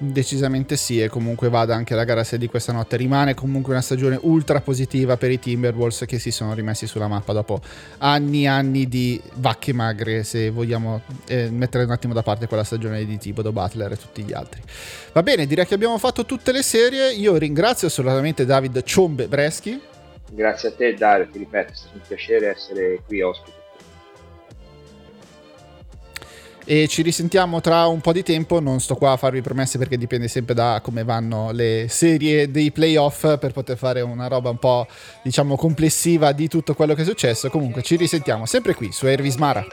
Decisamente 0.01 0.77
sì, 0.77 1.01
e 1.01 1.09
comunque 1.09 1.49
vada 1.49 1.75
anche 1.75 1.93
la 1.93 2.05
gara 2.05 2.23
6 2.23 2.39
di 2.39 2.47
questa 2.47 2.71
notte. 2.71 2.95
Rimane 2.95 3.33
comunque 3.33 3.73
una 3.73 3.81
stagione 3.81 4.17
ultra 4.21 4.61
positiva 4.61 5.17
per 5.17 5.29
i 5.29 5.39
Timberwolves 5.39 6.05
che 6.07 6.19
si 6.19 6.31
sono 6.31 6.53
rimessi 6.53 6.87
sulla 6.87 7.09
mappa 7.09 7.33
dopo 7.33 7.59
anni 7.97 8.43
e 8.43 8.47
anni 8.47 8.87
di 8.87 9.21
vacche 9.33 9.73
magre, 9.73 10.23
se 10.23 10.51
vogliamo 10.51 11.01
eh, 11.27 11.49
mettere 11.49 11.83
un 11.83 11.91
attimo 11.91 12.13
da 12.13 12.23
parte 12.23 12.47
quella 12.47 12.63
stagione 12.63 13.03
di 13.03 13.17
Thibodeau, 13.17 13.51
Butler 13.51 13.91
e 13.91 13.97
tutti 13.97 14.23
gli 14.23 14.31
altri. 14.31 14.61
Va 15.11 15.21
bene, 15.21 15.45
direi 15.45 15.65
che 15.65 15.73
abbiamo 15.73 15.97
fatto 15.97 16.25
tutte 16.25 16.53
le 16.53 16.63
serie. 16.63 17.11
Io 17.11 17.35
ringrazio 17.35 17.87
assolutamente 17.87 18.45
David 18.45 18.81
Ciombe 18.83 19.27
Breschi 19.27 19.88
Grazie 20.31 20.69
a 20.69 20.71
te 20.73 20.93
Dario, 20.93 21.27
ti 21.29 21.39
ripeto, 21.39 21.71
è 21.71 21.75
stato 21.75 21.95
un 21.95 22.01
piacere 22.05 22.49
essere 22.49 23.01
qui 23.05 23.21
ospite. 23.21 23.57
E 26.65 26.87
ci 26.87 27.01
risentiamo 27.01 27.61
tra 27.61 27.87
un 27.87 27.99
po' 27.99 28.11
di 28.11 28.21
tempo, 28.21 28.59
non 28.59 28.79
sto 28.79 28.93
qua 28.93 29.13
a 29.13 29.17
farvi 29.17 29.41
promesse 29.41 29.79
perché 29.79 29.97
dipende 29.97 30.27
sempre 30.27 30.53
da 30.53 30.81
come 30.83 31.03
vanno 31.03 31.49
le 31.51 31.87
serie 31.89 32.51
dei 32.51 32.71
playoff 32.71 33.39
per 33.39 33.53
poter 33.53 33.75
fare 33.75 34.01
una 34.01 34.27
roba 34.27 34.51
un 34.51 34.59
po' 34.59 34.85
diciamo 35.23 35.55
complessiva 35.55 36.31
di 36.31 36.47
tutto 36.47 36.75
quello 36.75 36.93
che 36.93 37.01
è 37.01 37.05
successo, 37.05 37.49
comunque 37.49 37.81
ci 37.81 37.95
risentiamo 37.95 38.45
sempre 38.45 38.75
qui 38.75 38.91
su 38.91 39.07
Ervis 39.07 39.35
Mara. 39.37 39.65